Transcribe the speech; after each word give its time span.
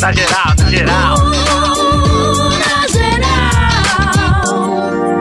Na 0.00 0.12
geral, 0.12 0.54
na 0.56 0.70
geral. 0.70 1.16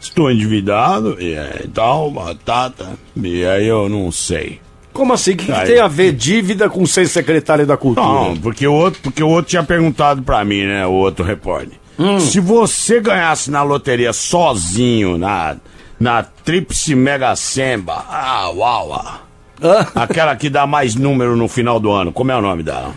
Estou 0.00 0.30
endividado 0.30 1.16
e 1.20 1.34
é, 1.34 1.64
tal, 1.72 2.10
batata, 2.10 2.90
e 3.16 3.44
aí 3.44 3.66
eu 3.66 3.88
não 3.88 4.10
sei. 4.10 4.60
Como 4.92 5.12
assim? 5.12 5.32
O 5.32 5.36
que, 5.36 5.46
que 5.52 5.64
tem 5.66 5.78
a 5.78 5.86
ver 5.86 6.12
dívida 6.12 6.68
com 6.68 6.84
ser 6.84 7.06
secretário 7.08 7.64
da 7.66 7.76
cultura? 7.76 8.06
Não, 8.06 8.36
porque 8.36 8.66
o 8.66 8.72
outro, 8.74 9.00
porque 9.02 9.22
o 9.22 9.28
outro 9.28 9.50
tinha 9.50 9.62
perguntado 9.62 10.22
pra 10.22 10.44
mim, 10.44 10.64
né, 10.64 10.84
o 10.86 10.92
outro 10.92 11.24
repórter. 11.24 11.78
Hum. 11.98 12.18
Se 12.18 12.40
você 12.40 13.00
ganhasse 13.00 13.50
na 13.50 13.62
loteria 13.62 14.12
sozinho, 14.12 15.16
na, 15.16 15.56
na 15.98 16.22
Tríplice 16.22 16.94
Mega 16.94 17.36
Semba, 17.36 18.04
ah, 18.08 18.50
uau, 18.50 18.92
ah, 18.94 19.20
Ah, 19.62 19.86
aquela 20.02 20.34
que 20.34 20.48
dá 20.50 20.66
mais 20.66 20.94
número 20.94 21.36
no 21.36 21.46
final 21.46 21.78
do 21.78 21.90
ano, 21.92 22.10
como 22.12 22.32
é 22.32 22.36
o 22.36 22.40
nome 22.42 22.62
dela? 22.62 22.92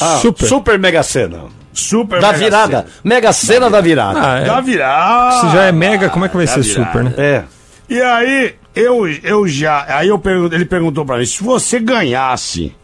ah, 0.00 0.18
Super. 0.22 0.46
Super 0.48 0.78
Mega 0.78 1.02
Sena. 1.02 1.44
Super 1.72 2.20
Da 2.20 2.28
Mega 2.32 2.38
virada. 2.38 2.78
Sena. 2.78 2.86
Mega 3.04 3.32
Sena 3.32 3.70
da 3.70 3.80
virada. 3.80 4.20
Ah, 4.22 4.38
é. 4.40 4.44
Da 4.44 4.60
virada. 4.60 5.40
Se 5.40 5.52
já 5.52 5.64
é 5.64 5.72
mega, 5.72 6.08
como 6.10 6.24
é 6.24 6.28
que 6.28 6.36
vai 6.36 6.46
Da 6.46 6.52
ser 6.52 6.62
virada. 6.62 6.86
super, 6.86 7.04
né? 7.04 7.14
É. 7.16 7.44
E 7.88 8.00
aí, 8.00 8.54
eu, 8.74 9.06
eu 9.22 9.46
já. 9.48 9.84
Aí 9.88 10.08
eu 10.08 10.18
pergunto, 10.18 10.54
ele 10.54 10.64
perguntou 10.64 11.04
pra 11.04 11.18
mim: 11.18 11.24
se 11.26 11.42
você 11.42 11.78
ganhasse 11.80 12.74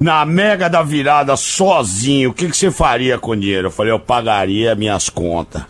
na 0.00 0.24
Mega 0.24 0.68
da 0.68 0.82
Virada 0.82 1.36
sozinho, 1.36 2.30
o 2.30 2.34
que, 2.34 2.48
que 2.48 2.56
você 2.56 2.70
faria 2.70 3.18
com 3.18 3.32
o 3.32 3.36
dinheiro? 3.36 3.68
Eu 3.68 3.70
falei: 3.72 3.92
eu 3.92 3.98
pagaria 4.00 4.74
minhas 4.74 5.08
contas. 5.08 5.62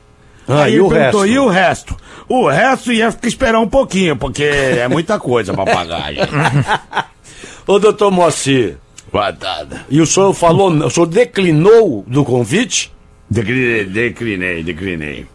Ah, 0.49 0.65
aí 0.65 0.73
e 0.73 0.75
ele 0.75 0.81
o 0.83 0.89
perguntou: 0.89 1.21
resto? 1.23 1.35
e 1.35 1.39
o 1.39 1.49
resto? 1.49 1.97
O 2.29 2.49
resto 2.49 2.93
ia 2.93 3.13
ficar 3.13 3.29
esperar 3.29 3.61
um 3.61 3.69
pouquinho, 3.69 4.17
porque 4.17 4.43
é 4.45 4.89
muita 4.89 5.19
coisa 5.19 5.53
pra 5.53 5.65
pagar. 5.65 6.13
Ô, 7.67 7.79
doutor 7.79 8.11
Moacir, 8.11 8.77
Batata. 9.13 9.85
e 9.91 10.01
o 10.01 10.07
senhor 10.07 10.33
falou, 10.33 10.71
o 10.71 10.91
senhor 10.91 11.07
declinou 11.07 12.05
do 12.07 12.25
convite? 12.25 12.91
Declinei, 13.29 13.85
declinei, 13.85 14.63
declinei. 14.63 15.27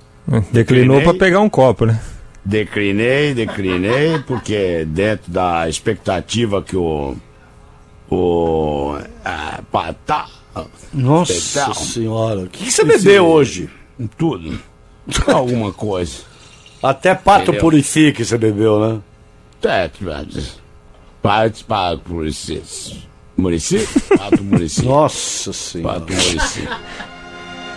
Declinou 0.51 1.01
pra 1.01 1.13
pegar 1.13 1.39
um 1.39 1.49
copo, 1.49 1.85
né? 1.85 1.99
Declinei, 2.43 3.33
declinei, 3.33 4.19
porque 4.25 4.85
dentro 4.85 5.31
da 5.31 5.67
expectativa 5.67 6.61
que 6.61 6.75
o. 6.75 7.15
O. 8.09 8.97
A, 9.23 9.61
patá, 9.71 10.27
Nossa 10.93 11.73
senhora. 11.73 12.41
O 12.41 12.47
que, 12.47 12.65
que 12.65 12.71
você 12.71 12.83
bebeu 12.83 13.25
hoje? 13.25 13.69
tudo. 14.17 14.59
Alguma 15.27 15.71
coisa. 15.73 16.21
Até 16.81 17.15
pato 17.15 17.43
Entendeu? 17.43 17.61
purifique 17.61 18.23
você 18.23 18.37
bebeu, 18.37 18.79
né? 18.79 19.01
É, 19.63 19.89
Parte 21.21 21.63
para 21.63 21.99
Murici. 22.07 23.06
Murici? 23.37 23.87
Pato 24.17 24.43
Murici. 24.43 24.85
Nossa 24.85 25.53
senhora. 25.53 25.99
Pato 25.99 26.13
Murici. 26.13 26.67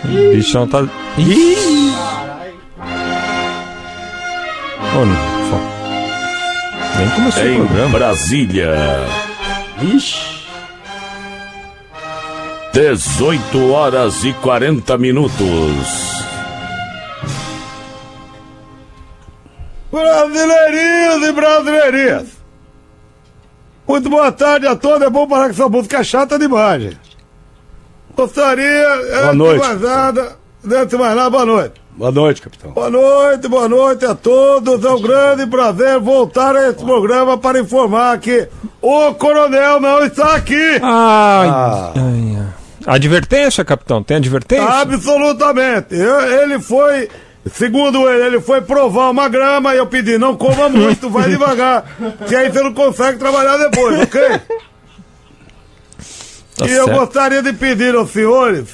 O 0.03 0.35
bichão 0.35 0.67
tá. 0.67 0.81
Ih! 1.17 1.91
Ô, 4.93 5.05
não, 5.05 5.15
Nem 6.97 7.09
começou 7.11 7.43
o 7.43 7.67
programa. 7.67 7.89
Brasília. 7.97 8.75
Ixi. 9.95 10.31
18 12.73 13.71
horas 13.71 14.23
e 14.23 14.33
40 14.33 14.97
minutos. 14.97 15.37
Brasileirinhos 19.91 21.27
e 21.27 21.31
brasileirinhas. 21.33 22.40
Muito 23.91 24.09
boa 24.09 24.31
tarde 24.31 24.65
a 24.67 24.75
todos. 24.75 25.01
É 25.05 25.09
bom 25.09 25.27
parar 25.27 25.45
com 25.45 25.51
essa 25.51 25.67
música 25.67 26.01
chata 26.03 26.39
demais. 26.39 26.81
gente. 26.83 26.99
Gostaria, 28.15 28.87
antes 29.19 29.31
de 29.31 29.37
noite. 29.37 29.59
mais 29.59 29.81
nada, 29.81 30.35
antes 30.65 30.87
de 30.89 30.97
mais 30.97 31.15
nada, 31.15 31.29
boa 31.29 31.45
noite. 31.45 31.81
Boa 31.97 32.11
noite, 32.11 32.41
capitão. 32.41 32.71
Boa 32.71 32.89
noite, 32.89 33.47
boa 33.49 33.67
noite 33.67 34.05
a 34.05 34.15
todos. 34.15 34.83
É 34.85 34.89
um 34.89 35.01
grande 35.01 35.45
prazer 35.45 35.99
voltar 35.99 36.55
a 36.55 36.69
esse 36.69 36.83
programa 36.83 37.37
para 37.37 37.59
informar 37.59 38.17
que 38.19 38.47
o 38.81 39.13
coronel 39.15 39.81
não 39.81 39.99
está 40.05 40.35
aqui. 40.35 40.79
Ai, 40.81 41.47
Ah. 41.49 41.91
ai, 41.95 42.37
ai. 42.37 42.47
Advertência, 42.95 43.63
capitão? 43.65 44.01
Tem 44.01 44.17
advertência? 44.17 44.65
Absolutamente. 44.67 45.93
Eu- 45.95 46.21
ele 46.43 46.59
foi, 46.59 47.09
segundo 47.53 48.09
ele, 48.09 48.25
ele 48.27 48.41
foi 48.41 48.61
provar 48.61 49.09
uma 49.09 49.27
grama 49.29 49.73
e 49.73 49.77
eu 49.77 49.87
pedi, 49.87 50.17
não 50.17 50.35
coma 50.35 50.69
muito, 50.69 51.09
vai 51.09 51.27
devagar, 51.29 51.85
que 52.27 52.35
aí 52.35 52.49
você 52.51 52.61
não 52.61 52.73
consegue 52.73 53.17
trabalhar 53.17 53.57
depois, 53.57 53.99
ok? 54.01 54.21
Tá 56.57 56.65
e 56.67 56.71
eu 56.71 56.85
certo. 56.85 56.99
gostaria 56.99 57.41
de 57.41 57.53
pedir 57.53 57.95
aos 57.95 58.11
senhores, 58.11 58.69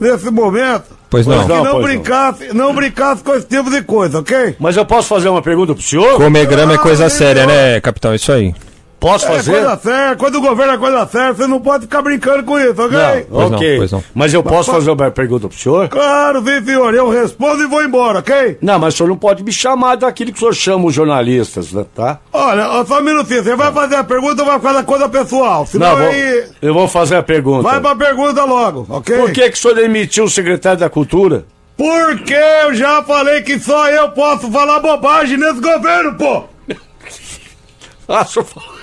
nesse 0.00 0.30
momento, 0.30 0.96
Pois 1.10 1.26
não. 1.26 1.40
que 1.42 1.48
não, 1.48 1.56
não, 1.56 1.64
pois 1.64 1.74
não. 1.74 1.82
brincasse, 1.82 2.54
não 2.54 2.74
brincasse 2.74 3.22
com 3.22 3.34
esse 3.34 3.46
tipo 3.46 3.70
de 3.70 3.82
coisa, 3.82 4.18
ok? 4.18 4.56
Mas 4.58 4.76
eu 4.76 4.84
posso 4.84 5.08
fazer 5.08 5.28
uma 5.28 5.40
pergunta 5.40 5.72
pro 5.74 5.82
senhor? 5.82 6.16
Comer 6.16 6.46
grama 6.46 6.74
é 6.74 6.78
coisa 6.78 7.06
Ah, 7.06 7.10
séria, 7.10 7.46
melhor. 7.46 7.56
né, 7.74 7.80
capitão? 7.80 8.14
Isso 8.14 8.30
aí. 8.32 8.54
Posso 9.00 9.26
É 9.26 9.36
fazer? 9.36 9.52
coisa 9.52 9.76
séria, 9.76 10.16
quando 10.16 10.34
o 10.34 10.40
governo 10.40 10.72
é 10.72 10.78
coisa 10.78 11.06
séria, 11.06 11.32
você 11.32 11.46
não 11.46 11.60
pode 11.60 11.82
ficar 11.84 12.02
brincando 12.02 12.42
com 12.42 12.58
isso, 12.58 12.82
ok? 12.82 12.98
Não, 12.98 13.24
Pois 13.30 13.50
não, 13.50 13.56
ok. 13.58 13.76
pois 13.78 13.92
não. 13.92 14.04
Mas 14.12 14.34
eu 14.34 14.42
posso 14.42 14.72
fazer 14.72 14.90
uma 14.90 15.10
pergunta 15.12 15.46
pro 15.48 15.56
senhor? 15.56 15.88
Claro, 15.88 16.42
sim, 16.44 16.64
senhor, 16.64 16.92
eu 16.92 17.08
respondo 17.08 17.62
e 17.62 17.66
vou 17.66 17.80
embora, 17.84 18.18
ok? 18.18 18.58
Não, 18.60 18.76
mas 18.76 18.94
o 18.94 18.96
senhor 18.96 19.08
não 19.08 19.16
pode 19.16 19.44
me 19.44 19.52
chamar 19.52 19.94
daquilo 19.96 20.32
que 20.32 20.38
o 20.38 20.40
senhor 20.40 20.52
chama 20.54 20.86
os 20.86 20.94
jornalistas, 20.94 21.72
né, 21.72 21.84
tá? 21.94 22.18
Olha, 22.32 22.84
só 22.86 22.98
um 22.98 23.02
minutinho, 23.04 23.44
você 23.44 23.54
vai 23.54 23.72
fazer 23.72 23.94
a 23.94 24.02
pergunta 24.02 24.42
ou 24.42 24.58
vai 24.58 24.74
da 24.74 24.82
coisa 24.82 25.08
pessoal? 25.08 25.64
Senão 25.64 25.90
Não, 25.90 25.96
vou- 25.96 26.08
aí. 26.08 26.44
eu 26.60 26.74
vou 26.74 26.88
fazer 26.88 27.14
a 27.16 27.22
pergunta. 27.22 27.62
Vai 27.62 27.80
pra 27.80 27.94
pergunta 27.94 28.44
logo, 28.44 28.84
ok? 28.88 29.16
Por 29.16 29.30
que, 29.30 29.48
que 29.48 29.56
o 29.56 29.60
senhor 29.60 29.74
demitiu 29.74 30.24
o 30.24 30.28
secretário 30.30 30.80
da 30.80 30.90
Cultura? 30.90 31.44
Porque 31.76 32.34
eu 32.64 32.74
já 32.74 33.00
falei 33.04 33.42
que 33.42 33.60
só 33.60 33.88
eu 33.90 34.08
posso 34.10 34.50
falar 34.50 34.80
bobagem 34.80 35.36
nesse 35.38 35.60
governo, 35.60 36.16
pô! 36.16 36.42
Ah, 38.10 38.24
senhor 38.24 38.44
falou. 38.46 38.77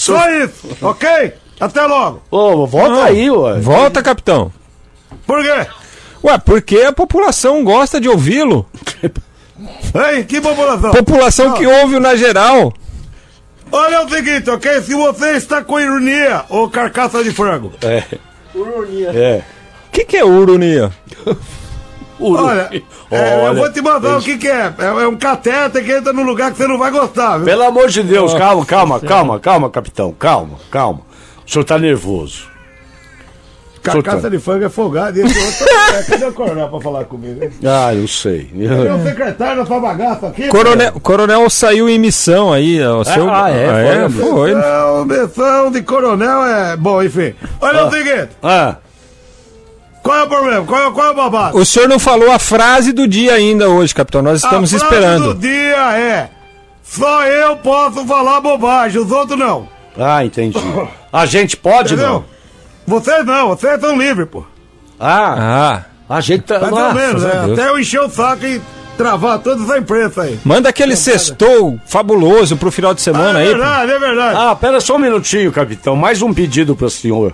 Só 0.00 0.30
isso, 0.30 0.66
ok? 0.80 1.34
Até 1.60 1.82
logo. 1.84 2.22
Ô, 2.30 2.66
volta 2.66 3.04
aí, 3.04 3.30
ué. 3.30 3.60
Volta, 3.60 4.02
capitão. 4.02 4.50
Por 5.26 5.42
quê? 5.42 5.66
Ué, 6.24 6.38
porque 6.38 6.78
a 6.78 6.92
população 6.92 7.62
gosta 7.62 8.00
de 8.00 8.08
ouvi-lo. 8.08 8.64
Ei, 10.10 10.24
que 10.24 10.40
população? 10.40 10.90
População 10.90 11.52
que 11.52 11.66
ouve 11.66 11.96
o 11.96 12.00
na 12.00 12.16
geral. 12.16 12.72
Olha 13.70 14.06
o 14.06 14.08
seguinte, 14.08 14.48
ok? 14.48 14.80
Se 14.80 14.94
você 14.94 15.32
está 15.32 15.62
com 15.62 15.78
ironia 15.78 16.46
ou 16.48 16.70
carcaça 16.70 17.22
de 17.22 17.30
frango, 17.30 17.70
É. 17.82 18.02
É. 19.14 19.42
O 19.86 19.90
que, 19.92 20.06
que 20.06 20.16
é 20.16 20.24
urunia? 20.24 20.90
Uru- 22.20 22.44
olha, 22.44 22.68
é, 23.10 23.34
eu 23.34 23.44
Olha, 23.44 23.54
vou 23.60 23.72
te 23.72 23.80
mandar 23.80 24.08
o 24.10 24.12
eles- 24.14 24.24
que, 24.24 24.38
que 24.38 24.48
é. 24.48 24.72
é. 24.78 24.84
É 25.02 25.08
um 25.08 25.16
cateter 25.16 25.84
que 25.84 25.92
entra 25.92 26.12
num 26.12 26.24
lugar 26.24 26.50
que 26.52 26.58
você 26.58 26.66
não 26.66 26.78
vai 26.78 26.90
gostar, 26.90 27.36
viu? 27.38 27.46
Pelo 27.46 27.62
amor 27.64 27.88
de 27.88 28.02
Deus, 28.02 28.34
calma, 28.34 28.64
calma, 28.66 29.00
calma, 29.00 29.40
calma, 29.40 29.70
capitão, 29.70 30.12
calma, 30.12 30.58
calma. 30.70 31.00
O 31.46 31.50
senhor 31.50 31.64
tá 31.64 31.78
nervoso. 31.78 32.48
Carcaça 33.82 34.28
de 34.28 34.38
frango 34.38 34.66
é 34.66 34.68
folgado. 34.68 35.18
E 35.18 35.22
esse 35.22 35.38
outro, 35.38 35.74
é, 35.96 36.02
cadê 36.04 36.24
o 36.26 36.32
coronel 36.34 36.68
pra 36.68 36.80
falar 36.82 37.04
comigo? 37.06 37.42
hein? 37.42 37.50
Ah, 37.64 37.94
eu 37.94 38.06
sei. 38.06 38.44
Cadê 38.68 38.90
o 38.90 39.02
secretário 39.02 39.64
da 39.64 39.80
bagaça 39.80 40.26
aqui? 40.26 40.48
Coronel, 40.48 40.92
coronel 41.00 41.48
saiu 41.48 41.88
em 41.88 41.98
missão 41.98 42.52
aí. 42.52 42.78
O 42.84 43.02
seu... 43.04 43.30
ah, 43.30 43.48
é? 43.50 44.06
Foi, 44.10 44.28
foi. 44.30 44.54
Missão, 44.54 45.04
missão 45.06 45.70
de 45.72 45.82
coronel 45.82 46.44
é. 46.44 46.76
Bom, 46.76 47.02
enfim. 47.02 47.32
Olha 47.58 47.86
o 47.86 47.90
seguinte. 47.90 48.28
Ah, 48.42 48.76
Qual 50.10 50.18
é 50.18 50.22
o 50.24 50.26
problema? 50.28 50.66
Qual 50.66 50.88
é, 50.88 50.90
qual 50.90 51.06
é 51.06 51.10
o 51.10 51.14
babado? 51.14 51.56
O 51.56 51.64
senhor 51.64 51.88
não 51.88 52.00
falou 52.00 52.32
a 52.32 52.38
frase 52.40 52.92
do 52.92 53.06
dia 53.06 53.34
ainda 53.34 53.68
hoje, 53.68 53.94
capitão. 53.94 54.20
Nós 54.22 54.42
estamos 54.42 54.74
a 54.74 54.78
frase 54.78 54.92
esperando. 54.94 55.34
do 55.34 55.40
dia 55.40 55.96
é: 55.96 56.30
só 56.82 57.24
eu 57.24 57.56
posso 57.58 58.04
falar 58.04 58.40
bobagem, 58.40 59.00
os 59.00 59.10
outros 59.12 59.38
não. 59.38 59.68
ah, 59.96 60.24
entendi. 60.24 60.58
A 61.12 61.26
gente 61.26 61.56
pode, 61.56 61.94
Entendeu? 61.94 62.12
não? 62.12 62.24
Vocês 62.86 63.24
não, 63.24 63.48
vocês 63.48 63.80
são 63.80 63.96
livres, 63.96 64.28
pô. 64.28 64.44
Ah, 64.98 65.82
Ah, 66.08 66.16
a 66.16 66.20
gente 66.20 66.42
tá... 66.42 66.58
Mais 66.58 66.72
ou 66.72 66.94
menos, 66.94 67.24
é, 67.24 67.42
Deus. 67.46 67.58
até 67.58 67.68
eu 67.68 67.78
encher 67.78 68.00
o 68.00 68.08
saco 68.10 68.44
e 68.46 68.60
travar 68.96 69.38
toda 69.40 69.62
essa 69.62 69.78
imprensa 69.78 70.22
aí. 70.22 70.38
manda 70.44 70.68
aquele 70.68 70.94
sextou 70.96 71.78
fabuloso 71.86 72.56
pro 72.56 72.70
final 72.70 72.92
de 72.94 73.00
semana 73.00 73.40
é 73.40 73.42
aí. 73.42 73.48
verdade, 73.48 73.92
é 73.92 73.98
verdade. 73.98 74.36
Ah, 74.40 74.54
pera 74.56 74.80
só 74.80 74.96
um 74.96 74.98
minutinho, 74.98 75.50
capitão. 75.52 75.94
Mais 75.96 76.20
um 76.22 76.32
pedido 76.34 76.74
pro 76.76 76.88
senhor. 76.90 77.32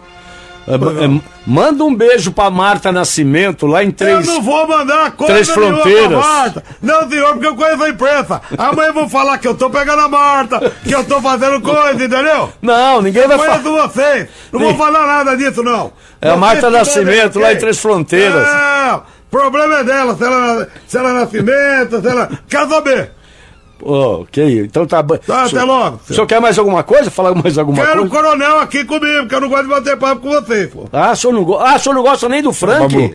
É, 0.68 0.74
é, 0.74 1.20
manda 1.46 1.84
um 1.84 1.94
beijo 1.94 2.32
pra 2.32 2.50
Marta 2.50 2.90
Nascimento 2.90 3.66
lá 3.68 3.84
em 3.84 3.88
Eu 3.88 3.92
três. 3.92 4.26
não 4.26 4.42
vou 4.42 4.66
mandar 4.66 5.12
coisa 5.12 5.32
Três 5.32 5.48
Fronteiras. 5.48 6.08
pra 6.08 6.18
Marta. 6.18 6.64
Não, 6.82 7.08
senhor, 7.08 7.32
porque 7.34 7.46
eu 7.46 7.54
conheço 7.54 7.84
a 7.84 7.88
imprensa. 7.88 8.42
Amanhã 8.58 8.88
eu 8.88 8.94
vou 8.94 9.08
falar 9.08 9.38
que 9.38 9.46
eu 9.46 9.54
tô 9.54 9.70
pegando 9.70 10.02
a 10.02 10.08
Marta, 10.08 10.72
que 10.82 10.92
eu 10.92 11.04
tô 11.04 11.20
fazendo 11.20 11.60
coisa, 11.60 11.94
entendeu? 12.04 12.52
Não, 12.60 13.00
ninguém 13.00 13.28
vai 13.28 13.38
falar. 13.38 13.60
Conheço 13.62 13.88
vocês. 13.88 14.28
Não 14.52 14.58
Sim. 14.60 14.66
vou 14.66 14.74
falar 14.76 15.06
nada 15.06 15.36
disso, 15.36 15.62
não. 15.62 15.92
É 16.20 16.30
a 16.30 16.36
Marta 16.36 16.68
Nascimento, 16.68 17.38
lá 17.38 17.52
em 17.52 17.58
Três 17.58 17.78
Fronteiras. 17.78 18.46
Não, 18.46 19.02
problema 19.30 19.76
é 19.78 19.84
dela, 19.84 20.16
se 20.16 20.24
ela, 20.24 20.68
se 20.86 20.98
ela 20.98 21.10
é 21.10 21.12
nascimento, 21.12 22.00
se 22.00 22.08
ela... 22.08 22.28
Quer 22.48 22.68
saber? 22.68 23.12
Oh, 23.82 24.23
ok, 24.23 24.61
então 24.61 24.87
tá 24.87 25.02
bom. 25.02 25.17
Tá, 25.19 25.44
até 25.44 25.62
logo. 25.62 26.00
O 26.08 26.12
senhor 26.14 26.26
quer 26.26 26.40
mais 26.40 26.58
alguma 26.58 26.82
coisa? 26.82 27.11
Falar 27.11 27.34
mais 27.34 27.58
alguma 27.58 27.84
Quero 27.84 28.05
o 28.05 28.08
coisa? 28.08 28.25
coronel 28.26 28.58
aqui 28.61 28.84
comigo, 28.84 29.20
porque 29.20 29.34
eu 29.34 29.40
não 29.43 29.49
gosto 29.49 29.64
de 29.64 29.69
bater 29.69 29.96
papo 29.99 30.23
com 30.23 30.31
vocês, 30.31 30.70
pô. 30.70 30.88
Ah, 30.93 31.12
o 31.12 31.17
senhor 31.17 31.32
não, 31.34 31.44
go... 31.44 31.58
ah, 31.58 31.75
o 31.75 31.78
senhor 31.78 31.94
não 31.94 32.02
gosta 32.02 32.28
nem 32.28 32.43
do 32.43 32.52
Frank? 32.52 33.14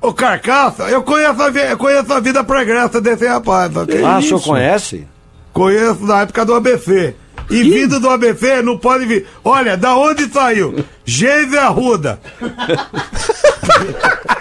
Ô, 0.00 0.12
Carcaça, 0.12 0.84
eu 0.84 1.02
conheço 1.02 1.42
a, 1.42 1.50
vi- 1.50 1.70
eu 1.70 1.76
conheço 1.76 2.12
a 2.12 2.20
vida 2.20 2.44
pregressa 2.44 3.00
desse 3.00 3.26
rapaz, 3.26 3.76
ok? 3.76 4.02
Ah, 4.04 4.18
o 4.18 4.22
senhor 4.22 4.40
conhece? 4.40 5.06
Conheço 5.52 6.06
da 6.06 6.20
época 6.20 6.44
do 6.44 6.54
ABC. 6.54 7.16
E 7.50 7.62
vindo 7.64 7.98
do 7.98 8.08
ABC 8.10 8.62
não 8.62 8.78
pode 8.78 9.06
vir. 9.06 9.26
Olha, 9.44 9.76
da 9.76 9.96
onde 9.96 10.28
saiu? 10.32 10.84
Geise 11.04 11.58
Arruda. 11.58 12.20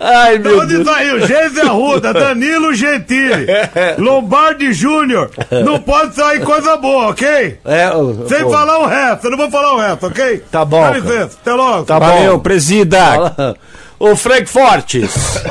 Ai, 0.00 0.38
Da 0.38 0.50
meu 0.50 0.60
onde 0.60 0.74
Deus. 0.74 0.86
saiu? 0.86 1.26
Geise 1.26 1.60
Arruda, 1.62 2.12
Danilo 2.12 2.74
Gentili, 2.74 3.46
Lombardi 3.98 4.72
Júnior. 4.72 5.30
Não 5.64 5.80
pode 5.80 6.14
sair 6.14 6.40
coisa 6.40 6.76
boa, 6.76 7.08
ok? 7.10 7.58
É, 7.64 7.90
Sem 8.28 8.42
ô, 8.44 8.50
falar 8.50 8.78
o 8.80 8.86
resto, 8.86 9.26
eu 9.26 9.30
não 9.30 9.38
vou 9.38 9.50
falar 9.50 9.72
o 9.74 9.78
resto, 9.78 10.06
ok? 10.06 10.42
Tá 10.50 10.64
bom, 10.64 10.82
Dá 10.82 10.90
licença, 10.90 11.38
até 11.40 11.52
logo. 11.52 11.84
Tá 11.84 11.98
Valeu, 11.98 12.34
bom. 12.34 12.38
presida. 12.40 13.56
Ô, 13.98 14.14
Frank 14.16 14.46
Fortes. 14.46 15.42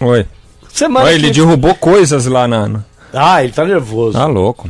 Oi. 0.00 0.26
Semana 0.72 1.06
Olha, 1.06 1.14
ele 1.14 1.28
que... 1.28 1.34
derrubou 1.34 1.74
coisas 1.76 2.26
lá 2.26 2.48
na- 2.48 2.80
Ah, 3.12 3.42
ele 3.44 3.52
tá 3.52 3.64
nervoso. 3.64 4.18
Tá 4.18 4.26
louco. 4.26 4.68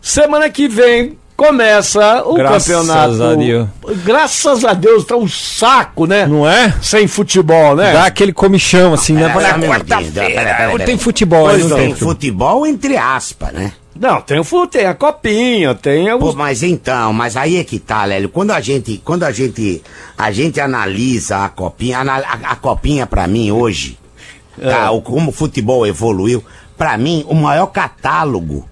Semana 0.00 0.48
que 0.50 0.68
vem 0.68 1.17
começa 1.38 2.24
o 2.26 2.34
Graças 2.34 2.66
campeonato. 2.66 3.22
a 3.22 3.34
Deus. 3.36 3.68
Graças 4.04 4.64
a 4.64 4.74
Deus, 4.74 5.04
tá 5.04 5.14
um 5.16 5.28
saco, 5.28 6.04
né? 6.04 6.26
Não 6.26 6.46
é? 6.46 6.74
Sem 6.82 7.06
futebol, 7.06 7.76
né? 7.76 7.92
Dá 7.92 8.06
aquele 8.06 8.32
comichão 8.32 8.92
assim, 8.92 9.12
né? 9.12 9.28
Pera, 9.32 9.56
Na 9.56 9.66
quarta-feira. 9.68 10.66
Não 10.66 10.72
pera. 10.72 10.84
tem 10.84 10.98
futebol, 10.98 11.44
Pois 11.48 11.62
não 11.62 11.68
não. 11.70 11.76
tem 11.76 11.86
Tem 11.86 11.94
futebol. 11.94 12.14
futebol 12.14 12.66
entre 12.66 12.96
aspas, 12.96 13.52
né? 13.52 13.72
Não, 13.98 14.20
tem 14.20 14.38
o 14.38 14.44
fu- 14.44 14.66
tem 14.66 14.86
a 14.86 14.94
copinha, 14.94 15.74
tem 15.74 16.04
Pô, 16.06 16.10
alguns. 16.12 16.34
mas 16.34 16.62
então, 16.62 17.12
mas 17.12 17.36
aí 17.36 17.56
é 17.56 17.64
que 17.64 17.78
tá, 17.80 18.04
Lélio. 18.04 18.28
Quando 18.28 18.50
a 18.52 18.60
gente, 18.60 19.00
quando 19.04 19.22
a 19.24 19.32
gente, 19.32 19.82
a 20.16 20.30
gente 20.32 20.60
analisa 20.60 21.44
a 21.44 21.48
copinha, 21.48 21.98
a, 22.00 22.52
a 22.52 22.56
copinha 22.56 23.06
pra 23.06 23.26
mim 23.26 23.50
hoje, 23.50 23.98
tá, 24.60 24.90
o, 24.92 25.00
como 25.02 25.30
o 25.30 25.32
futebol 25.32 25.84
evoluiu, 25.86 26.44
pra 26.76 26.96
mim 26.96 27.24
o 27.28 27.34
maior 27.34 27.66
catálogo 27.66 28.68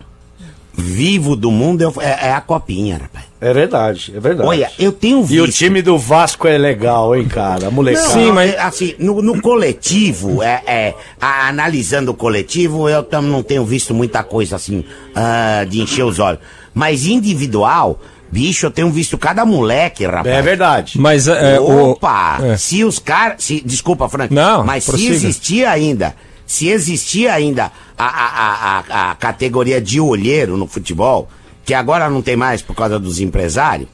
vivo 0.77 1.35
do 1.35 1.51
mundo 1.51 1.83
é, 2.01 2.05
é- 2.07 2.27
é 2.29 2.33
a 2.33 2.41
copinha, 2.41 2.99
rapaz. 2.99 3.25
É 3.41 3.53
verdade, 3.53 4.13
é 4.15 4.21
verdade. 4.21 4.49
Olha, 4.49 4.71
eu 4.79 4.93
tenho 4.93 5.19
E 5.31 5.41
o 5.41 5.45
visto. 5.45 5.59
time 5.59 5.81
do 5.83 5.99
Vasco 5.99 6.47
é 6.49 6.57
legal, 6.59 7.15
hein, 7.17 7.27
cara? 7.27 7.71
Molecada. 7.71 8.09
Sim, 8.09 8.33
mas- 8.33 8.53
é, 8.55 8.61
assim, 8.61 8.95
no, 8.99 9.21
no 9.23 9.41
coletivo, 9.43 10.43
é, 10.43 10.63
é, 10.67 10.95
a- 11.21 11.49
analisando 11.49 12.11
o 12.11 12.15
coletivo, 12.15 12.89
eu 12.89 13.03
tam, 13.03 13.23
não 13.23 13.43
tenho 13.43 13.65
visto 13.65 13.95
muita 13.95 14.23
coisa 14.23 14.57
assim, 14.57 14.85
ah, 15.15 15.65
de 15.69 15.81
encher 15.81 16.05
os 16.05 16.19
olhos. 16.19 16.41
Mas 16.75 17.07
individual, 17.07 17.99
bicho, 18.31 18.67
eu 18.67 18.71
tenho 18.71 18.91
visto 18.91 19.17
cada 19.17 19.45
moleque, 19.47 20.05
rapaz. 20.07 20.27
É 20.27 20.43
verdade. 20.43 20.99
Mas 21.01 21.27
é, 21.29 21.59
o. 21.61 21.91
Opa! 21.93 22.39
é. 22.43 22.57
Se 22.57 22.85
os 22.85 22.99
caras. 22.99 23.37
Se, 23.45 23.61
desculpa, 23.65 24.09
Frank. 24.09 24.33
Não, 24.33 24.65
mas 24.65 24.85
prossiga. 24.85 25.11
se 25.11 25.15
existia 25.27 25.71
ainda. 25.71 26.15
Se 26.47 26.69
existia 26.69 27.33
ainda 27.35 27.73
a, 27.99 28.05
a, 28.05 28.27
a, 28.27 28.79
a, 29.09 29.11
a 29.11 29.15
categoria 29.17 29.81
de 29.81 30.01
olheiro 30.01 30.57
no 30.57 30.67
futebol, 30.67 31.29
que 31.65 31.75
agora 31.75 32.09
não 32.09 32.23
tem 32.23 32.37
mais 32.37 32.63
por 32.63 32.75
causa 32.77 32.99
dos 32.99 33.19
empresários. 33.21 33.89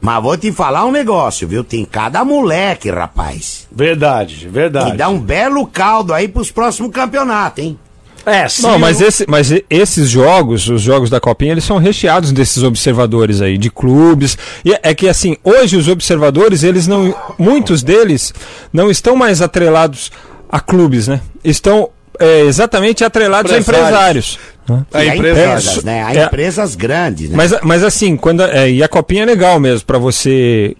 Mas 0.00 0.22
vou 0.22 0.36
te 0.36 0.52
falar 0.52 0.84
um 0.84 0.90
negócio, 0.90 1.48
viu? 1.48 1.64
Tem 1.64 1.84
cada 1.84 2.24
moleque, 2.24 2.90
rapaz. 2.90 3.66
Verdade, 3.72 4.48
verdade. 4.48 4.90
Que 4.90 4.96
dá 4.98 5.08
um 5.08 5.18
belo 5.18 5.66
caldo 5.66 6.12
aí 6.12 6.28
pros 6.28 6.50
próximos 6.50 6.90
campeonatos, 6.90 7.64
hein? 7.64 7.78
É, 8.26 8.48
sim. 8.48 8.62
Não, 8.62 8.78
mas, 8.78 9.00
esse, 9.00 9.24
mas 9.28 9.50
e- 9.50 9.64
esses 9.68 10.08
jogos, 10.08 10.68
os 10.68 10.82
jogos 10.82 11.08
da 11.10 11.20
Copinha, 11.20 11.52
eles 11.52 11.64
são 11.64 11.78
recheados 11.78 12.32
desses 12.32 12.62
observadores 12.62 13.40
aí, 13.40 13.56
de 13.56 13.70
clubes. 13.70 14.36
E 14.64 14.72
é- 14.72 14.80
é 14.82 14.94
que 14.94 15.08
assim, 15.08 15.36
hoje 15.44 15.76
os 15.76 15.88
observadores, 15.88 16.62
eles 16.62 16.86
não. 16.86 17.14
Muitos 17.38 17.82
deles 17.82 18.32
não 18.72 18.90
estão 18.90 19.14
mais 19.14 19.40
atrelados 19.42 20.10
a 20.54 20.60
clubes, 20.60 21.08
né? 21.08 21.20
Estão 21.42 21.88
é, 22.18 22.42
exatamente 22.42 23.04
atrelados 23.04 23.50
Empresários. 23.50 23.88
a 23.88 23.88
empresários. 23.90 24.38
né? 24.68 24.86
A 24.92 24.98
a 24.98 25.16
empresa- 25.16 25.40
empresas, 25.40 25.84
né? 25.84 26.02
A 26.04 26.14
é- 26.14 26.24
empresas 26.26 26.74
grandes, 26.76 27.28
né? 27.30 27.36
Mas, 27.36 27.54
mas 27.62 27.82
assim, 27.82 28.16
quando, 28.16 28.42
é, 28.44 28.70
e 28.70 28.82
a 28.82 28.88
copinha 28.88 29.24
é 29.24 29.26
legal 29.26 29.58
mesmo, 29.58 29.84
para 29.84 29.98
você 29.98 30.76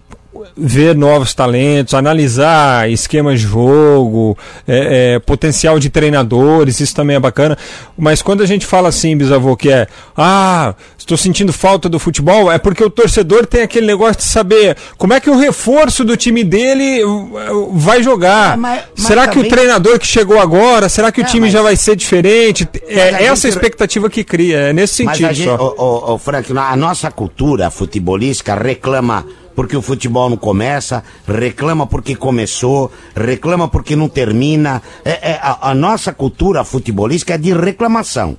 ver 0.57 0.95
novos 0.95 1.33
talentos, 1.33 1.93
analisar 1.93 2.89
esquemas 2.89 3.39
de 3.39 3.47
jogo, 3.47 4.37
é, 4.67 5.15
é, 5.15 5.19
potencial 5.19 5.79
de 5.79 5.89
treinadores, 5.89 6.79
isso 6.79 6.95
também 6.95 7.15
é 7.15 7.19
bacana. 7.19 7.57
Mas 7.97 8.21
quando 8.21 8.41
a 8.41 8.45
gente 8.45 8.65
fala 8.65 8.89
assim, 8.89 9.15
bisavô, 9.17 9.55
que 9.55 9.69
é, 9.71 9.87
ah, 10.17 10.73
estou 10.97 11.17
sentindo 11.17 11.53
falta 11.53 11.87
do 11.87 11.99
futebol, 11.99 12.51
é 12.51 12.57
porque 12.57 12.83
o 12.83 12.89
torcedor 12.89 13.45
tem 13.45 13.61
aquele 13.61 13.85
negócio 13.87 14.17
de 14.17 14.23
saber 14.23 14.75
como 14.97 15.13
é 15.13 15.19
que 15.19 15.29
o 15.29 15.37
reforço 15.37 16.03
do 16.03 16.17
time 16.17 16.43
dele 16.43 17.03
uh, 17.03 17.69
vai 17.73 18.01
jogar. 18.03 18.53
Ah, 18.53 18.57
mas- 18.57 18.83
mas 18.97 19.07
será 19.07 19.27
que 19.27 19.37
o 19.39 19.43
também- 19.43 19.51
treinador 19.51 19.99
que 19.99 20.07
chegou 20.07 20.39
agora, 20.39 20.89
será 20.89 21.11
que 21.11 21.21
o 21.21 21.23
É, 21.23 21.27
time 21.27 21.41
mas- 21.41 21.53
já 21.53 21.61
vai 21.61 21.75
ser 21.75 21.95
diferente? 21.95 22.67
É 22.87 23.01
a 23.15 23.21
essa 23.23 23.47
gente- 23.47 23.55
expectativa 23.55 24.09
que 24.09 24.23
cria, 24.23 24.57
é 24.57 24.73
nesse 24.73 25.03
Mas 25.03 25.17
sentido 25.17 25.29
a 25.29 25.33
gente, 25.33 25.47
só. 25.47 25.75
ô, 25.77 25.83
ô, 26.11 26.13
ô, 26.13 26.17
Frank, 26.17 26.51
na- 26.53 26.69
a 26.71 26.75
nossa 26.75 27.09
cultura 27.11 27.69
futebolística 27.69 28.55
reclama 28.55 29.25
porque 29.55 29.77
o 29.77 29.81
futebol 29.81 30.29
não 30.29 30.37
começa, 30.37 31.03
reclama 31.27 31.87
porque 31.87 32.15
começou, 32.15 32.91
reclama 33.15 33.67
porque 33.67 33.95
não 33.95 34.09
termina. 34.09 34.81
É, 35.03 35.31
é, 35.31 35.39
a, 35.41 35.71
a 35.71 35.75
nossa 35.75 36.13
cultura 36.13 36.63
futebolística 36.63 37.33
é 37.33 37.37
de 37.37 37.53
reclamação. 37.53 38.37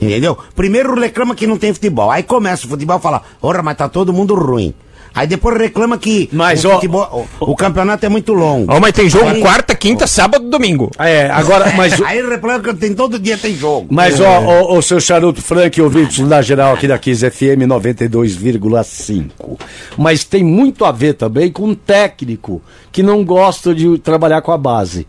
Entendeu? 0.00 0.36
Primeiro 0.54 0.98
reclama 0.98 1.34
que 1.34 1.46
não 1.46 1.56
tem 1.56 1.72
futebol. 1.72 2.10
Aí 2.10 2.22
começa 2.22 2.66
o 2.66 2.68
futebol 2.68 2.98
e 2.98 3.02
fala, 3.02 3.22
ora, 3.40 3.62
mas 3.62 3.76
tá 3.76 3.88
todo 3.88 4.12
mundo 4.12 4.34
ruim. 4.34 4.74
Aí 5.16 5.26
depois 5.26 5.56
reclama 5.58 5.96
que 5.96 6.28
Mas, 6.30 6.62
o, 6.62 6.68
ó, 6.68 6.74
futebol, 6.74 7.26
o, 7.40 7.52
o 7.52 7.56
campeonato 7.56 8.04
é 8.04 8.08
muito 8.10 8.34
longo. 8.34 8.70
Ó, 8.70 8.78
mas 8.78 8.92
tem 8.92 9.08
jogo 9.08 9.28
Aí- 9.28 9.40
quarta, 9.40 9.74
quinta, 9.74 10.06
sábado, 10.06 10.50
domingo. 10.50 10.90
É, 10.98 11.30
agora, 11.30 11.72
mas. 11.74 11.98
Aí 12.02 12.20
reclama 12.20 12.60
que 12.62 12.74
tem 12.74 12.92
todo 12.94 13.18
dia 13.18 13.38
tem 13.38 13.56
jogo. 13.56 13.86
Mas, 13.90 14.20
ó, 14.20 14.42
ó, 14.44 14.76
ó, 14.76 14.82
seu 14.82 15.00
charuto 15.00 15.40
Frank, 15.40 15.80
ouvintes 15.80 16.18
na 16.18 16.42
geral 16.42 16.74
aqui 16.74 16.86
da 16.86 16.98
15 16.98 17.30
FM 17.30 17.62
92,5. 17.66 19.58
Mas 19.96 20.22
tem 20.24 20.44
muito 20.44 20.84
a 20.84 20.92
ver 20.92 21.14
também 21.14 21.50
com 21.50 21.64
um 21.64 21.74
técnico 21.74 22.60
que 22.92 23.02
não 23.02 23.24
gosta 23.24 23.74
de 23.74 23.96
trabalhar 23.98 24.42
com 24.42 24.52
a 24.52 24.58
base. 24.58 25.06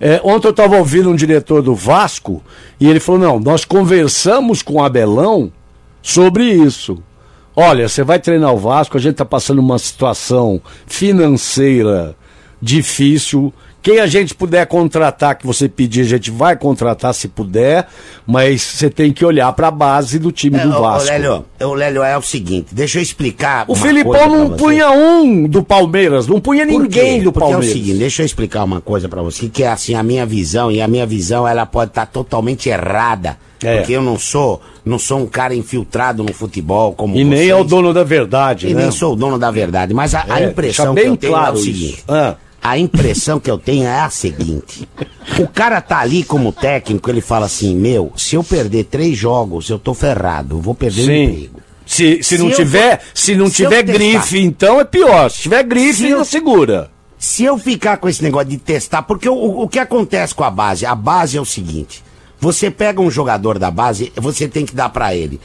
É, 0.00 0.20
ontem 0.24 0.48
eu 0.48 0.50
estava 0.50 0.76
ouvindo 0.76 1.08
um 1.08 1.14
diretor 1.14 1.62
do 1.62 1.74
Vasco 1.74 2.42
e 2.80 2.88
ele 2.88 2.98
falou: 3.00 3.20
não, 3.20 3.40
nós 3.40 3.64
conversamos 3.64 4.62
com 4.62 4.74
o 4.74 4.82
Abelão 4.82 5.52
sobre 6.02 6.44
isso. 6.44 7.00
Olha, 7.56 7.88
você 7.88 8.02
vai 8.02 8.18
treinar 8.18 8.52
o 8.52 8.58
Vasco, 8.58 8.96
a 8.96 9.00
gente 9.00 9.12
está 9.12 9.24
passando 9.24 9.60
uma 9.60 9.78
situação 9.78 10.60
financeira 10.86 12.16
difícil. 12.60 13.52
Quem 13.84 14.00
a 14.00 14.06
gente 14.06 14.34
puder 14.34 14.66
contratar, 14.66 15.36
que 15.36 15.46
você 15.46 15.68
pedir, 15.68 16.00
a 16.00 16.04
gente 16.04 16.30
vai 16.30 16.56
contratar 16.56 17.12
se 17.12 17.28
puder, 17.28 17.86
mas 18.26 18.62
você 18.62 18.88
tem 18.88 19.12
que 19.12 19.22
olhar 19.26 19.52
para 19.52 19.68
a 19.68 19.70
base 19.70 20.18
do 20.18 20.32
time 20.32 20.58
do 20.58 20.72
É, 20.72 20.76
ô, 20.76 20.80
Vasco. 20.80 21.06
Ô, 21.08 21.12
Lélio, 21.12 21.44
ô, 21.62 21.74
Lélio, 21.74 22.02
é 22.02 22.16
o 22.16 22.22
seguinte, 22.22 22.68
deixa 22.74 22.98
eu 22.98 23.02
explicar. 23.02 23.66
o 23.68 23.74
Filipão 23.74 24.26
não 24.26 24.56
punha 24.56 24.90
um 24.90 25.46
do 25.46 25.62
Palmeiras, 25.62 26.26
não 26.26 26.40
punha 26.40 26.64
ninguém 26.64 27.22
do 27.22 27.30
Porque 27.30 27.50
Palmeiras. 27.50 27.68
é 27.68 27.70
o 27.70 27.72
seguinte, 27.78 27.98
deixa 27.98 28.22
eu 28.22 28.26
explicar 28.26 28.64
uma 28.64 28.80
coisa 28.80 29.06
pra 29.06 29.20
você, 29.20 29.50
que 29.50 29.62
é 29.62 29.68
assim, 29.68 29.94
a 29.94 30.02
minha 30.02 30.24
visão, 30.24 30.72
e 30.72 30.80
a 30.80 30.88
minha 30.88 31.04
visão, 31.04 31.46
ela 31.46 31.66
pode 31.66 31.90
estar 31.90 32.06
totalmente 32.06 32.70
errada. 32.70 33.36
É. 33.62 33.78
Porque 33.78 33.92
eu 33.92 34.02
não 34.02 34.18
sou, 34.18 34.60
não 34.84 34.98
sou 34.98 35.18
um 35.20 35.26
cara 35.26 35.54
infiltrado 35.54 36.22
no 36.22 36.32
futebol 36.34 36.92
como 36.92 37.16
e 37.16 37.24
nem 37.24 37.36
vocês. 37.38 37.50
é 37.50 37.54
o 37.54 37.64
dono 37.64 37.92
da 37.94 38.02
verdade, 38.04 38.66
E 38.68 38.74
né? 38.74 38.82
nem 38.82 38.90
sou 38.90 39.12
o 39.12 39.16
dono 39.16 39.38
da 39.38 39.50
verdade, 39.50 39.92
mas 39.94 40.14
a, 40.14 40.24
a 40.28 40.40
É, 40.40 40.46
impressão 40.46 40.94
deixa 40.94 41.08
que 41.08 41.12
eu 41.26 41.30
tenho 41.30 41.36
é 41.36 41.50
o 41.50 41.56
seguinte. 41.56 42.04
Ah. 42.08 42.34
A 42.64 42.78
impressão 42.78 43.38
que 43.38 43.50
eu 43.50 43.58
tenho 43.58 43.84
é 43.84 44.00
a 44.00 44.08
seguinte: 44.08 44.88
o 45.38 45.46
cara 45.46 45.82
tá 45.82 45.98
ali 45.98 46.24
como 46.24 46.50
técnico, 46.50 47.10
ele 47.10 47.20
fala 47.20 47.44
assim: 47.44 47.76
Meu, 47.76 48.10
se 48.16 48.36
eu 48.36 48.42
perder 48.42 48.84
três 48.84 49.16
jogos, 49.18 49.68
eu 49.68 49.78
tô 49.78 49.92
ferrado, 49.92 50.56
eu 50.56 50.60
vou 50.62 50.74
perder 50.74 51.02
o 51.02 51.04
Sim. 51.04 51.22
emprego. 51.24 51.60
Se, 51.86 52.16
se, 52.22 52.22
Se 52.22 52.38
não 52.38 52.48
eu 52.48 52.56
tiver, 52.56 52.98
for- 52.98 53.06
se 53.12 53.34
não 53.36 53.46
se 53.48 53.62
eu 53.62 53.68
tiver 53.68 53.82
grife, 53.82 54.38
então 54.40 54.80
é 54.80 54.84
pior. 54.84 55.30
Se 55.30 55.42
tiver 55.42 55.62
grife, 55.64 55.94
Se 55.98 56.04
eu- 56.08 56.12
ainda 56.16 56.24
segura. 56.24 56.90
Se 57.18 57.44
eu 57.44 57.58
ficar 57.58 57.98
com 57.98 58.08
esse 58.08 58.22
negócio 58.22 58.48
de 58.48 58.56
testar, 58.56 59.02
porque 59.02 59.28
o, 59.28 59.34
o 59.62 59.68
que 59.68 59.78
acontece 59.78 60.34
com 60.34 60.44
a 60.44 60.50
base? 60.50 60.86
A 60.86 60.94
base 60.94 61.36
é 61.36 61.40
o 61.40 61.44
seguinte: 61.44 62.02
você 62.40 62.70
pega 62.70 63.02
um 63.02 63.10
jogador 63.10 63.58
da 63.58 63.70
base, 63.70 64.10
você 64.16 64.48
tem 64.48 64.64
que 64.64 64.74
dar 64.74 64.88
pra 64.88 65.14
ele 65.14 65.38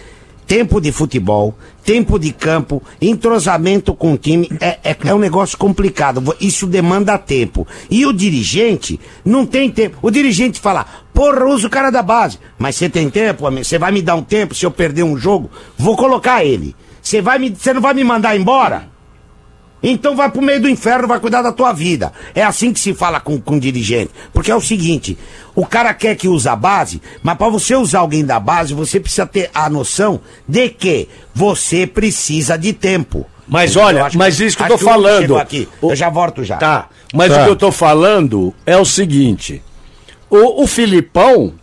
tempo 0.50 0.82
de 0.82 0.92
futebol, 0.92 1.54
tempo 1.86 2.18
de 2.18 2.34
campo, 2.34 2.82
entrosamento 3.00 3.94
com 3.94 4.14
o 4.14 4.18
time. 4.18 4.50
É, 4.60 4.80
é, 4.84 4.98
é 5.06 5.14
um 5.14 5.20
negócio 5.20 5.56
complicado. 5.56 6.36
Isso 6.42 6.66
demanda 6.66 7.20
tempo. 7.20 7.68
E 7.88 8.04
o 8.04 8.12
dirigente 8.12 9.00
não 9.24 9.46
tem 9.46 9.70
tempo. 9.70 10.00
O 10.02 10.10
dirigente 10.10 10.60
fala, 10.60 10.88
porra, 11.14 11.46
usa 11.46 11.68
o 11.68 11.70
cara 11.70 11.92
da 11.92 12.02
base. 12.02 12.40
Mas 12.58 12.76
você 12.76 12.90
tem 12.90 13.12
tempo, 13.12 13.46
amigo? 13.46 13.64
Você 13.64 13.78
vai 13.78 13.92
me 13.92 14.02
dar 14.02 14.16
um 14.16 14.24
tempo 14.24 14.56
se 14.56 14.66
eu 14.66 14.72
perder 14.72 15.04
um 15.04 15.16
jogo? 15.16 15.52
Vou 15.78 15.96
colocar 15.96 16.44
ele. 16.44 16.76
Você 17.00 17.22
vai 17.22 17.38
me, 17.38 17.56
você 17.56 17.72
não 17.72 17.82
vai 17.82 17.94
me 17.94 18.04
mandar 18.04 18.36
embora? 18.36 18.90
Então 19.82 20.16
vai 20.16 20.30
pro 20.30 20.42
meio 20.42 20.62
do 20.62 20.68
inferno, 20.70 21.08
vai 21.08 21.20
cuidar 21.20 21.42
da 21.42 21.52
tua 21.54 21.72
vida. 21.72 22.12
É 22.36 22.44
assim 22.44 22.74
que 22.74 22.80
se 22.80 22.94
fala 22.94 23.20
com, 23.20 23.40
com 23.40 23.58
dirigente. 23.58 24.12
Porque 24.34 24.52
é 24.52 24.56
o 24.56 24.60
seguinte, 24.62 25.18
o 25.56 25.66
cara 25.66 25.94
quer 25.94 26.16
que 26.16 26.28
use 26.28 26.48
a 26.50 26.56
base, 26.56 27.02
mas 27.24 27.38
para 27.38 27.48
você 27.50 27.76
usar 27.76 28.00
alguém 28.00 28.26
da 28.26 28.40
base, 28.40 28.74
você 28.74 29.00
precisa 29.00 29.26
ter 29.26 29.50
a 29.54 29.70
noção 29.70 30.20
de 30.48 30.68
que 30.70 31.08
você 31.34 31.88
precisa 31.88 32.58
de 32.58 32.74
tempo. 32.74 33.26
Mas 33.48 33.76
Eu 33.76 33.82
olha, 33.82 34.08
mas 34.16 34.40
isso 34.40 34.58
que 34.58 34.64
eu 34.64 34.68
tô 34.68 34.78
falando. 34.78 35.38
Aqui. 35.38 35.68
O- 35.82 35.92
Eu 35.92 35.96
já 35.96 36.10
volto 36.10 36.44
já. 36.44 36.58
Tá, 36.58 36.88
mas 37.14 37.34
Tá. 37.34 37.42
o 37.42 37.46
que 37.46 37.50
eu 37.50 37.56
tô 37.56 37.72
falando 37.72 38.54
é 38.66 38.78
o 38.78 38.86
seguinte: 38.86 39.62
o, 40.30 40.64
o 40.64 40.68
Filipão 40.68 41.54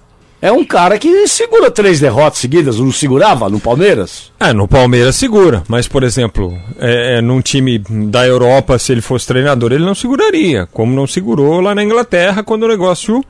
é 0.49 0.53
um 0.53 0.65
cara 0.65 0.99
que 0.99 1.27
segura 1.29 1.71
três 1.71 2.01
derrotas 2.01 2.39
seguidas, 2.39 2.79
não 2.79 2.91
segurava 2.93 3.49
no 3.49 3.59
Palmeiras? 3.61 4.31
É, 4.39 4.53
no 4.53 4.67
Palmeiras 4.69 5.17
segura, 5.17 5.63
mas, 5.69 5.87
por 5.89 6.03
exemplo, 6.03 6.57
é, 6.79 7.19
é, 7.19 7.21
num 7.21 7.41
time 7.41 7.79
da 7.79 8.27
Europa, 8.27 8.79
se 8.79 8.93
ele 8.93 9.01
fosse 9.01 9.27
treinador, 9.27 9.73
ele 9.73 9.85
não 9.85 9.95
seguraria, 9.95 10.67
como 10.73 10.95
não 10.95 11.07
segurou 11.07 11.61
lá 11.61 11.75
na 11.75 11.83
Inglaterra 11.83 12.43
quando 12.43 12.63
o 12.65 12.69
negócio 12.69 13.25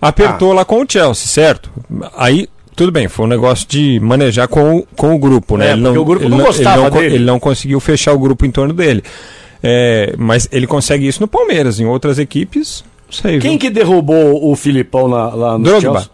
apertou 0.00 0.52
lá 0.52 0.64
com 0.64 0.82
o 0.82 0.86
Chelsea, 0.88 1.26
certo? 1.26 1.70
Aí, 2.16 2.48
tudo 2.74 2.90
bem, 2.90 3.06
foi 3.08 3.26
um 3.26 3.28
negócio 3.28 3.66
de 3.68 4.00
manejar 4.00 4.48
com, 4.48 4.78
o- 4.78 4.86
com 4.96 5.14
o 5.14 5.18
grupo, 5.18 5.56
né? 5.56 5.68
É, 5.68 5.72
ele 5.72 5.82
porque 5.82 5.98
o 5.98 6.04
grupo 6.04 6.24
ele 6.24 6.34
não 6.36 6.44
gostava 6.44 6.76
ele 6.76 6.82
não, 6.84 6.90
dele. 7.00 7.14
ele 7.16 7.24
não 7.24 7.38
conseguiu 7.40 7.78
fechar 7.80 8.12
o 8.12 8.18
grupo 8.18 8.44
em 8.46 8.50
torno 8.50 8.72
dele. 8.72 9.02
É, 9.62 10.14
mas 10.18 10.48
ele 10.50 10.66
consegue 10.66 11.06
isso 11.06 11.20
no 11.20 11.28
Palmeiras, 11.28 11.78
em 11.78 11.84
outras 11.86 12.18
equipes, 12.18 12.82
não 13.06 13.12
sei. 13.12 13.38
Quem 13.38 13.52
viu? 13.52 13.60
que 13.60 13.70
derrubou 13.70 14.50
o 14.50 14.56
Filipão 14.56 15.06
lá, 15.06 15.32
lá 15.34 15.58
no 15.58 15.64
Drogba. 15.64 15.80
Chelsea? 15.80 16.10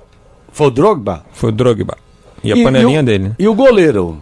Foi 0.52 0.66
o 0.66 0.70
Drogba? 0.70 1.24
Foi 1.32 1.50
o 1.50 1.52
Drogba. 1.52 1.96
E 2.42 2.52
a 2.52 2.64
panelinha 2.64 2.98
e 3.00 3.02
o, 3.02 3.04
dele. 3.06 3.32
E 3.38 3.48
o 3.48 3.54
goleiro? 3.54 4.20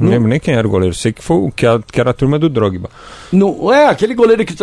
Não 0.00 0.08
lembro 0.10 0.28
nem 0.28 0.40
quem 0.40 0.54
era 0.54 0.66
o 0.66 0.70
goleiro, 0.70 0.94
sei 0.94 1.12
que, 1.12 1.22
foi, 1.22 1.36
o- 1.36 1.52
que, 1.54 1.66
que 1.92 2.00
era 2.00 2.10
a 2.10 2.14
turma 2.14 2.38
do 2.38 2.48
Drogba. 2.48 2.88
Não, 3.30 3.72
é, 3.72 3.86
aquele 3.88 4.14
goleiro 4.14 4.44
que. 4.44 4.54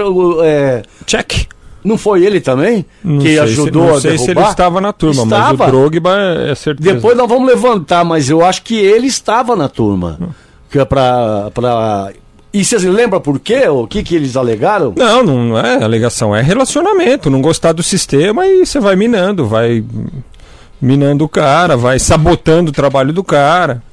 É, 0.43 0.81
Check! 1.05 1.47
não 1.83 1.97
foi 1.97 2.25
ele 2.25 2.41
também? 2.41 2.85
Não 3.03 3.19
que 3.19 3.39
ajudou 3.39 3.83
se, 3.83 3.87
não 3.89 3.95
a 3.95 4.01
sei 4.01 4.11
derrubar? 4.11 4.25
se 4.25 4.31
ele 4.31 4.49
estava 4.49 4.81
na 4.81 4.91
turma, 4.91 5.23
Estava. 5.23 5.53
mas 5.57 5.67
o 5.67 5.71
Drogba 5.71 6.17
é 6.49 6.55
certeza. 6.55 6.93
Depois 6.95 7.15
nós 7.15 7.29
vamos 7.29 7.47
levantar, 7.47 8.03
mas 8.03 8.29
eu 8.29 8.43
acho 8.43 8.63
que 8.63 8.75
ele 8.77 9.07
estava 9.07 9.55
na 9.55 9.69
turma. 9.69 10.19
Que 10.69 10.77
é 10.79 10.85
pra... 10.85 11.49
E 12.51 12.65
vocês 12.65 12.83
lembram 12.83 13.21
por 13.21 13.39
quê? 13.39 13.67
O 13.67 13.85
que, 13.85 14.01
que 14.01 14.15
eles 14.15 14.35
alegaram? 14.35 14.93
Não, 14.97 15.23
não 15.23 15.57
é 15.57 15.83
alegação, 15.83 16.35
é 16.35 16.41
relacionamento. 16.41 17.29
Não 17.29 17.41
gostar 17.41 17.73
do 17.73 17.83
sistema 17.83 18.45
e 18.47 18.65
você 18.65 18.79
vai 18.79 18.95
minando, 18.95 19.45
vai 19.47 19.83
minando 20.81 21.25
o 21.25 21.29
cara, 21.29 21.77
vai 21.77 21.99
sabotando 21.99 22.71
o 22.71 22.73
trabalho 22.73 23.13
do 23.13 23.23
cara. 23.23 23.83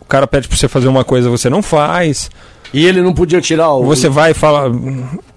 O 0.00 0.04
cara 0.04 0.26
pede 0.26 0.48
pra 0.48 0.56
você 0.56 0.66
fazer 0.66 0.88
uma 0.88 1.04
coisa, 1.04 1.30
você 1.30 1.48
não 1.48 1.62
faz. 1.62 2.30
E 2.72 2.84
ele 2.84 3.00
não 3.00 3.14
podia 3.14 3.40
tirar 3.40 3.72
o. 3.72 3.84
Você 3.84 4.08
vai 4.08 4.32
e 4.32 4.34
fala. 4.34 4.70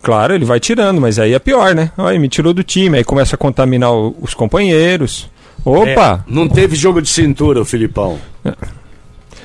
Claro, 0.01 0.33
ele 0.33 0.45
vai 0.45 0.59
tirando, 0.59 0.99
mas 0.99 1.19
aí 1.19 1.33
é 1.33 1.39
pior, 1.39 1.75
né? 1.75 1.91
Aí 1.97 2.17
me 2.17 2.27
tirou 2.27 2.53
do 2.53 2.63
time, 2.63 2.97
aí 2.97 3.03
começa 3.03 3.35
a 3.35 3.37
contaminar 3.37 3.93
os 3.93 4.33
companheiros. 4.33 5.29
É, 5.65 5.69
Opa! 5.69 6.25
não 6.27 6.47
teve 6.49 6.75
jogo 6.75 7.01
de 7.01 7.09
cintura, 7.09 7.61
o 7.61 7.65
Filipão. 7.65 8.17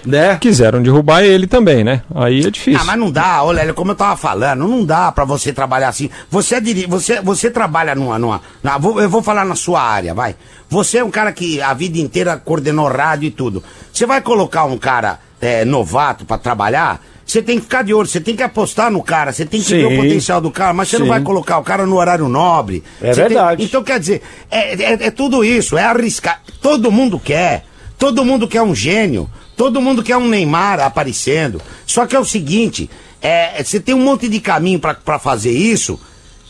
Né? 0.07 0.37
Quiseram 0.41 0.81
derrubar 0.83 1.23
ele 1.25 1.47
também, 1.47 1.83
né? 1.83 2.03
Aí 2.15 2.47
é 2.47 2.51
difícil. 2.51 2.81
Ah, 2.81 2.85
mas 2.85 2.99
não 2.99 3.11
dá, 3.11 3.43
olha, 3.43 3.75
como 3.75 3.91
eu 3.91 3.95
tava 3.97 4.17
falando, 4.17 4.67
não 4.69 4.85
dá 4.85 5.11
pra 5.11 5.25
você 5.25 5.53
trabalhar 5.53 5.89
assim. 5.89 6.09
Você, 6.31 6.55
é 6.55 6.61
diri- 6.61 6.87
você, 6.87 7.21
você 7.21 7.51
trabalha 7.51 7.95
numa. 7.95 8.19
numa 8.19 8.41
na- 8.63 8.79
vou- 8.79 9.01
eu 9.01 9.09
vou 9.11 9.23
falar 9.23 9.45
na 9.45 9.55
sua 9.57 9.83
área, 9.83 10.15
vai. 10.15 10.37
Você 10.71 10.99
é 10.99 11.05
um 11.05 11.11
cara 11.11 11.33
que 11.33 11.61
a 11.61 11.75
vida 11.75 11.99
inteira 11.99 12.37
coordenou 12.37 12.89
rádio 12.89 13.27
e 13.27 13.31
tudo. 13.31 13.63
Você 13.93 14.07
vai 14.07 14.21
colocar 14.21 14.65
um 14.65 14.79
cara 14.79 15.19
é, 15.41 15.65
novato 15.65 16.25
pra 16.25 16.39
trabalhar? 16.39 17.01
Você 17.27 17.43
tem 17.43 17.57
que 17.57 17.63
ficar 17.65 17.83
de 17.83 17.93
olho, 17.93 18.07
você 18.07 18.21
tem 18.21 18.37
que 18.37 18.43
apostar 18.45 18.89
no 18.89 19.03
cara, 19.03 19.33
você 19.33 19.45
tem 19.45 19.61
que 19.61 19.69
ver 19.75 19.89
Sim. 19.89 19.95
o 19.95 20.01
potencial 20.01 20.41
do 20.41 20.49
cara, 20.49 20.73
mas 20.73 20.89
você 20.89 20.97
não 20.99 21.09
vai 21.09 21.21
colocar 21.21 21.59
o 21.59 21.63
cara 21.65 21.85
no 21.85 21.97
horário 21.97 22.29
nobre. 22.29 22.85
É 23.03 23.13
Você 23.13 23.21
tem- 23.23 23.29
verdade. 23.31 23.65
Então, 23.65 23.83
quer 23.83 23.99
dizer, 23.99 24.23
é, 24.49 24.75
é- 24.75 25.07
é 25.07 25.11
tudo 25.11 25.45
isso, 25.45 25.77
é 25.77 25.83
arriscar. 25.85 26.41
Todo 26.63 26.93
mundo 26.93 27.19
quer. 27.19 27.65
Todo 27.99 28.25
mundo 28.25 28.47
quer 28.47 28.63
um 28.63 28.75
gênio. 28.75 29.29
Todo 29.57 29.81
mundo 29.81 30.03
quer 30.03 30.17
um 30.17 30.29
Neymar 30.29 30.81
aparecendo. 30.81 31.61
Só 31.87 32.07
que 32.07 32.15
é 32.15 32.19
o 32.21 32.25
seguinte, 32.25 32.91
é, 33.23 33.63
você 33.63 33.81
tem 33.81 33.95
um 33.95 34.03
monte 34.05 34.29
de 34.29 34.39
caminho 34.41 34.79
pra 34.79 34.95
pra 34.95 35.19
fazer 35.19 35.51
isso. 35.53 35.99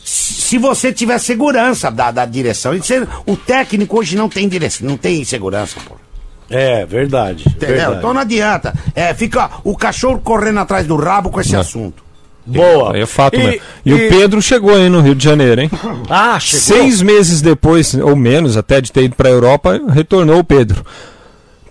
Se 0.03 0.57
você 0.57 0.93
tiver 0.93 1.17
segurança 1.19 1.91
da, 1.91 2.11
da 2.11 2.25
direção. 2.25 2.73
E 2.73 2.79
você- 2.79 3.05
o 3.25 3.35
técnico 3.35 3.99
hoje 3.99 4.15
não 4.15 4.29
tem 4.29 4.47
direção, 4.47 4.87
não 4.87 4.97
tem 4.97 5.23
segurança, 5.23 5.75
pô. 5.87 5.95
É, 6.49 6.85
verdade. 6.85 7.43
Entendeu? 7.47 7.75
verdade. 7.75 7.97
Então 7.97 8.13
não 8.13 8.21
adianta. 8.21 8.73
É, 8.95 9.13
fica 9.13 9.49
o 9.65 9.75
cachorro 9.75 10.19
correndo 10.23 10.59
atrás 10.61 10.87
do 10.87 10.95
rabo 10.95 11.29
com 11.29 11.41
esse 11.41 11.51
Não. 11.53 11.59
assunto. 11.59 12.01
Boa. 12.45 12.97
É 12.97 13.05
fato 13.05 13.35
E- 13.35 13.37
mesmo. 13.43 13.61
E, 13.85 13.89
e- 13.91 13.93
o 13.93 14.09
Pedro 14.09 14.41
chegou 14.41 14.73
aí 14.73 14.87
no 14.87 15.01
Rio 15.01 15.13
de 15.13 15.21
Janeiro, 15.25 15.59
hein? 15.59 15.69
Ah, 16.09 16.39
chegou. 16.39 16.61
Seis 16.61 17.01
meses 17.01 17.41
depois, 17.41 17.93
ou 17.95 18.15
menos, 18.15 18.55
até 18.55 18.79
de 18.79 18.89
ter 18.93 19.03
ido 19.03 19.15
para 19.17 19.27
a 19.27 19.31
Europa, 19.33 19.77
retornou 19.89 20.39
o 20.39 20.43
Pedro. 20.45 20.85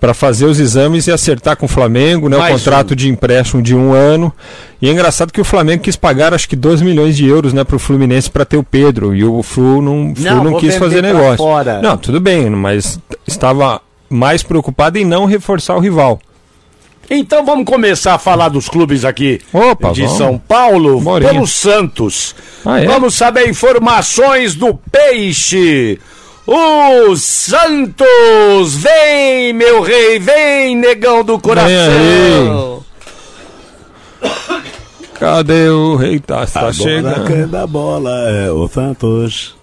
Para 0.01 0.13
fazer 0.13 0.45
os 0.45 0.61
exames 0.61 1.07
e 1.07 1.13
acertar 1.13 1.57
com 1.57 1.67
o 1.67 1.69
Flamengo, 1.69 2.29
né? 2.29 2.37
O 2.37 2.41
Mais 2.41 2.53
contrato 2.53 2.93
um. 2.93 2.95
de 2.95 3.09
empréstimo 3.09 3.63
de 3.63 3.75
um 3.75 3.93
ano. 3.93 4.33
E 4.81 4.89
é 4.89 4.93
engraçado 4.93 5.33
que 5.33 5.41
o 5.41 5.45
Flamengo 5.45 5.83
quis 5.83 5.97
pagar 5.97 6.35
acho 6.35 6.49
que 6.49 6.55
2 6.55 6.83
milhões 6.83 7.17
de 7.17 7.27
euros 7.27 7.53
né, 7.53 7.65
para 7.65 7.77
o 7.77 7.79
Fluminense 7.79 8.31
para 8.31 8.45
ter 8.45 8.57
o 8.57 8.63
Pedro. 8.63 9.15
E 9.15 9.25
o 9.25 9.43
Flu 9.43 9.81
não, 9.81 10.15
Flu 10.15 10.25
Não, 10.25 10.45
não, 10.45 10.61
quis 10.61 10.77
fazer 10.77 11.03
negócio. 11.03 11.39
fora. 11.39 11.81
Não, 11.81 11.97
tudo 11.97 12.21
bem, 12.21 12.51
mas 12.51 12.99
estava 13.27 13.81
mais 14.09 14.43
preocupado 14.43 14.99
em 14.99 15.05
não 15.05 15.25
reforçar 15.25 15.75
o 15.77 15.81
rival. 15.81 16.21
Então 17.09 17.45
vamos 17.47 17.65
começar 17.65 18.15
a 18.15 18.19
falar 18.19 18.49
dos 18.49 18.69
clubes 18.69 19.05
aqui 19.05 19.41
Opa, 19.53 19.93
de 19.93 20.03
vamos. 20.03 20.19
São 20.19 20.39
Paulo, 20.39 21.01
Morinha. 21.01 21.33
pelo 21.33 21.47
Santos. 21.47 22.35
Ah, 22.65 22.81
é? 22.81 22.87
Vamos 22.87 23.15
saber 23.15 23.49
informações 23.49 24.55
do 24.57 24.75
Peixe. 24.91 25.99
O 26.47 27.17
Santos, 27.17 28.07
vem 28.77 29.53
meu 29.53 29.83
rei, 29.83 30.21
vem 30.21 30.77
negão 30.77 31.25
do 31.25 31.41
coração. 31.41 32.85
Cadê 35.15 35.69
o 35.71 35.97
rei? 35.97 36.21
Tá, 36.21 36.47
tá 36.47 36.73
chegando. 36.73 37.51
da 37.51 37.67
bola 37.67 38.11
é 38.31 38.51
o 38.51 38.69
Santos. 38.69 39.57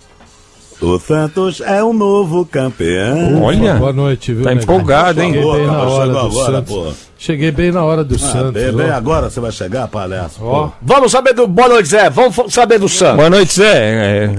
O 0.83 0.99
Santos 0.99 1.61
é 1.61 1.81
o 1.81 1.93
novo 1.93 2.45
campeão. 2.45 3.41
Olha, 3.41 3.75
Boa 3.75 3.93
noite, 3.93 4.33
viu? 4.33 4.43
tá 4.43 4.51
empolgado, 4.53 5.21
hein? 5.21 5.31
Cheguei 5.33 5.51
bem 5.53 5.65
na 5.67 5.81
hora 5.83 6.07
do 6.11 6.19
agora, 6.19 6.51
Santos. 6.57 6.73
pô. 6.75 6.93
Cheguei 7.17 7.51
bem 7.51 7.71
na 7.71 7.83
hora 7.85 8.03
do 8.03 8.15
Ah, 8.15 8.19
Santos. 8.19 8.51
bem, 8.51 8.69
bem 8.73 8.89
agora 8.89 9.29
você 9.29 9.39
vai 9.39 9.51
chegar, 9.53 9.87
palhaço. 9.87 10.39
Ó, 10.43 10.71
Vamos 10.81 11.09
saber 11.13 11.33
do 11.33 11.47
Boa 11.47 11.69
noite, 11.69 11.87
Zé. 11.87 12.09
Vamos 12.09 12.35
saber 12.53 12.79
do 12.79 12.89
Santos. 12.89 13.15
Boa 13.15 13.29
noite, 13.29 13.55
Zé. 13.55 13.77
É, 13.77 14.29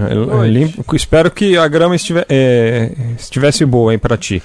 é, 0.44 0.46
limpo- 0.46 0.94
espero 0.94 1.30
que 1.30 1.56
a 1.56 1.66
grama 1.66 1.96
estive- 1.96 2.26
é, 2.28 2.90
estivesse 3.18 3.64
boa, 3.64 3.94
hein, 3.94 3.98
pra 3.98 4.18
ti. 4.18 4.42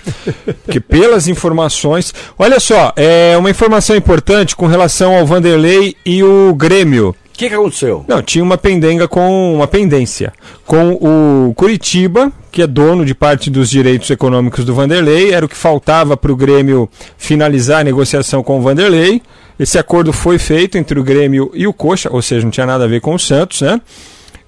Porque 0.63 0.79
pelas 0.79 1.27
informações. 1.27 2.13
Olha 2.37 2.61
só, 2.61 2.93
é 2.95 3.35
uma 3.37 3.49
informação 3.49 3.93
importante 3.93 4.55
com 4.55 4.67
relação 4.67 5.17
ao 5.17 5.25
Vanderlei 5.25 5.95
e 6.05 6.23
o 6.23 6.53
Grêmio. 6.55 7.13
Que, 7.39 7.47
que 7.47 7.55
aconteceu? 7.55 8.03
Não, 8.05 8.21
tinha 8.21 8.43
uma 8.43 8.57
pendenga 8.57 9.07
com 9.07 9.55
uma 9.55 9.65
pendência 9.65 10.33
com 10.65 10.91
o 10.91 11.53
Curitiba, 11.53 12.33
que 12.51 12.61
é 12.61 12.67
dono 12.67 13.05
de 13.05 13.15
parte 13.15 13.49
dos 13.49 13.69
direitos 13.69 14.09
econômicos 14.09 14.65
do 14.65 14.75
Vanderlei, 14.75 15.31
era 15.31 15.45
o 15.45 15.49
que 15.49 15.55
faltava 15.55 16.17
para 16.17 16.33
o 16.33 16.35
Grêmio 16.35 16.89
finalizar 17.17 17.79
a 17.79 17.83
negociação 17.85 18.43
com 18.43 18.59
o 18.59 18.61
Vanderlei. 18.61 19.21
Esse 19.57 19.79
acordo 19.79 20.11
foi 20.11 20.37
feito 20.37 20.77
entre 20.77 20.99
o 20.99 21.03
Grêmio 21.03 21.49
e 21.53 21.65
o 21.65 21.71
Coxa, 21.71 22.09
ou 22.11 22.21
seja, 22.21 22.43
não 22.43 22.51
tinha 22.51 22.65
nada 22.65 22.83
a 22.83 22.87
ver 22.87 22.99
com 22.99 23.15
o 23.15 23.19
Santos, 23.19 23.61
né? 23.61 23.79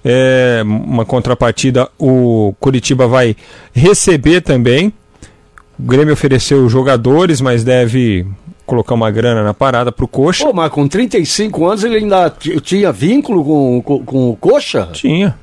É, 0.04 0.60
uma 0.62 1.06
contrapartida, 1.06 1.88
o 1.98 2.54
Curitiba 2.60 3.06
vai 3.06 3.34
receber 3.72 4.42
também. 4.42 4.92
O 5.78 5.82
Grêmio 5.82 6.12
ofereceu 6.12 6.68
jogadores, 6.68 7.40
mas 7.40 7.64
deve 7.64 8.26
colocar 8.72 8.94
uma 8.94 9.10
grana 9.10 9.42
na 9.44 9.52
parada 9.52 9.92
pro 9.92 10.08
Coxa. 10.08 10.46
Pô, 10.46 10.52
mas 10.54 10.72
com 10.72 10.88
35 10.88 11.66
anos 11.66 11.84
ele 11.84 11.96
ainda 11.98 12.30
tinha 12.62 12.90
vínculo 12.90 13.44
com, 13.44 13.82
com, 13.82 14.04
com 14.04 14.30
o 14.30 14.36
Coxa? 14.36 14.88
Tinha. 14.92 15.36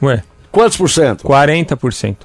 Ué, 0.00 0.22
Quantos 0.52 0.76
por 0.76 0.88
cento? 0.88 1.24
40%. 1.24 2.16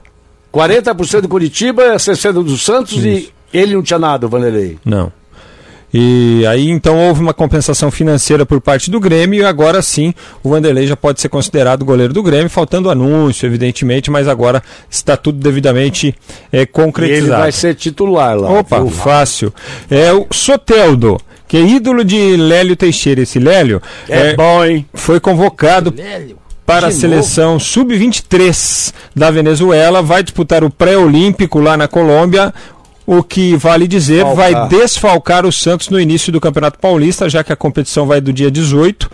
40% 0.53 1.21
do 1.21 1.27
Curitiba, 1.29 1.95
60% 1.95 2.33
do 2.43 2.57
Santos 2.57 3.03
e 3.03 3.31
ele 3.51 3.73
não 3.73 3.81
tinha 3.81 3.97
nada, 3.97 4.27
o 4.27 4.29
Vanderlei. 4.29 4.77
Não. 4.85 5.11
E 5.93 6.45
aí 6.47 6.69
então 6.69 6.97
houve 6.97 7.21
uma 7.21 7.33
compensação 7.33 7.89
financeira 7.89 8.45
por 8.45 8.59
parte 8.59 8.91
do 8.91 8.99
Grêmio 8.99 9.41
e 9.41 9.45
agora 9.45 9.81
sim 9.81 10.13
o 10.43 10.49
Vanderlei 10.49 10.85
já 10.85 10.97
pode 10.97 11.21
ser 11.21 11.29
considerado 11.29 11.85
goleiro 11.85 12.13
do 12.13 12.21
Grêmio, 12.21 12.49
faltando 12.49 12.89
anúncio, 12.89 13.45
evidentemente, 13.45 14.11
mas 14.11 14.27
agora 14.27 14.61
está 14.89 15.15
tudo 15.15 15.39
devidamente 15.39 16.13
é, 16.51 16.57
E 16.57 16.59
ele 16.59 16.65
concretizado. 16.67 17.41
vai 17.41 17.51
ser 17.51 17.73
titular 17.75 18.35
lá. 18.37 18.49
Opa, 18.59 18.79
viu? 18.79 18.89
fácil. 18.89 19.53
É 19.89 20.11
o 20.11 20.27
Soteldo, 20.31 21.17
que 21.47 21.55
é 21.55 21.61
ídolo 21.61 22.03
de 22.03 22.35
Lélio 22.35 22.75
Teixeira. 22.75 23.21
Esse 23.21 23.39
Lélio 23.39 23.81
É, 24.09 24.35
bom, 24.35 24.65
hein? 24.65 24.85
foi 24.93 25.19
convocado 25.21 25.93
para 26.65 26.87
a 26.87 26.91
seleção 26.91 27.57
sub-23 27.57 28.93
da 29.15 29.31
Venezuela, 29.31 30.01
vai 30.01 30.21
disputar 30.21 30.65
o 30.65 30.69
pré-olímpico 30.69 31.59
lá 31.61 31.77
na 31.77 31.87
Colômbia. 31.87 32.53
O 33.07 33.23
que 33.23 33.55
vale 33.55 33.87
dizer, 33.87 34.23
Falcar. 34.23 34.35
vai 34.35 34.67
desfalcar 34.67 35.45
o 35.45 35.51
Santos 35.51 35.87
no 35.89 35.97
início 35.99 36.29
do 36.31 36.41
Campeonato 36.41 36.77
Paulista, 36.77 37.29
já 37.29 37.41
que 37.43 37.53
a 37.53 37.55
competição 37.55 38.05
vai 38.05 38.19
do 38.19 38.33
dia 38.33 38.51
18, 38.51 39.09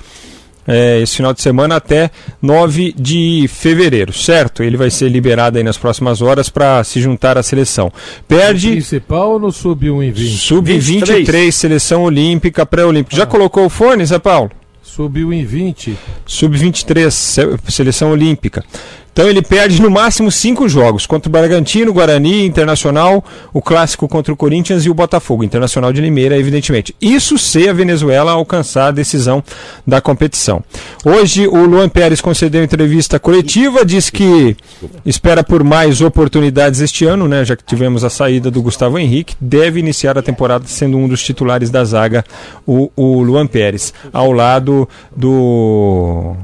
é, 0.67 0.99
esse 1.01 1.17
final 1.17 1.31
de 1.31 1.41
semana, 1.43 1.75
até 1.75 2.09
9 2.41 2.93
de 2.97 3.47
fevereiro, 3.47 4.11
certo? 4.11 4.63
Ele 4.63 4.77
vai 4.77 4.89
ser 4.89 5.09
liberado 5.09 5.57
aí 5.59 5.63
nas 5.63 5.77
próximas 5.77 6.21
horas 6.23 6.49
para 6.49 6.83
se 6.83 6.99
juntar 6.99 7.37
à 7.37 7.43
seleção. 7.43 7.91
Perde 8.27 8.71
Principal 8.71 9.33
ou 9.33 9.39
no 9.39 9.51
sub-1 9.51 10.11
sub-23, 10.15 10.79
23. 10.79 11.53
seleção 11.55 12.01
olímpica, 12.03 12.65
pré-olímpica. 12.65 13.15
Já 13.15 13.25
colocou 13.27 13.65
o 13.65 13.69
fone, 13.69 14.03
Zé 14.05 14.17
Paulo? 14.17 14.49
Subiu 14.81 15.31
em 15.31 15.45
20. 15.45 15.95
Sub-23, 16.25 17.11
se- 17.11 17.57
seleção 17.69 18.11
olímpica. 18.11 18.63
Então 19.13 19.29
ele 19.29 19.43
perde 19.43 19.79
no 19.79 19.91
máximo 19.91 20.31
cinco 20.31 20.67
jogos 20.67 21.05
contra 21.05 21.29
o 21.29 21.31
Bragantino, 21.31 21.93
Guarani, 21.93 22.47
Internacional, 22.47 23.23
o 23.53 23.61
clássico 23.61 24.07
contra 24.07 24.33
o 24.33 24.35
Corinthians 24.35 24.85
e 24.85 24.89
o 24.89 24.93
Botafogo, 24.93 25.43
Internacional 25.43 25.93
de 25.93 26.01
Limeira, 26.01 26.35
evidentemente. 26.35 26.95
Isso 26.99 27.37
se 27.37 27.69
a 27.69 27.73
Venezuela 27.73 28.31
alcançar 28.31 28.87
a 28.87 28.91
decisão 28.91 29.43
da 29.85 30.01
competição. 30.01 30.63
Hoje 31.05 31.47
o 31.47 31.63
Luan 31.63 31.89
Pérez 31.89 32.21
concedeu 32.21 32.63
entrevista 32.63 33.19
coletiva, 33.19 33.85
diz 33.85 34.09
que 34.09 34.57
espera 35.05 35.43
por 35.43 35.63
mais 35.63 36.01
oportunidades 36.01 36.81
este 36.81 37.05
ano, 37.05 37.27
né, 37.27 37.45
já 37.45 37.55
que 37.55 37.63
tivemos 37.63 38.03
a 38.03 38.09
saída 38.09 38.49
do 38.49 38.63
Gustavo 38.63 38.97
Henrique, 38.97 39.35
deve 39.39 39.79
iniciar 39.79 40.17
a 40.17 40.23
temporada 40.23 40.65
sendo 40.65 40.97
um 40.97 41.07
dos 41.07 41.23
titulares 41.23 41.69
da 41.69 41.85
zaga, 41.85 42.25
o, 42.65 42.89
o 42.95 43.21
Luan 43.21 43.45
Pérez, 43.45 43.93
ao 44.11 44.31
lado 44.31 44.89
do 45.15 46.35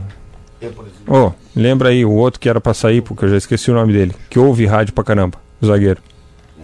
Ô, 1.08 1.32
lembra 1.60 1.90
aí 1.90 2.04
o 2.04 2.12
outro 2.12 2.40
que 2.40 2.50
era 2.50 2.60
pra 2.60 2.74
sair, 2.74 3.02
porque 3.02 3.26
eu 3.26 3.30
já 3.30 3.38
esqueci 3.38 3.70
o 3.70 3.74
nome 3.74 3.94
dele. 3.94 4.16
Que 4.30 4.40
ouve 4.40 4.66
rádio 4.66 4.94
pra 4.94 5.04
caramba, 5.04 5.38
o 5.62 5.66
zagueiro. 5.68 6.02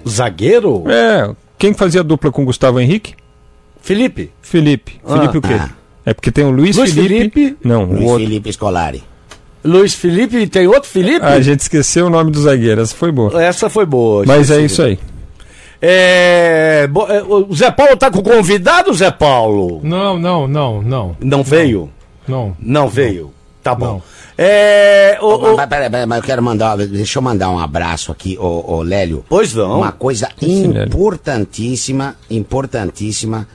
Zagueiro? 0.08 0.84
É, 0.90 1.30
quem 1.58 1.74
fazia 1.74 2.04
dupla 2.04 2.32
com 2.32 2.44
o 2.44 2.46
Gustavo 2.46 2.80
Henrique? 2.80 3.14
Felipe. 3.82 4.32
Felipe. 4.42 5.00
Ah. 5.06 5.14
Felipe 5.14 5.38
o 5.38 5.42
quê? 5.42 5.54
Ah. 5.60 5.70
É 6.06 6.14
porque 6.14 6.32
tem 6.32 6.46
o 6.46 6.52
Luiz, 6.52 6.76
Luiz 6.76 6.94
Felipe. 6.94 7.32
Felipe. 7.32 7.58
Não, 7.64 7.84
o 7.84 7.94
Luiz 7.94 8.04
outro. 8.04 8.26
Felipe 8.26 8.54
Scolari. 8.54 9.04
Luiz 9.64 9.96
Felipe 9.96 10.38
e 10.38 10.48
tem 10.48 10.68
outro 10.68 10.90
Felipe? 10.90 11.26
Ah, 11.26 11.34
a 11.34 11.42
gente 11.42 11.62
esqueceu 11.62 12.06
o 12.06 12.10
nome 12.10 12.30
do 12.32 12.40
zagueiro, 12.40 12.82
essa 12.82 12.96
foi 12.96 13.12
boa. 13.12 13.44
Essa 13.44 13.70
foi 13.70 13.86
boa. 13.86 14.24
Mas 14.26 14.52
é 14.52 14.62
isso 14.62 14.82
aí. 14.82 15.00
É, 15.82 16.88
é, 16.88 17.24
o 17.24 17.54
Zé 17.54 17.70
Paulo 17.72 17.98
tá 17.98 18.10
com 18.10 18.22
convidado, 18.22 18.94
Zé 18.94 19.12
Paulo? 19.12 19.82
Não, 19.84 20.18
não, 20.18 20.48
não, 20.48 20.82
não. 20.82 21.18
Não 21.20 21.44
veio? 21.44 21.90
Não. 22.28 22.56
Não 22.60 22.88
veio. 22.88 23.32
Tá 23.62 23.74
bom. 23.76 23.86
Não. 23.86 24.04
É. 24.38 25.18
o- 25.22 25.36
o- 25.36 25.56
Mas, 25.56 25.70
peraí, 25.70 25.90
peraí, 25.90 26.06
mas 26.06 26.18
eu 26.18 26.24
quero 26.24 26.44
mandar. 26.44 26.76
Deixa 26.78 27.20
eu 27.20 27.24
mandar 27.24 27.50
um 27.50 27.58
abraço 27.60 28.12
aqui, 28.12 28.38
ô, 28.40 28.74
ô 28.76 28.82
Lélio. 28.82 29.24
Pois 29.30 29.54
não. 29.54 29.78
Uma 29.80 29.92
coisa 29.94 30.28
importantíssima, 30.88 32.16
importantíssima. 32.30 33.48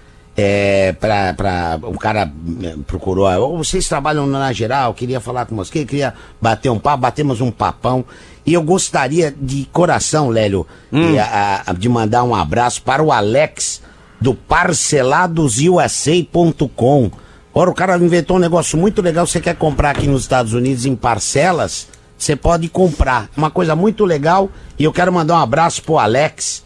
É, 0.43 0.95
pra, 0.99 1.35
pra, 1.35 1.79
o 1.83 1.99
cara 1.99 2.31
eh, 2.63 2.75
procurou, 2.87 3.27
"Ô, 3.29 3.59
vocês 3.59 3.87
trabalham 3.87 4.27
na 4.27 4.51
geral, 4.55 4.95
queria 4.95 5.21
falar 5.21 5.45
com 5.45 5.55
você, 5.57 5.85
queria 5.85 6.15
bater 6.41 6.71
um 6.71 6.79
papo, 6.79 7.03
batemos 7.03 7.43
um 7.43 7.51
papão. 7.51 8.03
E 8.47 8.55
eu 8.55 8.63
gostaria 8.63 9.35
de 9.39 9.69
coração, 9.71 10.31
Lélio, 10.31 10.67
Hum. 10.91 11.13
de, 11.13 11.19
a- 11.19 11.63
a- 11.67 11.73
de 11.75 11.87
mandar 11.91 12.23
um 12.25 12.35
abraço 12.35 12.81
para 12.81 13.03
o 13.03 13.13
Alex 13.13 13.83
do 14.19 14.33
parceladosusa.com. 14.35 17.11
Ora, 17.53 17.71
o 17.71 17.75
cara 17.75 17.97
inventou 17.99 18.37
um 18.37 18.41
negócio 18.41 18.79
muito 18.79 19.03
legal. 19.03 19.27
Você 19.27 19.41
quer 19.41 19.57
comprar 19.57 19.91
aqui 19.91 20.07
nos 20.07 20.23
Estados 20.23 20.53
Unidos 20.53 20.87
em 20.87 20.95
parcelas? 20.95 21.89
Você 22.17 22.37
pode 22.37 22.69
comprar. 22.69 23.29
Uma 23.37 23.51
coisa 23.51 23.75
muito 23.75 24.05
legal. 24.05 24.51
E 24.79 24.85
eu 24.85 24.93
quero 24.93 25.13
mandar 25.13 25.35
um 25.35 25.43
abraço 25.43 25.83
pro 25.83 25.99
Alex. 25.99 26.63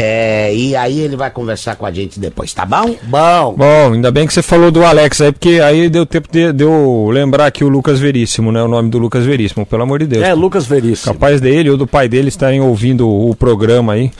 É, 0.00 0.54
e 0.54 0.76
aí 0.76 1.00
ele 1.00 1.16
vai 1.16 1.28
conversar 1.28 1.74
com 1.74 1.84
a 1.84 1.90
gente 1.90 2.20
depois, 2.20 2.54
tá 2.54 2.64
bom? 2.64 2.94
Bom. 3.02 3.54
Bom, 3.56 3.94
ainda 3.94 4.12
bem 4.12 4.28
que 4.28 4.32
você 4.32 4.42
falou 4.42 4.70
do 4.70 4.84
Alex 4.84 5.20
aí, 5.20 5.32
porque 5.32 5.60
aí 5.60 5.88
deu 5.88 6.06
tempo 6.06 6.28
de, 6.30 6.52
de 6.52 6.62
eu 6.62 7.08
lembrar 7.10 7.46
aqui 7.46 7.64
o 7.64 7.68
Lucas 7.68 7.98
Veríssimo, 7.98 8.52
né? 8.52 8.62
O 8.62 8.68
nome 8.68 8.90
do 8.90 8.98
Lucas 8.98 9.24
Veríssimo, 9.24 9.66
pelo 9.66 9.82
amor 9.82 9.98
de 9.98 10.06
Deus. 10.06 10.24
É, 10.24 10.32
Lucas 10.34 10.66
Veríssimo. 10.66 11.12
Capaz 11.12 11.40
dele 11.40 11.70
ou 11.70 11.76
do 11.76 11.84
pai 11.84 12.08
dele 12.08 12.28
estarem 12.28 12.60
ouvindo 12.60 13.08
o 13.08 13.34
programa 13.34 13.94
aí. 13.94 14.12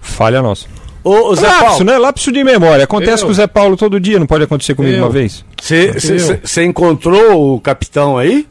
Falha 0.00 0.42
nossa. 0.42 0.66
Ô, 1.02 1.30
ô, 1.30 1.34
Zé 1.34 1.46
Lapso, 1.46 1.64
Paulo, 1.64 1.84
né? 1.84 1.98
Lapso 1.98 2.32
de 2.32 2.44
memória. 2.44 2.84
Acontece 2.84 3.22
Eu. 3.22 3.26
com 3.26 3.32
o 3.32 3.34
Zé 3.34 3.46
Paulo 3.46 3.76
todo 3.76 3.98
dia, 3.98 4.18
não 4.18 4.26
pode 4.26 4.44
acontecer 4.44 4.74
comigo 4.74 4.96
Eu. 4.96 5.02
uma 5.04 5.10
vez. 5.10 5.44
você 6.42 6.64
encontrou 6.64 7.54
o 7.54 7.60
capitão 7.60 8.18
aí? 8.18 8.46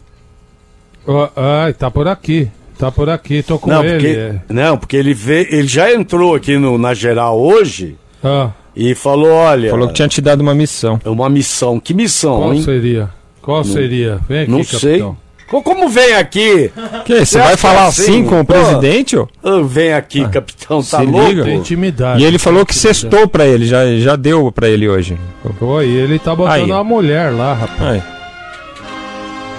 Ó, 1.08 1.30
Ai, 1.36 1.74
tá 1.74 1.90
por 1.90 2.08
aqui. 2.08 2.50
Tá 2.78 2.92
por 2.92 3.10
aqui, 3.10 3.44
tô 3.44 3.60
com 3.60 3.70
não, 3.70 3.84
ele. 3.84 3.94
porque, 3.94 4.08
é. 4.08 4.40
não, 4.54 4.78
porque 4.78 4.96
ele 4.96 5.14
vê, 5.14 5.48
ele 5.52 5.68
já 5.68 5.94
entrou 5.94 6.34
aqui 6.34 6.58
no, 6.58 6.78
na 6.78 6.94
geral 6.94 7.38
hoje 7.40 7.98
Ah, 8.24 8.52
e 8.74 8.96
falou, 8.96 9.32
olha, 9.32 9.70
Falou 9.72 9.88
que 9.90 9.96
tinha 9.96 10.08
te 10.08 10.22
dado 10.22 10.40
uma 10.40 10.56
missão. 10.56 11.00
é 11.04 11.10
uma 11.10 11.30
missão. 11.30 11.78
Que 11.80 11.94
missão, 11.94 12.38
qual 12.38 12.54
hein? 12.54 12.62
seria? 12.62 13.10
Qual 13.42 13.64
seria? 13.66 14.20
Vem 14.30 14.42
aqui, 14.44 14.52
Não 14.52 14.64
sei. 14.64 15.00
capitão. 15.00 15.12
Co- 15.14 15.29
Como 15.50 15.90
vem 15.90 16.14
aqui? 16.14 16.72
Que, 17.06 17.26
você 17.26 17.40
vai 17.40 17.58
falar 17.58 17.88
assim, 17.88 18.04
assim 18.04 18.24
com 18.26 18.40
o 18.42 18.46
pô? 18.46 18.54
presidente, 18.54 19.18
ó? 19.18 19.26
Ah, 19.44 19.62
Vem 19.64 19.94
aqui, 19.94 20.28
capitão, 20.30 20.82
tá 20.84 21.00
se 21.00 21.06
louco? 21.06 21.28
liga. 21.30 21.50
Intimidade. 21.50 22.22
E 22.22 22.26
ele 22.26 22.38
falou 22.38 22.66
que 22.66 22.76
sextou 22.76 23.28
pra 23.28 23.46
ele, 23.48 23.66
já, 23.66 23.84
já 23.98 24.16
deu 24.16 24.52
pra 24.52 24.70
ele 24.70 24.88
hoje. 24.88 25.18
Oi, 25.60 25.86
ele 25.88 26.20
tá 26.20 26.36
botando 26.36 26.54
Aí. 26.54 26.64
uma 26.72 26.84
mulher 26.84 27.32
lá, 27.34 27.54
rapaz. 27.54 27.82
Aí. 27.94 28.02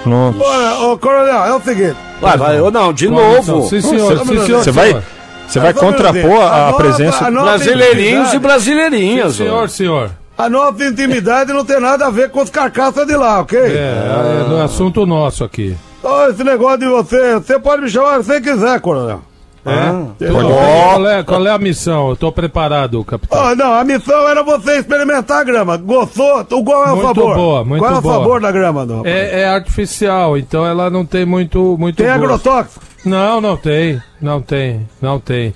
Nossa. 0.07 0.39
Olha, 0.43 0.81
ô 0.93 0.99
Coronel, 0.99 1.45
é 1.45 1.55
o 1.55 1.61
seguinte. 1.61 1.97
Vai, 2.21 2.37
vai, 2.39 2.61
ou 2.61 2.71
não, 2.71 2.93
de 2.93 3.09
novo. 3.09 3.69
Sim, 3.69 3.81
senhor. 3.81 4.17
Você- 4.17 4.25
Sim, 4.35 4.45
senhor. 4.47 4.63
Você 4.65 4.71
vai, 4.71 4.89
senhor. 4.89 5.05
você 5.49 5.61
vai 5.61 5.75
contrapor 5.75 6.41
a, 6.43 6.69
a 6.69 6.73
presença. 6.75 7.31
Brasileirinhos 7.31 8.33
e 8.33 8.39
brasileirinhas. 8.39 9.33
Sim, 9.35 9.45
senhor, 9.45 9.69
senhor. 9.69 10.11
A 10.45 10.49
nossa 10.49 10.85
intimidade 10.85 11.53
não 11.53 11.65
tem 11.65 11.79
nada 11.81 12.07
a 12.07 12.11
ver 12.11 12.31
com 12.31 12.41
os 12.43 12.49
carcaças 12.51 13.07
de 13.07 13.15
lá, 13.17 13.41
ok? 13.41 13.59
É, 13.59 14.43
é 14.43 14.49
do 14.49 14.57
assunto 14.59 15.05
nosso 15.05 15.45
aqui. 15.45 15.77
Então, 15.99 16.29
esse 16.31 16.43
negócio 16.43 16.79
de 16.79 16.87
você, 16.87 17.35
você 17.35 17.59
pode 17.59 17.83
me 17.83 17.91
chamar 17.91 18.19
se 18.23 18.25
você 18.29 18.41
quiser, 18.41 18.81
Coronel. 18.81 19.21
Ah, 19.67 20.07
Tudo 20.19 20.33
bem, 20.33 20.43
qual, 20.43 21.07
é, 21.07 21.23
qual 21.23 21.47
é 21.47 21.51
a 21.51 21.59
missão? 21.59 22.09
Eu 22.09 22.17
tô 22.17 22.33
preparado, 22.33 23.05
capitão. 23.05 23.39
Ah, 23.39 23.55
não, 23.55 23.75
a 23.75 23.85
missão 23.85 24.27
era 24.27 24.43
você 24.43 24.79
experimentar 24.79 25.41
a 25.41 25.45
grama. 25.45 25.77
Gostou? 25.77 26.41
O 26.51 26.65
qual 26.65 26.87
é 26.87 26.93
o 26.93 26.97
Muito 26.97 27.07
favor? 27.09 27.35
boa, 27.37 27.65
muito 27.65 27.83
Qual 27.83 27.95
é 27.95 27.99
o 27.99 28.01
boa. 28.01 28.15
favor 28.15 28.41
da 28.41 28.51
grama, 28.51 28.87
não? 28.87 29.05
É, 29.05 29.43
é 29.43 29.49
artificial, 29.49 30.39
então 30.39 30.65
ela 30.67 30.89
não 30.89 31.05
tem 31.05 31.27
muito, 31.27 31.77
muito 31.79 31.97
Tem 31.97 32.07
gosto. 32.07 32.25
agrotóxico? 32.25 32.83
Não, 33.05 33.39
não 33.43 33.55
tem. 33.59 34.01
Não 34.19 34.41
tem. 34.41 34.89
Não 35.03 35.21
tem. 35.21 35.55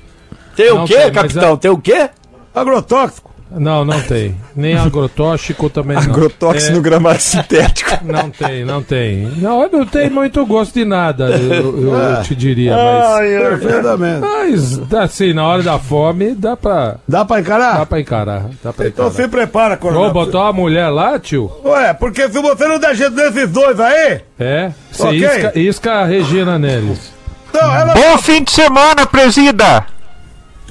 Tem 0.54 0.70
o 0.70 0.74
Não 0.80 0.84
quê, 0.86 0.96
tem, 0.98 1.12
capitão? 1.12 1.54
é- 1.54 1.56
Tem 1.56 1.70
o 1.70 1.78
quê? 1.78 2.10
Agrotóxico? 2.54 3.33
Não, 3.56 3.84
não 3.84 4.00
tem. 4.00 4.34
Nem 4.54 4.76
agrotóxico 4.76 5.68
também 5.70 5.96
não. 5.96 6.02
Agrotóxico 6.04 6.72
É, 6.72 6.74
no 6.74 6.82
gramado 6.82 7.20
sintético. 7.20 7.90
Não 8.04 8.28
tem, 8.30 8.64
não 8.64 8.82
tem. 8.82 9.28
Não, 9.36 9.68
não 9.70 9.86
tem 9.86 10.10
muito 10.10 10.44
gosto 10.44 10.74
de 10.74 10.84
nada, 10.84 11.26
eu, 11.30 11.78
eu- 11.80 11.94
eu 11.94 12.22
te 12.22 12.34
diria, 12.34 12.74
mas. 12.76 13.18
Perfeitamente. 13.60 14.20
Mas, 14.44 14.92
assim, 14.94 15.32
na 15.32 15.46
hora 15.46 15.62
da 15.62 15.78
fome, 15.78 16.34
dá 16.34 16.56
pra, 16.56 16.96
Dá 17.08 17.24
pra 17.24 17.40
encarar? 17.40 17.78
dá 17.78 17.86
pra 17.86 18.00
encarar. 18.00 18.44
Dá 18.62 18.72
pra 18.72 18.86
Então 18.88 19.06
encarar. 19.08 19.22
se 19.24 19.28
prepara, 19.28 19.76
coronel. 19.76 20.12
botou 20.12 20.40
uma 20.42 20.52
mulher 20.52 20.88
lá, 20.88 21.18
tio? 21.18 21.50
Ué, 21.64 21.94
porque 21.94 22.28
se 22.28 22.40
você 22.40 22.66
não 22.68 22.78
der 22.78 22.94
jeito 22.94 23.14
desses 23.14 23.48
dois 23.50 23.78
aí... 23.80 24.20
É? 24.38 24.70
Você 24.92 25.02
Ok. 25.06 25.18
isca, 25.18 25.58
isca 25.58 25.92
a 25.92 26.04
Regina 26.04 26.58
neles. 26.58 27.12
Não, 27.52 27.74
ela... 27.74 27.94
Bom 27.94 28.18
fim 28.18 28.42
de 28.42 28.50
semana, 28.50 29.06
presida! 29.06 29.86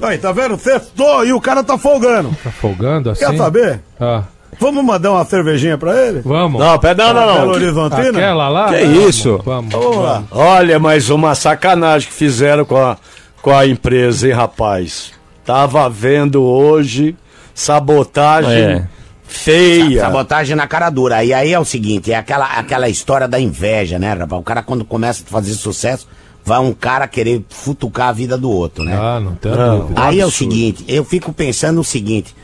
Aí, 0.02 0.18
tá 0.18 0.32
vendo? 0.32 0.58
Sextou 0.58 1.24
e 1.24 1.32
o 1.32 1.40
cara 1.40 1.62
tá 1.62 1.78
folgando. 1.78 2.30
Tá 2.42 2.50
folgando 2.50 3.10
assim? 3.10 3.24
Quer 3.24 3.36
saber? 3.36 3.80
Ah, 4.00 4.24
Vamos 4.60 4.84
mandar 4.84 5.10
uma 5.10 5.24
cervejinha 5.24 5.76
pra 5.76 6.00
ele? 6.00 6.20
vamos. 6.24 6.60
Não, 6.60 6.78
pera, 6.78 6.94
não, 6.94 7.14
não, 7.14 7.38
não. 7.46 7.48
Horizontina? 7.48 8.08
Aquela 8.10 8.48
lá? 8.48 8.68
Que 8.72 8.84
Vamos, 8.84 9.08
isso? 9.08 9.40
Vamos. 9.44 9.72
Vamos 9.74 9.96
lá. 9.96 10.22
Olha, 10.30 10.78
mais 10.78 11.10
uma 11.10 11.34
sacanagem 11.34 12.08
que 12.08 12.14
fizeram 12.14 12.64
com 12.64 12.76
a, 12.76 12.96
com 13.42 13.50
a 13.52 13.66
empresa, 13.66 14.28
hein, 14.28 14.32
rapaz? 14.32 15.12
Tava 15.44 15.88
vendo 15.90 16.40
hoje 16.42 17.16
sabotagem 17.52 18.52
É. 18.62 18.86
feia. 19.24 20.00
Sabotagem 20.02 20.54
na 20.54 20.66
cara 20.68 20.88
dura. 20.90 21.24
E 21.24 21.32
aí 21.34 21.52
é 21.52 21.58
o 21.58 21.64
seguinte, 21.64 22.12
é 22.12 22.16
aquela, 22.16 22.46
aquela 22.46 22.88
história 22.88 23.26
da 23.26 23.40
inveja, 23.40 23.98
né, 23.98 24.12
rapaz? 24.14 24.40
O 24.40 24.44
cara 24.44 24.62
quando 24.62 24.84
começa 24.84 25.24
a 25.26 25.30
fazer 25.30 25.54
sucesso, 25.54 26.06
vai 26.44 26.58
um 26.60 26.72
cara 26.72 27.08
querer 27.08 27.42
futucar 27.48 28.08
a 28.08 28.12
vida 28.12 28.36
do 28.36 28.50
outro, 28.50 28.84
né? 28.84 28.96
Ah, 28.96 29.18
não 29.20 29.34
tem 29.34 29.52
Não. 29.52 29.80
dúvida. 29.80 30.02
Aí 30.04 30.20
é 30.20 30.26
o 30.26 30.30
seguinte, 30.30 30.84
eu 30.86 31.04
fico 31.04 31.32
pensando 31.32 31.80
o 31.80 31.84
seguinte, 31.84 32.34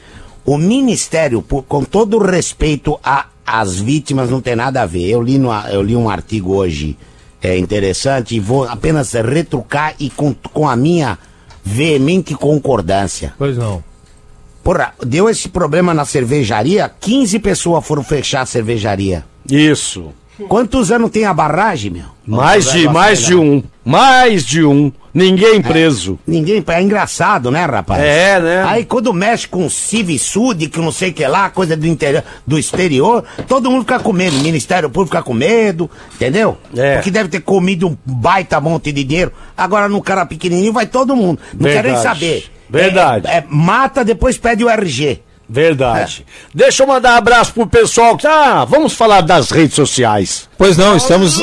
o 0.45 0.57
Ministério, 0.57 1.43
por- 1.43 1.63
com 1.65 1.85
todo 1.85 2.17
o 2.17 2.25
respeito 2.25 2.99
a- 3.05 3.27
às 3.47 3.79
vítimas, 3.79 4.31
não 4.31 4.41
tem 4.41 4.57
nada 4.57 4.83
a 4.83 4.87
ver. 4.87 5.07
Eu 5.09 5.21
li, 5.23 5.37
no, 5.39 5.53
eu 5.69 5.83
li 5.83 5.95
um 5.95 6.09
artigo 6.09 6.55
hoje 6.55 6.97
é, 7.43 7.59
interessante 7.59 8.35
e 8.37 8.41
vou 8.41 8.65
apenas 8.65 9.13
retrucar 9.13 9.95
e 9.99 10.09
com, 10.11 10.35
com 10.53 10.69
a 10.69 10.77
minha 10.77 11.19
veemente 11.65 12.35
concordância. 12.35 13.35
Pois 13.39 13.57
não. 13.59 13.83
Porra, 14.63 14.93
deu 15.05 15.29
esse 15.29 15.49
problema 15.49 15.93
na 15.95 16.05
cervejaria, 16.05 16.91
15 17.01 17.39
pessoas 17.39 17.85
foram 17.87 18.03
fechar 18.05 18.43
a 18.43 18.47
cervejaria. 18.47 19.25
Isso. 19.51 20.11
Quantos 20.49 20.91
anos 20.91 21.11
tem 21.11 21.25
a 21.25 21.35
barragem, 21.35 21.91
meu? 21.91 22.05
Mais 22.27 22.71
de, 22.71 22.89
mais 22.89 23.21
de 23.25 23.35
um. 23.35 23.63
Mais 23.85 24.45
de 24.45 24.64
um. 24.64 24.93
Ninguém 25.12 25.61
preso. 25.61 26.19
Ninguém. 26.27 26.62
É 26.69 26.83
engraçado, 26.83 27.51
né, 27.51 27.64
rapaz? 27.64 28.01
É, 28.03 28.38
né? 28.40 28.64
Aí 28.66 28.85
quando 28.85 29.12
mexe 29.12 29.49
com 29.49 29.69
Civisud, 29.69 30.69
que 30.69 30.79
não 30.79 30.93
sei 30.93 31.11
o 31.11 31.12
que 31.12 31.27
lá, 31.27 31.51
coisa 31.51 31.77
do 31.77 31.87
interior, 31.87 32.23
do 32.47 32.59
exterior, 32.59 33.25
todo 33.49 33.71
mundo 33.71 33.81
fica 33.83 33.99
com 33.99 34.12
medo. 34.12 34.37
O 34.37 34.40
Ministério 34.40 34.88
Público 34.88 35.16
fica 35.16 35.23
com 35.25 35.35
medo, 35.35 35.90
entendeu? 36.14 36.57
É. 36.77 36.95
Porque 36.97 37.11
deve 37.11 37.29
ter 37.29 37.40
comido 37.40 37.88
um 37.88 37.97
baita 38.05 38.61
monte 38.61 38.93
de 38.93 39.03
dinheiro. 39.03 39.33
Agora 39.57 39.88
no 39.88 40.01
cara 40.01 40.25
pequenininho 40.27 40.73
vai 40.73 40.87
todo 40.87 41.16
mundo. 41.16 41.40
Não 41.55 41.62
quer 41.69 41.83
nem 41.83 41.95
Verdade. 41.95 42.03
saber. 42.03 42.45
Verdade. 42.69 43.27
É, 43.27 43.38
é, 43.38 43.45
mata, 43.49 44.05
depois 44.05 44.38
pede 44.38 44.62
o 44.64 44.69
RG. 44.71 45.23
Verdade. 45.49 46.25
Deixa 46.55 46.85
eu 46.85 46.87
mandar 46.87 47.14
um 47.14 47.16
abraço 47.16 47.53
pro 47.53 47.66
pessoal. 47.66 48.16
que- 48.16 48.25
Ah, 48.25 48.64
vamos 48.64 48.93
falar 48.93 49.21
das 49.23 49.51
redes 49.51 49.75
sociais. 49.75 50.49
Pois 50.57 50.77
não, 50.77 50.95
estamos 50.97 51.40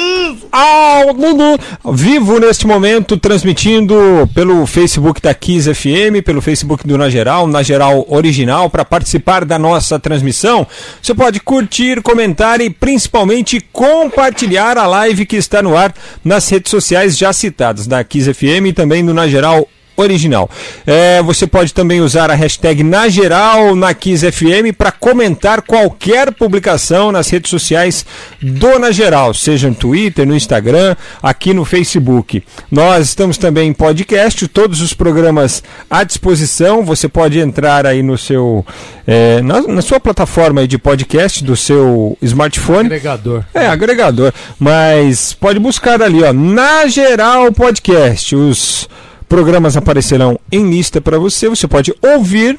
ao 0.52 1.14
mundo 1.14 1.60
vivo 1.94 2.40
neste 2.40 2.66
momento, 2.66 3.18
transmitindo 3.18 3.96
pelo 4.34 4.66
Facebook 4.66 5.22
da 5.22 5.34
Kiss 5.34 5.74
FM, 5.74 6.24
pelo 6.26 6.42
Facebook 6.42 6.88
do 6.88 6.98
Na 6.98 7.10
Geral, 7.10 7.48
Na 7.48 7.64
Geral 7.64 8.06
Original. 8.10 8.70
Para 8.70 8.86
participar 8.86 9.46
da 9.46 9.58
nossa 9.60 10.00
transmissão, 10.00 10.66
você 11.02 11.14
pode 11.14 11.40
curtir, 11.40 12.02
comentar 12.02 12.62
e 12.62 12.70
principalmente 12.70 13.60
compartilhar 13.72 14.78
a 14.78 14.88
live 14.88 15.26
que 15.26 15.36
está 15.36 15.62
no 15.62 15.78
ar 15.78 15.94
nas 16.24 16.48
redes 16.50 16.70
sociais 16.70 17.18
já 17.18 17.32
citadas, 17.32 17.88
da 17.88 18.04
Kiss 18.04 18.34
FM 18.34 18.68
e 18.68 18.74
também 18.74 19.06
do 19.06 19.14
Na 19.14 19.28
Geral 19.28 19.68
original. 19.98 20.50
É, 20.86 21.22
você 21.24 21.48
pode 21.48 21.74
também 21.74 22.00
usar 22.00 22.30
a 22.30 22.36
hashtag 22.36 22.84
na 22.84 23.10
geral 23.10 23.76
na 23.76 23.94
Kiss 23.94 24.32
FM 24.32 24.74
para 24.78 24.92
comentar 24.92 25.64
qualquer 25.64 26.32
publicação 26.32 27.12
nas 27.12 27.30
redes 27.30 27.50
sociais 27.50 28.06
do 28.42 28.78
Na 28.80 28.92
Geral, 28.92 29.34
seja 29.34 29.68
no 29.68 29.76
Twitter, 29.76 30.26
no 30.26 30.36
Instagram, 30.36 30.96
aqui 31.22 31.54
no 31.54 31.66
Facebook. 31.66 32.44
Nós 32.72 33.08
estamos 33.08 33.38
também 33.38 33.70
em 33.70 33.74
podcast, 33.74 34.48
todos 34.48 34.82
os 34.82 34.94
programas 34.94 35.64
à 35.90 36.04
disposição. 36.04 36.86
Você 36.86 37.08
pode 37.10 37.40
entrar 37.40 37.86
aí 37.86 38.04
no 38.04 38.18
seu 38.18 38.66
é, 39.06 39.42
na, 39.42 39.62
na 39.62 39.82
sua 39.82 40.00
plataforma 40.00 40.68
de 40.68 40.78
podcast 40.78 41.44
do 41.44 41.56
seu 41.56 42.18
smartphone. 42.22 42.86
Agregador. 42.88 43.44
É, 43.54 43.68
agregador. 43.68 44.34
Mas 44.60 45.34
pode 45.34 45.60
buscar 45.60 46.02
ali, 46.02 46.24
ó, 46.24 46.32
na 46.34 46.86
geral 46.88 47.52
podcast. 47.52 48.36
Os 48.36 48.88
programas 49.28 49.78
aparecerão 49.78 50.40
em 50.52 50.70
lista 50.70 51.02
para 51.02 51.20
você. 51.20 51.50
Você 51.50 51.68
pode 51.68 51.94
ouvir 52.02 52.58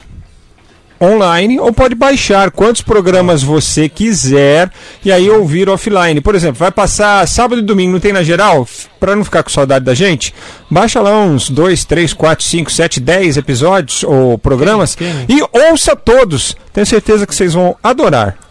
online 1.01 1.61
ou 1.61 1.73
pode 1.73 1.95
baixar 1.95 2.51
quantos 2.51 2.83
programas 2.83 3.43
você 3.43 3.89
quiser 3.89 4.71
e 5.05 5.13
aí 5.13 5.31
ouvir 5.31 5.69
offline. 5.69 6.21
Por 6.21 6.35
exemplo, 6.35 6.59
vai 6.59 6.71
passar 6.71 7.27
sábado 7.27 7.61
e 7.61 7.65
domingo, 7.65 7.93
não 7.93 8.01
tem 8.01 8.13
na 8.13 8.23
geral? 8.23 8.67
Para 8.99 9.15
não 9.15 9.25
ficar 9.25 9.43
com 9.43 9.51
saudade 9.51 9.85
da 9.85 9.95
gente, 9.95 10.35
baixa 10.71 11.01
lá 11.01 11.17
uns 11.21 11.49
2, 11.49 11.85
3, 11.85 12.13
4, 12.13 12.45
5, 12.45 12.73
7, 12.73 13.01
10 13.01 13.37
episódios 13.37 14.03
ou 14.03 14.37
programas 14.39 14.97
e 15.29 15.41
ouça 15.71 15.95
todos. 15.95 16.57
Tenho 16.73 16.87
certeza 16.87 17.27
que 17.27 17.35
vocês 17.35 17.55
vão 17.55 17.77
adorar. 17.83 18.48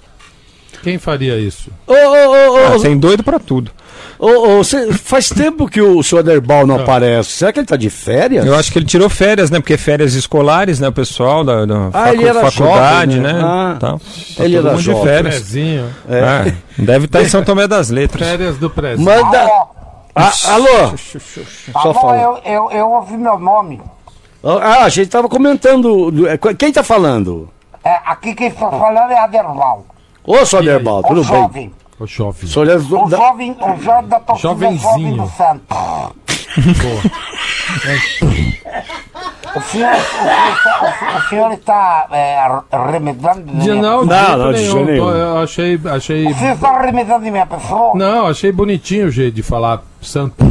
Quem 0.83 0.97
faria 0.97 1.37
isso? 1.39 1.69
Ô, 1.85 1.93
ô, 1.93 1.95
ô, 1.95 2.75
Ah, 2.75 2.79
tem 2.81 2.97
doido 2.97 3.23
para 3.23 3.39
tudo. 3.39 3.71
ô, 4.19 4.57
ô, 4.59 4.63
cê- 4.63 4.91
faz 4.93 5.29
tempo 5.29 5.67
que 5.67 5.81
o 5.81 6.01
senhor 6.03 6.23
Derbal 6.23 6.65
não 6.65 6.75
aparece. 6.75 7.29
Será 7.31 7.51
que 7.51 7.59
ele 7.59 7.67
tá 7.67 7.75
de 7.75 7.89
férias? 7.89 8.45
Eu 8.45 8.55
acho 8.55 8.71
que 8.71 8.79
ele 8.79 8.85
tirou 8.85 9.09
férias, 9.09 9.49
né? 9.51 9.59
Porque 9.59 9.77
férias 9.77 10.13
escolares, 10.13 10.79
né? 10.79 10.87
O 10.87 10.91
pessoal 10.91 11.43
da, 11.43 11.65
da 11.65 11.89
Ah, 11.93 12.13
ele 12.13 12.25
era 12.27 12.41
faculdade, 12.49 13.15
jovem, 13.17 13.33
né? 13.33 13.33
né? 13.33 13.41
Ah, 13.43 13.77
Tal. 13.79 13.99
Tá 13.99 14.43
ele 14.43 14.55
todo 14.55 14.65
era 14.67 14.75
mundo 14.75 14.81
jovem. 14.83 15.01
de 15.01 15.07
férias. 15.09 15.35
Prezinho. 15.35 15.89
É, 16.09 16.53
deve 16.77 17.05
estar 17.05 17.21
em 17.21 17.29
São 17.29 17.43
Tomé 17.43 17.67
das 17.67 17.89
Letras. 17.89 18.27
Férias 18.27 18.57
do 18.57 18.69
prezinho. 18.69 19.05
Manda. 19.05 19.47
Ah, 20.15 20.31
alô? 20.47 20.97
Só 20.97 21.79
Alô, 21.79 21.93
fala. 21.93 22.17
eu, 22.17 22.39
eu, 22.43 22.71
eu 22.71 22.89
ouvi 22.91 23.15
meu 23.17 23.37
nome. 23.37 23.79
Ah, 24.43 24.83
a 24.85 24.89
gente 24.89 25.09
tava 25.09 25.27
comentando. 25.29 26.09
do- 26.09 26.27
é, 26.27 26.37
Quem 26.57 26.71
tá 26.71 26.81
falando? 26.81 27.49
É, 27.83 27.99
aqui 28.05 28.33
quem 28.33 28.47
está 28.47 28.69
falando 28.69 29.11
é 29.11 29.19
Aderval. 29.19 29.85
Ô, 30.27 30.33
O 30.33 31.03
tudo 31.03 31.23
bem? 31.23 31.41
jovem. 31.41 31.73
Ô, 31.99 32.05
chove. 32.05 32.45
O 32.45 32.49
senhor 32.49 32.67
é 32.69 32.75
O 32.75 33.07
da- 33.09 33.17
jovem, 33.17 33.57
o 33.59 33.81
jovem 33.81 34.09
da 34.09 34.19
torcida 34.19 34.49
Jovenzinho. 34.49 34.81
jovem 34.81 35.15
do 35.17 35.27
Santos. 35.29 35.77
O 39.55 39.61
senhor, 39.61 39.89
o 39.95 40.01
senhor 40.01 40.53
está, 40.53 41.17
o 41.17 41.29
senhor- 41.29 41.51
está 41.53 42.07
é, 42.11 42.37
remedando 42.91 43.41
de 43.43 43.51
minha 43.53 43.75
não, 43.75 44.05
Não, 44.05 44.37
não, 44.37 44.53
de 44.53 44.59
nenhum. 44.61 45.09
Eu 45.09 45.37
achei, 45.39 45.79
achei. 45.91 46.27
O 46.27 46.35
senhor 46.35 46.53
está 46.55 46.81
remedando 46.81 47.23
de 47.23 47.31
minha 47.31 47.45
pessoa? 47.45 47.93
Não, 47.95 48.27
achei 48.27 48.51
bonitinho 48.51 49.07
o 49.07 49.11
jeito 49.11 49.33
de 49.35 49.43
falar 49.43 49.81
santo. 50.01 50.45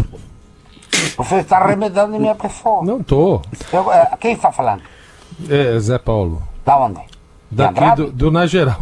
O 1.18 1.24
senhor 1.24 1.40
está 1.42 1.64
remedando 1.64 2.12
de 2.14 2.18
minha 2.18 2.34
pessoa? 2.34 2.82
Não 2.84 3.02
tô. 3.02 3.40
Eu, 3.72 3.92
é, 3.92 4.10
quem 4.18 4.32
está 4.32 4.50
falando? 4.50 4.82
É, 5.48 5.78
Zé 5.78 5.98
Paulo. 5.98 6.42
Da 6.64 6.78
onde? 6.78 7.00
Daqui 7.56 7.96
do, 7.96 8.12
do 8.12 8.30
Na 8.30 8.46
Geral. 8.46 8.76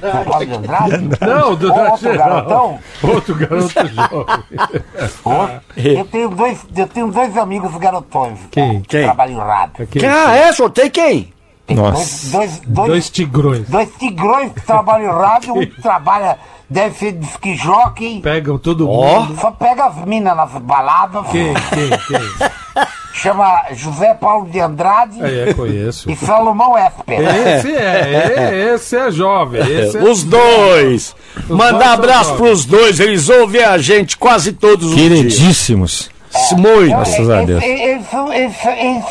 Zé 0.00 0.24
Paulo 0.24 0.46
de 0.46 0.52
Andrade? 0.54 1.08
Não, 1.20 1.54
do 1.54 1.70
Ou 1.72 1.76
Na 1.76 1.90
outro 1.92 2.16
garotão? 2.18 2.78
Outro 3.02 3.34
garoto 3.34 3.68
jovem. 3.88 5.60
Eu 5.98 6.04
tenho 6.06 6.28
dois, 6.30 6.66
eu 6.76 6.86
tenho 6.86 7.10
dois 7.10 7.36
amigos 7.36 7.74
garotões. 7.76 8.38
Quem? 8.50 8.80
que 8.82 8.88
Quem? 8.88 9.04
Trabalham 9.04 9.34
em 9.34 9.46
rádio. 9.46 9.84
Aquele- 9.84 10.06
Ah, 10.06 10.34
é? 10.36 10.52
Sorteio 10.52 10.90
quem? 10.90 11.32
Tem 11.66 11.76
Nossa. 11.76 12.30
Dois, 12.30 12.30
dois, 12.32 12.60
dois, 12.66 12.88
Dois 12.88 13.10
tigrões. 13.10 13.68
dois 13.68 13.88
tigrões 13.98 14.52
que 14.52 14.60
trabalham 14.62 15.12
em 15.12 15.16
rádio, 15.22 15.54
um 15.56 15.66
trabalha, 15.80 16.36
deve 16.68 16.96
ser 16.98 17.12
disque 17.12 17.54
jockey, 17.54 18.20
Pegam 18.20 18.58
todo 18.58 18.90
Ó. 18.90 19.20
mundo. 19.20 19.40
só 19.40 19.52
pega 19.52 19.86
as 19.86 20.04
minas 20.04 20.36
nas 20.36 20.50
baladas, 20.50 21.26
Quem, 21.28 21.54
quem, 21.54 21.90
quem? 22.08 22.50
chama 23.12 23.64
José 23.72 24.14
Paulo 24.14 24.48
de 24.48 24.60
Andrade 24.60 25.18
É, 25.22 25.52
conheço. 25.54 26.10
e 26.10 26.16
Salomão 26.16 26.76
Esper. 26.78 27.20
Esse 27.20 27.74
é, 27.74 28.34
é, 28.36 28.74
esse 28.74 28.96
é 28.96 29.10
jovem. 29.10 29.60
Esse 29.62 29.98
é... 29.98 30.02
Os 30.02 30.22
dois. 30.24 31.14
dois 31.34 31.48
Mandar 31.48 31.94
abraço 31.94 32.30
jovens. 32.30 32.36
pros 32.38 32.64
dois. 32.64 33.00
Eles 33.00 33.28
ouvem 33.28 33.62
a 33.64 33.76
gente 33.78 34.16
quase 34.16 34.52
todos 34.52 34.90
os 34.90 34.94
dias. 34.96 35.08
Queridíssimos. 35.08 36.10
Muito. 36.56 36.90
Graças 36.90 37.28
a 37.28 37.42
Deus. 37.42 37.62
Eles 37.62 38.06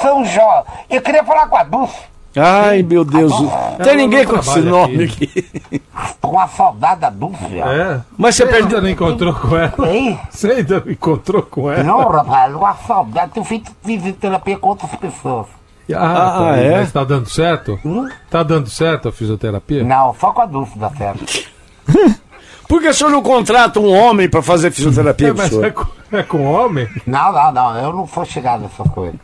são 0.01 0.23
jovens. 0.25 0.65
Eu 0.89 1.01
queria 1.01 1.23
falar 1.23 1.47
com 1.47 1.57
a 1.57 1.63
Dulce, 1.63 1.93
Ai, 2.35 2.83
meu 2.83 3.03
Deus. 3.03 3.33
Tem 3.83 3.97
ninguém 3.97 4.23
não 4.25 4.33
com 4.33 4.39
esse 4.39 4.59
nome 4.61 5.03
aqui. 5.05 5.23
aqui. 5.65 5.81
com 6.21 6.39
a 6.39 6.47
saudade 6.47 7.01
da 7.01 7.09
Dulce. 7.09 7.59
ó. 7.63 7.67
É. 7.71 8.01
Mas 8.17 8.35
você 8.35 8.45
Você 8.45 8.51
perdeu. 8.51 8.67
ainda 8.77 8.81
não 8.81 8.89
encontrou 8.89 9.33
com 9.33 9.57
ela? 9.57 9.73
Ei, 9.89 10.17
Você 10.29 10.51
ainda 10.51 10.83
não 10.85 10.91
encontrou 10.91 11.41
com 11.41 11.71
ela? 11.71 11.83
não, 11.83 12.07
rapaz, 12.09 12.53
uma 12.55 12.73
saudade. 12.75 13.31
Tenho 13.33 13.45
feito 13.45 13.71
fisioterapia 13.83 14.57
com 14.57 14.69
outras 14.69 14.91
pessoas. 14.95 15.47
Ah, 15.91 15.97
Ah, 15.97 16.39
tá, 16.51 16.57
é? 16.57 16.77
Mas 16.77 16.91
tá 16.91 17.03
dando 17.03 17.27
certo? 17.27 17.79
Tá 18.29 18.43
dando 18.43 18.69
certo 18.69 19.09
a 19.09 19.11
fisioterapia? 19.11 19.83
Não, 19.83 20.13
só 20.13 20.31
com 20.31 20.41
adulto 20.41 20.77
dá 20.77 20.89
certo. 20.91 21.25
Por 22.69 22.79
que 22.81 22.87
o 22.87 22.93
senhor 22.93 23.09
não 23.09 23.21
contrata 23.23 23.79
um 23.79 23.91
homem 23.91 24.29
pra 24.29 24.41
fazer 24.43 24.69
fisioterapia 24.71 25.29
É, 25.29 25.33
mas 25.33 25.49
senhor? 25.49 25.65
é 25.65 25.71
com, 25.71 25.85
é 26.11 26.23
com 26.23 26.43
homem? 26.45 26.87
Não, 27.05 27.33
não, 27.33 27.51
não, 27.51 27.77
eu 27.77 27.91
não 27.91 28.07
sou 28.07 28.23
chegado 28.23 28.61
nessas 28.61 28.87
coisas. 28.91 29.19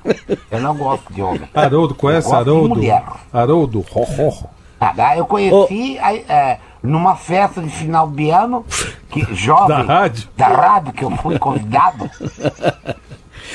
Eu 0.50 0.60
não 0.62 0.76
gosto 0.76 1.14
de 1.14 1.22
homem. 1.22 1.48
Haroldo, 1.54 1.94
conhece 1.94 2.34
Haroldo? 2.34 2.76
mulher. 2.76 3.04
Haroldo, 3.32 3.86
ho, 3.94 4.02
ho, 4.02 4.30
ho. 4.30 4.50
Ah, 4.82 5.16
eu 5.16 5.26
conheci 5.26 5.98
aí, 6.00 6.26
é, 6.28 6.58
numa 6.84 7.16
festa 7.16 7.62
de 7.62 7.70
final 7.70 8.08
de 8.10 8.30
ano, 8.32 8.66
que, 9.10 9.22
jovem, 9.34 9.68
Da 9.68 9.82
rádio? 9.84 10.28
da 10.36 10.48
rádio, 10.48 10.94
que 10.94 11.04
eu 11.06 11.12
fui 11.12 11.40
convidado. 11.40 12.10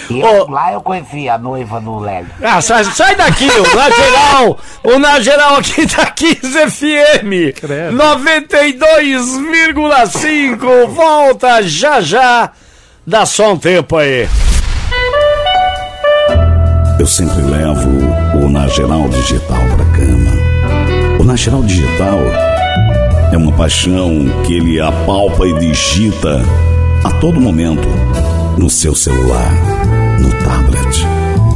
E 0.09 0.21
eu- 0.21 0.49
lá 0.51 0.73
eu 0.73 0.81
conheci 0.81 1.29
a 1.29 1.37
noiva 1.39 1.81
do 1.81 1.99
Lélio. 1.99 2.31
Ah, 2.43 2.61
sai, 2.61 2.85
sai 2.85 3.15
daqui, 3.17 3.49
o 3.51 3.63
Na 3.77 3.91
Geral! 3.91 4.59
O 4.85 4.99
Na 4.99 5.21
Geral 5.21 5.57
aqui 5.57 5.85
da 5.87 6.07
15 6.07 6.71
FM! 6.71 7.53
Credo. 7.61 7.97
92,5! 7.97 10.87
Volta 10.89 11.63
já 11.63 12.01
já! 12.01 12.51
Dá 13.07 13.25
só 13.27 13.53
um 13.53 13.57
tempo 13.59 13.97
aí. 13.97 14.29
Eu 16.99 17.07
sempre 17.07 17.41
levo 17.43 17.89
o 18.45 18.49
Nageral 18.49 19.09
Digital 19.09 19.63
pra 19.75 19.85
cama. 19.97 20.31
O 21.19 21.25
Nageral 21.25 21.63
Digital 21.63 22.19
é 23.33 23.37
uma 23.37 23.53
paixão 23.53 24.27
que 24.45 24.55
ele 24.57 24.81
apalpa 24.81 25.47
e 25.47 25.55
digita 25.59 26.43
a 27.03 27.11
todo 27.13 27.41
momento 27.41 27.89
no 28.61 28.69
seu 28.69 28.95
celular, 28.95 29.51
no 30.21 30.29
tablet, 30.45 31.07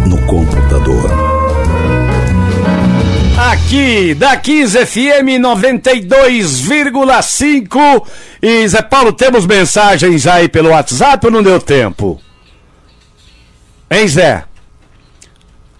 no 0.06 0.16
computador. 0.26 1.10
Aqui 3.36 4.14
da 4.14 4.38
15 4.38 4.86
FM 4.86 5.38
92,5. 5.38 8.06
E 8.40 8.66
Zé 8.66 8.80
Paulo, 8.80 9.12
temos 9.12 9.44
mensagens 9.44 10.26
aí 10.26 10.48
pelo 10.48 10.70
WhatsApp 10.70 11.26
ou 11.26 11.32
não 11.32 11.42
deu 11.42 11.60
tempo? 11.60 12.18
Hein, 13.90 14.08
Zé? 14.08 14.44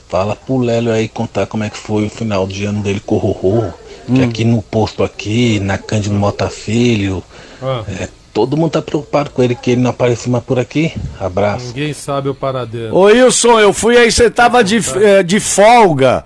fala 0.09 0.35
pro 0.37 0.57
Lélio 0.59 0.93
aí 0.93 1.09
contar 1.09 1.47
como 1.47 1.65
é 1.65 1.69
que 1.69 1.77
foi 1.77 2.07
o 2.07 2.11
final 2.11 2.47
de 2.47 2.65
ano 2.65 2.81
dele 2.83 3.03
com 3.05 3.17
o 3.17 3.19
Rorô. 3.19 3.71
Que 4.15 4.23
aqui 4.23 4.45
no 4.45 4.61
posto 4.63 5.03
aqui, 5.03 5.59
na 5.61 5.77
Cândido 5.79 6.15
Mota 6.15 6.49
Filho, 6.51 7.23
Ah, 7.63 7.83
é, 7.89 8.09
todo 8.35 8.57
mundo 8.57 8.73
tá 8.73 8.83
preocupado 8.83 9.31
com 9.31 9.43
ele 9.43 9.55
que 9.55 9.71
ele 9.71 9.81
não 9.81 9.91
aparece 9.91 10.29
mais 10.29 10.45
por 10.45 10.59
aqui. 10.59 10.93
Abraço. 11.19 11.69
ninguém 11.69 11.93
sabe 11.95 12.29
o 12.29 12.35
paradeiro. 12.35 12.95
Ô 12.95 13.05
Wilson, 13.05 13.61
eu 13.61 13.73
fui 13.73 13.97
aí, 13.97 14.11
você 14.13 14.29
tava 14.29 14.63
de, 14.63 14.81
eh, 15.03 15.23
de 15.23 15.39
folga. 15.41 16.25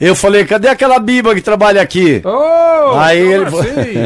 Eu 0.00 0.14
falei, 0.14 0.44
cadê 0.44 0.68
aquela 0.68 1.00
biba 1.00 1.34
que 1.34 1.40
trabalha 1.40 1.82
aqui? 1.82 2.22
Oh, 2.24 2.96
Aí 2.96 3.24
como 3.44 3.64
ele- 3.64 3.98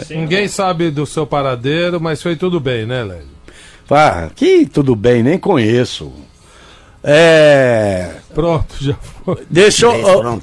assim? 0.00 0.14
Ninguém 0.18 0.48
sabe 0.48 0.90
do 0.90 1.06
seu 1.06 1.24
paradeiro, 1.24 2.00
mas 2.00 2.20
foi 2.20 2.34
tudo 2.34 2.58
bem, 2.58 2.84
né, 2.84 3.04
Lélio? 3.04 3.34
Ah, 3.88 4.28
que 4.34 4.66
tudo 4.66 4.96
bem, 4.96 5.22
nem 5.22 5.38
conheço. 5.38 6.12
É. 7.04 8.08
Pronto, 8.34 8.74
já 8.80 8.94
foi. 9.24 9.36
Deixa 9.48 9.86
eu. 9.86 10.02
Foram 10.02 10.40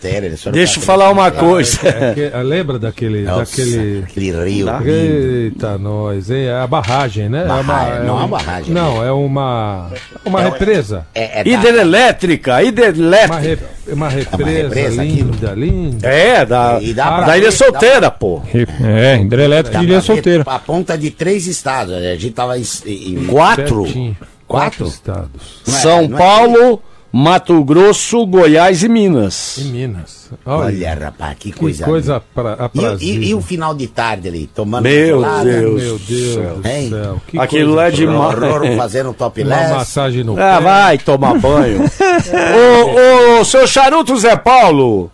deixa 0.53 0.79
eu 0.79 0.83
falar 0.83 1.09
uma 1.09 1.29
coisa. 1.29 1.77
É 1.83 2.13
que- 2.13 2.31
ah, 2.33 2.41
lembra 2.41 2.79
daquele. 2.79 3.23
Nossa, 3.23 3.39
daquele... 3.57 4.03
aquele 4.07 4.31
rio. 4.45 4.67
Eita, 4.85 5.77
nós? 5.77 6.31
É 6.31 6.53
a 6.53 6.65
barragem, 6.65 7.27
né? 7.27 7.43
Barragem, 7.43 7.95
é 7.97 8.03
não 8.05 8.07
é 8.07 8.11
um- 8.13 8.25
uma 8.25 8.27
barragem. 8.27 8.73
Não, 8.73 9.03
é 9.03 9.11
uma. 9.11 9.89
Uma 10.23 10.41
represa. 10.41 11.05
É, 11.13 11.41
é 11.41 11.43
da- 11.43 11.49
Hidrelétrica, 11.49 12.51
Uma, 12.53 12.63
hidrelétrica. 12.63 13.39
re- 13.39 13.57
uma 13.93 14.07
represa, 14.07 14.51
represa, 14.69 15.03
linda, 15.03 15.51
linda. 15.53 16.07
É, 16.07 16.45
da, 16.45 16.79
E 16.81 16.93
dá 16.93 17.11
pra 17.11 17.25
da 17.25 17.37
Ilha 17.37 17.51
Solteira, 17.51 18.09
pô. 18.09 18.41
É, 18.85 19.17
hidrelétrica 19.19 19.73
dá 19.77 19.81
de 19.81 19.85
pra 19.87 19.93
ilha 19.95 20.01
solteira. 20.01 20.43
A 20.47 20.59
ponta 20.59 20.97
de 20.97 21.11
três 21.11 21.45
estados. 21.45 21.93
A 21.93 21.99
gente 22.15 22.31
tava 22.31 22.57
em, 22.57 22.63
em 22.85 23.25
Quatro. 23.25 23.83
Pertinho. 23.83 24.15
Quatro? 24.51 24.87
estados. 24.87 25.61
Não 25.67 25.75
é- 25.75 25.79
São 25.79 26.07
não 26.07 26.15
é- 26.17 26.19
Paulo, 26.19 26.81
Mato 27.13 27.61
Grosso, 27.63 28.25
Goiás 28.25 28.83
e 28.83 28.87
Minas. 28.89 29.57
Em 29.57 29.65
Minas. 29.65 30.21
Olha, 30.45 30.93
rapaz, 30.95 31.35
que 31.37 31.51
que 31.51 31.59
coisa. 31.59 31.83
coisa 31.83 32.23
pra, 32.33 32.69
E, 33.01 33.05
e- 33.11 33.27
e 33.29 33.33
o 33.33 33.41
final 33.41 33.73
de 33.75 33.85
tarde 33.87 34.29
ali, 34.29 34.47
tomando 34.47 34.83
Meu 34.83 35.19
gelada, 35.19 35.43
Deus. 35.43 35.81
Meu 35.83 35.99
Deus 35.99 36.35
do 36.61 36.67
Hein? 36.67 36.89
céu. 36.89 37.21
Que 37.27 37.37
Aquilo 37.37 37.73
coisa 37.75 37.87
é 37.87 37.91
de 37.91 38.05
Rorro 38.05 38.77
fazendo 38.77 39.09
um 39.09 39.13
top 39.13 39.43
Uma 39.43 39.55
less. 39.57 39.73
massagem 39.73 40.23
no 40.23 40.33
Ah, 40.41 40.55
pé. 40.57 40.61
vai 40.63 40.97
tomar 40.99 41.37
banho. 41.37 41.81
ô, 42.39 43.41
ô, 43.41 43.45
seu 43.45 43.67
charuto 43.67 44.17
Zé 44.17 44.37
Paulo, 44.37 45.11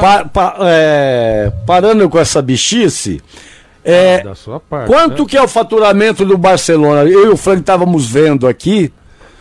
pa- 0.00 0.24
pa- 0.26 0.56
é, 0.60 1.52
parando 1.66 2.08
com 2.08 2.18
essa 2.18 2.40
bichice, 2.40 3.20
é, 3.84 4.22
Da 4.22 4.34
sua 4.34 4.60
parte. 4.60 4.86
quanto 4.88 5.22
né? 5.22 5.28
que 5.28 5.36
é 5.36 5.42
o 5.42 5.48
faturamento 5.48 6.24
do 6.24 6.36
Barcelona? 6.36 7.02
Eu 7.08 7.26
e 7.26 7.28
o 7.28 7.36
Frank 7.36 7.60
estávamos 7.60 8.06
vendo 8.06 8.46
aqui 8.46 8.92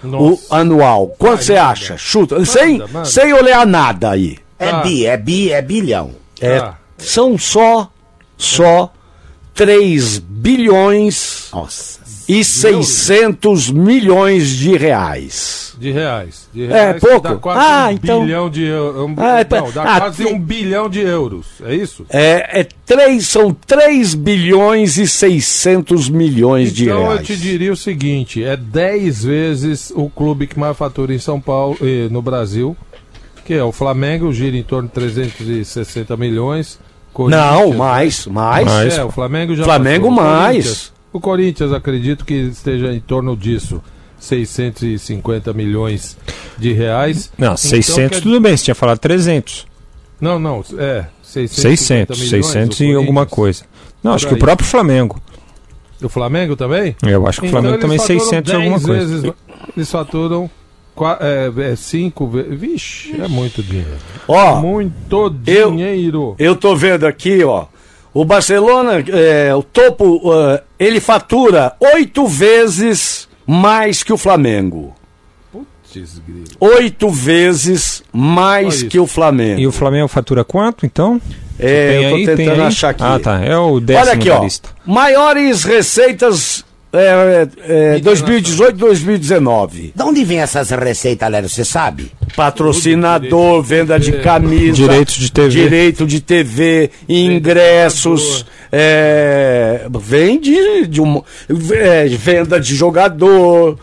o 0.03 0.07
Nossa. 0.07 0.55
anual. 0.55 1.07
Quanto 1.19 1.43
você 1.43 1.53
manda. 1.55 1.67
acha? 1.67 1.97
Chuta, 1.97 2.43
sem, 2.45 2.77
manda. 2.79 3.05
sem 3.05 3.33
olhar 3.33 3.65
nada 3.67 4.11
aí. 4.11 4.37
É 4.57 4.69
Ah. 4.69 4.81
bi, 4.81 5.05
é 5.05 5.17
bi, 5.17 5.51
é 5.51 5.61
bilhão. 5.61 6.11
É, 6.39 6.57
Ah. 6.59 6.75
São 6.97 7.37
só, 7.37 7.89
só 8.37 8.91
3 9.53 10.19
bilhões 10.19 11.47
Nossa. 11.53 11.99
E 12.29 12.43
600 12.43 13.71
milhões 13.71 14.49
de 14.49 14.77
reais. 14.77 15.73
De 15.79 15.91
reais. 15.91 16.47
De 16.53 16.65
É, 16.65 16.67
reais 16.67 16.99
pouco? 17.01 17.21
Dá 17.21 17.35
quase 17.37 17.59
Ah, 17.59 17.87
um 17.87 17.91
então- 17.91 18.23
bilhão 18.25 18.49
de 18.49 18.63
euros. 18.63 19.13
Ah, 19.17 19.39
é 19.39 19.47
não, 19.49 19.71
dá 19.71 19.83
ah, 19.83 19.99
quase 20.01 20.23
tem- 20.23 20.33
um 20.33 20.39
bilhão 20.39 20.89
de 20.89 20.99
euros. 20.99 21.45
É 21.65 21.73
isso? 21.73 22.05
É, 22.09 22.59
é 22.61 22.67
três, 22.85 23.27
são 23.27 23.51
3 23.65 24.13
bilhões 24.13 24.97
e 24.97 25.07
600 25.07 26.07
milhões 26.09 26.71
de 26.73 26.83
então 26.85 26.99
eu 27.01 27.07
reais. 27.13 27.25
te 27.25 27.35
diria 27.35 27.71
o 27.73 27.77
seguinte: 27.77 28.43
é 28.43 28.55
10 28.55 29.23
vezes 29.23 29.91
o 29.95 30.09
clube 30.09 30.45
que 30.47 30.59
mais 30.59 30.77
fatura 30.77 31.13
em 31.13 31.19
São 31.19 31.39
Paulo, 31.41 31.77
eh, 31.81 32.07
no 32.11 32.21
Brasil, 32.21 32.75
que 33.45 33.53
é 33.53 33.63
o 33.63 33.71
Flamengo, 33.71 34.31
gira 34.31 34.55
em 34.55 34.63
torno 34.63 34.87
de 34.87 34.93
360 34.93 36.15
milhões. 36.15 36.77
Não, 37.17 37.73
mais, 37.73 38.27
mais. 38.27 38.65
Mais. 38.65 38.97
É, 38.97 39.03
o 39.03 39.09
Flamengo 39.11 39.55
já 39.55 39.63
Flamengo 39.63 40.11
mais. 40.11 40.93
O 41.11 41.19
Corinthians 41.19 41.71
acredito 41.73 42.23
que 42.25 42.33
esteja 42.33 42.93
em 42.93 42.99
torno 42.99 43.35
disso. 43.35 43.81
650 44.19 45.53
milhões 45.53 46.17
de 46.57 46.73
reais. 46.73 47.31
Não, 47.37 47.47
Então, 47.47 47.57
600 47.57 48.17
quer- 48.17 48.23
tudo 48.23 48.39
bem, 48.39 48.55
você 48.55 48.65
tinha 48.65 48.75
falado 48.75 48.99
300. 48.99 49.65
Não, 50.19 50.37
não, 50.37 50.63
é. 50.77 51.05
650 51.23 52.13
600, 52.13 52.19
milhões, 52.19 52.45
600 52.45 52.79
o 52.79 52.83
e 52.83 52.93
alguma 52.95 53.25
coisa. 53.25 53.63
Não, 54.03 54.13
acho 54.13 54.25
Por 54.25 54.29
que 54.29 54.33
o 54.33 54.37
aí. 54.37 54.41
próprio 54.41 54.67
Flamengo. 54.67 55.21
O 56.03 56.09
Flamengo 56.09 56.55
também? 56.55 56.95
Eu 57.03 57.25
acho 57.27 57.39
que 57.41 57.47
o 57.47 57.49
Flamengo 57.49 57.75
eles 57.75 57.81
também 57.81 57.97
faturam 57.97 58.19
600 58.19 58.51
e 58.51 58.55
alguma 58.55 58.75
10 58.77 58.85
coisa. 58.85 59.05
Vezes, 59.21 59.33
eles 59.75 59.91
faturam 59.91 60.49
5 61.77 62.27
vezes. 62.27 62.59
Vixe, 62.59 63.21
é 63.21 63.27
muito 63.27 63.63
dinheiro. 63.63 63.97
Ó, 64.27 64.59
muito 64.61 65.33
eu- 65.47 65.71
dinheiro. 65.71 66.35
eu 66.37 66.55
tô 66.55 66.75
vendo 66.75 67.05
aqui, 67.05 67.43
ó. 67.43 67.65
O 68.19 68.25
Barcelona, 68.25 69.01
é, 69.13 69.55
o 69.55 69.63
topo, 69.63 70.21
é, 70.33 70.61
ele 70.77 70.99
fatura 70.99 71.71
oito 71.79 72.27
vezes 72.27 73.29
mais 73.47 74.03
que 74.03 74.11
o 74.11 74.17
Flamengo. 74.17 74.93
Putz, 75.49 76.21
grilo. 76.27 76.43
Oito 76.59 77.09
vezes 77.09 78.03
mais 78.11 78.83
que 78.83 78.99
o 78.99 79.07
Flamengo. 79.07 79.61
E 79.61 79.65
o 79.65 79.71
Flamengo 79.71 80.09
fatura 80.09 80.43
quanto, 80.43 80.85
então? 80.85 81.21
É, 81.57 81.95
eu 81.95 82.09
tô 82.09 82.15
aí, 82.17 82.25
tentando 82.25 82.63
achar 82.63 82.89
aqui. 82.89 83.03
Ah, 83.05 83.17
tá. 83.23 83.41
É 83.41 83.57
o 83.57 83.79
décimo 83.79 84.05
Olha 84.05 84.13
aqui, 84.13 84.27
da 84.27 84.39
ó. 84.41 84.43
lista. 84.43 84.69
Maiores 84.85 85.63
receitas 85.63 86.65
é, 86.91 87.47
é, 87.95 87.99
2018 87.99 88.77
2019. 88.77 89.93
De 89.95 90.03
onde 90.03 90.23
vem 90.23 90.39
essas 90.39 90.69
receitas, 90.71 91.29
Léo? 91.31 91.47
Você 91.49 91.63
sabe? 91.65 92.11
Patrocinador, 92.35 93.61
venda 93.61 93.99
de 93.99 94.13
camisa, 94.13 94.73
Direitos 94.75 95.15
de 95.15 95.31
TV. 95.31 95.49
direito 95.49 96.05
de 96.07 96.19
TV, 96.21 96.89
ingressos, 97.07 98.45
é, 98.71 99.87
vem 99.99 100.39
de, 100.39 100.87
de 100.87 101.01
um, 101.01 101.21
é, 101.71 102.07
venda 102.07 102.59
de 102.59 102.75
jogador. 102.75 103.77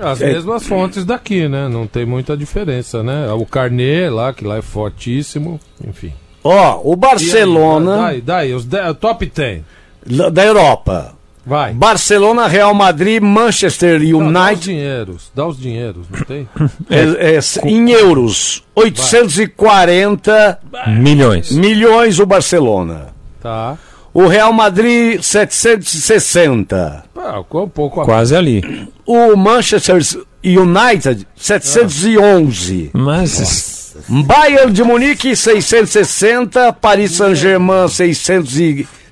As 0.00 0.20
É, 0.20 0.32
mesmas 0.32 0.66
fontes 0.66 1.04
daqui, 1.04 1.48
né? 1.48 1.68
Não 1.68 1.86
tem 1.86 2.06
muita 2.06 2.36
diferença, 2.36 3.02
né? 3.02 3.30
O 3.32 3.44
Carnê 3.44 4.08
lá, 4.08 4.32
que 4.32 4.44
lá 4.44 4.56
é 4.58 4.62
fortíssimo. 4.62 5.60
Enfim. 5.86 6.12
Ó, 6.42 6.80
o 6.84 6.92
aí, 6.92 6.96
Barcelona 6.96 7.96
Daí, 7.96 8.20
daí, 8.20 8.54
os 8.54 8.64
de- 8.64 8.94
top 8.94 9.26
10. 9.34 9.62
la- 10.08 10.28
da 10.30 10.44
Europa. 10.44 11.15
Vai. 11.46 11.72
Barcelona, 11.72 12.48
Real 12.48 12.74
Madrid, 12.74 13.22
Manchester 13.22 14.00
Dá, 14.00 14.04
dá 14.04 14.16
os 14.16 14.26
United. 14.26 14.60
dinheiros. 14.64 15.30
Dá 15.32 15.46
os 15.46 15.56
dinheiros, 15.58 16.06
não 16.10 16.20
tem? 16.24 16.48
É, 16.90 17.36
é, 17.36 17.40
em 17.68 17.90
euros, 17.92 18.64
840 18.74 20.58
Milhões. 20.98 21.52
milhões 21.52 22.18
o 22.18 22.26
Barcelona. 22.26 23.08
Tá. 23.40 23.78
O 24.12 24.26
Real 24.26 24.52
Madrid, 24.52 25.20
760. 25.20 27.04
Ah, 27.16 27.38
um 27.52 27.68
pouco 27.68 28.02
Quase 28.04 28.34
ali. 28.34 28.88
O 29.04 29.36
Manchester 29.36 30.00
United, 30.42 31.26
711. 31.36 32.90
Mas. 32.92 33.94
Bayern 34.08 34.72
de 34.72 34.82
Munique, 34.82 35.36
660. 35.36 36.72
Paris 36.72 37.12
Saint-Germain, 37.12 37.88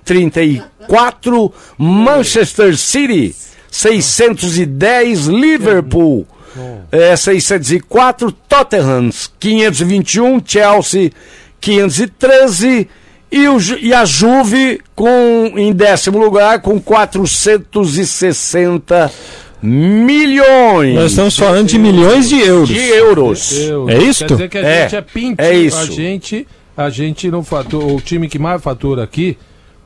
634. 0.05 1.53
Manchester 1.79 2.77
City, 2.77 3.35
610. 3.71 5.27
Liverpool, 5.27 6.27
é, 6.93 7.17
604. 7.17 8.31
Tottenham, 8.33 9.11
521. 9.41 10.41
Chelsea, 10.45 11.11
513. 11.61 12.89
E, 13.33 13.49
o, 13.49 13.59
e 13.81 13.93
a 13.93 14.05
Juve 14.05 14.81
com, 14.95 15.53
em 15.57 15.73
décimo 15.73 16.19
lugar 16.19 16.61
com 16.63 16.79
460 16.81 19.11
milhões 19.61 20.95
Nós 20.95 21.11
estamos 21.11 21.37
falando 21.37 21.67
de 21.67 21.77
milhões 21.79 22.29
de 22.29 22.39
euros. 22.39 22.69
de 22.69 22.79
euros. 22.79 23.51
Deus. 23.51 23.89
É 23.91 23.99
isto? 23.99 24.27
Quer 24.27 24.35
dizer 24.35 24.49
que 24.51 24.59
a 24.59 24.63
É, 24.63 24.83
gente 24.83 24.97
é 24.97 25.01
pintinho. 25.01 25.35
é 25.39 25.55
isso. 25.55 25.79
A 25.79 25.87
gente, 25.87 26.47
a 26.77 26.91
gente 26.91 27.29
não 27.31 27.43
fatura. 27.43 27.87
O 27.87 27.99
time 28.01 28.29
que 28.29 28.39
mais 28.39 28.63
fatura 28.63 29.03
aqui, 29.03 29.37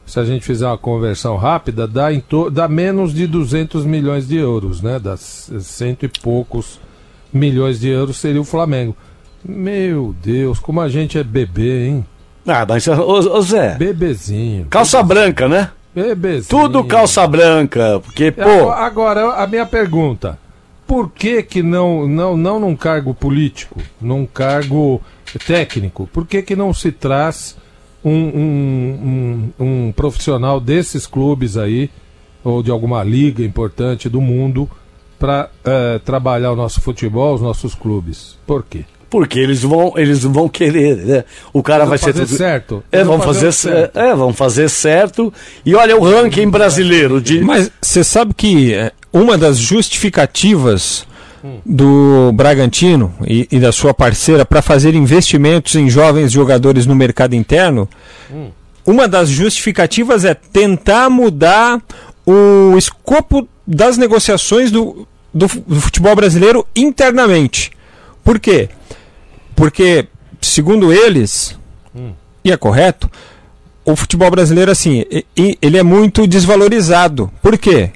se 0.09 0.19
a 0.19 0.25
gente 0.25 0.45
fizer 0.45 0.67
uma 0.67 0.79
conversão 0.79 1.37
rápida, 1.37 1.87
dá, 1.87 2.11
em 2.13 2.23
dá 2.51 2.67
menos 2.67 3.13
de 3.13 3.27
200 3.27 3.85
milhões 3.85 4.27
de 4.27 4.37
euros, 4.39 4.81
né? 4.81 4.99
Dá 4.99 5.17
cento 5.17 6.05
e 6.05 6.09
poucos 6.09 6.81
milhões 7.33 7.79
de 7.79 7.89
euros 7.89 8.17
seria 8.17 8.41
o 8.41 8.45
Flamengo. 8.45 8.97
Meu 9.45 10.15
Deus, 10.23 10.59
como 10.59 10.81
a 10.81 10.89
gente 10.89 11.19
é 11.19 11.23
bebê, 11.23 11.89
hein? 11.89 12.07
Ah, 12.47 12.65
mas, 12.67 12.89
ô, 12.89 13.03
ô 13.03 13.43
Zé, 13.43 13.75
Bebezinho. 13.75 14.67
calça 14.71 15.03
branca, 15.03 15.47
né? 15.47 15.71
Bebezinho. 15.95 16.49
Tudo 16.49 16.83
calça 16.85 17.27
branca, 17.27 18.01
porque, 18.03 18.33
pô, 18.33 18.71
Agora, 18.71 19.21
agora, 19.21 19.43
a 19.43 19.47
minha 19.47 19.67
pergunta. 19.67 20.39
Por 20.87 21.11
que 21.11 21.43
que 21.43 21.63
não, 21.63 22.09
não, 22.09 22.35
não 22.35 22.59
num 22.59 22.75
cargo 22.75 23.13
político, 23.13 23.79
num 24.01 24.25
cargo 24.25 25.03
técnico, 25.47 26.09
por 26.11 26.27
que 26.27 26.41
que 26.41 26.57
não 26.57 26.73
se 26.73 26.91
traz 26.91 27.59
um, 28.05 28.13
um, 28.13 29.53
um, 29.59 29.65
um 29.65 29.93
profissional 29.93 30.61
desses 30.61 31.07
clubes 31.07 31.57
aí, 31.57 31.91
ou 32.45 32.63
de 32.63 32.71
alguma 32.71 33.03
liga 33.03 33.45
importante 33.45 34.09
do 34.09 34.21
mundo, 34.21 34.69
para 35.19 35.51
trabalhar 36.05 36.53
o 36.53 36.57
nosso 36.57 36.81
futebol, 36.81 37.35
os 37.35 37.41
nossos 37.43 37.75
clubes? 37.75 38.39
Por 38.47 38.65
quê? 38.65 38.85
porque 39.11 39.39
eles 39.39 39.63
vão, 39.63 39.95
eles 39.97 40.23
vão 40.23 40.49
querer, 40.49 40.97
né? 40.97 41.25
O 41.53 41.63
cara 41.63 41.85
vai 41.85 41.99
ser 41.99 42.13
fazer 42.13 42.27
tudo- 42.27 42.37
certo. 42.37 42.85
É, 42.93 43.03
vão 43.03 43.21
fazer, 43.21 43.53
certo. 43.53 43.77
certo. 43.77 43.99
É, 43.99 44.15
vão 44.15 44.33
fazer 44.35 44.69
certo. 44.69 45.33
E 45.65 45.75
olha 45.75 45.97
o 45.97 46.05
ranking 46.05 46.49
brasileiro 46.51 47.21
de 47.21 47.41
Mas 47.41 47.71
você 47.81 48.05
sabe 48.05 48.35
que 48.35 48.75
é, 48.75 48.93
uma 49.13 49.39
das 49.39 49.57
justificativas 49.59 51.07
do 51.65 52.33
Bragantino 52.33 53.15
e, 53.27 53.47
e 53.51 53.61
da 53.61 53.73
sua 53.73 53.95
parceira 53.95 54.45
para 54.45 54.63
fazer 54.63 54.95
investimentos 54.95 55.75
em 55.75 55.89
jovens 55.89 56.33
jogadores 56.33 56.87
no 56.87 56.95
mercado 56.95 57.35
interno, 57.35 57.89
uma 58.85 59.07
das 59.07 59.29
justificativas 59.29 60.25
é 60.25 60.35
tentar 60.35 61.11
mudar 61.11 61.81
o 62.27 62.77
escopo 62.77 63.49
das 63.67 63.97
negociações 63.97 64.71
do, 64.71 65.07
do, 65.33 65.47
do 65.67 65.81
futebol 65.81 66.17
brasileiro 66.17 66.67
internamente. 66.75 67.71
Por 68.25 68.39
quê? 68.39 68.69
Porque, 69.55 70.07
segundo 70.41 70.93
eles, 70.93 71.59
e 72.45 72.51
é 72.51 72.57
correto, 72.57 73.11
o 73.85 73.97
futebol 73.97 74.31
brasileiro, 74.31 74.71
assim, 74.71 75.05
ele 75.37 75.79
é 75.79 75.83
muito 75.83 76.27
desvalorizado. 76.27 77.31
Por 77.43 77.57
quê? 77.57 77.91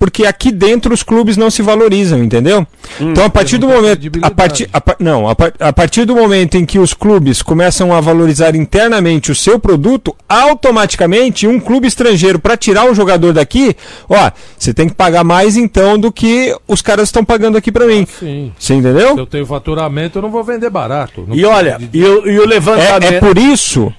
Porque 0.00 0.24
aqui 0.24 0.50
dentro 0.50 0.94
os 0.94 1.02
clubes 1.02 1.36
não 1.36 1.50
se 1.50 1.60
valorizam, 1.60 2.24
entendeu? 2.24 2.66
então, 2.98 3.22
a 3.26 3.28
partir 3.30 3.58
do 3.58 3.68
momento. 3.68 4.10
A 4.22 4.30
partir, 4.30 4.68
a 4.72 4.82
não, 4.98 5.28
a, 5.28 5.36
a 5.60 5.72
partir 5.74 6.06
do 6.06 6.16
momento 6.16 6.56
em 6.56 6.64
que 6.64 6.78
os 6.78 6.94
clubes 6.94 7.42
começam 7.42 7.92
a 7.94 8.00
valorizar 8.00 8.56
internamente 8.56 9.30
o 9.30 9.34
seu 9.34 9.58
produto, 9.60 10.16
automaticamente 10.26 11.46
um 11.46 11.60
clube 11.60 11.86
estrangeiro, 11.86 12.38
para 12.38 12.56
tirar 12.56 12.84
um 12.90 12.94
jogador 12.94 13.34
daqui, 13.34 13.76
ó, 14.08 14.30
você 14.58 14.72
tem 14.72 14.88
que 14.88 14.94
pagar 14.94 15.22
mais 15.22 15.56
então 15.58 15.98
do 15.98 16.10
que 16.10 16.56
os 16.66 16.80
caras 16.80 17.08
estão 17.08 17.22
pagando 17.22 17.58
aqui 17.58 17.70
para 17.70 17.84
mim. 17.86 18.06
Sim. 18.18 18.52
Você 18.58 18.74
entendeu? 18.74 19.14
Se 19.14 19.20
eu 19.20 19.26
tenho 19.26 19.44
faturamento, 19.44 20.16
eu 20.18 20.22
não 20.22 20.30
vou 20.30 20.42
vender 20.42 20.70
barato. 20.70 21.24
Não 21.28 21.36
E 21.36 21.44
olha, 21.44 21.78
e, 21.92 22.02
o- 22.02 22.26
e 22.26 22.38
o 22.40 22.46
levantamento. 22.46 23.02
É, 23.12 23.16
é 23.16 23.20
por 23.20 23.36
isso, 23.36 23.92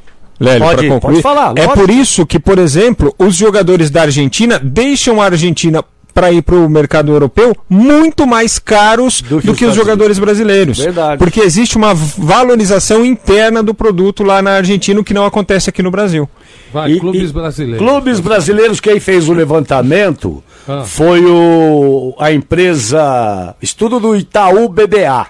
Lélio, 0.43 0.65
Pode- 0.65 0.75
para 0.81 0.89
concluir, 0.89 1.11
pode 1.13 1.21
falar, 1.21 1.53
é 1.55 1.65
lógico. 1.65 1.73
por 1.73 1.89
isso 1.89 2.25
que, 2.25 2.39
por 2.39 2.57
exemplo, 2.57 3.13
os 3.19 3.35
jogadores 3.35 3.89
da 3.89 4.01
Argentina 4.01 4.59
deixam 4.61 5.21
a 5.21 5.25
Argentina 5.25 5.83
para 6.13 6.29
ir 6.29 6.41
para 6.41 6.55
o 6.55 6.67
mercado 6.69 7.09
europeu 7.11 7.55
muito 7.69 8.27
mais 8.27 8.59
caros 8.59 9.21
do 9.21 9.37
Do 9.37 9.53
que, 9.53 9.59
que 9.59 9.65
os 9.65 9.73
jogadores 9.75 10.19
brasileiros. 10.19 10.77
Verdade. 10.79 11.17
Porque 11.17 11.39
existe 11.39 11.77
uma 11.77 11.93
valorização 11.93 13.05
interna 13.05 13.63
do 13.63 13.73
produto 13.73 14.21
lá 14.23 14.41
na 14.41 14.51
Argentina, 14.51 14.99
o 14.99 15.03
que 15.05 15.13
não 15.13 15.25
acontece 15.25 15.69
aqui 15.69 15.81
no 15.81 15.89
Brasil. 15.89 16.27
Vai, 16.73 16.91
E- 16.91 16.99
clubes 16.99 17.29
e- 17.29 17.33
brasileiros. 17.33 17.77
Clubes 17.87 18.19
brasileiros, 18.19 18.79
quem 18.81 18.99
fez 18.99 19.29
o 19.29 19.33
levantamento 19.33 20.43
Ah. 20.67 20.83
foi 20.85 21.23
o, 21.25 22.13
a 22.19 22.31
empresa 22.33 23.55
Estudo 23.61 23.99
do 23.99 24.15
Itaú 24.15 24.67
BBA 24.67 25.27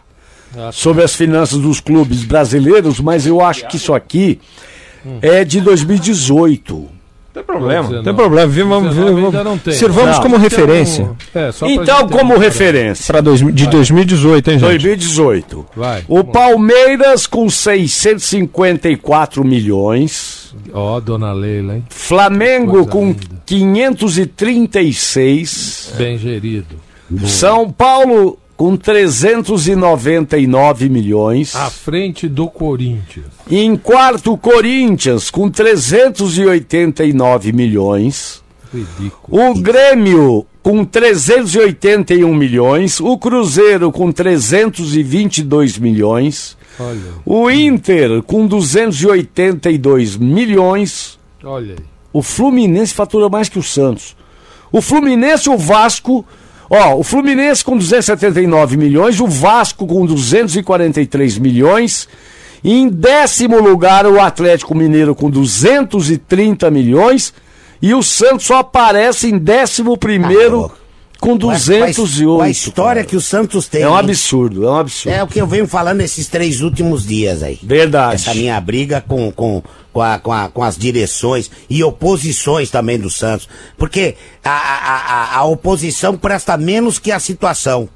Ah, 0.57 0.69
sobre 0.71 1.03
as 1.03 1.15
finanças 1.15 1.59
dos 1.59 1.79
clubes 1.79 2.23
brasileiros, 2.23 2.99
mas 2.99 3.25
eu 3.25 3.39
acho 3.39 3.67
que 3.69 3.77
isso 3.77 3.93
aqui 3.93 4.39
Hum. 5.05 5.19
é 5.21 5.43
de 5.43 5.59
2018. 5.61 6.87
Tem 7.33 7.41
problema, 7.43 7.89
Não, 7.89 8.03
tem 8.03 8.13
problema. 8.13 8.45
Vamos, 8.51 8.89
19 8.93 9.21
vamos- 9.21 9.35
ainda 9.35 9.43
não 9.49 9.57
como 10.19 10.35
referência 10.35 11.11
é, 11.33 11.49
só 11.53 11.65
pra 11.65 11.73
Então, 11.75 12.09
como 12.09 12.37
referência, 12.37 13.05
para 13.13 13.21
de 13.53 13.67
2018, 13.67 14.51
hein, 14.51 14.59
gente? 14.59 14.67
2018. 14.67 15.65
Vai. 15.73 16.03
O 16.09 16.25
Palmeiras 16.25 17.25
com 17.27 17.49
654 17.49 19.45
milhões. 19.45 20.53
Ó, 20.73 20.99
dona 20.99 21.31
Leila, 21.31 21.75
hein? 21.77 21.85
Flamengo 21.89 22.71
Coisa 22.73 22.89
com 22.89 23.05
linda. 23.07 23.19
536. 23.45 25.93
Bem 25.97 26.17
gerido. 26.17 26.75
São 27.25 27.71
Paulo 27.71 28.37
com 28.61 28.77
399 28.77 30.87
milhões. 30.87 31.55
À 31.55 31.71
frente 31.71 32.27
do 32.27 32.47
Corinthians. 32.47 33.25
Em 33.49 33.75
quarto, 33.75 34.37
Corinthians 34.37 35.31
com 35.31 35.49
389 35.49 37.51
milhões. 37.51 38.43
Ridículo. 38.71 39.49
O 39.49 39.55
Grêmio 39.59 40.45
com 40.61 40.85
381 40.85 42.31
milhões. 42.35 42.99
O 42.99 43.17
Cruzeiro 43.17 43.91
com 43.91 44.11
322 44.11 45.79
milhões. 45.79 46.55
Olha, 46.79 47.01
O 47.25 47.49
Inter 47.49 48.21
com 48.21 48.45
282 48.45 50.17
milhões. 50.17 51.17
olha 51.43 51.77
aí. 51.79 51.85
O 52.13 52.21
Fluminense 52.21 52.93
fatura 52.93 53.27
mais 53.27 53.49
que 53.49 53.57
o 53.57 53.63
Santos. 53.63 54.15
O 54.71 54.83
Fluminense 54.83 55.49
e 55.49 55.51
o 55.51 55.57
Vasco. 55.57 56.23
Ó, 56.73 56.95
o 56.95 57.03
Fluminense 57.03 57.65
com 57.65 57.77
279 57.77 58.77
milhões, 58.77 59.19
o 59.19 59.27
Vasco 59.27 59.85
com 59.85 60.05
243 60.05 61.37
milhões. 61.37 62.07
E 62.63 62.73
em 62.73 62.87
décimo 62.87 63.59
lugar, 63.59 64.05
o 64.07 64.21
Atlético 64.21 64.73
Mineiro 64.73 65.13
com 65.13 65.29
230 65.29 66.71
milhões. 66.71 67.33
E 67.81 67.93
o 67.93 68.01
Santos 68.01 68.45
só 68.45 68.59
aparece 68.59 69.27
em 69.27 69.37
décimo 69.37 69.97
primeiro 69.97 70.69
Tá 70.69 70.75
com 71.19 71.37
Com 71.37 71.49
a- 71.49 71.53
208. 71.53 72.37
Com 72.37 72.41
a 72.41 72.49
história 72.49 73.01
cara. 73.01 73.07
que 73.07 73.15
o 73.15 73.21
Santos 73.21 73.67
tem. 73.67 73.81
É 73.83 73.87
um 73.89 73.91
hein? 73.93 73.99
absurdo, 73.99 74.65
é 74.65 74.71
um 74.71 74.75
absurdo. 74.77 75.15
É 75.15 75.21
o 75.23 75.27
que 75.27 75.39
eu 75.39 75.45
venho 75.45 75.67
falando 75.67 76.01
esses 76.01 76.27
três 76.27 76.61
últimos 76.61 77.05
dias 77.05 77.43
aí. 77.43 77.59
Verdade. 77.61 78.15
Essa 78.15 78.33
minha 78.33 78.59
briga 78.61 79.03
com, 79.07 79.31
com, 79.31 79.61
com, 79.93 80.01
a- 80.01 80.19
com, 80.19 80.31
a- 80.31 80.49
com 80.49 80.63
as 80.63 80.77
direções 80.77 81.49
e 81.69 81.83
oposições 81.83 82.69
também 82.69 82.97
do 82.99 83.09
Santos. 83.09 83.47
Porque 83.77 84.15
a, 84.43 84.49
a, 84.49 84.95
a, 84.97 85.37
a 85.39 85.43
oposição 85.45 86.17
presta 86.17 86.57
menos 86.57 86.97
que 86.99 87.11
a 87.11 87.19
situação. 87.19 87.87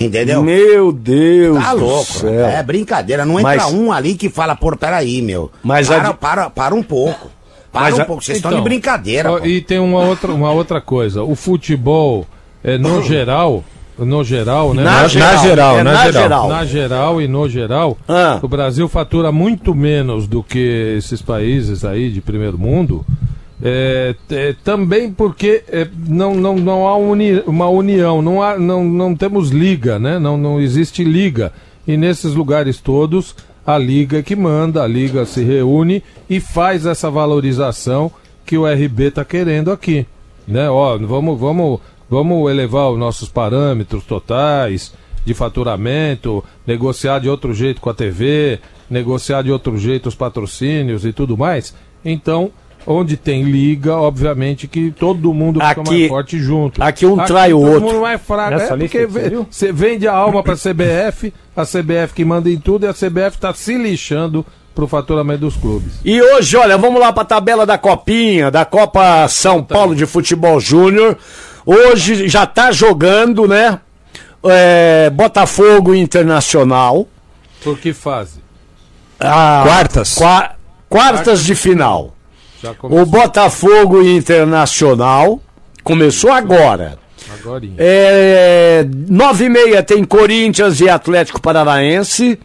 Entendeu? 0.00 0.42
Meu 0.44 0.92
Deus 0.92 1.58
Tá 1.60 1.74
do 1.74 1.80
louco. 1.84 2.04
céu. 2.04 2.46
É 2.46 2.62
brincadeira. 2.62 3.24
Não 3.24 3.40
entra 3.40 3.56
Mas- 3.64 3.72
um 3.72 3.90
ali 3.90 4.14
que 4.14 4.28
fala, 4.30 4.54
pô, 4.54 4.76
peraí, 4.76 5.20
meu. 5.20 5.50
Mas 5.62 5.88
para, 5.88 6.08
a 6.10 6.14
para, 6.14 6.50
para 6.50 6.74
um 6.74 6.82
pouco. 6.84 7.28
Para 7.72 7.80
Mas 7.82 7.98
um 7.98 8.02
a- 8.02 8.04
pouco. 8.04 8.22
Vocês 8.22 8.38
estão 8.38 8.52
Então, 8.52 8.62
de 8.62 8.68
brincadeira. 8.68 9.32
Ó, 9.32 9.38
pô. 9.40 9.46
E 9.46 9.60
tem 9.60 9.80
uma 9.80 10.00
outra, 10.00 10.30
uma 10.32 10.52
outra 10.52 10.80
coisa. 10.80 11.24
O 11.24 11.34
futebol, 11.34 12.24
é, 12.62 12.78
no 12.78 13.02
geral, 13.04 13.64
no 13.98 14.22
geral, 14.24 14.74
né? 14.74 14.82
Na 14.82 15.08
geral, 15.08 15.78
é 15.78 15.82
na 15.82 16.10
geral. 16.10 16.48
Na 16.48 16.64
geral 16.64 17.20
e 17.22 17.28
no 17.28 17.48
geral, 17.48 17.98
Ah. 18.08 18.38
o 18.40 18.48
Brasil 18.48 18.88
fatura 18.88 19.32
muito 19.32 19.74
menos 19.74 20.26
do 20.26 20.42
que 20.42 20.94
esses 20.96 21.20
países 21.20 21.84
aí 21.84 22.10
de 22.10 22.20
primeiro 22.20 22.58
mundo 22.58 23.04
É, 23.60 24.14
é, 24.30 24.54
também 24.62 25.10
porque 25.10 25.64
é, 25.68 25.88
não, 26.06 26.32
não, 26.36 26.54
não 26.56 26.86
há 26.86 26.96
uni, 26.96 27.42
uma 27.44 27.68
união, 27.68 28.22
não, 28.22 28.40
há, 28.40 28.56
não, 28.56 28.84
não 28.84 29.16
temos 29.16 29.50
liga, 29.50 29.98
né? 29.98 30.16
não, 30.16 30.38
não 30.38 30.60
existe 30.60 31.02
liga. 31.02 31.52
E 31.84 31.96
nesses 31.96 32.34
lugares 32.34 32.80
todos, 32.80 33.34
a 33.66 33.76
liga 33.76 34.18
é 34.18 34.22
que 34.22 34.36
manda, 34.36 34.84
a 34.84 34.86
liga 34.86 35.24
se 35.26 35.42
reúne 35.42 36.04
e 36.30 36.38
faz 36.38 36.86
essa 36.86 37.10
valorização 37.10 38.12
que 38.46 38.56
o 38.56 38.64
RB 38.64 39.08
está 39.08 39.24
querendo 39.24 39.72
aqui. 39.72 40.06
Né? 40.46 40.70
Ó, 40.70 40.96
vamos, 40.98 41.38
vamos, 41.40 41.80
vamos 42.08 42.50
elevar 42.50 42.90
os 42.90 42.98
nossos 42.98 43.28
parâmetros 43.28 44.04
totais 44.04 44.92
de 45.24 45.34
faturamento, 45.34 46.42
negociar 46.66 47.18
de 47.18 47.28
outro 47.28 47.52
jeito 47.52 47.80
com 47.80 47.90
a 47.90 47.94
TV, 47.94 48.58
negociar 48.88 49.42
de 49.42 49.50
outro 49.52 49.76
jeito 49.76 50.08
os 50.08 50.14
patrocínios 50.14 51.04
e 51.04 51.12
tudo 51.12 51.36
mais. 51.36 51.74
Então, 52.04 52.50
onde 52.86 53.16
tem 53.18 53.42
liga, 53.42 53.94
obviamente 53.96 54.66
que 54.66 54.90
todo 54.90 55.34
mundo 55.34 55.60
fica 55.60 55.80
Aqui- 55.82 55.90
mais 55.90 56.08
forte 56.08 56.38
junto. 56.38 56.82
aqui 56.82 57.04
um 57.04 57.16
trai 57.18 57.52
o 57.52 57.60
todo 57.60 57.68
outro. 57.72 57.80
mundo 57.88 58.00
mais 58.00 58.20
fraco. 58.22 58.50
Nessa 58.52 58.74
É 58.74 58.76
porque 58.78 59.06
que 59.06 59.06
você 59.50 59.70
vende 59.72 60.08
a 60.08 60.14
alma 60.14 60.42
para 60.42 60.54
a 60.54 60.56
CBF, 60.56 61.34
a 61.54 61.66
CBF 61.66 62.14
que 62.14 62.24
manda 62.24 62.48
em 62.48 62.56
tudo 62.58 62.86
e 62.86 62.88
a 62.88 62.94
CBF 62.94 63.36
está 63.36 63.52
se 63.52 63.76
lixando 63.76 64.46
pro 64.74 64.86
faturamento 64.86 65.40
dos 65.40 65.56
clubes. 65.56 66.00
E 66.04 66.22
hoje, 66.22 66.56
olha, 66.56 66.78
vamos 66.78 67.00
lá 67.00 67.12
pra 67.12 67.24
tabela 67.24 67.66
da 67.66 67.76
Copinha, 67.76 68.50
da 68.50 68.64
Copa 68.64 69.26
São 69.28 69.62
Paulo 69.62 69.94
de 69.94 70.06
Futebol 70.06 70.58
Júnior. 70.60 71.18
Hoje 71.70 72.26
já 72.28 72.46
tá 72.46 72.72
jogando, 72.72 73.46
né? 73.46 73.78
É, 74.42 75.10
Botafogo 75.10 75.94
Internacional. 75.94 77.06
Por 77.62 77.78
que 77.78 77.92
fase? 77.92 78.40
Ah, 79.20 79.62
Quartas. 79.66 80.14
qua- 80.14 80.52
quartas 80.88 81.44
de 81.44 81.54
final. 81.54 82.14
Já 82.62 82.72
O 82.82 83.04
Botafogo 83.04 84.00
Internacional 84.02 85.42
começou 85.84 86.32
agora. 86.32 86.98
agorinha. 87.38 87.74
É, 87.76 88.86
nove 89.08 89.44
e 89.44 89.48
meia 89.50 89.82
tem 89.82 90.02
Corinthians 90.04 90.80
e 90.80 90.88
Atlético 90.88 91.38
Paranaense. 91.38 92.38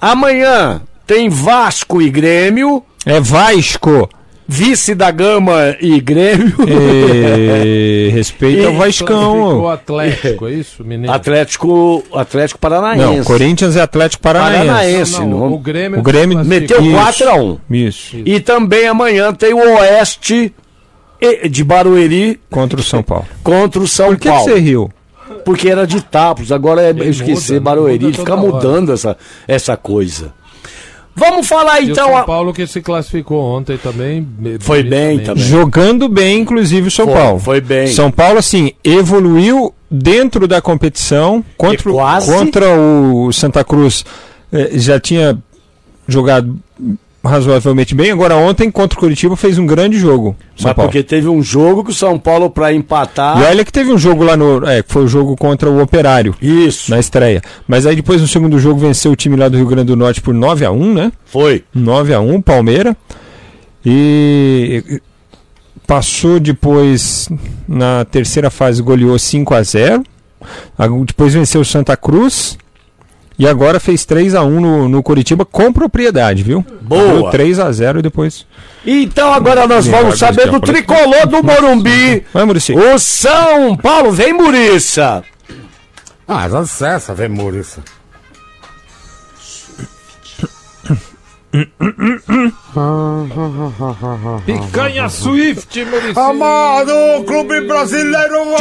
Amanhã 0.00 0.80
tem 1.06 1.28
Vasco 1.28 2.02
e 2.02 2.10
Grêmio. 2.10 2.82
É 3.06 3.20
Vasco. 3.20 4.08
Vice 4.52 4.96
da 4.96 5.12
Gama 5.12 5.76
e 5.80 6.00
Grêmio. 6.00 6.52
E... 6.66 8.08
Respeita 8.12 8.62
o 8.62 8.72
Ficou 8.72 8.78
Vascão. 8.78 9.68
Atlético, 9.68 10.48
é 10.48 10.52
isso, 10.52 10.84
menino? 10.84 11.12
Atlético, 11.12 12.02
Atlético 12.12 12.58
Paranaense. 12.58 13.16
Não, 13.18 13.24
Corinthians 13.24 13.76
é 13.76 13.80
Atlético 13.80 14.20
Paranaense. 14.22 14.66
Paranaense. 14.66 15.20
Não, 15.20 15.28
não. 15.28 15.52
o 15.52 15.58
Grêmio, 15.58 16.00
O 16.00 16.02
Grêmio 16.02 16.44
Meteu 16.44 16.82
Isso. 16.82 16.90
4 16.92 17.28
a 17.30 17.34
1 17.36 17.58
Isso. 17.70 18.16
E 18.24 18.40
também 18.40 18.88
amanhã 18.88 19.32
tem 19.32 19.54
o 19.54 19.58
Oeste 19.78 20.52
e- 21.20 21.48
de 21.48 21.62
Barueri 21.62 22.40
Contra 22.50 22.80
o 22.80 22.82
São 22.82 23.02
Paulo. 23.04 23.26
contra 23.44 23.80
o 23.80 23.86
São 23.86 24.08
Por 24.08 24.16
que, 24.16 24.22
que 24.22 24.28
Paulo. 24.28 24.44
você 24.44 24.58
riu? 24.58 24.90
Porque 25.44 25.68
era 25.70 25.86
de 25.86 26.02
Tapos, 26.02 26.50
agora 26.50 26.82
é, 26.82 26.90
eu 26.90 27.08
esqueci, 27.08 27.52
muda, 27.54 27.64
Barueri, 27.64 28.04
muda 28.06 28.18
fica 28.18 28.34
hora. 28.34 28.42
mudando 28.42 28.92
essa, 28.92 29.16
essa 29.46 29.76
coisa. 29.76 30.32
Vamos 31.20 31.46
falar 31.46 31.80
E 31.82 31.90
então. 31.90 32.06
o 32.06 32.08
São 32.08 32.16
a- 32.16 32.24
Paulo 32.24 32.52
que 32.54 32.66
se 32.66 32.80
classificou 32.80 33.40
ontem 33.42 33.76
também. 33.76 34.26
Foi 34.58 34.82
bem 34.82 35.18
também. 35.18 35.44
Jogando 35.44 36.08
bem, 36.08 36.40
inclusive, 36.40 36.88
o 36.88 36.90
São 36.90 37.04
Foi, 37.04 37.14
Paulo. 37.14 37.38
foi 37.38 37.60
bem. 37.60 37.86
São 37.88 38.10
Paulo, 38.10 38.38
assim, 38.38 38.72
evoluiu 38.82 39.74
dentro 39.90 40.48
da 40.48 40.62
competição 40.62 41.44
contra, 41.58 41.92
quase- 41.92 42.32
contra 42.32 42.66
o 42.78 43.30
Santa 43.32 43.62
Cruz. 43.62 44.04
eh, 44.52 44.70
já 44.74 44.98
tinha 44.98 45.38
jogado 46.08 46.58
razoavelmente 47.24 47.94
bem. 47.94 48.10
Agora, 48.10 48.36
ontem, 48.36 48.70
contra 48.70 48.96
o 48.96 49.00
Curitiba, 49.00 49.36
fez 49.36 49.58
um 49.58 49.66
grande 49.66 49.98
jogo. 49.98 50.34
São 50.56 50.68
Mas 50.68 50.74
Paulo. 50.74 50.90
porque 50.90 51.02
teve 51.02 51.28
um 51.28 51.42
jogo 51.42 51.84
que 51.84 51.90
o 51.90 51.94
São 51.94 52.18
Paulo 52.18 52.48
para 52.50 52.72
empatar. 52.72 53.38
E 53.38 53.44
olha 53.44 53.64
que 53.64 53.72
teve 53.72 53.90
um 53.92 53.98
jogo 53.98 54.24
lá 54.24 54.36
no. 54.36 54.66
É, 54.66 54.82
que 54.82 54.92
foi 54.92 55.04
o 55.04 55.08
jogo 55.08 55.36
contra 55.36 55.68
o 55.70 55.80
Operário. 55.82 56.34
Isso, 56.40 56.90
Na 56.90 56.98
estreia. 56.98 57.42
Mas 57.68 57.86
aí 57.86 57.96
depois 57.96 58.20
no 58.20 58.26
segundo 58.28 58.58
jogo 58.58 58.80
venceu 58.80 59.12
o 59.12 59.16
time 59.16 59.36
lá 59.36 59.48
do 59.48 59.56
Rio 59.56 59.66
Grande 59.66 59.86
do 59.88 59.96
Norte 59.96 60.20
por 60.20 60.32
9 60.34 60.64
a 60.64 60.70
1 60.70 60.94
né? 60.94 61.12
foi. 61.26 61.64
9 61.74 62.14
a 62.14 62.20
1 62.20 62.40
Palmeira. 62.42 62.96
E 63.84 65.00
passou 65.86 66.38
depois 66.38 67.28
na 67.66 68.04
terceira 68.04 68.50
fase, 68.50 68.82
goleou 68.82 69.18
5 69.18 69.54
a 69.54 69.62
0 69.62 70.02
A- 70.78 70.86
Depois 71.04 71.34
venceu 71.34 71.60
o 71.60 71.64
Santa 71.64 71.96
Cruz. 71.96 72.56
E 73.40 73.48
agora 73.48 73.80
fez 73.80 74.04
3 74.04 74.34
a 74.34 74.42
1 74.42 74.60
no, 74.60 74.86
no 74.86 75.02
Curitiba 75.02 75.46
com 75.46 75.72
propriedade, 75.72 76.42
viu? 76.42 76.62
Boa. 76.82 77.30
3 77.30 77.58
a 77.58 77.72
0 77.72 78.00
e 78.00 78.02
depois. 78.02 78.44
Então 78.84 79.32
agora 79.32 79.66
nós 79.66 79.86
vamos 79.86 80.18
saber 80.18 80.50
do 80.50 80.60
tricolor 80.60 81.26
do 81.26 81.42
Morumbi. 81.42 82.22
Vai, 82.34 82.44
Muricy. 82.44 82.74
O 82.74 82.98
São 82.98 83.74
Paulo 83.78 84.12
vem 84.12 84.34
Muriça. 84.34 85.24
Ah, 86.28 86.46
dá 86.48 86.60
licença, 86.60 87.14
vem 87.14 87.30
Maurício. 87.30 87.82
Picanha 94.46 95.08
Swift, 95.08 95.84
Maurício. 95.84 96.20
Amado 96.22 96.92
Clube 97.26 97.60
Brasileiro, 97.62 98.56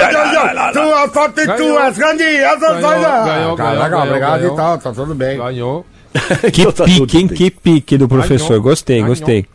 tua 0.73 1.09
sorte, 1.13 1.45
Ganhou. 1.45 1.57
tuas 1.57 1.97
grandiosas. 1.97 2.81
Ganhou, 2.81 3.55
ganhou, 3.55 3.55
ganhou, 3.55 4.03
obrigado 4.03 4.45
e 4.45 4.55
tal, 4.55 4.77
tá 4.77 4.91
tudo 4.91 5.13
bem. 5.13 5.37
Ganhou. 5.37 5.85
Que 6.51 6.65
pique, 6.83 7.17
hein? 7.19 7.27
Que 7.27 7.51
pique 7.51 7.97
do 7.97 8.07
professor. 8.07 8.49
Ganhou. 8.49 8.63
Gostei, 8.63 8.97
Ganhou. 8.97 9.09
gostei. 9.09 9.45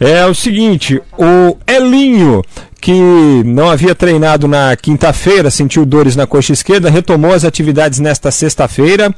É 0.00 0.26
o 0.26 0.34
seguinte, 0.34 1.00
o 1.16 1.56
Elinho, 1.66 2.42
que 2.86 3.42
não 3.44 3.68
havia 3.68 3.96
treinado 3.96 4.46
na 4.46 4.76
quinta-feira, 4.76 5.50
sentiu 5.50 5.84
dores 5.84 6.14
na 6.14 6.24
coxa 6.24 6.52
esquerda, 6.52 6.88
retomou 6.88 7.34
as 7.34 7.44
atividades 7.44 7.98
nesta 7.98 8.30
sexta-feira. 8.30 9.12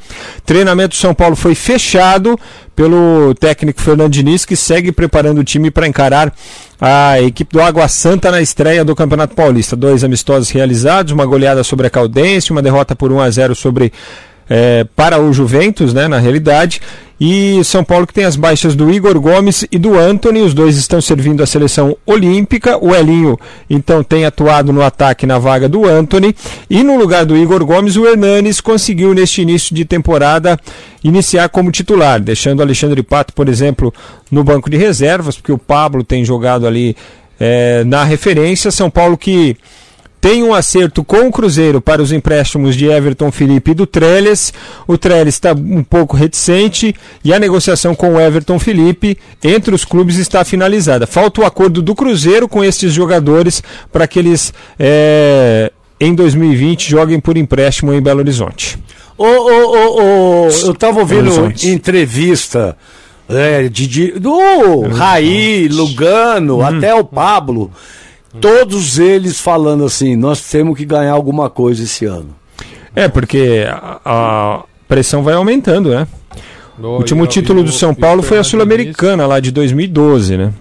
Treinamento 0.46 0.96
do 0.96 0.98
São 0.98 1.12
Paulo 1.12 1.36
foi 1.36 1.54
fechado 1.54 2.40
pelo 2.74 3.34
técnico 3.34 3.82
Fernando 3.82 4.10
Diniz, 4.10 4.46
que 4.46 4.56
segue 4.56 4.90
preparando 4.90 5.40
o 5.40 5.44
time 5.44 5.70
para 5.70 5.86
encarar 5.86 6.32
a 6.80 7.20
equipe 7.20 7.52
do 7.52 7.60
Água 7.60 7.86
Santa 7.88 8.30
na 8.30 8.40
estreia 8.40 8.82
do 8.86 8.96
Campeonato 8.96 9.34
Paulista. 9.34 9.76
Dois 9.76 10.02
amistosos 10.02 10.48
realizados, 10.48 11.12
uma 11.12 11.26
goleada 11.26 11.62
sobre 11.62 11.88
a 11.88 11.90
Caldense, 11.90 12.52
uma 12.52 12.62
derrota 12.62 12.96
por 12.96 13.12
1 13.12 13.20
a 13.20 13.30
0 13.30 13.54
sobre 13.54 13.92
é, 14.49 14.84
para 14.96 15.20
o 15.20 15.32
Juventus, 15.32 15.92
né, 15.92 16.09
na 16.09 16.18
realidade. 16.18 16.80
E 17.20 17.64
São 17.64 17.82
Paulo 17.82 18.07
que 18.07 18.14
tem 18.14 18.24
as 18.24 18.36
baixas 18.36 18.76
do 18.76 18.88
Igor 18.92 19.18
Gomes 19.20 19.66
e 19.72 19.78
do 19.78 19.99
Anthony, 19.99 20.40
os 20.40 20.55
dois 20.55 20.76
estão 20.76 21.01
servindo 21.01 21.42
a 21.42 21.46
seleção 21.46 21.96
olímpica. 22.07 22.78
O 22.78 22.94
Elinho, 22.94 23.36
então, 23.68 24.05
tem 24.05 24.24
atuado 24.24 24.72
no 24.72 24.82
ataque 24.82 25.26
na 25.26 25.36
vaga 25.36 25.68
do 25.68 25.84
Anthony. 25.84 26.34
E 26.70 26.84
no 26.84 26.96
lugar 26.96 27.26
do 27.26 27.36
Igor 27.36 27.64
Gomes, 27.64 27.96
o 27.96 28.07
Hernanes 28.07 28.61
conseguiu, 28.61 29.12
neste 29.14 29.42
início 29.42 29.74
de 29.74 29.84
temporada, 29.84 30.57
iniciar 31.03 31.49
como 31.49 31.72
titular, 31.72 32.20
deixando 32.20 32.61
o 32.61 32.62
Alexandre 32.62 33.03
Pato, 33.03 33.32
por 33.32 33.49
exemplo, 33.49 33.92
no 34.30 34.44
banco 34.44 34.70
de 34.70 34.76
reservas, 34.76 35.36
porque 35.36 35.53
o 35.53 35.59
Pablo 35.59 36.05
tem 36.05 36.24
jogado 36.24 36.68
ali 36.68 36.96
é, 37.40 37.82
na 37.82 38.05
referência. 38.05 38.70
São 38.70 38.88
Paulo 38.88 39.18
que 39.18 39.57
tem 40.20 40.42
um 40.42 40.52
acerto 40.52 41.04
com 41.04 41.28
o 41.28 41.30
Cruzeiro 41.32 41.80
para 41.80 42.02
os 42.02 42.10
empréstimos 42.12 42.74
de 42.76 42.86
Everton 42.86 43.30
Felipe 43.30 43.70
e 43.70 43.74
do 43.74 43.86
Trellis. 43.86 44.52
O 44.86 44.98
Trellis 44.98 45.34
está 45.34 45.52
um 45.52 45.82
pouco 45.84 46.16
reticente 46.16 46.94
e 47.24 47.32
a 47.32 47.38
negociação 47.38 47.94
com 47.94 48.14
o 48.14 48.20
Everton 48.20 48.58
Felipe 48.58 49.16
entre 49.42 49.74
os 49.74 49.84
clubes 49.84 50.16
está 50.16 50.44
finalizada. 50.44 51.06
Falta 51.06 51.40
o 51.40 51.44
acordo 51.46 51.80
do 51.80 51.94
Cruzeiro 51.94 52.48
com 52.48 52.64
estes 52.64 52.92
jogadores 52.92 53.62
para 53.92 54.06
que 54.08 54.18
eles 54.18 54.52
eh, 54.78 55.70
em 56.00 56.14
2020 56.14 56.90
joguem 56.90 57.20
por 57.20 57.36
empréstimo 57.36 57.92
em 57.92 58.00
Belo 58.00 58.20
Horizonte. 58.20 58.78
Ô, 59.16 59.24
ô, 59.24 60.02
ô, 60.46 60.48
eu 60.48 60.74
tava 60.74 61.00
ouvindo 61.00 61.30
entrevista 61.68 62.76
é, 63.28 63.68
de, 63.68 63.86
de- 63.86 64.12
do 64.12 64.82
Raí, 64.88 65.68
Lugano, 65.68 66.62
até 66.62 66.94
o 66.94 67.04
Pablo. 67.04 67.70
Todos 68.40 68.98
eles 68.98 69.40
falando 69.40 69.84
assim: 69.84 70.16
nós 70.16 70.40
temos 70.50 70.76
que 70.76 70.84
ganhar 70.84 71.12
alguma 71.12 71.48
coisa 71.48 71.82
esse 71.82 72.04
ano. 72.04 72.34
É, 72.94 73.08
porque 73.08 73.64
a, 73.68 74.00
a 74.04 74.64
pressão 74.86 75.22
vai 75.22 75.34
aumentando, 75.34 75.90
né? 75.90 76.06
O 76.78 76.86
O 76.86 76.96
último 76.98 77.26
título 77.26 77.62
do 77.62 77.72
São 77.72 77.94
Paulo 77.94 78.22
foi 78.22 78.38
a 78.38 78.44
Sul-Americana 78.44 79.26
lá 79.26 79.40
de 79.40 79.50
2012, 79.50 80.36
né? 80.36 80.52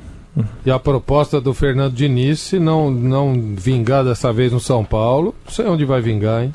E 0.65 0.70
a 0.70 0.78
proposta 0.78 1.41
do 1.41 1.53
Fernando 1.53 1.93
Diniz, 1.93 2.39
se 2.39 2.59
não, 2.59 2.91
não 2.91 3.34
vingar 3.55 4.03
dessa 4.03 4.32
vez 4.32 4.51
no 4.51 4.59
São 4.59 4.84
Paulo, 4.84 5.34
não 5.45 5.51
sei 5.51 5.65
onde 5.65 5.84
vai 5.84 5.99
vingar, 5.99 6.43
hein? 6.43 6.53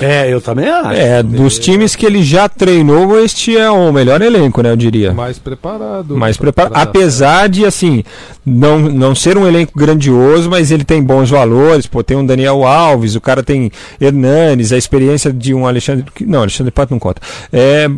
É, 0.00 0.32
eu 0.32 0.40
também 0.40 0.68
acho. 0.68 0.92
É, 0.92 1.22
dos 1.22 1.58
times 1.58 1.96
que 1.96 2.06
ele 2.06 2.22
já 2.22 2.48
treinou, 2.48 3.18
este 3.18 3.56
é 3.56 3.70
o 3.70 3.92
melhor 3.92 4.20
elenco, 4.22 4.62
né? 4.62 4.70
Eu 4.70 4.76
diria. 4.76 5.12
Mais 5.12 5.38
preparado. 5.38 6.16
mais 6.16 6.36
preparado. 6.36 6.72
Preparado. 6.72 6.88
Apesar 6.88 7.48
de, 7.48 7.64
assim, 7.64 8.04
não, 8.44 8.78
não 8.78 9.14
ser 9.14 9.36
um 9.36 9.46
elenco 9.46 9.72
grandioso, 9.76 10.48
mas 10.48 10.70
ele 10.70 10.84
tem 10.84 11.02
bons 11.02 11.30
valores. 11.30 11.86
Pô, 11.86 12.02
tem 12.02 12.16
um 12.16 12.24
Daniel 12.24 12.64
Alves, 12.64 13.14
o 13.14 13.20
cara 13.20 13.42
tem 13.42 13.70
Hernanes, 14.00 14.72
a 14.72 14.76
experiência 14.76 15.32
de 15.32 15.52
um 15.54 15.66
Alexandre. 15.66 16.04
Não, 16.20 16.40
Alexandre 16.40 16.70
Pato 16.70 16.92
não 16.92 16.98
conta. 16.98 17.20
É, 17.52 17.88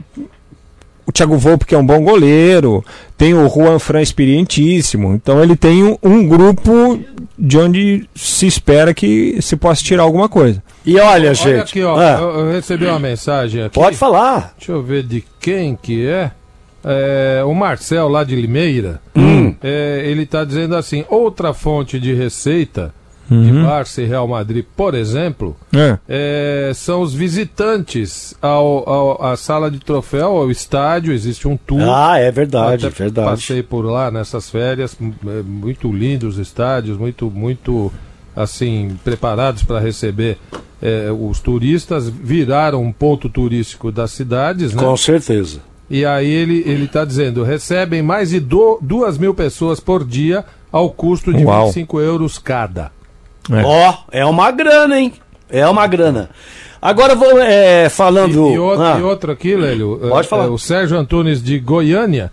o 1.07 1.12
Thiago 1.12 1.36
Volpe, 1.36 1.64
que 1.66 1.74
é 1.74 1.78
um 1.78 1.84
bom 1.86 2.03
goleiro, 2.03 2.84
tem 3.16 3.34
o 3.34 3.48
Juan 3.48 3.78
Fran 3.78 4.01
experientíssimo. 4.03 5.14
Então 5.14 5.42
ele 5.42 5.57
tem 5.57 5.82
um, 5.84 5.96
um 6.03 6.26
grupo 6.26 6.98
de 7.38 7.59
onde 7.59 8.09
se 8.14 8.46
espera 8.46 8.92
que 8.94 9.40
se 9.40 9.57
possa 9.57 9.82
tirar 9.82 10.03
alguma 10.05 10.28
coisa. 10.28 10.62
E 10.84 10.96
olha, 10.98 11.09
Olha 11.11 11.34
gente. 11.34 11.61
aqui, 11.61 11.82
ó. 11.82 11.96
ah, 11.98 12.18
Eu, 12.20 12.28
eu 12.46 12.53
recebi 12.53 12.86
uma 12.86 12.98
mensagem 12.98 13.62
aqui. 13.64 13.74
pode 13.74 13.96
falar. 13.96 14.55
Deixa 14.57 14.72
eu 14.72 14.82
ver 14.82 15.03
de 15.03 15.24
quem 15.40 15.76
que 15.80 16.07
é. 16.07 16.30
É, 16.82 17.42
o 17.44 17.53
Marcel 17.55 18.09
lá 18.09 18.24
de 18.24 18.34
Limeira. 18.34 19.01
Hum. 19.14 19.55
É, 19.62 20.03
ele 20.07 20.22
está 20.22 20.44
dizendo 20.44 20.74
assim: 20.74 21.05
outra 21.11 21.53
fonte 21.53 22.01
de 22.01 22.14
receita 22.14 22.94
de 23.31 23.53
Uhum. 23.53 23.62
Barça 23.64 24.03
e 24.03 24.07
Real 24.07 24.26
Madrid, 24.26 24.64
por 24.76 24.93
exemplo, 24.95 25.57
É. 25.72 25.99
é, 26.09 26.72
são 26.74 27.01
os 27.01 27.14
visitantes 27.14 28.35
ao, 28.43 28.89
ao- 28.89 29.24
à 29.24 29.37
sala 29.37 29.70
de 29.70 29.78
troféu, 29.78 30.37
ao 30.37 30.51
estádio. 30.51 31.12
Existe 31.12 31.47
um 31.47 31.57
tour. 31.57 31.81
Ah, 31.89 32.18
é 32.18 32.31
verdade, 32.33 32.87
Até 32.87 32.97
verdade. 33.05 33.31
Passei 33.31 33.62
por 33.62 33.83
lá 33.85 34.11
nessas 34.11 34.51
férias, 34.51 34.97
é, 35.01 35.43
muito 35.43 35.93
lindos 35.93 36.35
os 36.35 36.39
estádios, 36.39 36.99
muito, 36.99 37.31
muito 37.31 37.93
assim 38.35 38.97
preparados 39.05 39.62
para 39.62 39.78
receber 39.81 40.37
é, 40.83 41.09
os 41.11 41.41
turistas. 41.41 42.09
Viraram 42.09 42.83
um 42.83 42.91
ponto 42.93 43.28
turístico 43.28 43.93
das 43.93 44.11
cidades, 44.12 44.74
né? 44.74 44.83
Com 44.83 44.97
certeza. 44.97 45.61
E 45.89 46.05
aí 46.05 46.28
ele 46.31 46.62
ele 46.66 46.85
está 46.85 47.05
dizendo, 47.05 47.43
recebem 47.43 48.03
mais 48.03 48.31
de 48.31 48.41
do, 48.41 48.78
duas 48.81 49.18
mil 49.18 49.35
pessoas 49.35 49.78
por 49.81 50.05
dia 50.05 50.45
ao 50.72 50.89
custo 50.91 51.33
de 51.33 51.45
Uau. 51.45 51.66
25 51.66 52.01
euros 52.01 52.39
cada. 52.39 52.93
É. 53.51 53.62
Ó, 53.64 53.94
é 54.12 54.24
uma 54.24 54.51
grana, 54.51 54.98
hein? 54.98 55.12
É 55.48 55.66
uma 55.66 55.86
grana. 55.86 56.30
Agora 56.80 57.14
vou 57.14 57.38
é, 57.40 57.86
E, 57.86 57.90
falando. 57.90 58.51
e 58.51 58.59
outro, 58.59 58.82
Ah, 58.84 58.96
e 58.98 59.03
outro 59.03 59.32
aqui, 59.32 59.55
Lélio, 59.55 59.98
Pode 60.09 60.26
é, 60.26 60.28
falar. 60.28 60.44
é, 60.44 60.48
o 60.48 60.59
Sérgio 60.59 60.98
Antunes 60.98 61.42
de 61.42 61.59
Goiânia, 61.59 62.32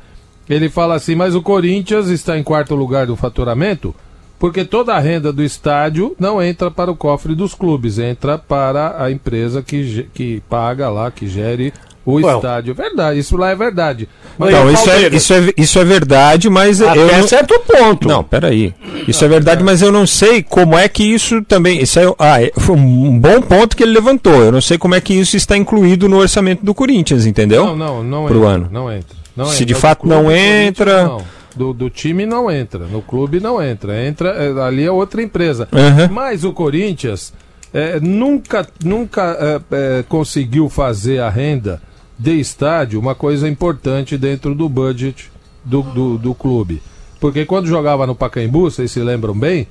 ele 0.50 0.70
fala 0.70 0.96
assim, 0.96 1.16
mas 1.16 1.36
o 1.36 1.42
Corinthians 1.42 2.08
está 2.08 2.38
em 2.38 2.44
quarto 2.44 2.76
lugar 2.76 3.06
do 3.08 3.16
faturamento 3.16 3.94
porque 4.40 4.64
toda 4.64 4.94
a 4.94 5.00
renda 5.00 5.34
do 5.34 5.44
estádio 5.44 6.16
não 6.20 6.42
entra 6.42 6.70
para 6.70 6.92
o 6.92 6.96
cofre 6.96 7.34
dos 7.34 7.56
clubes, 7.56 7.98
entra 7.98 8.38
para 8.38 9.04
a 9.04 9.12
empresa 9.12 9.64
que, 9.64 10.08
que 10.14 10.42
paga 10.48 10.90
lá, 10.90 11.10
que 11.10 11.28
gere 11.28 11.74
o 12.12 12.16
Well. 12.16 12.38
estádio. 12.38 12.74
Verdade, 12.74 13.20
isso 13.20 13.36
lá 13.36 13.50
é 13.52 13.56
verdade. 13.56 14.08
Mas 14.38 14.52
Não, 14.52 14.70
Então, 14.70 14.72
isso 14.74 14.90
é, 14.90 15.08
isso, 15.10 15.34
é, 15.34 15.54
isso 15.58 15.80
é 15.80 15.84
verdade, 15.84 16.50
mas 16.50 16.80
eu 16.80 16.90
até 16.90 17.18
não... 17.18 17.28
certo 17.28 17.60
ponto. 17.60 18.08
Não, 18.08 18.24
peraí. 18.24 18.74
Isso 19.08 19.26
é 19.26 19.28
verdade, 19.28 19.64
mas 19.64 19.82
eu 19.82 19.92
não 19.92 20.08
sei 20.08 20.42
como 20.42 20.78
é 20.78 20.88
que 20.88 21.04
isso 21.04 21.42
também. 21.44 21.82
Isso 21.82 22.00
é, 22.00 22.14
ah, 22.18 22.42
é- 22.42 22.52
foi 22.58 22.76
um 22.76 23.20
bom 23.20 23.42
ponto 23.42 23.76
que 23.76 23.84
ele 23.84 23.92
levantou. 23.94 24.34
Eu 24.44 24.52
não 24.52 24.62
sei 24.62 24.78
como 24.78 24.96
é 24.96 25.02
que 25.02 25.14
isso 25.14 25.36
está 25.36 25.58
incluído 25.58 26.08
no 26.08 26.18
orçamento 26.18 26.64
do 26.64 26.74
Corinthians, 26.74 27.26
entendeu? 27.26 27.66
Não, 27.66 27.76
não, 27.76 28.04
não 28.04 28.26
Pro 28.28 28.38
entra. 28.38 28.50
ano. 28.50 28.70
Não 28.72 28.92
entra. 28.92 29.16
Não 29.36 29.46
Se 29.48 29.56
entra. 29.56 29.66
de 29.66 29.74
fato 29.76 30.00
clube, 30.02 30.16
não 30.16 30.32
entra- 30.32 31.04
não. 31.04 31.22
Do, 31.56 31.74
do 31.74 31.90
time 31.90 32.26
não 32.26 32.50
entra. 32.52 32.86
No 32.86 33.02
clube 33.02 33.40
não 33.40 33.62
entra. 33.62 34.06
Entra 34.06 34.30
é, 34.30 34.62
ali 34.62 34.84
é 34.86 34.92
outra 34.92 35.22
empresa. 35.24 35.68
Aham. 35.74 36.08
Mas 36.12 36.44
o 36.44 36.54
Corinthians 36.54 37.34
é, 37.74 38.00
nunca, 38.00 38.66
nunca 38.84 39.36
é, 39.40 40.00
é, 40.00 40.04
conseguiu 40.08 40.70
fazer 40.70 41.20
a 41.20 41.30
renda 41.30 41.82
de 42.18 42.40
estádio 42.40 43.00
uma 43.00 43.14
coisa 43.16 43.48
importante 43.48 44.18
dentro 44.18 44.56
do 44.56 44.68
budget 44.68 45.30
do, 45.64 45.82
do, 45.82 46.18
do 46.18 46.34
clube. 46.34 46.82
Porque 47.20 47.46
quando 47.46 47.68
jogava 47.68 48.06
no 48.08 48.16
Pacaembu, 48.16 48.62
vocês 48.72 48.92
se 48.92 49.00
lembram 49.00 49.34
bem, 49.38 49.68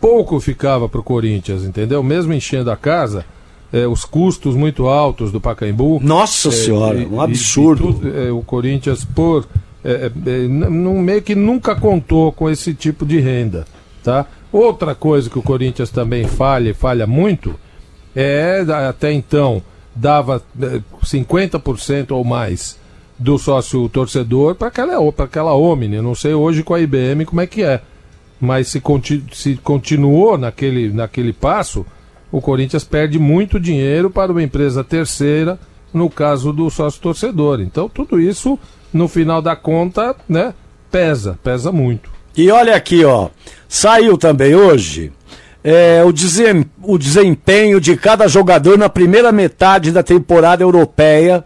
pouco 0.00 0.38
ficava 0.40 0.88
para 0.88 1.00
o 1.00 1.04
Corinthians, 1.04 1.64
entendeu? 1.64 2.02
Mesmo 2.02 2.32
enchendo 2.32 2.70
a 2.70 2.76
casa, 2.76 3.24
é, 3.72 3.86
os 3.86 4.04
custos 4.04 4.54
muito 4.56 4.86
altos 4.86 5.30
do 5.32 5.40
Pacaembu. 5.40 6.00
Nossa 6.02 6.48
É, 6.48 6.52
senhora, 6.52 6.98
e- 6.98 7.06
um 7.06 7.16
e- 7.16 7.24
absurdo. 7.24 7.90
e 7.90 7.92
tudo, 7.94 8.18
é, 8.18 8.30
o 8.32 8.42
Corinthians, 8.42 9.04
por. 9.04 9.46
Não- 10.48 10.94
meio 10.98 11.22
que 11.22 11.34
nunca 11.34 11.74
contou 11.74 12.32
com 12.32 12.50
esse 12.50 12.74
tipo 12.74 13.06
de 13.06 13.18
renda. 13.20 13.66
Tá? 14.02 14.26
Outra 14.52 14.94
coisa 14.94 15.28
que 15.30 15.38
o 15.38 15.42
Corinthians 15.42 15.90
também 15.90 16.24
falha 16.26 16.70
e 16.70 16.74
falha 16.74 17.06
muito 17.06 17.54
é, 18.16 18.64
até 18.88 19.12
então, 19.12 19.62
dava 19.94 20.42
é, 20.60 20.80
50% 21.04 22.12
ou 22.12 22.24
mais 22.24 22.78
do 23.18 23.38
sócio 23.38 23.88
torcedor 23.88 24.54
para 24.54 24.68
aquela, 24.68 25.12
pra 25.12 25.24
aquela 25.26 25.54
Omni. 25.54 25.96
Eu 25.96 26.02
não 26.02 26.14
sei 26.14 26.32
hoje 26.32 26.62
com 26.62 26.74
a 26.74 26.80
IBM 26.80 27.26
como 27.26 27.40
é 27.40 27.46
que 27.46 27.62
é. 27.62 27.82
Mas 28.40 28.68
se, 28.68 28.82
se 29.32 29.56
continuou 29.56 30.38
naquele, 30.38 30.90
naquele 30.90 31.32
passo, 31.32 31.84
o 32.32 32.40
Corinthians 32.40 32.84
perde 32.84 33.18
muito 33.18 33.60
dinheiro 33.60 34.10
para 34.10 34.32
uma 34.32 34.42
empresa 34.42 34.82
terceira, 34.82 35.58
no 35.92 36.08
caso 36.08 36.52
do 36.52 36.70
sócio 36.70 37.00
torcedor. 37.00 37.60
Então 37.60 37.88
tudo 37.88 38.18
isso, 38.18 38.58
no 38.92 39.06
final 39.06 39.42
da 39.42 39.54
conta, 39.54 40.16
né, 40.26 40.54
pesa, 40.90 41.38
pesa 41.42 41.70
muito. 41.70 42.10
E 42.34 42.50
olha 42.50 42.74
aqui, 42.74 43.04
ó. 43.04 43.28
Saiu 43.68 44.16
também 44.16 44.54
hoje 44.54 45.12
é, 45.62 46.02
o, 46.04 46.12
desem- 46.12 46.64
o 46.82 46.96
desempenho 46.98 47.80
de 47.80 47.96
cada 47.96 48.26
jogador 48.28 48.78
na 48.78 48.88
primeira 48.88 49.30
metade 49.32 49.90
da 49.92 50.02
temporada 50.02 50.62
europeia. 50.62 51.44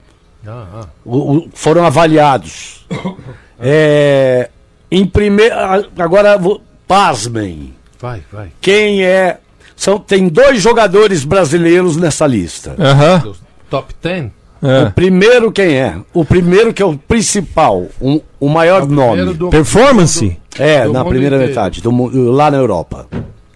O- 1.04 1.36
o- 1.36 1.48
foram 1.54 1.84
avaliados. 1.84 2.86
É, 3.66 4.50
em 4.90 5.06
primeiro. 5.06 5.54
Agora, 5.96 6.36
vou- 6.36 6.60
pasmem. 6.88 7.72
Vai, 8.00 8.20
vai. 8.32 8.48
Quem 8.60 9.04
é. 9.04 9.38
São, 9.76 9.98
tem 9.98 10.28
dois 10.28 10.60
jogadores 10.60 11.24
brasileiros 11.24 11.96
nessa 11.96 12.26
lista. 12.26 12.74
Aham. 12.78 13.32
Top 13.70 13.94
10? 14.02 14.26
O 14.60 14.66
é. 14.66 14.90
primeiro 14.90 15.52
quem 15.52 15.76
é? 15.76 15.94
O 16.12 16.24
primeiro 16.24 16.74
que 16.74 16.82
é 16.82 16.84
o 16.86 16.96
principal, 16.98 17.86
um- 18.00 18.20
o 18.40 18.48
maior 18.48 18.86
nome. 18.88 19.12
Primeiro 19.16 19.34
do- 19.34 19.50
Performance? 19.50 20.36
É, 20.58 20.84
do 20.84 20.92
na 20.92 21.04
primeira 21.04 21.36
inteiro. 21.36 21.48
metade, 21.54 21.80
do 21.80 22.30
lá 22.32 22.50
na 22.50 22.56
Europa. 22.58 23.06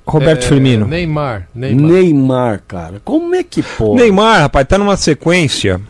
Roberto 0.09 0.45
É, 0.45 0.49
Firmino. 0.49 0.87
Neymar. 0.87 1.49
Neymar. 1.55 1.91
Neymar, 1.91 2.63
cara. 2.67 3.01
Como 3.05 3.35
é 3.35 3.43
que 3.45 3.63
pode? 3.63 3.97
Neymar, 4.01 4.41
rapaz, 4.41 4.67
tá 4.67 4.79
numa 4.79 4.97
sequência 4.97 5.81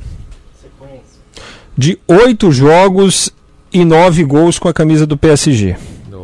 de 1.76 1.98
oito 2.08 2.50
jogos 2.50 3.30
e 3.72 3.84
nove 3.84 4.24
gols 4.24 4.58
com 4.58 4.68
a 4.68 4.72
camisa 4.74 5.06
do 5.06 5.16
PSG. 5.16 5.76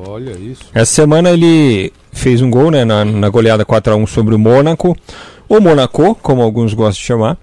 Olha 0.07 0.32
isso. 0.32 0.62
Essa 0.72 0.92
semana 0.92 1.30
ele 1.30 1.92
fez 2.12 2.40
um 2.40 2.51
gol 2.51 2.70
né, 2.70 2.84
na, 2.84 3.05
na 3.05 3.28
goleada 3.28 3.64
4x1 3.64 4.07
sobre 4.07 4.34
o 4.34 4.38
Mônaco, 4.38 4.97
ou 5.49 5.61
Monaco, 5.61 6.14
como 6.16 6.42
alguns 6.42 6.72
gostam 6.74 7.01
de 7.01 7.07
chamar, 7.07 7.38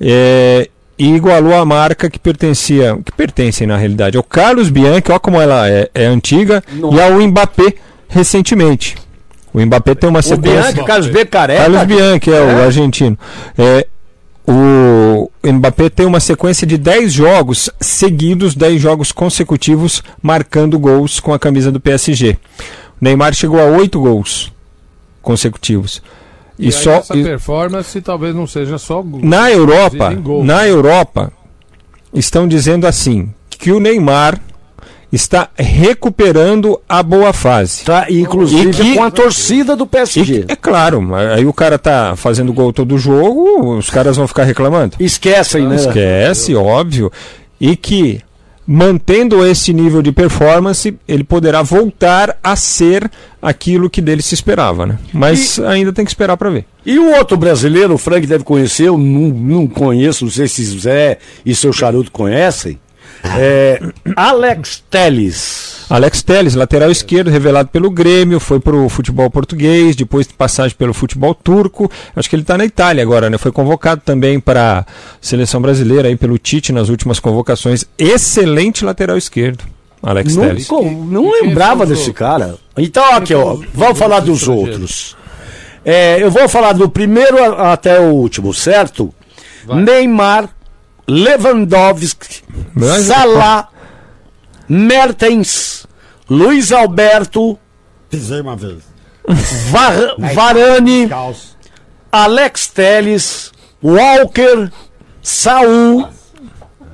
é, 0.00 0.68
e 0.98 1.14
igualou 1.14 1.54
a 1.54 1.64
marca 1.64 2.10
que 2.10 2.18
pertencia, 2.18 2.98
que 3.04 3.12
pertence 3.12 3.66
na 3.66 3.76
realidade 3.76 4.16
ao 4.16 4.22
Carlos 4.22 4.68
Bianchi, 4.68 5.10
olha 5.10 5.20
como 5.20 5.40
ela 5.40 5.68
é, 5.68 5.88
é 5.94 6.06
antiga, 6.06 6.62
Nossa. 6.72 6.96
e 6.96 7.00
ao 7.00 7.20
Mbappé 7.20 7.74
recentemente. 8.08 8.96
O 9.56 9.64
Mbappé 9.64 9.94
tem 9.94 10.10
uma 10.10 10.18
O 10.18 10.22
sequência. 10.22 10.60
Bianchi, 10.72 10.84
Carlos 10.84 11.06
B. 11.08 11.24
Careca. 11.24 11.62
Carlos 11.62 11.82
Bianchi 11.84 12.30
é, 12.30 12.40
o 12.42 12.48
É? 12.50 12.64
argentino. 12.66 13.18
É, 13.56 13.86
o 14.46 15.30
Mbappé 15.42 15.88
tem 15.88 16.04
uma 16.04 16.20
sequência 16.20 16.66
de 16.66 16.76
10 16.76 17.10
jogos 17.12 17.70
seguidos, 17.80 18.54
10 18.54 18.80
jogos 18.82 19.12
consecutivos, 19.12 20.02
marcando 20.22 20.78
gols 20.78 21.20
com 21.20 21.32
a 21.32 21.38
camisa 21.38 21.72
do 21.72 21.80
PSG. 21.80 22.36
O 22.60 23.04
Neymar 23.04 23.32
chegou 23.34 23.58
a 23.58 23.64
8 23.64 23.98
gols 23.98 24.52
consecutivos. 25.22 26.02
E, 26.58 26.68
E, 26.68 26.72
só 26.72 26.96
essa 26.96 27.16
e- 27.16 27.22
performance 27.24 27.98
talvez 28.02 28.34
não 28.34 28.46
seja 28.46 28.76
só 28.78 29.00
gol. 29.02 29.20
na 29.22 29.50
Europa, 29.50 30.12
em 30.12 30.20
gol. 30.20 30.44
na 30.44 30.66
Europa 30.68 31.32
estão 32.14 32.46
dizendo 32.46 32.86
assim 32.86 33.32
que 33.50 33.72
o 33.72 33.80
Neymar 33.80 34.38
está 35.16 35.48
recuperando 35.56 36.80
a 36.88 37.02
boa 37.02 37.32
fase. 37.32 37.84
Tá, 37.84 38.06
inclusive 38.08 38.70
E 38.70 38.72
que- 38.72 38.94
com 38.94 39.02
a 39.02 39.10
torcida 39.10 39.74
do 39.74 39.84
E 39.84 39.88
PSG. 39.88 40.42
que- 40.44 40.52
é 40.52 40.56
claro, 40.56 41.02
aí 41.14 41.44
o 41.44 41.52
cara 41.52 41.78
tá 41.78 42.14
fazendo 42.16 42.52
gol 42.52 42.72
todo 42.72 42.96
jogo, 42.98 43.76
os 43.76 43.90
caras 43.90 44.16
vão 44.16 44.28
ficar 44.28 44.44
reclamando. 44.44 44.96
Esquecem, 45.00 45.66
né? 45.66 45.76
Esquece, 45.76 46.54
óbvio. 46.54 47.10
E 47.60 47.74
que, 47.76 48.20
mantendo 48.66 49.46
esse 49.46 49.72
nível 49.72 50.02
de 50.02 50.12
performance, 50.12 50.94
ele 51.06 51.24
poderá 51.24 51.62
voltar 51.62 52.36
a 52.42 52.56
ser 52.56 53.10
aquilo 53.40 53.88
que 53.88 54.00
dele 54.02 54.22
se 54.22 54.34
esperava, 54.34 54.84
né? 54.86 54.98
Mas 55.12 55.58
ainda 55.60 55.92
tem 55.92 56.04
que 56.04 56.10
esperar 56.10 56.36
para 56.36 56.50
ver. 56.50 56.64
E 56.84 56.98
o 56.98 57.16
outro 57.16 57.36
brasileiro, 57.36 57.94
o 57.94 57.98
Frank 57.98 58.26
deve 58.26 58.44
conhecer, 58.44 58.88
eu 58.88 58.98
não, 58.98 59.28
não 59.28 59.66
conheço, 59.66 60.24
não 60.24 60.32
sei 60.32 60.48
se 60.48 60.64
Zé 60.64 61.18
e 61.44 61.54
seu 61.54 61.72
charuto 61.72 62.10
conhecem. 62.10 62.78
É, 63.38 63.80
Alex 64.14 64.82
Teles. 64.90 65.86
Alex 65.88 66.22
Telles, 66.22 66.54
lateral 66.54 66.90
esquerdo, 66.90 67.30
revelado 67.30 67.68
pelo 67.68 67.90
Grêmio, 67.90 68.40
foi 68.40 68.58
pro 68.58 68.88
futebol 68.88 69.30
português, 69.30 69.94
depois 69.94 70.26
de 70.26 70.34
passagem 70.34 70.76
pelo 70.76 70.92
futebol 70.92 71.34
turco. 71.34 71.90
Acho 72.14 72.28
que 72.28 72.34
ele 72.36 72.42
está 72.42 72.58
na 72.58 72.64
Itália 72.64 73.02
agora, 73.02 73.30
né? 73.30 73.38
Foi 73.38 73.52
convocado 73.52 74.02
também 74.04 74.40
para 74.40 74.80
a 74.80 74.86
seleção 75.20 75.60
brasileira 75.62 76.08
aí 76.08 76.16
pelo 76.16 76.38
Tite 76.38 76.72
nas 76.72 76.88
últimas 76.88 77.20
convocações. 77.20 77.84
Excelente 77.98 78.84
lateral 78.84 79.16
esquerdo, 79.16 79.62
Alex 80.02 80.34
Não, 80.34 80.44
Telles. 80.44 80.66
co- 80.66 80.82
não 80.82 81.30
lembrava 81.30 81.86
desse 81.86 82.12
cara. 82.12 82.56
Então, 82.76 83.04
aqui, 83.14 83.32
ó, 83.34 83.54
os- 83.54 83.66
vamos 83.72 83.92
os 83.92 83.98
falar 83.98 84.20
dos 84.20 84.48
outros. 84.48 85.16
É, 85.84 86.20
eu 86.20 86.32
vou 86.32 86.48
falar 86.48 86.72
do 86.72 86.88
primeiro 86.90 87.54
até 87.60 88.00
o 88.00 88.10
último, 88.12 88.52
certo? 88.52 89.14
Vai. 89.64 89.82
Neymar, 89.84 90.48
Lewandowski, 91.08 92.42
Salah, 93.02 93.68
Mertens, 94.68 95.86
Luiz 96.28 96.72
Alberto, 96.72 97.58
Pisei 98.10 98.40
uma 98.40 98.56
vez. 98.56 98.78
Var- 99.70 100.14
Varane. 100.34 101.08
Alex 102.12 102.68
Teles, 102.68 103.52
Walker, 103.82 104.70
Saul, 105.22 106.08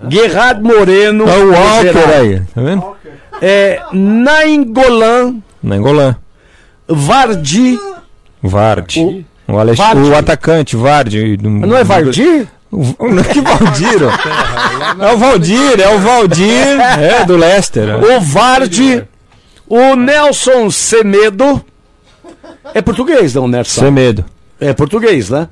Gerard 0.09 0.63
Moreno, 0.63 1.25
Olha 1.25 1.45
o 1.45 1.51
Walker 1.51 2.15
aí, 2.17 2.41
tá 2.55 2.61
vendo? 2.61 2.97
é, 3.41 3.81
Nainggolan, 3.93 5.37
Na 5.63 5.77
Engolã. 5.77 6.17
Vardy, 6.89 7.79
Vard. 8.43 8.97
O- 8.99 9.25
O, 9.49 9.59
Alex... 9.59 9.79
Vardy. 9.79 10.01
o 10.11 10.17
atacante, 10.17 10.77
Vard. 10.77 11.37
do- 11.37 11.51
não 11.51 11.77
é 11.77 11.85
Vardy? 11.85 12.49
Que 13.33 13.41
Valdiro? 13.43 14.09
É 14.99 15.13
o 15.13 15.19
Valdir, 15.19 15.79
é 15.81 15.89
o 15.95 15.99
Valdir, 15.99 16.81
é 16.81 17.25
do 17.25 17.37
Leicester. 17.37 18.03
O 18.03 18.21
Vardy, 18.21 19.05
o 19.69 19.95
Nelson 19.95 20.71
Semedo, 20.71 21.63
é 22.73 22.81
português 22.81 23.35
não, 23.35 23.47
Nelson? 23.47 23.81
Semedo. 23.83 24.25
É 24.59 24.73
português, 24.73 25.29
né? 25.29 25.49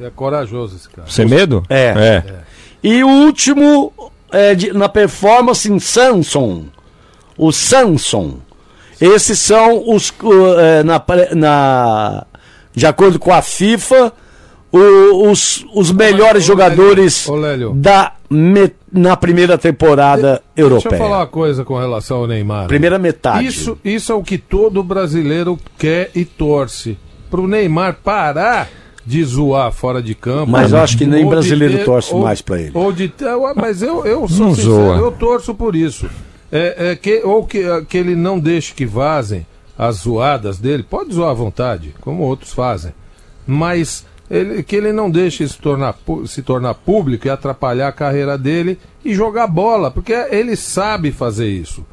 É 0.00 0.08
corajoso 0.10 0.76
esse 0.76 0.88
cara. 0.88 1.06
Semedo? 1.08 1.62
É. 1.68 1.92
É. 1.96 2.22
E 2.82 3.04
o 3.04 3.08
último 3.08 3.92
é 4.32 4.54
de- 4.54 4.72
na 4.72 4.88
performance 4.88 5.70
em 5.70 5.78
Samson. 5.78 6.64
O 7.36 7.52
Samson. 7.52 8.38
Esses 9.00 9.38
são 9.38 9.82
os. 9.90 10.10
uh, 10.10 10.82
na, 10.84 11.02
na- 11.34 12.26
de 12.74 12.86
acordo 12.86 13.18
com 13.18 13.32
a 13.32 13.42
FIFA, 13.42 14.12
o- 14.78 15.30
os, 15.30 15.64
os 15.74 15.90
melhores 15.92 16.44
Ô, 16.44 16.46
jogadores 16.46 17.28
Ô, 17.28 17.36
Lélio. 17.36 17.72
da, 17.74 18.12
me- 18.30 18.72
na 18.92 19.16
primeira 19.16 19.56
temporada 19.56 20.32
Deixa 20.32 20.42
eu 20.56 20.66
europeia. 20.68 20.98
falar 20.98 21.18
uma 21.18 21.26
coisa 21.26 21.64
com 21.64 21.78
relação 21.78 22.18
ao 22.18 22.26
Neymar. 22.26 22.66
Primeira 22.66 22.98
metade. 22.98 23.46
Isso, 23.46 23.78
isso 23.84 24.10
é 24.12 24.14
o 24.14 24.22
que 24.22 24.38
todo 24.38 24.82
brasileiro 24.82 25.58
quer 25.78 26.10
e 26.14 26.24
torce. 26.24 26.98
Pro 27.30 27.46
Neymar 27.46 27.98
parar 28.02 28.68
de 29.06 29.22
zoar 29.22 29.70
fora 29.70 30.02
de 30.02 30.14
campo. 30.14 30.50
Mas 30.50 30.72
eu 30.72 30.78
acho 30.78 30.96
que 30.96 31.04
nem 31.06 31.24
de 31.24 31.30
brasileiro 31.30 31.78
ter- 31.78 31.84
torce 31.84 32.14
ou- 32.14 32.22
mais 32.22 32.40
pra 32.40 32.58
ele. 32.60 32.70
Ou 32.74 32.90
de 32.92 33.12
mas 33.54 33.82
eu, 33.82 34.04
eu 34.06 34.26
sou 34.26 34.46
Não 34.46 34.54
sincero, 34.54 34.74
zoa. 34.74 34.96
eu 34.96 35.12
torço 35.12 35.54
por 35.54 35.76
isso. 35.76 36.08
É, 36.50 36.90
é 36.90 36.96
que, 36.96 37.20
ou 37.24 37.44
que, 37.44 37.62
que 37.88 37.98
ele 37.98 38.14
não 38.16 38.38
deixe 38.38 38.72
que 38.74 38.86
vazem 38.86 39.46
as 39.76 39.96
zoadas 39.96 40.58
dele. 40.58 40.82
Pode 40.82 41.12
zoar 41.14 41.30
à 41.30 41.34
vontade, 41.34 41.94
como 42.00 42.22
outros 42.22 42.52
fazem. 42.52 42.92
Mas 43.46 44.06
ele- 44.30 44.62
que 44.62 44.76
ele 44.76 44.92
não 44.92 45.10
deixe 45.10 45.46
se 45.48 45.58
tornar, 45.58 45.94
se 46.26 46.42
tornar 46.42 46.74
público 46.74 47.26
e 47.26 47.30
atrapalhar 47.30 47.88
a 47.88 47.92
carreira 47.92 48.36
dele 48.38 48.78
e 49.04 49.14
jogar 49.14 49.46
bola, 49.46 49.90
porque 49.90 50.12
ele 50.12 50.56
sabe 50.56 51.12
fazer 51.12 51.48
isso. 51.48 51.84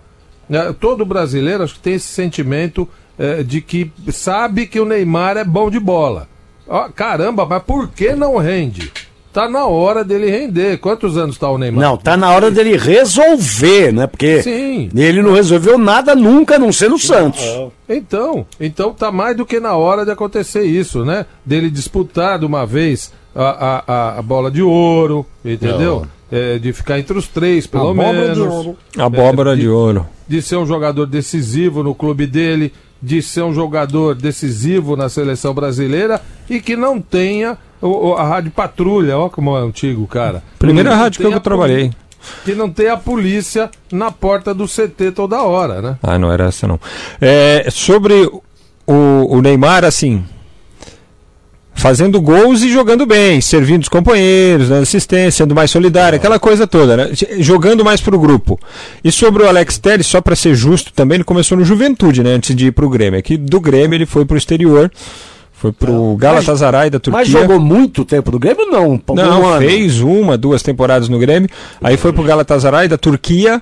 É, 0.50 0.74
Todo 0.74 1.06
brasileiro 1.06 1.64
acho 1.64 1.76
que 1.76 1.80
tem 1.82 1.94
esse 1.96 2.08
sentimento 2.08 2.88
é, 3.18 3.44
de 3.44 3.62
que 3.62 3.92
sabe 4.12 4.66
que 4.66 4.80
o 4.80 4.86
Neymar 4.86 5.38
é 5.38 5.44
bom 5.44 5.70
de 5.70 5.80
bola. 5.80 6.28
Ó, 6.68 6.90
caramba, 6.90 7.46
mas 7.46 7.62
por 7.64 7.90
que 7.90 8.14
não 8.16 8.38
rende? 8.38 8.92
Tá 9.34 9.48
na 9.50 9.66
hora 9.66 10.04
dele 10.04 10.30
render. 10.30 10.78
Quantos 10.80 11.18
anos 11.18 11.38
tá 11.38 11.50
o 11.50 11.58
Neymar? 11.58 11.82
Não, 11.82 11.96
tá 11.98 12.18
na 12.18 12.30
hora 12.32 12.52
dele 12.52 12.76
resolver, 12.76 13.92
né? 13.94 14.08
Porque 14.08 14.42
Sim. 14.42 14.90
ele 14.96 15.22
não 15.22 15.34
resolveu 15.34 15.78
nada 15.78 16.14
nunca, 16.16 16.56
a 16.56 16.60
não 16.60 16.72
ser 16.72 16.90
no 16.90 17.00
Santos. 17.00 17.42
Então, 17.88 18.46
então 18.60 18.94
tá 18.94 19.12
mais 19.12 19.36
do 19.38 19.46
que 19.46 19.60
na 19.60 19.76
hora 19.76 20.04
de 20.06 20.12
acontecer 20.12 20.64
isso, 20.64 21.06
né? 21.06 21.26
Dele 21.46 21.70
disputar 21.70 22.40
de 22.40 22.46
uma 22.46 22.66
vez 22.66 23.12
a, 23.36 23.44
a, 23.44 23.84
a- 23.88 24.20
a 24.20 24.22
bola 24.22 24.52
de 24.52 24.62
ouro, 24.62 25.26
entendeu? 25.46 26.06
É, 26.32 26.58
de 26.58 26.72
ficar 26.72 26.98
entre 27.00 27.18
os 27.18 27.28
três, 27.28 27.68
pelo 27.68 27.90
Abóbora 27.90 28.14
menos. 28.14 28.36
de 28.38 28.42
ouro. 28.42 28.78
Abóbora 28.98 29.54
É, 29.54 29.56
de 29.58 29.68
ouro. 29.68 30.06
de 30.28 30.42
ser 30.42 30.56
um 30.56 30.66
jogador 30.66 31.06
decisivo 31.06 31.84
no 31.84 31.94
clube 31.94 32.26
dele, 32.26 32.72
de 33.02 33.22
ser 33.22 33.42
um 33.42 33.54
jogador 33.54 34.14
decisivo 34.16 34.96
na 34.96 35.10
seleção 35.10 35.54
brasileira 35.54 36.22
e 36.50 36.60
que 36.62 36.76
não 36.76 37.02
tenha 37.02 37.58
o- 37.82 38.14
a 38.14 38.24
rádio 38.24 38.52
patrulha, 38.52 39.18
ó 39.18 39.28
como 39.30 39.58
é 39.58 39.62
antigo, 39.62 40.06
cara. 40.08 40.44
Primeira 40.60 40.96
rádio 40.96 41.22
que 41.22 41.34
eu 41.34 41.40
trabalhei. 41.40 41.92
Que 42.46 42.54
não 42.54 42.70
tem 42.70 42.88
a 42.88 42.98
polícia 42.98 43.72
na 43.92 44.12
porta 44.12 44.54
do 44.54 44.68
CT 44.68 45.12
toda 45.12 45.42
hora, 45.42 45.82
né? 45.82 45.98
Ah, 46.04 46.20
não 46.20 46.32
era 46.32 46.46
essa 46.46 46.68
não. 46.68 46.80
É, 47.20 47.68
sobre 47.72 48.30
o, 48.86 49.38
o 49.38 49.42
Neymar, 49.42 49.84
assim, 49.84 50.24
fazendo 51.74 52.22
gols 52.22 52.62
e 52.62 52.72
jogando 52.72 53.06
bem, 53.06 53.42
servindo 53.42 53.84
os 53.84 53.90
companheiros, 53.90 54.70
dando 54.70 54.84
assistência, 54.84 55.44
sendo 55.44 55.56
mais 55.56 55.72
solidário, 55.72 56.16
aquela 56.16 56.40
coisa 56.40 56.68
toda, 56.68 56.96
né? 56.96 57.10
Jogando 57.40 57.84
mais 57.84 58.02
pro 58.02 58.20
grupo. 58.20 58.60
E 59.04 59.12
sobre 59.12 59.44
o 59.44 59.48
Alex 59.48 59.78
Telles, 59.78 60.06
só 60.06 60.22
para 60.22 60.36
ser 60.36 60.54
justo 60.54 60.94
também, 60.94 61.16
ele 61.18 61.24
começou 61.24 61.58
no 61.58 61.66
Juventude, 61.66 62.24
né? 62.24 62.34
Antes 62.34 62.56
de 62.56 62.68
ir 62.68 62.72
pro 62.72 62.90
Grêmio. 62.90 63.20
Aqui 63.20 63.38
do 63.38 63.60
Grêmio 63.60 63.96
ele 63.96 64.06
foi 64.06 64.26
pro 64.26 64.38
exterior, 64.38 64.92
foi 65.54 65.72
pro 65.72 66.16
Galatasaray 66.18 66.90
da 66.90 67.00
Turquia. 67.00 67.20
Mas 67.20 67.28
jogou 67.28 67.60
muito 67.60 68.04
tempo 68.06 68.32
no 68.32 68.40
Grêmio? 68.40 68.66
Não. 68.68 68.94
um 68.94 69.16
Não, 69.16 69.48
ano. 69.48 69.66
fez 69.66 70.02
uma, 70.02 70.38
duas 70.38 70.62
temporadas 70.62 71.08
no 71.10 71.20
Grêmio. 71.20 71.50
Aí 71.82 71.98
foi 71.98 72.12
pro 72.14 72.24
Galatasaray 72.24 72.88
da 72.88 72.98
Turquia. 72.98 73.62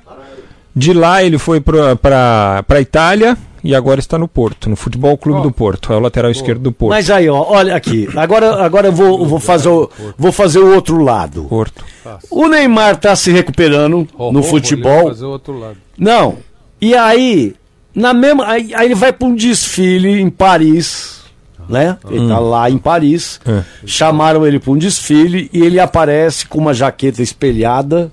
De 0.75 0.93
lá 0.93 1.23
ele 1.23 1.37
foi 1.37 1.59
pra, 1.59 2.63
pra 2.63 2.79
Itália 2.79 3.37
e 3.63 3.75
agora 3.75 3.99
está 3.99 4.17
no 4.17 4.27
Porto, 4.27 4.69
no 4.69 4.75
Futebol 4.75 5.17
Clube 5.17 5.41
do 5.41 5.51
Porto. 5.51 5.91
É 5.91 5.95
o 5.95 5.99
lateral 5.99 6.31
esquerdo 6.31 6.61
do 6.61 6.71
Porto. 6.71 6.91
Mas 6.91 7.09
aí, 7.09 7.29
ó, 7.29 7.45
olha 7.47 7.75
aqui. 7.75 8.07
Agora, 8.15 8.63
agora 8.63 8.87
eu 8.87 8.91
vou, 8.91 9.25
vou, 9.25 9.39
fazer 9.39 9.69
o, 9.69 9.89
vou 10.17 10.31
fazer 10.31 10.59
o 10.59 10.73
outro 10.73 11.01
lado. 11.03 11.43
Porto. 11.43 11.83
O 12.29 12.47
Neymar 12.47 12.97
tá 12.97 13.15
se 13.15 13.31
recuperando 13.31 14.07
Ó, 14.17 14.31
no 14.31 14.41
futebol. 14.41 15.09
Fazer 15.09 15.25
o 15.25 15.29
outro 15.29 15.57
lado. 15.59 15.77
Não. 15.97 16.37
E 16.81 16.95
aí, 16.95 17.55
na 17.93 18.13
mesma, 18.13 18.47
aí, 18.47 18.73
aí 18.73 18.85
ele 18.85 18.95
vai 18.95 19.11
para 19.11 19.27
um 19.27 19.35
desfile 19.35 20.21
em 20.21 20.29
Paris, 20.29 21.19
né? 21.67 21.97
Ele 22.09 22.27
tá 22.27 22.39
lá 22.39 22.69
em 22.69 22.77
Paris. 22.77 23.39
É. 23.45 23.63
Chamaram 23.85 24.45
ele 24.45 24.59
para 24.59 24.71
um 24.71 24.77
desfile 24.77 25.49
e 25.53 25.61
ele 25.61 25.79
aparece 25.79 26.47
com 26.47 26.57
uma 26.57 26.73
jaqueta 26.73 27.21
espelhada, 27.21 28.11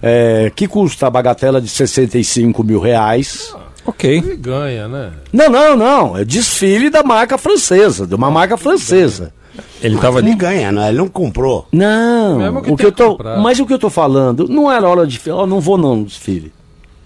é, 0.00 0.50
que 0.54 0.68
custa 0.68 1.06
a 1.06 1.10
bagatela 1.10 1.60
de 1.60 1.68
65 1.68 2.62
mil 2.62 2.80
reais. 2.80 3.54
Ok. 3.86 4.18
Ele 4.18 4.36
ganha, 4.36 4.88
né? 4.88 5.12
Não, 5.32 5.48
não, 5.48 5.76
não. 5.76 6.16
É 6.18 6.24
desfile 6.24 6.90
da 6.90 7.02
marca 7.02 7.38
francesa, 7.38 8.06
de 8.06 8.14
uma 8.14 8.30
marca 8.30 8.56
francesa. 8.56 9.32
Ele 9.80 9.96
tava 9.98 10.18
Ele 10.18 10.28
ali. 10.30 10.36
ganha, 10.36 10.72
né? 10.72 10.88
Ele 10.88 10.98
não 10.98 11.08
comprou. 11.08 11.66
Não, 11.72 12.38
Mesmo 12.38 12.62
que 12.62 12.70
o 12.72 12.76
que 12.76 12.86
eu 12.86 12.92
tô, 12.92 13.18
mas 13.42 13.58
o 13.58 13.64
que 13.66 13.72
eu 13.72 13.78
tô 13.78 13.88
falando 13.88 14.46
não 14.48 14.70
era 14.70 14.88
hora 14.88 15.06
de, 15.06 15.18
ó, 15.30 15.46
não 15.46 15.60
vou 15.60 15.78
não 15.78 15.96
no 15.96 16.04
desfile. 16.04 16.52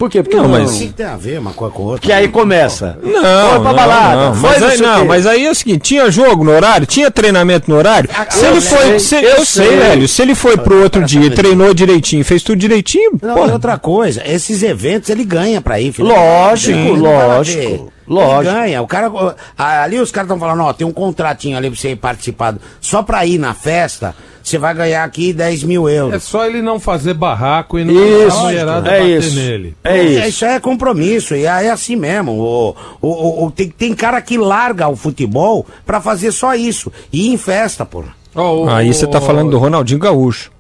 Por 0.01 0.09
quê? 0.09 0.23
Porque 0.23 0.35
Não, 0.35 0.45
não, 0.45 0.51
mas- 0.61 0.71
O 0.71 0.79
que 0.79 0.87
que 0.87 0.93
tem 0.95 1.05
a 1.05 1.15
ver 1.15 1.39
uma 1.39 1.53
coisa 1.53 1.75
com 1.75 1.83
outra? 1.83 2.01
que 2.01 2.11
aí 2.11 2.27
começa. 2.27 2.99
Não, 3.03 3.13
Foi 3.13 3.23
pra 3.51 3.59
não, 3.59 3.75
balada, 3.75 4.17
não. 4.29 4.35
foi 4.35 4.49
Mas, 4.51 4.61
não 4.61 4.69
aí, 4.69 4.81
não 4.81 5.05
mas 5.05 5.27
aí 5.27 5.45
é 5.47 5.51
o 5.51 5.55
seguinte, 5.55 5.81
tinha 5.83 6.11
jogo 6.11 6.43
no 6.43 6.53
horário, 6.53 6.87
tinha 6.87 7.11
treinamento 7.11 7.71
no 7.71 7.77
horário. 7.77 8.09
Se 8.31 8.47
eu 8.47 8.51
ele 8.53 8.61
sei, 8.63 8.79
foi, 8.79 8.99
se- 8.99 9.15
eu 9.17 9.21
eu 9.23 9.45
sei, 9.45 9.67
sei. 9.69 9.77
velho, 9.77 10.09
se 10.09 10.23
ele 10.23 10.35
foi 10.35 10.57
pro 10.57 10.83
outro 10.83 11.05
dia 11.05 11.27
e 11.27 11.31
treinou 11.31 11.75
direitinho, 11.75 12.25
fez 12.25 12.43
tudo 12.43 12.57
direitinho, 12.59 13.13
Não, 13.21 13.35
porra, 13.35 13.53
outra 13.53 13.77
coisa, 13.79 14.23
esses 14.27 14.63
eventos 14.63 15.11
ele 15.11 15.23
ganha 15.23 15.61
pra 15.61 15.79
ir, 15.79 15.93
filho. 15.93 16.09
Lógico, 16.09 16.79
a 16.79 16.97
lógico, 16.97 17.93
lógico. 18.09 18.49
Ele 18.57 18.61
ganha. 18.63 18.81
O 18.83 18.87
cara, 18.87 19.13
ah, 19.59 19.83
ali 19.83 19.99
os 20.01 20.11
caras 20.11 20.29
estão 20.31 20.39
falando, 20.41 20.63
ó, 20.63 20.73
tem 20.73 20.87
um 20.87 20.93
contratinho 20.95 21.59
ali 21.59 21.69
pra 21.71 21.79
você 21.79 21.91
ir 21.91 21.97
participar. 21.97 22.55
Só 22.81 23.03
pra 23.03 23.27
ir 23.27 23.37
na 23.39 23.53
festa, 23.53 24.15
você 24.51 24.59
vai 24.59 24.75
ganhar 24.75 25.05
aqui 25.05 25.33
10 25.33 25.63
mil 25.65 25.89
É 25.89 25.95
euros. 25.99 26.23
só 26.25 26.45
ele 26.47 26.61
não 26.63 26.79
fazer 26.81 27.15
barraco 27.15 27.79
e 27.79 27.85
não 27.85 27.93
Isso, 27.95 28.19
deixar 28.19 28.37
a 28.37 28.43
mulherada 28.43 28.91
é 28.91 28.99
bater 29.01 29.19
isso. 29.19 29.37
nele. 29.37 29.75
É 29.85 30.03
isso. 30.03 30.29
Isso 30.29 30.45
é 30.45 30.61
compromisso, 30.61 31.35
e 31.35 31.45
é 31.45 31.71
assim 31.71 31.97
mesmo. 31.97 32.33
O, 32.33 32.77
o, 33.01 33.09
o- 33.09 33.45
o- 33.47 33.51
tem, 33.51 33.69
tem 33.69 33.95
cara 33.95 34.21
que 34.21 34.37
larga 34.37 34.89
o 34.89 34.97
futebol 34.97 35.67
pra 35.87 36.01
fazer 36.01 36.33
só 36.33 36.55
isso. 36.55 36.93
E 37.13 37.29
ir 37.29 37.33
em 37.33 37.37
festa, 37.37 37.85
porra. 37.87 38.15
Ó, 38.35 38.65
o- 38.65 38.71
aí 38.71 38.93
você 38.93 39.07
tá 39.07 39.21
falando 39.21 39.51
do 39.51 39.59
Ronaldinho 39.59 39.99
Gaúcho. 40.01 40.51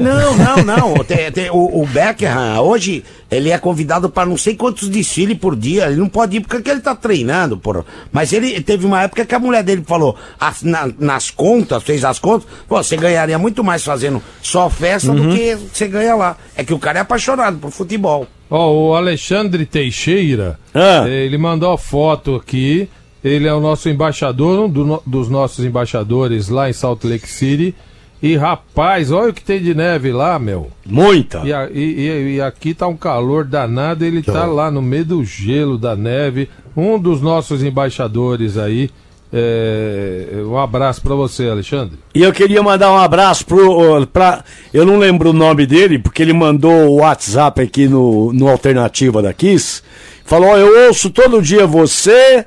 Não, 0.00 0.36
não, 0.36 0.64
não. 0.64 1.04
Tem- 1.04 1.30
tem- 1.30 1.50
o, 1.50 1.82
o 1.82 1.86
Beckham, 1.86 2.60
hoje, 2.60 3.04
ele 3.30 3.50
é 3.50 3.58
convidado 3.58 4.08
para 4.10 4.26
não 4.28 4.36
sei 4.36 4.54
quantos 4.56 4.88
desfiles 4.88 5.38
por 5.38 5.54
dia. 5.54 5.86
Ele 5.86 5.96
não 5.96 6.08
pode 6.08 6.36
ir 6.36 6.40
porque 6.40 6.68
ele 6.70 6.80
tá 6.80 6.94
treinando, 6.94 7.56
porra. 7.56 7.84
Mas 8.12 8.32
ele 8.32 8.60
teve 8.60 8.86
uma 8.86 9.02
época 9.02 9.24
que 9.24 9.34
a 9.34 9.38
mulher 9.38 9.62
dele 9.62 9.82
falou, 9.86 10.16
as- 10.40 10.62
na- 10.62 10.90
nas 10.98 11.30
contas, 11.30 11.82
fez 11.82 12.04
as 12.04 12.18
contas, 12.18 12.48
você 12.68 12.96
ganharia 12.96 13.38
muito 13.38 13.62
mais 13.62 13.84
fazendo 13.84 14.22
só 14.42 14.68
festa 14.68 15.12
do 15.12 15.28
que 15.34 15.54
você 15.54 15.86
ganha 15.86 16.14
lá. 16.14 16.36
É 16.56 16.64
que 16.64 16.74
o 16.74 16.78
cara 16.78 16.98
é 16.98 17.02
apaixonado 17.02 17.58
por 17.58 17.70
futebol. 17.70 18.26
Ó, 18.50 18.72
o 18.72 18.94
Alexandre 18.94 19.66
Teixeira, 19.66 20.58
Ah. 20.74 21.04
ele 21.08 21.36
mandou 21.38 21.70
a 21.72 21.78
foto 21.78 22.34
aqui. 22.36 22.88
Ele 23.22 23.48
é 23.48 23.52
o 23.52 23.60
nosso 23.60 23.88
embaixador, 23.88 24.60
um 24.60 24.68
do 24.70 25.02
dos 25.04 25.28
nossos 25.28 25.64
embaixadores 25.64 26.48
lá 26.48 26.70
em 26.70 26.72
Salt 26.72 27.02
Lake 27.04 27.28
City. 27.28 27.74
E 28.22 28.36
rapaz, 28.36 29.12
olha 29.12 29.30
o 29.30 29.32
que 29.34 29.42
tem 29.42 29.62
de 29.62 29.74
neve 29.74 30.10
lá, 30.12 30.38
meu. 30.38 30.70
Muita. 30.84 31.42
E, 31.44 31.52
a- 31.52 31.68
e- 31.72 32.34
e- 32.36 32.40
aqui 32.40 32.74
tá 32.74 32.86
um 32.88 32.96
calor 32.96 33.44
danado, 33.44 34.04
ele 34.04 34.22
tá 34.22 34.44
lá 34.44 34.70
no 34.70 34.82
meio 34.82 35.04
do 35.04 35.24
gelo 35.24 35.78
da 35.78 35.94
neve. 35.94 36.48
Um 36.76 36.98
dos 36.98 37.20
nossos 37.22 37.62
embaixadores 37.62 38.56
aí, 38.58 38.90
É, 39.30 40.42
um 40.46 40.56
abraço 40.56 41.02
para 41.02 41.14
você, 41.14 41.48
Alexandre. 41.50 41.98
E 42.14 42.22
eu 42.22 42.32
queria 42.32 42.62
mandar 42.62 42.90
um 42.90 42.96
abraço 42.96 43.44
pro. 43.44 44.06
Pra, 44.06 44.42
eu 44.72 44.86
não 44.86 44.98
lembro 44.98 45.30
o 45.30 45.32
nome 45.34 45.66
dele, 45.66 45.98
porque 45.98 46.22
ele 46.22 46.32
mandou 46.32 46.88
o 46.88 46.94
WhatsApp 47.00 47.60
aqui 47.60 47.86
no, 47.86 48.32
no 48.32 48.48
Alternativa 48.48 49.20
da 49.20 49.32
Kiss. 49.34 49.82
Falou: 50.24 50.56
Eu 50.56 50.86
ouço 50.86 51.10
todo 51.10 51.42
dia 51.42 51.66
você, 51.66 52.46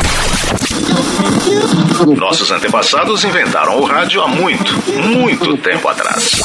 Nossos 2.19 2.51
antepassados 2.51 3.25
inventaram 3.25 3.81
o 3.81 3.85
rádio 3.85 4.21
há 4.21 4.29
muito, 4.29 4.75
muito 4.93 5.57
tempo 5.59 5.89
atrás. 5.89 6.43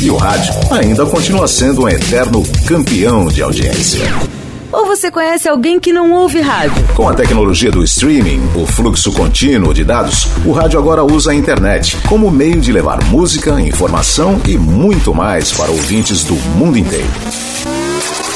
E 0.00 0.10
o 0.10 0.16
rádio 0.16 0.52
ainda 0.70 1.06
continua 1.06 1.46
sendo 1.46 1.84
um 1.84 1.88
eterno 1.88 2.42
campeão 2.66 3.28
de 3.28 3.42
audiência. 3.42 4.02
Ou 4.72 4.86
você 4.86 5.10
conhece 5.10 5.48
alguém 5.48 5.78
que 5.78 5.92
não 5.92 6.12
ouve 6.12 6.40
rádio? 6.40 6.82
Com 6.94 7.08
a 7.08 7.14
tecnologia 7.14 7.70
do 7.70 7.82
streaming, 7.84 8.40
o 8.54 8.66
fluxo 8.66 9.12
contínuo 9.12 9.72
de 9.72 9.84
dados, 9.84 10.26
o 10.44 10.52
rádio 10.52 10.78
agora 10.78 11.04
usa 11.04 11.30
a 11.30 11.34
internet 11.34 11.96
como 12.08 12.30
meio 12.30 12.60
de 12.60 12.72
levar 12.72 13.02
música, 13.04 13.60
informação 13.60 14.40
e 14.46 14.56
muito 14.56 15.14
mais 15.14 15.52
para 15.52 15.70
ouvintes 15.70 16.24
do 16.24 16.34
mundo 16.34 16.78
inteiro. 16.78 17.08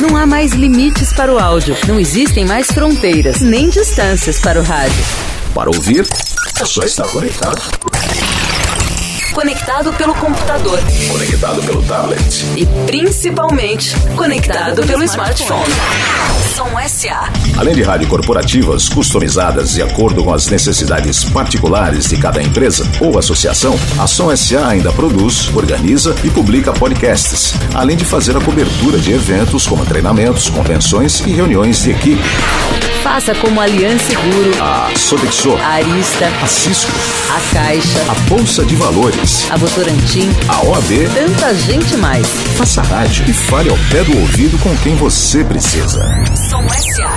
Não 0.00 0.16
há 0.16 0.24
mais 0.24 0.52
limites 0.52 1.12
para 1.12 1.32
o 1.32 1.38
áudio. 1.38 1.76
Não 1.86 2.00
existem 2.00 2.46
mais 2.46 2.68
fronteiras, 2.68 3.40
nem 3.40 3.68
distâncias 3.68 4.40
para 4.40 4.58
o 4.58 4.62
rádio. 4.62 5.04
Para 5.54 5.68
ouvir, 5.68 6.06
é 6.58 6.64
só 6.64 6.82
estar 6.82 7.06
conectado. 7.08 7.60
Conectado 9.40 9.90
pelo 9.94 10.14
computador 10.16 10.78
Conectado 11.10 11.62
pelo 11.62 11.82
tablet. 11.84 12.44
e 12.58 12.66
principalmente 12.84 13.96
conectado 14.14 14.86
pelo 14.86 15.02
smartphone. 15.04 15.64
Som 16.54 16.68
SA. 16.86 17.32
Além 17.56 17.74
de 17.74 17.82
rádio 17.82 18.06
corporativas 18.06 18.86
customizadas 18.90 19.72
de 19.72 19.80
acordo 19.80 20.22
com 20.22 20.34
as 20.34 20.48
necessidades 20.48 21.24
particulares 21.24 22.10
de 22.10 22.18
cada 22.18 22.42
empresa 22.42 22.86
ou 23.00 23.18
associação, 23.18 23.80
a 23.98 24.06
Som 24.06 24.36
SA 24.36 24.68
ainda 24.68 24.92
produz, 24.92 25.48
organiza 25.56 26.14
e 26.22 26.28
publica 26.28 26.70
podcasts, 26.74 27.54
além 27.72 27.96
de 27.96 28.04
fazer 28.04 28.36
a 28.36 28.40
cobertura 28.42 28.98
de 28.98 29.12
eventos 29.12 29.66
como 29.66 29.86
treinamentos, 29.86 30.50
convenções 30.50 31.20
e 31.20 31.32
reuniões 31.32 31.82
de 31.82 31.92
equipe. 31.92 32.22
Faça 33.02 33.34
como 33.36 33.58
Aliança 33.58 34.04
Seguro, 34.10 34.50
A 34.60 34.89
Sodexo, 35.10 35.54
a 35.56 35.66
Arista, 35.74 36.28
a 36.40 36.46
Cisco, 36.46 36.92
a 37.34 37.52
Caixa, 37.54 37.98
a 38.08 38.14
Bolsa 38.30 38.64
de 38.64 38.76
Valores, 38.76 39.50
a 39.50 39.56
Votorantim, 39.56 40.28
a 40.48 40.64
OAB. 40.64 41.08
tanta 41.12 41.52
gente 41.52 41.96
mais. 41.96 42.24
Faça 42.56 42.80
rádio 42.82 43.24
e 43.28 43.32
fale 43.32 43.70
ao 43.70 43.76
pé 43.90 44.04
do 44.04 44.16
ouvido 44.16 44.56
com 44.62 44.72
quem 44.84 44.94
você 44.94 45.42
precisa. 45.42 46.00
Som 46.48 46.62
SA. 46.68 47.10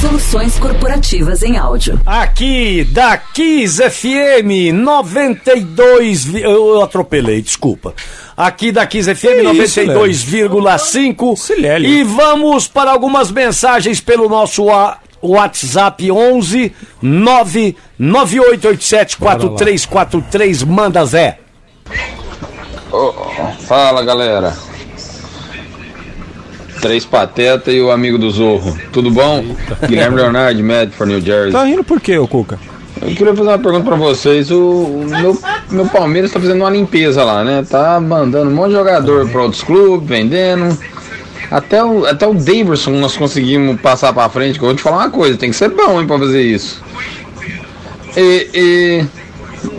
Soluções 0.00 0.58
corporativas 0.58 1.44
em 1.44 1.56
áudio. 1.56 2.00
Aqui 2.04 2.82
da 2.82 3.16
Kiss 3.16 3.80
FM 3.88 4.72
92. 4.72 6.24
vi- 6.24 6.42
Eu 6.42 6.82
atropelei, 6.82 7.40
desculpa. 7.40 7.94
Aqui 8.36 8.72
da 8.72 8.84
Kiss 8.84 9.08
FM 9.14 9.20
Que 9.52 9.62
isso, 9.62 9.80
92,5. 9.80 11.36
Silélio. 11.36 11.88
E 11.88 12.02
vamos 12.02 12.66
para 12.66 12.90
algumas 12.90 13.30
mensagens 13.30 14.00
pelo 14.00 14.28
nosso 14.28 14.68
WhatsApp 15.22 16.10
11 16.10 16.72
99887 17.02 19.16
4343. 19.16 20.64
Manda 20.64 21.04
Zé. 21.04 21.38
Fala 23.66 24.02
galera. 24.02 24.56
Três 26.80 27.04
Pateta 27.04 27.72
e 27.72 27.80
o 27.80 27.90
amigo 27.90 28.18
do 28.18 28.30
Zorro. 28.30 28.78
Tudo 28.92 29.10
bom? 29.10 29.44
Guilherme 29.88 30.16
Leonardo, 30.16 30.62
Medford, 30.62 31.12
New 31.12 31.20
Jersey. 31.20 31.52
Tá 31.52 31.64
rindo 31.64 31.82
por 31.82 32.00
quê, 32.00 32.16
ô 32.18 32.28
Cuca? 32.28 32.58
Eu 33.00 33.14
queria 33.14 33.34
fazer 33.34 33.48
uma 33.50 33.58
pergunta 33.58 33.84
pra 33.84 33.96
vocês. 33.96 34.50
O, 34.50 34.60
o 34.60 35.06
meu, 35.06 35.38
meu 35.70 35.86
Palmeiras 35.86 36.32
tá 36.32 36.40
fazendo 36.40 36.60
uma 36.60 36.70
limpeza 36.70 37.24
lá, 37.24 37.44
né? 37.44 37.64
Tá 37.68 38.00
mandando 38.00 38.50
um 38.50 38.54
monte 38.54 38.68
de 38.68 38.74
jogador 38.74 39.28
pra 39.28 39.42
outros 39.42 39.62
clubes, 39.62 40.08
vendendo. 40.08 40.76
Até 41.50 41.82
o, 41.82 42.04
até 42.04 42.26
o 42.26 42.34
Davidson 42.34 42.92
nós 42.92 43.16
conseguimos 43.16 43.80
passar 43.80 44.12
pra 44.12 44.28
frente. 44.28 44.58
Que 44.58 44.64
eu 44.64 44.68
vou 44.68 44.76
te 44.76 44.82
falar 44.82 44.98
uma 44.98 45.10
coisa: 45.10 45.36
tem 45.36 45.50
que 45.50 45.56
ser 45.56 45.70
bom, 45.70 46.00
hein, 46.00 46.06
pra 46.06 46.18
fazer 46.18 46.42
isso. 46.42 46.82
E, 48.16 48.48
e 48.54 49.06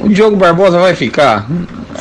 o 0.03 0.09
Diogo 0.09 0.35
Barbosa 0.35 0.79
vai 0.79 0.95
ficar? 0.95 1.47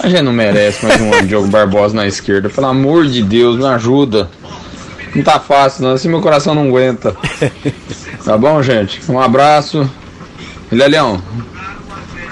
A 0.02 0.08
gente 0.08 0.22
não 0.22 0.32
merece 0.32 0.84
mais 0.86 1.00
um 1.00 1.26
Diogo 1.26 1.48
Barbosa 1.48 1.94
na 1.94 2.06
esquerda. 2.06 2.48
Pelo 2.48 2.66
amor 2.66 3.06
de 3.06 3.22
Deus, 3.22 3.56
me 3.56 3.66
ajuda. 3.66 4.30
Não 5.14 5.22
tá 5.22 5.40
fácil, 5.40 5.84
não. 5.84 5.92
Assim 5.92 6.08
meu 6.08 6.20
coração 6.20 6.54
não 6.54 6.68
aguenta. 6.68 7.16
Tá 8.24 8.36
bom, 8.36 8.62
gente? 8.62 9.00
Um 9.10 9.18
abraço. 9.18 9.88
Filha 10.68 10.86
Leão. 10.86 11.22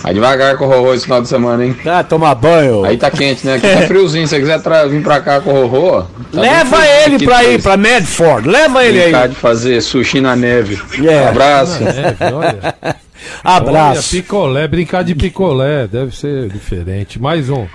Vai 0.03 0.15
devagar 0.15 0.57
com 0.57 0.65
o 0.67 0.69
Rorô 0.69 0.95
esse 0.95 1.05
final 1.05 1.21
de 1.21 1.29
semana, 1.29 1.65
hein? 1.65 1.77
Ah, 1.87 2.05
tomar 2.05 2.35
banho. 2.35 2.85
Aí 2.85 2.97
tá 2.97 3.11
quente, 3.11 3.45
né? 3.47 3.55
Aqui 3.55 3.67
tá 3.69 3.83
friozinho. 3.87 4.27
Se 4.27 4.35
você 4.35 4.41
quiser 4.41 4.61
tra- 4.61 4.87
vir 4.87 5.03
pra 5.03 5.21
cá 5.21 5.41
com 5.41 5.53
o 5.53 5.67
Rorô, 5.67 6.03
tá 6.33 6.41
Leva 6.41 6.87
ele 6.87 7.25
pra 7.25 7.43
ir, 7.43 7.47
depois. 7.59 7.63
pra 7.63 7.77
Medford. 7.77 8.49
Leva 8.49 8.85
ele 8.85 9.03
Brincar 9.03 9.23
aí. 9.25 9.29
de 9.31 9.35
fazer 9.35 9.81
sushi 9.81 10.21
na 10.21 10.37
neve. 10.37 10.81
É. 11.09 11.23
Um 11.23 11.29
abraço. 11.29 11.83
Neve, 11.83 12.17
olha. 12.35 12.75
Abraço. 13.43 14.15
Olha, 14.15 14.23
picolé, 14.23 14.69
brincar 14.69 15.03
de 15.03 15.15
picolé, 15.15 15.87
deve 15.89 16.15
ser 16.15 16.49
diferente. 16.49 17.21
Mais 17.21 17.49
um. 17.51 17.67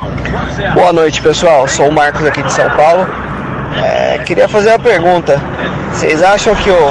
Boa 0.74 0.94
noite, 0.94 1.22
pessoal. 1.22 1.68
Sou 1.68 1.90
o 1.90 1.92
Marcos 1.92 2.26
aqui 2.26 2.42
de 2.44 2.54
São 2.54 2.70
Paulo. 2.70 3.06
É, 3.84 4.20
queria 4.20 4.48
fazer 4.48 4.70
uma 4.70 4.80
pergunta. 4.80 5.42
Vocês 5.92 6.22
acham 6.22 6.56
que 6.56 6.70
o 6.70 6.90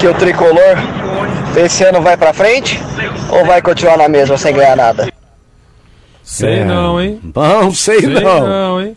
que 0.00 0.06
o 0.08 0.14
tricolor 0.14 0.76
esse 1.56 1.84
ano 1.84 2.00
vai 2.00 2.16
pra 2.16 2.32
frente 2.32 2.80
ou 3.30 3.44
vai 3.44 3.60
continuar 3.62 3.96
na 3.96 4.08
mesma 4.08 4.36
sem 4.36 4.54
ganhar 4.54 4.76
nada? 4.76 5.08
Sei 6.22 6.60
É. 6.60 6.64
não, 6.64 7.00
hein? 7.00 7.20
Não, 7.34 7.72
sei, 7.72 8.00
Sei 8.00 8.08
não. 8.20 8.46
não, 8.46 8.80
hein? 8.80 8.96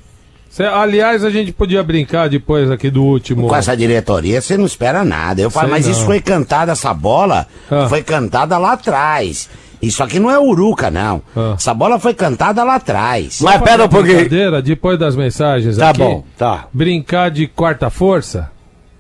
Cê- 0.50 0.64
aliás, 0.66 1.24
a 1.24 1.30
gente 1.30 1.52
podia 1.52 1.82
brincar 1.84 2.28
depois 2.28 2.72
aqui 2.72 2.90
do 2.90 3.04
último. 3.04 3.48
Com 3.48 3.56
essa 3.56 3.78
diretoria 3.78 4.42
você 4.42 4.58
não 4.58 4.66
espera 4.66 5.06
nada. 5.06 5.40
Eu 5.42 5.50
falo, 5.52 5.68
Sei 5.68 5.76
mas 5.78 5.86
não. 5.86 5.92
isso 5.94 6.06
foi 6.06 6.20
cantada, 6.20 6.72
essa 6.72 6.94
bola 6.94 7.46
Ah. 7.70 7.88
foi 7.88 8.02
cantada 8.02 8.58
lá 8.58 8.74
atrás. 8.74 9.48
Isso 9.82 10.04
aqui 10.04 10.20
não 10.20 10.30
é 10.30 10.38
uruca, 10.40 10.90
não. 10.92 11.22
Ah. 11.38 11.54
Essa 11.56 11.74
bola 11.74 12.00
foi 12.00 12.14
cantada 12.16 12.64
lá 12.64 12.76
atrás. 12.76 13.40
Mas 13.42 13.62
pera 13.62 13.86
um 13.86 13.88
pouquinho. 13.90 14.28
Depois 14.64 14.98
das 15.00 15.16
mensagens 15.16 15.78
Tá 15.78 15.92
aqui. 15.92 16.00
bom, 16.00 16.24
tá. 16.38 16.66
Brincar 16.74 17.30
de 17.30 17.48
quarta 17.48 17.90
força? 17.92 18.50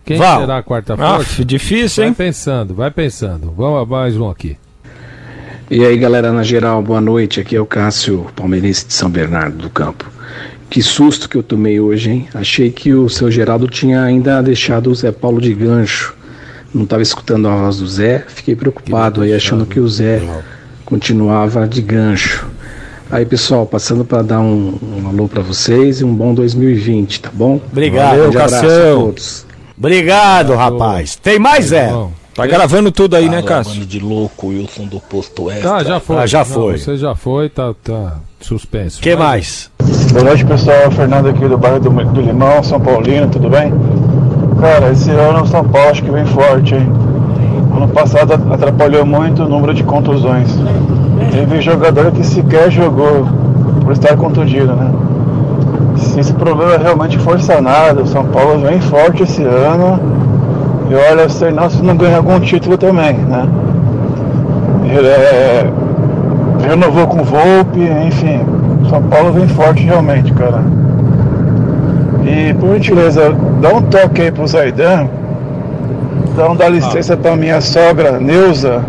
Quem 0.06 0.18
Vamos. 0.18 0.41
será 0.41 0.58
a 0.58 0.64
quarta 0.64 0.93
Ah, 0.97 1.16
força? 1.18 1.45
difícil, 1.45 2.02
Vai 2.04 2.08
hein? 2.10 2.14
pensando, 2.14 2.74
vai 2.74 2.91
pensando. 2.91 3.54
Vamos 3.56 3.82
a 3.82 3.86
mais 3.86 4.18
um 4.18 4.30
aqui. 4.30 4.58
E 5.70 5.86
aí, 5.86 5.97
galera, 5.97 6.32
na 6.32 6.41
geral, 6.41 6.82
boa 6.82 7.00
noite. 7.00 7.39
Aqui 7.39 7.56
é 7.56 7.62
o 7.62 7.66
Cássio, 7.66 8.26
palmeirense 8.36 8.88
de 8.88 8.93
São 8.93 9.10
Bernardo 9.10 9.58
do 9.58 9.70
Campo. 9.70 10.10
Que 10.68 10.82
susto 10.82 11.30
que 11.30 11.36
eu 11.36 11.43
tomei 11.43 11.80
hoje, 11.80 12.10
hein? 12.10 12.28
Achei 12.34 12.72
que 12.72 12.93
o 12.93 13.08
seu 13.08 13.30
Geraldo 13.30 13.68
tinha 13.68 14.02
ainda 14.02 14.41
deixado 14.41 14.89
o 14.89 14.95
Zé 14.95 15.12
Paulo 15.12 15.39
de 15.41 15.54
gancho 15.54 16.16
não 16.74 16.84
estava 16.84 17.02
escutando 17.02 17.47
a 17.47 17.56
voz 17.56 17.78
do 17.78 17.88
Zé, 17.88 18.24
fiquei 18.28 18.56
preocupado 18.56 19.22
aí, 19.24 19.34
achando 19.34 19.66
que 19.66 19.80
o 19.80 19.88
Zé 19.89 20.22
continuava 20.86 21.68
de 21.68 21.82
gancho. 21.82 22.47
Aí, 23.10 23.26
pessoal, 23.26 23.66
passando 23.66 24.06
para 24.06 24.22
dar 24.22 24.39
um, 24.39 24.78
um 24.84 25.08
alô 25.08 25.28
para 25.28 25.41
vocês 25.41 26.00
e 26.00 26.04
um 26.04 26.14
bom 26.14 26.32
2020, 26.32 27.22
tá 27.22 27.32
bom? 27.34 27.60
Obrigado, 27.72 28.18
Grande 28.18 28.38
abraço 28.38 28.66
a 28.68 28.70
todos. 28.93 29.45
Obrigado, 29.80 30.55
rapaz. 30.55 31.15
Tem 31.15 31.39
mais, 31.39 31.67
Zé? 31.67 31.89
Tá 32.36 32.45
gravando 32.45 32.91
tudo 32.91 33.15
aí, 33.15 33.30
né, 33.30 33.41
Cássio? 33.41 33.86
de 33.86 33.99
louco, 33.99 34.47
Wilson 34.47 34.86
do 34.86 34.99
Posto 34.99 35.49
Extra. 35.49 35.75
Ah, 35.75 35.84
já 35.84 35.99
foi. 36.01 36.17
Ah, 36.17 36.25
já 36.27 36.39
Não, 36.39 36.45
foi. 36.45 36.77
Você 36.77 36.97
já 36.97 37.15
foi, 37.15 37.47
tá, 37.49 37.73
tá 37.82 38.17
suspenso. 38.41 39.01
que 39.01 39.15
mais? 39.15 39.71
Boa 40.11 40.25
noite, 40.25 40.45
pessoal. 40.45 40.91
Fernando 40.91 41.30
aqui 41.30 41.47
do 41.47 41.57
bairro 41.57 41.80
do, 41.80 41.89
do 41.89 42.21
Limão, 42.21 42.61
São 42.61 42.80
Paulino, 42.80 43.30
tudo 43.30 43.49
bem? 43.49 43.73
Cara, 44.59 44.91
esse 44.91 45.09
ano 45.11 45.43
o 45.43 45.47
São 45.47 45.63
Paulo 45.63 45.89
acho 45.91 46.03
que 46.03 46.11
vem 46.11 46.25
forte, 46.25 46.75
hein? 46.75 46.88
Ano 47.73 47.88
passado 47.88 48.34
atrapalhou 48.53 49.05
muito 49.05 49.43
o 49.43 49.47
número 49.49 49.73
de 49.73 49.84
contusões. 49.84 50.49
Teve 51.32 51.61
jogador 51.61 52.11
que 52.11 52.25
sequer 52.25 52.69
jogou 52.69 53.25
por 53.84 53.93
estar 53.93 54.17
contundido, 54.17 54.73
né? 54.75 54.91
Se 55.95 56.19
esse 56.19 56.33
problema 56.33 56.77
realmente 56.77 57.17
for 57.19 57.39
sanado, 57.39 58.03
o 58.03 58.07
São 58.07 58.25
Paulo 58.25 58.59
vem 58.59 58.79
forte 58.79 59.23
esse 59.23 59.43
ano. 59.43 59.99
E 60.89 60.95
olha, 60.95 61.29
sei 61.29 61.51
não 61.51 61.69
se 61.69 61.83
não 61.83 61.95
ganha 61.95 62.17
algum 62.17 62.39
título 62.39 62.77
também, 62.77 63.13
né? 63.13 63.47
É, 64.91 65.69
renovou 66.67 67.07
com 67.07 67.21
o 67.21 67.23
Volpe, 67.23 67.79
enfim. 68.07 68.41
São 68.89 69.03
Paulo 69.03 69.31
vem 69.31 69.47
forte 69.47 69.83
realmente, 69.83 70.33
cara. 70.33 70.63
E 72.25 72.53
por 72.55 72.73
gentileza, 72.73 73.35
dá 73.61 73.69
um 73.69 73.81
toque 73.83 74.21
aí 74.23 74.31
pro 74.31 74.47
Zaidan. 74.47 75.07
Dá 76.35 76.49
um 76.49 76.55
dá 76.55 76.69
licença 76.69 77.15
pra 77.15 77.35
minha 77.35 77.61
sogra, 77.61 78.19
Neuza. 78.19 78.83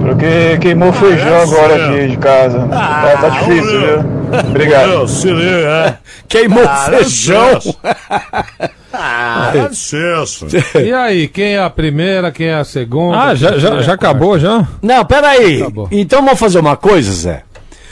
Porque 0.00 0.58
queimou 0.60 0.92
feijão 0.92 1.42
agora 1.42 1.74
aqui 1.74 2.08
de 2.08 2.16
casa. 2.16 2.60
Tá, 2.60 3.18
tá 3.20 3.28
difícil, 3.28 3.80
viu? 3.80 4.15
Obrigado. 4.48 5.08
Se 5.08 5.28
liga, 5.30 5.50
é. 5.50 5.98
Queimou 6.28 6.64
Ah, 6.66 6.86
feijão. 6.90 7.60
Ah, 8.98 9.50
dá 9.52 9.68
licença. 9.68 10.46
E 10.80 10.90
aí, 10.90 11.28
quem 11.28 11.54
é 11.56 11.60
a 11.60 11.68
primeira, 11.68 12.32
quem 12.32 12.46
é 12.46 12.54
a 12.54 12.64
segunda? 12.64 13.20
Ah, 13.20 13.34
já, 13.34 13.58
já, 13.58 13.82
já 13.82 13.92
acabou, 13.92 14.38
já? 14.38 14.66
Não, 14.80 15.04
peraí. 15.04 15.60
Acabou. 15.60 15.86
Então 15.90 16.22
vamos 16.22 16.38
fazer 16.40 16.58
uma 16.60 16.78
coisa, 16.78 17.12
Zé. 17.12 17.42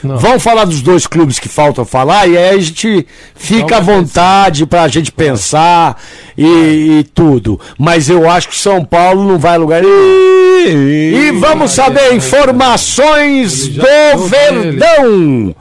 Não. 0.03 0.17
Vamos 0.17 0.41
falar 0.43 0.65
dos 0.65 0.81
dois 0.81 1.05
clubes 1.07 1.37
que 1.39 1.47
faltam 1.47 1.85
falar 1.85 2.27
e 2.27 2.37
aí 2.37 2.55
a 2.55 2.59
gente 2.59 3.05
fica 3.35 3.77
à 3.77 3.79
Então 3.79 3.83
vai 3.85 3.95
vontade 3.95 4.65
pra 4.65 4.87
gente 4.87 5.11
pensar 5.11 5.99
e, 6.37 6.99
e 6.99 7.03
tudo. 7.13 7.59
Mas 7.77 8.09
eu 8.09 8.29
acho 8.29 8.49
que 8.49 8.57
São 8.57 8.83
Paulo 8.83 9.23
não 9.23 9.37
vai 9.39 9.55
a 9.55 9.57
lugar 9.57 9.81
nenhum. 9.83 10.67
E 10.67 11.31
vamos 11.39 11.71
saber 11.71 12.13
informações 12.13 13.67
já 13.67 13.81
do 13.83 13.87
falou 13.87 14.29
pra 14.29 14.47
ele. 14.47 14.59
Verdão. 14.71 15.55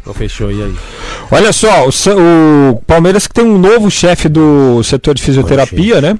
Então 0.00 0.14
fechou, 0.14 0.52
e 0.52 0.62
aí? 0.62 0.74
Olha 1.30 1.52
só, 1.52 1.88
o, 1.88 1.90
o 2.70 2.82
Palmeiras 2.86 3.26
que 3.26 3.34
tem 3.34 3.44
um 3.44 3.58
novo 3.58 3.90
chefe 3.90 4.28
do 4.28 4.82
setor 4.84 5.14
de 5.14 5.22
fisioterapia, 5.22 6.00
né? 6.00 6.16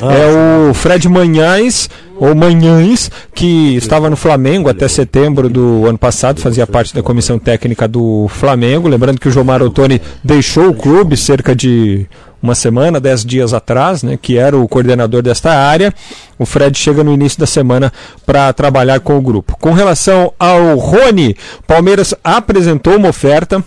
é 0.00 0.70
o 0.70 0.74
Fred 0.74 1.08
Manhães, 1.08 1.90
ou 2.18 2.34
Manhães, 2.34 3.10
que 3.34 3.76
estava 3.76 4.08
no 4.08 4.16
Flamengo 4.16 4.68
até 4.68 4.88
setembro 4.88 5.48
do 5.48 5.86
ano 5.86 5.98
passado, 5.98 6.40
fazia 6.40 6.66
parte 6.66 6.94
da 6.94 7.02
comissão 7.02 7.38
técnica 7.38 7.86
do 7.86 8.26
Flamengo. 8.28 8.88
Lembrando 8.88 9.20
que 9.20 9.28
o 9.28 9.30
Jomar 9.30 9.62
Ottoni 9.62 10.00
deixou 10.22 10.68
o 10.68 10.74
clube 10.74 11.16
cerca 11.16 11.54
de 11.54 12.06
uma 12.42 12.54
semana, 12.54 13.00
dez 13.00 13.24
dias 13.24 13.52
atrás, 13.52 14.02
né, 14.02 14.18
que 14.20 14.38
era 14.38 14.56
o 14.56 14.68
coordenador 14.68 15.22
desta 15.22 15.52
área. 15.52 15.92
O 16.38 16.46
Fred 16.46 16.78
chega 16.78 17.02
no 17.02 17.12
início 17.12 17.38
da 17.38 17.46
semana 17.46 17.92
para 18.24 18.52
trabalhar 18.52 19.00
com 19.00 19.18
o 19.18 19.22
grupo. 19.22 19.56
Com 19.58 19.72
relação 19.72 20.32
ao 20.38 20.76
Rony, 20.76 21.36
Palmeiras 21.66 22.14
apresentou 22.22 22.96
uma 22.96 23.08
oferta 23.08 23.64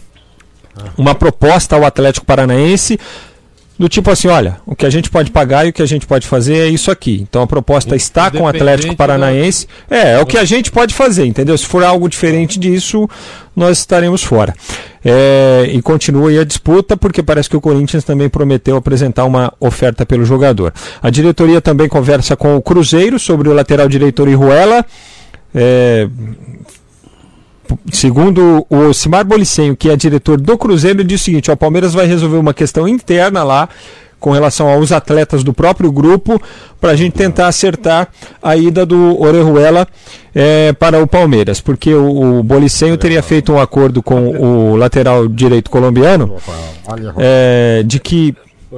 uma 0.98 1.14
proposta 1.14 1.76
ao 1.76 1.84
Atlético 1.84 2.26
Paranaense 2.26 2.98
do 3.80 3.88
tipo 3.88 4.12
assim, 4.12 4.28
olha, 4.28 4.58
o 4.66 4.76
que 4.76 4.86
a 4.86 4.90
gente 4.90 5.10
pode 5.10 5.32
pagar 5.32 5.66
e 5.66 5.70
o 5.70 5.74
que 5.74 5.82
a 5.82 5.86
gente 5.86 6.06
pode 6.06 6.28
fazer 6.28 6.58
é 6.58 6.68
isso 6.68 6.92
aqui. 6.92 7.26
Então 7.28 7.42
a 7.42 7.48
proposta 7.48 7.96
está 7.96 8.30
com 8.30 8.44
o 8.44 8.48
Atlético 8.48 8.94
Paranaense. 8.94 9.68
É, 9.90 10.16
é 10.16 10.20
o 10.20 10.26
que 10.26 10.38
a 10.38 10.44
gente 10.44 10.70
pode 10.70 10.94
fazer, 10.94 11.26
entendeu? 11.26 11.58
Se 11.58 11.66
for 11.66 11.82
algo 11.82 12.10
diferente 12.10 12.60
disso, 12.60 13.10
nós 13.56 13.80
estaremos 13.80 14.22
fora. 14.22 14.54
É, 15.04 15.70
e 15.72 15.82
continua 15.82 16.30
aí 16.30 16.38
a 16.38 16.44
disputa, 16.44 16.98
porque 16.98 17.24
parece 17.24 17.50
que 17.50 17.56
o 17.56 17.62
Corinthians 17.62 18.04
também 18.04 18.28
prometeu 18.28 18.76
apresentar 18.76 19.24
uma 19.24 19.54
oferta 19.62 20.06
pelo 20.06 20.26
jogador. 20.26 20.74
A 21.02 21.10
diretoria 21.10 21.62
também 21.62 21.88
conversa 21.88 22.36
com 22.36 22.58
o 22.58 22.62
Cruzeiro 22.62 23.18
sobre 23.18 23.48
o 23.48 23.54
lateral 23.54 23.88
diretor 23.88 24.28
Iruela. 24.28 24.86
É, 25.56 26.06
segundo 27.92 28.66
o 28.70 28.94
Simar 28.94 29.26
Bolicenho, 29.26 29.76
que 29.76 29.90
é 29.90 29.96
diretor 29.96 30.40
do 30.40 30.58
Cruzeiro, 30.58 31.00
ele 31.00 31.08
diz 31.08 31.22
o 31.22 31.24
seguinte: 31.24 31.52
ó, 31.52 31.54
o 31.54 31.58
Palmeiras 31.58 31.94
vai 31.94 32.06
resolver 32.06 32.38
uma 32.38 32.54
questão 32.54 32.88
interna 32.88 33.44
lá 33.44 33.70
com 34.20 34.32
relação 34.32 34.68
aos 34.68 34.92
atletas 34.92 35.44
do 35.44 35.54
próprio 35.54 35.92
grupo 35.92 36.42
para 36.80 36.92
a 36.92 36.96
gente 36.96 37.14
tentar 37.14 37.48
acertar 37.48 38.10
a 38.44 38.56
ida 38.56 38.86
do 38.86 39.20
Orejuela 39.22 39.88
eh, 40.36 40.74
para 40.74 41.02
o 41.02 41.08
Palmeiras, 41.08 41.62
porque 41.62 41.94
o, 41.94 42.40
o 42.40 42.44
Bolicenho 42.44 42.98
teria 42.98 43.24
feito 43.24 43.54
um 43.54 43.60
acordo 43.60 44.04
com 44.04 44.30
o 44.30 44.76
lateral 44.76 45.28
direito 45.28 45.70
colombiano 45.70 46.36
eh, 47.18 47.84
de 47.86 48.00
que 48.00 48.36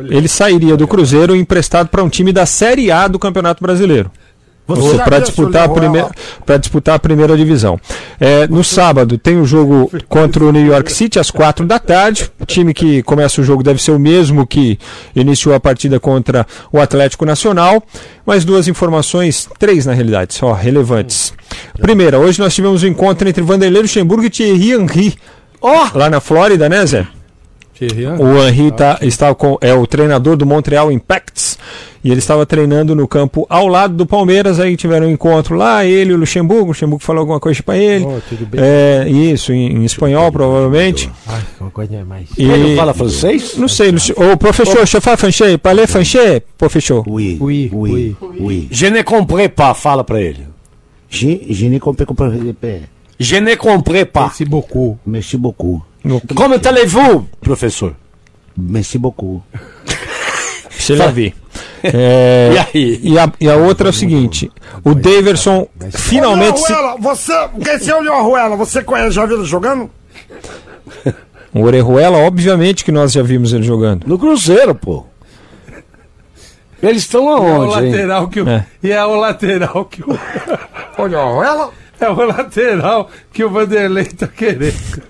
ele 0.10 0.28
sairia 0.28 0.78
do 0.78 0.88
Cruzeiro 0.88 1.36
emprestado 1.36 1.88
para 1.88 2.04
um 2.04 2.10
time 2.10 2.32
da 2.32 2.46
Série 2.46 2.92
A 2.92 3.08
do 3.08 3.20
Campeonato 3.20 3.64
Brasileiro 3.64 4.12
Você 4.76 4.98
para 4.98 5.20
disputar, 5.20 5.66
a 5.66 5.70
primeira- 5.70 6.10
disputar 6.60 6.96
a 6.96 7.00
primeira 7.00 7.36
divisão. 7.38 7.80
É, 8.20 8.48
no 8.48 8.64
sábado 8.64 9.18
tem 9.18 9.40
o 9.40 9.46
jogo 9.46 9.92
contra 10.08 10.44
o 10.44 10.52
New 10.52 10.66
York 10.66 10.92
City 10.92 11.20
às 11.20 11.32
quatro 11.32 11.66
da 11.66 11.80
tarde. 11.80 12.32
O 12.40 12.46
time 12.46 12.74
que 12.74 13.02
começa 13.04 13.42
o 13.42 13.44
jogo 13.44 13.64
deve 13.64 13.82
ser 13.82 13.92
o 13.92 14.00
mesmo 14.00 14.46
que 14.46 14.78
iniciou 15.16 15.56
a 15.56 15.60
partida 15.60 16.00
contra 16.00 16.46
o 16.72 16.80
Atlético 16.80 17.26
Nacional. 17.26 17.82
Mais 18.26 18.46
duas 18.46 18.68
informações, 18.68 19.48
três 19.58 19.86
na 19.86 19.94
realidade, 19.94 20.34
só 20.34 20.52
relevantes. 20.54 21.34
Primeira, 21.80 22.20
hoje 22.20 22.40
nós 22.40 22.54
tivemos 22.54 22.84
um 22.84 22.88
encontro 22.88 23.28
entre 23.28 23.42
Vanderlei 23.44 23.82
Luxemburgo 23.82 24.24
e 24.26 24.30
Thierry 24.30 24.72
Henry. 24.72 25.16
Lá 25.94 26.10
na 26.10 26.20
Flórida, 26.20 26.68
né, 26.70 26.86
Zé? 26.86 27.08
O 28.20 28.38
Henry 28.48 28.72
tá, 28.72 28.98
está 29.02 29.34
com, 29.34 29.58
é 29.62 29.74
o 29.74 29.88
treinador 29.88 30.36
do 30.36 30.46
Montreal 30.46 30.92
Impacts 30.92 31.58
e 32.04 32.10
ele 32.10 32.20
estava 32.20 32.46
treinando 32.46 32.96
no 32.96 33.08
campo 33.08 33.46
ao 33.50 33.68
lado 33.68 33.96
do 33.96 34.06
Palmeiras. 34.06 34.60
Aí 34.60 34.76
tiveram 34.76 35.08
um 35.08 35.12
encontro 35.12 35.56
lá, 35.56 35.86
ele 35.86 36.12
e 36.12 36.14
o 36.14 36.18
Luxemburgo. 36.18 36.64
O 36.66 36.68
Luxemburgo 36.70 37.04
falou 37.04 37.22
alguma 37.22 37.40
coisa 37.40 37.62
para 37.64 37.78
ele. 37.78 38.06
Oh, 38.06 38.20
tudo 38.28 38.46
bem? 38.46 38.62
É, 38.64 39.08
isso, 39.10 39.52
em, 39.54 39.78
em 39.78 39.86
espanhol, 39.86 40.32
provavelmente. 40.32 41.10
Ai, 41.28 41.42
coisa 41.74 42.04
mais. 42.06 42.28
E- 42.38 42.44
Ele 42.44 42.70
não 42.72 42.76
fala 42.78 42.94
francês? 42.94 43.56
Não 43.58 43.68
sei, 43.68 43.90
Ô, 44.16 44.38
professor, 44.38 44.86
je 44.86 45.00
fais 45.00 45.20
français, 45.20 45.58
parlez 45.58 45.88
français, 45.90 46.42
professor? 46.58 47.04
Oui, 47.08 47.38
oui, 47.40 47.70
oui, 47.74 48.16
oui. 48.40 48.68
Je 48.72 48.88
ne 48.88 49.04
comprei 49.04 49.50
pas, 49.50 49.74
fala 49.74 50.04
pra 50.04 50.20
ele. 50.22 50.48
Je, 51.10 51.40
je 51.50 51.66
ne 51.68 51.78
comprends 51.80 52.16
pas. 52.16 52.32
Je 53.20 53.36
ne 53.36 53.56
comprei 53.56 54.06
pas. 54.06 54.22
Merci 54.22 54.46
beaucoup. 54.46 54.98
Merci 55.06 55.38
beaucoup. 55.38 55.82
Como 56.36 56.56
allez-vous, 56.56 57.26
professor? 57.42 57.96
Merci 58.58 58.98
beaucoup. 58.98 59.42
Você 60.70 60.96
já 60.96 61.08
vi. 61.08 61.34
É, 61.84 62.52
E 62.54 62.58
aí? 62.58 63.00
E 63.04 63.20
a, 63.20 63.32
e 63.40 63.50
a 63.50 63.56
outra 63.56 63.90
é 63.90 63.92
o 63.92 63.94
seguinte: 63.94 64.52
o 64.84 64.94
Daverson 64.96 65.68
finalmente 65.92 66.60
se. 66.60 66.72
Orejuela, 66.72 66.98
você. 67.00 67.50
Esse 67.70 67.92
é 67.92 67.96
o 67.96 68.00
Orejuela, 68.00 68.56
você 68.56 68.84
conhece, 68.84 69.12
já 69.12 69.26
viu 69.26 69.38
ele 69.38 69.46
jogando? 69.46 69.90
O 71.54 71.64
Orejuela, 71.64 72.18
obviamente 72.18 72.86
que 72.86 72.94
nós 72.94 73.12
já 73.12 73.22
vimos 73.22 73.52
ele 73.52 73.64
jogando. 73.64 74.08
No 74.08 74.18
Cruzeiro, 74.18 74.74
pô. 74.74 75.06
Eles 76.82 77.02
estão 77.02 77.24
É 77.24 77.26
o 77.26 77.46
aonde, 77.46 77.86
hein? 77.88 77.92
lateral 77.92 78.28
que 78.30 78.40
o, 78.40 78.48
É. 78.48 78.66
E 78.82 78.90
é 78.90 79.04
o 79.04 79.16
lateral 79.16 79.84
que 79.84 80.02
o. 80.02 80.18
Orejuela? 80.98 81.72
É 82.00 82.10
o 82.10 82.26
lateral 82.26 83.10
que 83.34 83.44
o 83.44 83.50
Vanderlei 83.50 84.06
tá 84.06 84.28
querendo. 84.28 85.04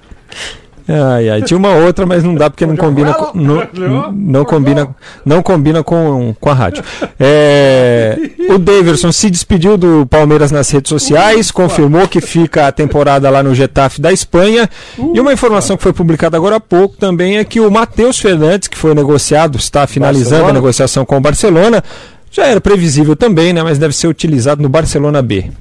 Ai, 0.87 1.29
ai. 1.29 1.41
Tinha 1.43 1.57
uma 1.57 1.73
outra, 1.75 2.05
mas 2.05 2.23
não 2.23 2.35
dá 2.35 2.49
porque 2.49 2.65
não 2.65 2.75
combina 2.75 3.13
com, 3.13 3.37
não, 3.37 3.67
não 4.11 4.43
combina, 4.45 4.87
não 5.25 5.41
combina 5.41 5.83
com, 5.83 6.35
com 6.39 6.49
a 6.49 6.53
rádio. 6.53 6.83
É, 7.19 8.17
o 8.49 8.57
Daverson 8.57 9.11
se 9.11 9.29
despediu 9.29 9.77
do 9.77 10.05
Palmeiras 10.05 10.51
nas 10.51 10.69
redes 10.69 10.89
sociais, 10.89 11.51
confirmou 11.51 12.07
que 12.07 12.19
fica 12.19 12.67
a 12.67 12.71
temporada 12.71 13.29
lá 13.29 13.41
no 13.43 13.53
Getafe 13.55 14.01
da 14.01 14.11
Espanha. 14.11 14.69
E 15.13 15.19
uma 15.19 15.31
informação 15.31 15.77
que 15.77 15.83
foi 15.83 15.93
publicada 15.93 16.35
agora 16.35 16.57
há 16.57 16.59
pouco 16.59 16.97
também 16.97 17.37
é 17.37 17.43
que 17.43 17.59
o 17.59 17.69
Matheus 17.71 18.19
Fernandes, 18.19 18.67
que 18.67 18.77
foi 18.77 18.93
negociado, 18.93 19.57
está 19.57 19.85
finalizando 19.87 20.27
a 20.27 20.29
Barcelona? 20.37 20.53
negociação 20.53 21.05
com 21.05 21.17
o 21.17 21.21
Barcelona. 21.21 21.83
Já 22.31 22.47
era 22.47 22.59
previsível 22.61 23.15
também, 23.15 23.53
né? 23.53 23.61
Mas 23.61 23.77
deve 23.77 23.93
ser 23.95 24.07
utilizado 24.07 24.61
no 24.61 24.69
Barcelona 24.69 25.21
B. 25.21 25.51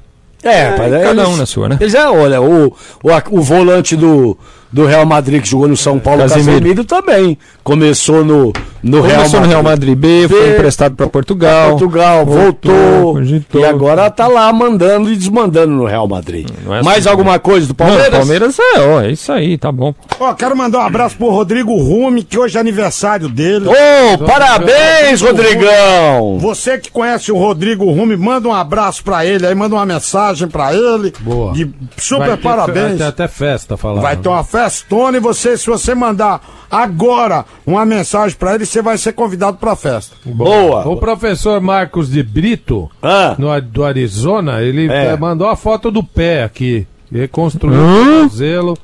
É, 0.43 0.69
rapaz, 0.69 0.91
cada 0.91 1.21
eles- 1.21 1.27
um 1.27 1.37
na 1.37 1.45
sua, 1.45 1.69
né? 1.69 1.77
Eles 1.79 1.93
é, 1.93 2.07
olha, 2.09 2.41
o, 2.41 2.67
o, 3.03 3.09
o 3.29 3.41
volante 3.41 3.95
do, 3.95 4.35
do 4.71 4.85
Real 4.85 5.05
Madrid 5.05 5.41
que 5.41 5.49
jogou 5.49 5.67
no 5.67 5.75
São 5.77 5.99
Paulo, 5.99 6.21
Casemiro. 6.21 6.51
Casemiro, 6.59 6.83
também. 6.85 7.37
Começou 7.63 8.23
no, 8.23 8.53
no 8.81 9.01
Real 9.01 9.17
Começou 9.17 9.39
Madrid. 9.39 9.41
no 9.41 9.47
Real 9.49 9.63
Madrid 9.63 9.95
B, 9.97 10.27
foi 10.29 10.49
emprestado 10.53 10.95
para 10.95 11.07
Portugal. 11.07 11.71
Portugal, 11.71 12.25
voltou, 12.25 13.13
voltou, 13.13 13.61
e 13.61 13.65
agora 13.65 14.09
tá 14.09 14.27
lá 14.27 14.51
mandando 14.53 15.11
e 15.11 15.15
desmandando 15.15 15.73
no 15.73 15.85
Real 15.85 16.07
Madrid. 16.07 16.47
Não 16.65 16.73
é 16.75 16.81
Mais 16.81 16.99
assim, 16.99 17.09
alguma 17.09 17.37
coisa 17.37 17.67
do 17.67 17.75
Palmeiras? 17.75 18.11
Não, 18.11 18.19
Palmeiras 18.19 18.57
é, 18.59 18.79
ó, 18.79 19.01
é 19.01 19.11
isso 19.11 19.31
aí, 19.31 19.57
tá 19.57 19.71
bom. 19.71 19.93
Ó, 20.19 20.33
quero 20.33 20.55
mandar 20.55 20.79
um 20.79 20.85
abraço 20.85 21.15
pro 21.17 21.29
Rodrigo 21.29 21.75
Rume, 21.77 22.23
que 22.23 22.39
hoje 22.39 22.57
é 22.57 22.61
aniversário 22.61 23.27
dele. 23.29 23.65
Ô, 23.67 24.17
parabéns, 24.25 25.21
Rodrigão! 25.21 26.37
Você 26.39 26.77
que 26.77 26.89
conhece 26.89 27.31
o 27.31 27.37
Rodrigo 27.37 27.85
Rume, 27.91 28.15
manda 28.15 28.47
um 28.47 28.53
abraço 28.53 29.03
pra 29.03 29.25
ele 29.25 29.45
aí, 29.45 29.53
manda 29.53 29.75
uma 29.75 29.85
mensagem 29.85 30.47
pra 30.47 30.73
ele. 30.73 31.13
Boa. 31.19 31.53
Super 31.97 32.27
Vai 32.27 32.37
ter- 32.37 32.43
parabéns. 32.43 32.87
Vai 32.89 32.97
ter 32.97 33.03
até 33.03 33.27
festa 33.27 33.77
falando. 33.77 34.01
Vai 34.01 34.15
ter 34.17 34.29
uma 34.29 34.43
festona 34.63 35.17
e 35.17 35.19
você, 35.19 35.57
se 35.57 35.67
você 35.67 35.93
mandar 35.95 36.41
agora 36.69 37.45
uma 37.65 37.85
mensagem 37.85 38.37
pra 38.37 38.55
ele, 38.55 38.65
você 38.65 38.81
vai 38.81 38.97
ser 38.97 39.13
convidado 39.13 39.57
pra 39.57 39.75
festa. 39.75 40.15
Boa! 40.25 40.87
O 40.87 40.97
professor 40.97 41.59
Marcos 41.61 42.09
de 42.11 42.21
Brito, 42.23 42.89
Ah. 43.01 43.35
no, 43.37 43.59
do 43.61 43.83
Arizona, 43.83 44.61
ele 44.61 44.91
É. 44.91 45.07
eh, 45.07 45.17
mandou 45.17 45.47
a 45.47 45.55
foto 45.55 45.89
do 45.91 46.03
pé 46.03 46.43
aqui. 46.43 46.85
Reconstruiu 47.11 47.77
Hum? 47.77 48.01
o 48.01 48.05
tornozelo 48.05 48.77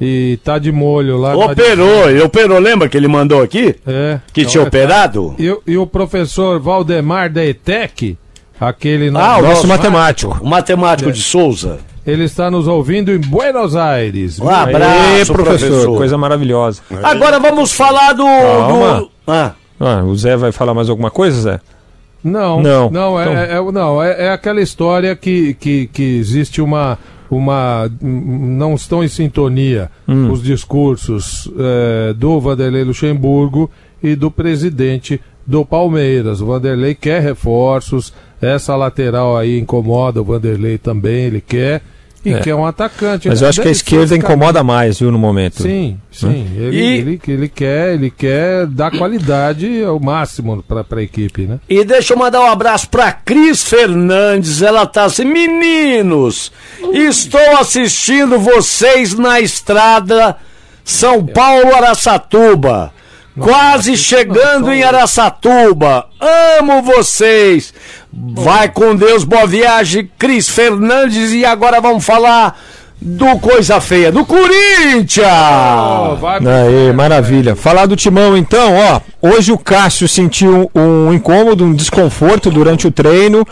e 0.00 0.38
tá 0.44 0.58
de 0.58 0.70
molho 0.70 1.16
lá. 1.16 1.34
Operou, 1.34 2.10
ele 2.10 2.20
operou, 2.22 2.58
lembra 2.58 2.88
que 2.88 2.96
ele 2.96 3.08
mandou 3.08 3.40
aqui? 3.42 3.76
É. 3.86 4.20
Que 4.32 4.42
Então, 4.42 4.50
tinha 4.52 4.64
é, 4.64 4.66
operado? 4.66 5.34
E, 5.38 5.50
o- 5.50 5.62
e 5.66 5.78
o 5.78 5.86
professor 5.86 6.60
Valdemar 6.60 7.30
da 7.32 7.42
ETEC, 7.44 8.18
aquele 8.60 9.08
Ah, 9.16 9.38
o 9.38 9.42
nosso 9.42 9.66
matemático. 9.66 10.38
O 10.42 10.46
matemático 10.46 11.10
de 11.10 11.22
Souza. 11.22 11.78
Ele 12.06 12.24
está 12.24 12.50
nos 12.50 12.68
ouvindo 12.68 13.10
em 13.10 13.18
Buenos 13.18 13.74
Aires. 13.74 14.38
Um 14.38 14.48
abraço, 14.48 15.00
Aê, 15.00 15.24
professor, 15.24 15.34
professor. 15.44 15.96
coisa 15.96 16.16
maravilhosa. 16.16 16.80
Agora 17.02 17.40
vamos 17.40 17.72
falar 17.72 18.12
do. 18.12 18.24
Calma. 18.24 18.98
do- 19.00 19.10
Ah, 19.26 19.52
Ah, 19.80 20.02
o 20.04 20.14
Zé 20.16 20.36
vai 20.36 20.52
falar 20.52 20.72
mais 20.72 20.88
alguma 20.88 21.10
coisa, 21.10 21.40
Zé? 21.40 21.60
Não, 22.24 22.62
Não. 22.62 22.90
não, 22.90 23.20
é, 23.20 23.22
Então- 23.24 23.36
é- 23.36 23.52
é- 23.68 23.72
não 23.72 24.02
é, 24.02 24.24
é 24.26 24.30
aquela 24.30 24.60
história 24.60 25.14
que, 25.14 25.54
que, 25.54 25.86
que 25.88 26.02
existe 26.18 26.62
uma, 26.62 26.98
uma. 27.30 27.90
Não 28.00 28.74
estão 28.74 29.04
em 29.04 29.08
sintonia 29.08 29.90
Hum. 30.08 30.30
os 30.30 30.42
discursos 30.42 31.50
eh, 31.58 32.14
do 32.14 32.40
Vanderlei 32.40 32.84
Luxemburgo 32.84 33.70
e 34.02 34.14
do 34.16 34.30
presidente 34.30 35.20
do 35.46 35.64
Palmeiras. 35.64 36.40
O 36.40 36.46
Vanderlei 36.46 36.94
quer 36.94 37.20
reforços, 37.20 38.12
essa 38.40 38.74
lateral 38.76 39.36
aí 39.36 39.58
incomoda 39.58 40.20
o 40.20 40.24
Vanderlei 40.24 40.78
também, 40.78 41.24
ele 41.26 41.40
quer. 41.40 41.82
E 42.28 42.32
É. 42.34 42.40
quer 42.40 42.54
um 42.56 42.66
atacante. 42.66 43.28
Mas 43.28 43.40
eu 43.40 43.48
acho 43.48 43.62
que 43.62 43.68
a 43.68 43.70
esquerda 43.70 44.16
incomoda 44.16 44.64
mais, 44.64 44.98
viu, 44.98 45.12
no 45.12 45.18
momento. 45.18 45.62
Sim, 45.62 45.96
sim. 46.10 46.46
Ele, 46.56 46.76
E- 46.76 46.98
ele, 46.98 47.20
ele 47.28 47.48
quer, 47.48 47.94
ele 47.94 48.10
quer 48.10 48.66
dar 48.66 48.90
qualidade 48.90 49.84
ao 49.84 50.00
máximo 50.00 50.60
para 50.62 50.84
a 50.98 51.02
equipe, 51.02 51.42
né? 51.42 51.60
E 51.68 51.84
deixa 51.84 52.14
eu 52.14 52.18
mandar 52.18 52.40
um 52.40 52.46
abraço 52.50 52.88
pra 52.88 53.12
Cris 53.12 53.62
Fernandes. 53.62 54.60
Ela 54.60 54.84
tá 54.86 55.04
assim, 55.04 55.24
meninos, 55.24 56.50
estou 56.92 57.58
assistindo 57.58 58.38
vocês 58.40 59.14
na 59.14 59.40
estrada 59.40 60.36
São 60.84 61.24
Paulo 61.24 61.74
Araçatuba. 61.76 62.92
Quase 63.38 63.96
chegando 63.98 64.72
em 64.72 64.82
Araçatuba. 64.82 66.06
Amo 66.58 66.80
vocês. 66.82 67.72
Vai 68.18 68.70
com 68.70 68.96
Deus, 68.96 69.24
boa 69.24 69.46
viagem, 69.46 70.10
Cris 70.18 70.48
Fernandes. 70.48 71.32
E 71.32 71.44
agora 71.44 71.82
vamos 71.82 72.02
falar 72.02 72.58
do 72.98 73.38
coisa 73.38 73.78
feia, 73.78 74.10
do 74.10 74.24
Corinthians. 74.24 75.26
Aí, 75.26 76.92
maravilha. 76.94 77.54
Falar 77.54 77.84
do 77.84 77.94
timão 77.94 78.34
então, 78.34 78.74
ó. 78.74 79.00
Hoje 79.20 79.52
o 79.52 79.58
Cássio 79.58 80.08
sentiu 80.08 80.70
um 80.74 81.12
incômodo, 81.12 81.64
um 81.64 81.74
desconforto 81.74 82.50
durante 82.50 82.86
o 82.86 82.90
treino. 82.90 83.46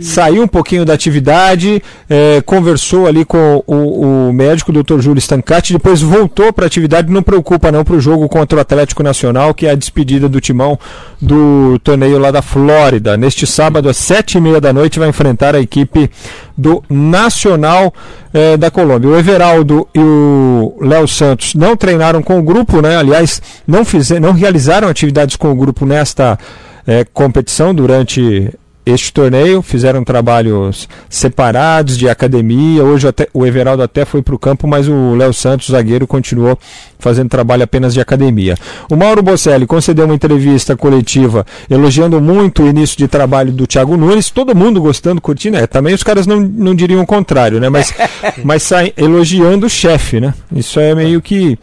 Saiu 0.00 0.42
um 0.42 0.48
pouquinho 0.48 0.84
da 0.84 0.92
atividade, 0.92 1.82
eh, 2.08 2.42
conversou 2.44 3.06
ali 3.06 3.24
com 3.24 3.62
o, 3.66 4.28
o 4.28 4.32
médico, 4.32 4.70
o 4.70 4.82
Dr. 4.82 5.00
Júlio 5.00 5.18
Stancati, 5.18 5.72
depois 5.72 6.00
voltou 6.00 6.52
para 6.52 6.64
a 6.64 6.66
atividade. 6.66 7.12
Não 7.12 7.22
preocupa 7.22 7.70
não 7.70 7.84
para 7.84 7.94
o 7.94 8.00
jogo 8.00 8.28
contra 8.28 8.58
o 8.58 8.60
Atlético 8.60 9.02
Nacional, 9.02 9.54
que 9.54 9.66
é 9.66 9.70
a 9.70 9.74
despedida 9.74 10.28
do 10.28 10.40
timão 10.40 10.78
do 11.20 11.78
torneio 11.80 12.18
lá 12.18 12.30
da 12.30 12.42
Flórida. 12.42 13.16
Neste 13.16 13.46
sábado, 13.46 13.88
às 13.88 13.96
sete 13.96 14.38
e 14.38 14.40
meia 14.40 14.60
da 14.60 14.72
noite, 14.72 14.98
vai 14.98 15.08
enfrentar 15.08 15.54
a 15.54 15.60
equipe 15.60 16.10
do 16.56 16.82
Nacional 16.88 17.92
eh, 18.32 18.56
da 18.56 18.70
Colômbia. 18.70 19.10
O 19.10 19.16
Everaldo 19.16 19.88
e 19.94 20.00
o 20.00 20.76
Léo 20.80 21.06
Santos 21.06 21.54
não 21.54 21.76
treinaram 21.76 22.22
com 22.22 22.38
o 22.38 22.42
grupo, 22.42 22.80
né? 22.80 22.96
Aliás, 22.96 23.40
não, 23.66 23.84
fizeram, 23.84 24.28
não 24.28 24.32
realizaram 24.32 24.88
atividades 24.88 25.36
com 25.36 25.50
o 25.50 25.54
grupo 25.54 25.86
nesta 25.86 26.38
eh, 26.86 27.04
competição 27.12 27.74
durante 27.74 28.50
este 28.88 29.12
torneio, 29.12 29.60
fizeram 29.62 30.02
trabalhos 30.02 30.88
separados 31.08 31.96
de 31.98 32.08
academia. 32.08 32.82
Hoje 32.82 33.08
até, 33.08 33.28
o 33.34 33.44
Everaldo 33.44 33.82
até 33.82 34.04
foi 34.04 34.22
para 34.22 34.34
o 34.34 34.38
campo, 34.38 34.66
mas 34.66 34.88
o 34.88 35.14
Léo 35.14 35.32
Santos, 35.32 35.68
zagueiro, 35.68 36.06
continuou 36.06 36.58
fazendo 36.98 37.28
trabalho 37.28 37.62
apenas 37.62 37.94
de 37.94 38.00
academia. 38.00 38.56
O 38.90 38.96
Mauro 38.96 39.22
Bocelli 39.22 39.66
concedeu 39.66 40.04
uma 40.04 40.14
entrevista 40.14 40.76
coletiva 40.76 41.46
elogiando 41.70 42.20
muito 42.20 42.62
o 42.62 42.68
início 42.68 42.96
de 42.96 43.06
trabalho 43.06 43.52
do 43.52 43.66
Thiago 43.66 43.96
Nunes, 43.96 44.30
todo 44.30 44.54
mundo 44.54 44.80
gostando, 44.80 45.20
curtindo. 45.20 45.56
É, 45.56 45.66
também 45.66 45.94
os 45.94 46.02
caras 46.02 46.26
não, 46.26 46.40
não 46.40 46.74
diriam 46.74 47.02
o 47.02 47.06
contrário, 47.06 47.60
né? 47.60 47.68
Mas, 47.68 47.92
mas 48.42 48.62
saem 48.62 48.92
elogiando 48.96 49.66
o 49.66 49.70
chefe, 49.70 50.20
né? 50.20 50.34
Isso 50.54 50.80
é 50.80 50.94
meio 50.94 51.20
que 51.20 51.58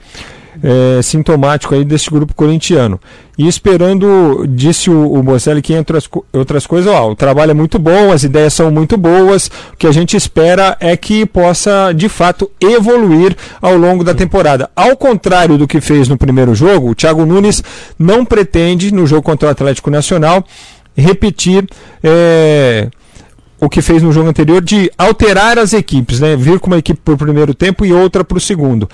é, 0.63 1.01
sintomático 1.01 1.73
aí 1.73 1.83
desse 1.83 2.09
grupo 2.09 2.33
corintiano. 2.33 2.99
E 3.37 3.47
esperando, 3.47 4.45
disse 4.47 4.89
o, 4.89 5.13
o 5.13 5.21
Bocelli 5.21 5.61
que 5.61 5.73
entre 5.73 5.97
as 5.97 6.09
outras 6.31 6.65
coisas, 6.65 6.91
ó, 6.91 7.11
o 7.11 7.15
trabalho 7.15 7.51
é 7.51 7.53
muito 7.53 7.77
bom, 7.77 8.11
as 8.11 8.23
ideias 8.23 8.53
são 8.53 8.71
muito 8.71 8.97
boas, 8.97 9.47
o 9.73 9.77
que 9.77 9.87
a 9.87 9.91
gente 9.91 10.15
espera 10.15 10.77
é 10.79 10.95
que 10.95 11.25
possa 11.25 11.91
de 11.93 12.07
fato 12.07 12.49
evoluir 12.59 13.35
ao 13.61 13.75
longo 13.75 14.03
da 14.03 14.13
temporada. 14.13 14.69
Ao 14.75 14.95
contrário 14.95 15.57
do 15.57 15.67
que 15.67 15.81
fez 15.81 16.07
no 16.07 16.17
primeiro 16.17 16.55
jogo, 16.55 16.91
o 16.91 16.95
Thiago 16.95 17.25
Nunes 17.25 17.63
não 17.99 18.25
pretende, 18.25 18.93
no 18.93 19.05
jogo 19.05 19.23
contra 19.23 19.49
o 19.49 19.51
Atlético 19.51 19.89
Nacional, 19.89 20.43
repetir. 20.95 21.67
é, 22.01 22.87
o 23.59 23.69
que 23.69 23.81
fez 23.81 24.03
no 24.03 24.11
jogo 24.11 24.29
anterior 24.29 24.61
de 24.61 24.91
alterar 24.97 25.57
as 25.57 25.73
equipes, 25.73 26.19
né? 26.19 26.35
Vir 26.35 26.59
com 26.59 26.67
uma 26.67 26.77
equipe 26.77 26.99
para 27.03 27.13
o 27.13 27.17
primeiro 27.17 27.53
tempo 27.53 27.85
e 27.85 27.93
outra 27.93 28.23
para 28.23 28.37
o 28.37 28.41
segundo. 28.41 28.89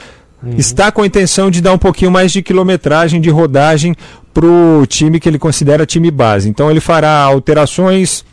Está 0.58 0.92
com 0.92 1.02
a 1.04 1.06
intenção 1.06 1.52
de 1.52 1.62
dar 1.62 1.72
um 1.74 1.78
pouquinho 1.78 2.10
mais 2.10 2.32
de 2.32 2.42
quilometragem, 2.42 3.22
de 3.22 3.30
rodagem 3.30 3.96
para 4.34 4.46
o 4.46 4.86
time 4.88 5.20
que 5.20 5.30
ele 5.30 5.38
considera 5.38 5.86
time 5.86 6.10
base. 6.10 6.50
Então 6.50 6.72
ele 6.72 6.80
fará 6.80 7.20
alterações 7.22 8.26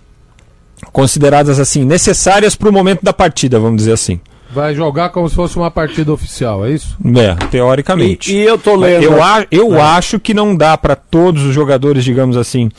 consideradas 0.92 1.58
assim 1.58 1.84
necessárias 1.84 2.54
para 2.54 2.68
o 2.68 2.72
momento 2.72 3.02
da 3.02 3.12
partida, 3.12 3.58
vamos 3.58 3.78
dizer 3.78 3.92
assim. 3.92 4.20
Vai 4.50 4.74
jogar 4.74 5.10
como 5.10 5.28
se 5.28 5.34
fosse 5.34 5.56
uma 5.58 5.70
partida 5.70 6.10
oficial, 6.12 6.64
é 6.64 6.70
isso? 6.70 6.96
É, 7.16 7.34
teoricamente. 7.48 8.32
E, 8.32 8.36
e 8.38 8.44
eu 8.46 8.56
tô 8.56 8.74
lendo. 8.76 9.02
Eu, 9.02 9.22
a- 9.22 9.46
eu 9.50 9.76
É. 9.76 9.80
acho 9.80 10.18
que 10.18 10.32
não 10.32 10.56
dá 10.56 10.78
para 10.78 10.96
todos 10.96 11.42
os 11.44 11.54
jogadores, 11.54 12.02
digamos 12.02 12.34
assim, 12.36 12.70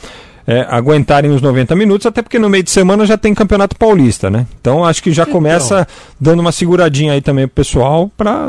é, 0.46 0.66
aguentarem 0.68 1.30
os 1.30 1.40
90 1.40 1.76
minutos, 1.76 2.06
até 2.06 2.22
porque 2.22 2.40
no 2.40 2.48
meio 2.48 2.64
de 2.64 2.70
semana 2.72 3.06
já 3.06 3.16
tem 3.16 3.32
Campeonato 3.32 3.76
Paulista, 3.76 4.28
né? 4.28 4.46
Então 4.60 4.84
acho 4.84 5.00
que 5.00 5.12
já 5.12 5.24
começa 5.24 5.86
dando 6.20 6.40
uma 6.40 6.50
seguradinha 6.50 7.12
aí 7.12 7.20
também 7.20 7.46
pro 7.46 7.54
pessoal 7.56 8.10
para 8.16 8.48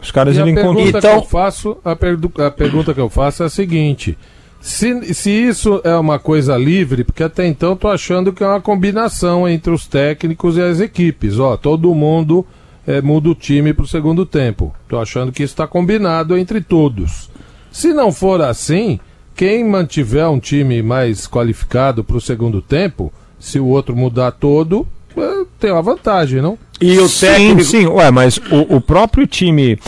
os 0.00 0.10
caras 0.10 0.36
E 0.36 0.38
a 0.38 0.42
irem 0.42 0.54
que 1.00 1.06
eu 1.06 1.22
faço, 1.24 1.76
a, 1.84 1.96
perdu- 1.96 2.32
a 2.42 2.50
pergunta 2.50 2.94
que 2.94 3.00
eu 3.00 3.08
faço 3.10 3.42
é 3.42 3.46
a 3.46 3.50
seguinte: 3.50 4.16
se, 4.60 5.14
se 5.14 5.30
isso 5.30 5.80
é 5.84 5.94
uma 5.96 6.18
coisa 6.18 6.56
livre, 6.56 7.04
porque 7.04 7.22
até 7.22 7.46
então 7.46 7.70
eu 7.70 7.76
tô 7.76 7.88
achando 7.88 8.32
que 8.32 8.42
é 8.42 8.46
uma 8.46 8.60
combinação 8.60 9.48
entre 9.48 9.72
os 9.72 9.86
técnicos 9.86 10.56
e 10.56 10.62
as 10.62 10.80
equipes. 10.80 11.38
Ó, 11.38 11.56
todo 11.56 11.94
mundo 11.94 12.46
eh, 12.86 13.00
muda 13.00 13.28
o 13.30 13.34
time 13.34 13.72
pro 13.72 13.86
segundo 13.86 14.24
tempo. 14.26 14.74
Tô 14.88 14.98
achando 14.98 15.32
que 15.32 15.42
isso 15.42 15.52
está 15.54 15.66
combinado 15.66 16.36
entre 16.36 16.60
todos. 16.60 17.30
Se 17.70 17.92
não 17.92 18.10
for 18.12 18.40
assim, 18.42 18.98
quem 19.36 19.64
mantiver 19.64 20.28
um 20.30 20.38
time 20.40 20.82
mais 20.82 21.26
qualificado 21.28 22.02
pro 22.02 22.20
segundo 22.20 22.60
tempo, 22.62 23.12
se 23.38 23.60
o 23.60 23.66
outro 23.66 23.94
mudar 23.94 24.32
todo, 24.32 24.86
eh, 25.16 25.44
tem 25.60 25.70
uma 25.70 25.82
vantagem, 25.82 26.40
não? 26.42 26.58
E 26.80 26.98
o 26.98 27.08
Sim, 27.08 27.58
sim, 27.60 27.86
ué, 27.86 28.10
mas 28.10 28.38
o, 28.50 28.76
o 28.76 28.80
próprio 28.80 29.26
time 29.26 29.78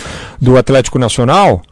do 0.41 0.57
Atlético 0.57 0.99
Nacional 0.99 1.63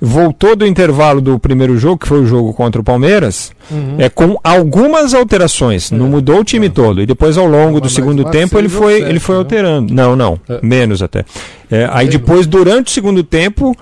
voltou 0.00 0.56
do 0.56 0.66
intervalo 0.66 1.20
do 1.20 1.38
primeiro 1.38 1.76
jogo, 1.76 1.98
que 1.98 2.08
foi 2.08 2.20
o 2.20 2.26
jogo 2.26 2.54
contra 2.54 2.80
o 2.80 2.84
Palmeiras, 2.84 3.52
Uhum. 3.70 3.96
é 3.98 4.08
com 4.08 4.38
algumas 4.42 5.12
alterações. 5.14 5.90
Não 5.90 6.08
mudou 6.08 6.40
o 6.40 6.44
time 6.44 6.70
todo. 6.70 7.02
E 7.02 7.06
depois, 7.06 7.36
ao 7.36 7.46
longo 7.46 7.80
do 7.80 7.88
segundo 7.88 8.24
tempo, 8.24 8.58
ele 8.58 8.68
foi, 8.68 8.98
sete, 9.00 9.10
ele 9.10 9.20
foi 9.20 9.34
né? 9.34 9.38
alterando. 9.40 9.92
Não, 9.94 10.16
não, 10.16 10.40
menos 10.62 11.02
até. 11.02 11.24
É, 11.70 11.88
aí 11.92 12.08
depois, 12.08 12.46
durante 12.46 12.88
o 12.88 12.90
segundo 12.90 13.22
tempo, 13.22 13.76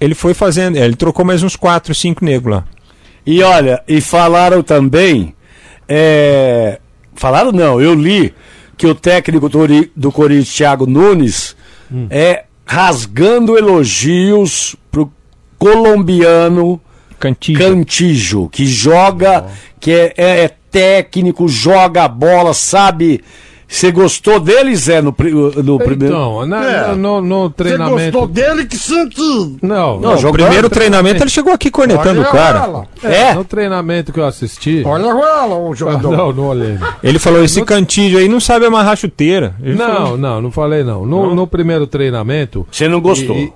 ele 0.00 0.14
foi 0.14 0.32
fazendo. 0.34 0.76
é, 0.78 0.84
Ele 0.84 0.96
trocou 0.96 1.24
mais 1.24 1.42
uns 1.42 1.54
4, 1.54 1.94
5 1.94 2.24
negros 2.24 2.56
lá. 2.56 2.64
E 3.26 3.42
olha, 3.42 3.82
e 3.86 4.00
falaram 4.00 4.62
também. 4.62 5.34
é, 5.88 6.78
falaram 7.14 7.52
não, 7.52 7.80
eu 7.80 7.92
li 7.94 8.32
que 8.78 8.86
o 8.86 8.94
técnico 8.94 9.48
do, 9.48 9.58
do 9.94 10.10
Corinthians, 10.12 10.54
Thiago 10.54 10.86
Nunes, 10.86 11.54
Hum. 11.92 12.06
é 12.10 12.44
rasgando 12.66 13.56
elogios 13.58 14.76
pro 14.90 15.10
colombiano 15.58 16.80
Cantijo, 17.18 17.58
Cantijo 17.58 18.48
que 18.50 18.66
joga, 18.66 19.46
que 19.80 19.90
é, 19.90 20.14
é- 20.16 20.44
é 20.44 20.48
técnico, 20.70 21.48
joga 21.48 22.04
a 22.04 22.08
bola, 22.08 22.52
sabe. 22.54 23.22
Você 23.70 23.92
gostou 23.92 24.40
dele, 24.40 24.74
Zé, 24.74 25.02
no, 25.02 25.12
pri- 25.12 25.30
no 25.30 25.78
primeiro? 25.78 26.14
Então, 26.14 26.46
na- 26.46 26.64
É. 26.64 26.94
no, 26.94 27.20
no 27.20 27.48
Você 27.48 27.54
treinamento. 27.54 28.18
gostou 28.18 28.26
dele? 28.26 28.64
Que 28.64 28.78
sentido? 28.78 29.58
Não, 29.60 30.00
Não, 30.00 30.14
o 30.14 30.32
primeiro 30.32 30.70
treinamento 30.70 31.22
ele 31.22 31.28
chegou 31.30 31.52
aqui 31.52 31.70
cornetando 31.70 32.22
o 32.22 32.24
cara. 32.24 32.86
É, 33.02 33.34
no 33.34 33.44
treinamento 33.44 34.10
que 34.10 34.18
eu 34.18 34.24
assisti. 34.26 34.82
Olha 34.86 35.08
ela, 35.08 35.54
o 35.54 35.70
Ah, 35.72 35.74
jogador. 35.76 36.16
Não, 36.16 36.32
não 36.32 36.46
olhei. 36.48 36.78
Ele 37.02 37.18
falou: 37.18 37.44
esse 37.44 37.62
cantígio 37.62 38.18
aí 38.18 38.26
não 38.26 38.40
sabe 38.40 38.64
amarrar 38.64 38.96
chuteira. 38.96 39.54
Ele 39.62 39.74
Não, 39.76 39.86
falou- 39.86 40.16
não, 40.18 40.40
não 40.40 40.50
falei 40.50 40.82
não. 40.82 41.04
No, 41.04 41.34
no 41.34 41.46
primeiro 41.46 41.86
treinamento. 41.86 42.66
Você 42.72 42.88
não 42.88 43.02
gostou? 43.02 43.36
e- 43.36 43.52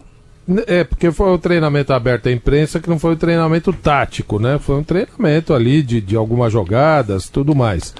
e- 0.46 0.64
é, 0.66 0.84
porque 0.84 1.10
foi 1.10 1.30
o 1.30 1.38
treinamento 1.38 1.90
aberto 1.92 2.28
à 2.28 2.32
imprensa 2.32 2.78
que 2.80 2.90
não 2.90 2.98
foi 2.98 3.14
o 3.14 3.16
treinamento 3.16 3.72
tático, 3.72 4.38
né? 4.38 4.58
Foi 4.60 4.76
um 4.76 4.82
treinamento 4.82 5.54
ali 5.54 5.82
de, 5.82 6.00
de 6.02 6.16
algumas 6.16 6.52
jogadas, 6.52 7.30
tudo 7.30 7.54
mais. 7.54 7.94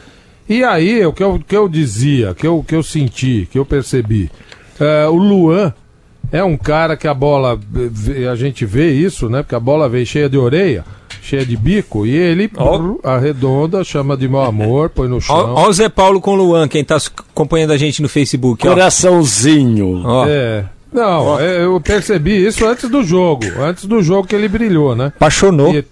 E 0.53 0.65
aí, 0.65 1.05
o 1.07 1.13
que 1.13 1.23
eu, 1.23 1.41
que 1.47 1.57
eu 1.57 1.69
dizia, 1.69 2.35
que 2.35 2.47
eu, 2.47 2.65
que 2.67 2.75
eu 2.75 2.83
senti, 2.83 3.49
que 3.51 3.59
eu 3.59 3.65
percebi, 3.65 4.31
é, 4.79 5.07
o 5.09 5.15
Luan 5.17 5.73
é 6.31 6.43
um 6.45 6.57
cara 6.57 6.97
que 6.97 7.09
a 7.09 7.15
bola, 7.15 7.59
a 8.31 8.37
gente 8.37 8.65
vê 8.67 8.91
isso, 8.93 9.29
né? 9.31 9.43
Porque 9.43 9.55
a 9.55 9.61
bola 9.61 9.89
vem 9.89 10.05
cheia 10.05 10.29
de 10.29 10.37
orelha, 10.37 10.85
cheia 11.23 11.45
de 11.47 11.57
bico, 11.57 12.05
e 12.07 12.15
ele 12.15 12.49
brrr, 12.49 12.99
arredonda, 13.03 13.83
chama 13.83 14.17
de 14.17 14.29
meu 14.29 14.41
amor, 14.43 14.91
põe 14.91 15.09
no 15.09 15.21
chão. 15.21 15.37
Ó, 15.55 15.63
ó 15.65 15.69
o 15.69 15.73
Zé 15.73 15.89
Paulo 15.89 16.21
com 16.21 16.33
o 16.33 16.37
Luan, 16.37 16.69
quem 16.69 16.85
tá 16.85 16.99
acompanhando 17.31 17.73
a 17.73 17.77
gente 17.79 18.03
no 18.03 18.09
Facebook. 18.09 18.67
Coraçãozinho. 18.67 20.03
Ó. 20.05 20.27
É. 20.29 20.65
Não, 20.93 21.41
é, 21.41 21.65
eu 21.65 21.81
percebi 21.81 22.45
isso 22.47 22.67
antes 22.67 22.91
do 22.91 23.03
jogo. 23.03 23.47
Antes 23.59 23.87
do 23.87 24.03
jogo 24.03 24.29
que 24.29 24.35
ele 24.35 24.49
brilhou, 24.49 24.95
né? 24.95 25.07
Apaixonou. 25.17 25.75
E, 25.75 25.83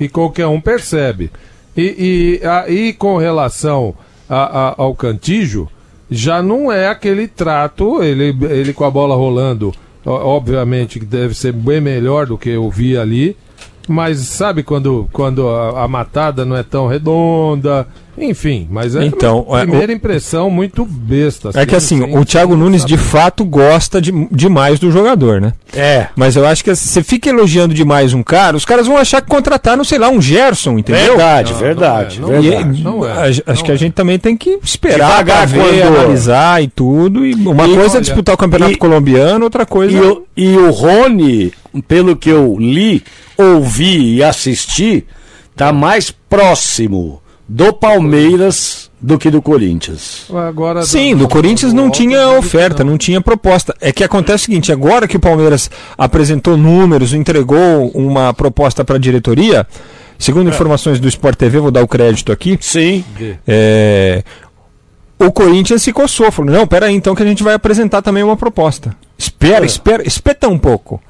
e 0.00 0.08
qualquer 0.08 0.48
um 0.48 0.60
percebe. 0.60 1.30
E, 1.76 2.40
e, 2.42 2.46
a- 2.46 2.68
e 2.68 2.92
com 2.92 3.16
relação 3.18 3.94
a- 4.28 4.68
a- 4.68 4.74
ao 4.78 4.94
Cantijo, 4.94 5.68
já 6.10 6.42
não 6.42 6.70
é 6.72 6.88
aquele 6.88 7.26
trato, 7.28 8.02
ele, 8.02 8.34
ele 8.50 8.72
com 8.72 8.84
a 8.84 8.90
bola 8.90 9.14
rolando, 9.14 9.72
obviamente 10.04 10.98
deve 10.98 11.34
ser 11.34 11.52
bem 11.52 11.80
melhor 11.80 12.26
do 12.26 12.38
que 12.38 12.48
eu 12.50 12.68
vi 12.70 12.96
ali. 12.96 13.36
Mas 13.86 14.18
sabe 14.20 14.62
quando, 14.62 15.08
quando 15.12 15.48
a, 15.48 15.84
a 15.84 15.88
matada 15.88 16.44
não 16.44 16.56
é 16.56 16.62
tão 16.62 16.86
redonda? 16.86 17.86
Enfim, 18.20 18.66
mas 18.70 18.96
é 18.96 19.04
Então, 19.04 19.40
uma 19.48 19.60
é, 19.60 19.66
primeira 19.66 19.92
impressão 19.92 20.50
muito 20.50 20.84
besta. 20.84 21.50
É 21.54 21.64
que 21.64 21.74
assim, 21.76 21.98
sem- 22.00 22.18
o 22.18 22.24
Thiago 22.24 22.56
Nunes 22.56 22.84
de 22.84 22.96
saber. 22.96 23.08
fato 23.10 23.44
gosta 23.44 24.00
de, 24.00 24.10
demais 24.32 24.78
do 24.80 24.90
jogador, 24.90 25.40
né? 25.40 25.52
É. 25.74 26.08
Mas 26.16 26.36
eu 26.36 26.46
acho 26.46 26.64
que 26.64 26.74
se 26.74 26.88
você 26.88 27.02
fica 27.02 27.28
elogiando 27.28 27.72
demais 27.74 28.12
um 28.14 28.22
cara, 28.22 28.56
os 28.56 28.64
caras 28.64 28.86
vão 28.86 28.96
achar 28.96 29.20
que 29.22 29.28
contrataram, 29.28 29.84
sei 29.84 29.98
lá, 29.98 30.08
um 30.08 30.20
Gerson, 30.20 30.78
entendeu? 30.78 31.16
Verdade, 31.16 31.52
Não, 31.52 31.58
verdade, 31.58 32.20
não 32.20 32.28
é, 32.28 32.32
não 32.32 32.42
E- 32.42 32.48
verdade. 32.50 32.82
Não 32.82 33.06
é, 33.06 33.28
acho 33.28 33.42
não 33.46 33.54
que 33.64 33.70
a 33.70 33.74
é. 33.74 33.78
gente 33.78 33.92
também 33.92 34.18
tem 34.18 34.36
que 34.36 34.58
esperar 34.62 35.08
Devagar 35.10 35.36
pra 35.36 35.46
ver, 35.46 35.82
quando- 35.82 35.96
analisar 35.98 36.62
e 36.62 36.68
tudo. 36.68 37.24
E 37.26 37.34
uma 37.34 37.66
E 37.68 37.74
coisa 37.74 37.98
é 37.98 38.00
disputar 38.00 38.34
o 38.34 38.38
campeonato 38.38 38.72
e- 38.72 38.76
colombiano, 38.76 39.44
outra 39.44 39.64
coisa. 39.64 39.96
E, 39.96 40.00
o- 40.00 40.22
e 40.36 40.56
o 40.56 40.70
Rony, 40.70 41.52
pelo 41.86 42.16
que 42.16 42.30
eu 42.30 42.56
li, 42.58 43.02
ouvi 43.36 44.16
e 44.16 44.22
assisti, 44.22 45.04
tá 45.54 45.72
mais 45.72 46.10
próximo 46.10 47.20
do 47.48 47.72
Palmeiras 47.72 48.90
do 49.00 49.16
que 49.16 49.30
do 49.30 49.40
Corinthians. 49.40 50.26
Agora, 50.30 50.82
Sim, 50.82 51.16
do 51.16 51.28
Corinthians 51.28 51.72
não 51.72 51.88
tinha 51.88 52.30
oferta, 52.30 52.84
não 52.84 52.98
tinha 52.98 53.20
proposta. 53.20 53.74
É 53.80 53.92
que 53.92 54.04
acontece 54.04 54.42
o 54.42 54.46
seguinte, 54.46 54.72
agora 54.72 55.08
que 55.08 55.16
o 55.16 55.20
Palmeiras 55.20 55.70
apresentou 55.96 56.56
números, 56.56 57.14
entregou 57.14 57.90
uma 57.94 58.34
proposta 58.34 58.84
para 58.84 58.96
a 58.96 58.98
diretoria, 58.98 59.66
segundo 60.18 60.50
informações 60.50 61.00
do 61.00 61.08
Sport 61.08 61.36
TV, 61.36 61.60
vou 61.60 61.70
dar 61.70 61.82
o 61.82 61.88
crédito 61.88 62.32
aqui, 62.32 62.58
Sim. 62.60 63.04
é, 63.46 64.22
o 65.18 65.32
Corinthians 65.32 65.82
se 65.82 65.92
coçou, 65.92 66.30
falou, 66.30 66.52
não, 66.52 66.66
peraí, 66.66 66.94
então 66.94 67.14
que 67.14 67.22
a 67.22 67.26
gente 67.26 67.42
vai 67.42 67.54
apresentar 67.54 68.02
também 68.02 68.22
uma 68.22 68.36
proposta. 68.36 68.94
Espera, 69.16 69.64
espera, 69.64 70.06
espeta 70.06 70.48
um 70.48 70.58
pouco. 70.58 71.00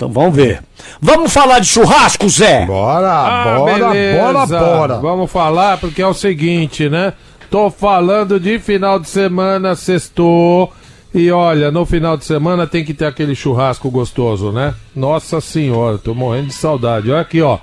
Então 0.00 0.08
vamos 0.10 0.34
ver. 0.34 0.62
Vamos 0.98 1.30
falar 1.30 1.58
de 1.58 1.66
churrasco, 1.66 2.26
Zé? 2.26 2.64
Bora, 2.64 3.12
Ah, 3.12 3.54
bora, 3.58 3.90
beleza. 3.90 4.24
bora, 4.24 4.46
bora. 4.46 4.96
Vamos 4.98 5.30
falar 5.30 5.76
porque 5.76 6.00
é 6.00 6.06
o 6.06 6.14
seguinte, 6.14 6.88
né? 6.88 7.12
Tô 7.50 7.68
falando 7.70 8.40
de 8.40 8.58
final 8.58 8.98
de 8.98 9.06
semana, 9.06 9.74
sextou. 9.74 10.72
E 11.12 11.30
olha, 11.30 11.70
no 11.70 11.84
final 11.84 12.16
de 12.16 12.24
semana 12.24 12.66
tem 12.66 12.82
que 12.82 12.94
ter 12.94 13.04
aquele 13.04 13.34
churrasco 13.34 13.90
gostoso, 13.90 14.50
né? 14.50 14.72
Nossa 14.96 15.38
senhora, 15.38 15.98
tô 15.98 16.14
morrendo 16.14 16.46
de 16.46 16.54
saudade. 16.54 17.10
Olha 17.10 17.20
aqui, 17.20 17.42
ó. 17.42 17.58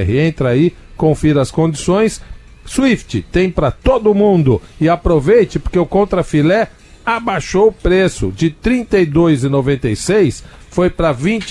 Entra 0.09 0.49
aí, 0.51 0.73
confira 0.95 1.41
as 1.41 1.51
condições. 1.51 2.21
Swift 2.65 3.21
tem 3.29 3.51
para 3.51 3.69
todo 3.69 4.15
mundo 4.15 4.61
e 4.79 4.87
aproveite 4.87 5.59
porque 5.59 5.77
o 5.77 5.85
contrafilé 5.85 6.69
abaixou 7.05 7.67
o 7.67 7.73
preço 7.73 8.31
de 8.31 8.45
R$ 8.63 8.85
32,96 8.87 10.41
foi 10.69 10.89
para 10.89 11.11
R$ 11.11 11.41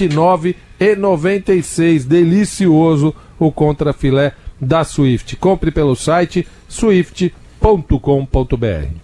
29,96. 0.96 2.04
Delicioso 2.06 3.14
o 3.38 3.50
contrafilé 3.52 4.32
da 4.60 4.84
Swift. 4.84 5.36
Compre 5.36 5.70
pelo 5.70 5.94
site 5.96 6.46
swift.com.br. 6.68 7.36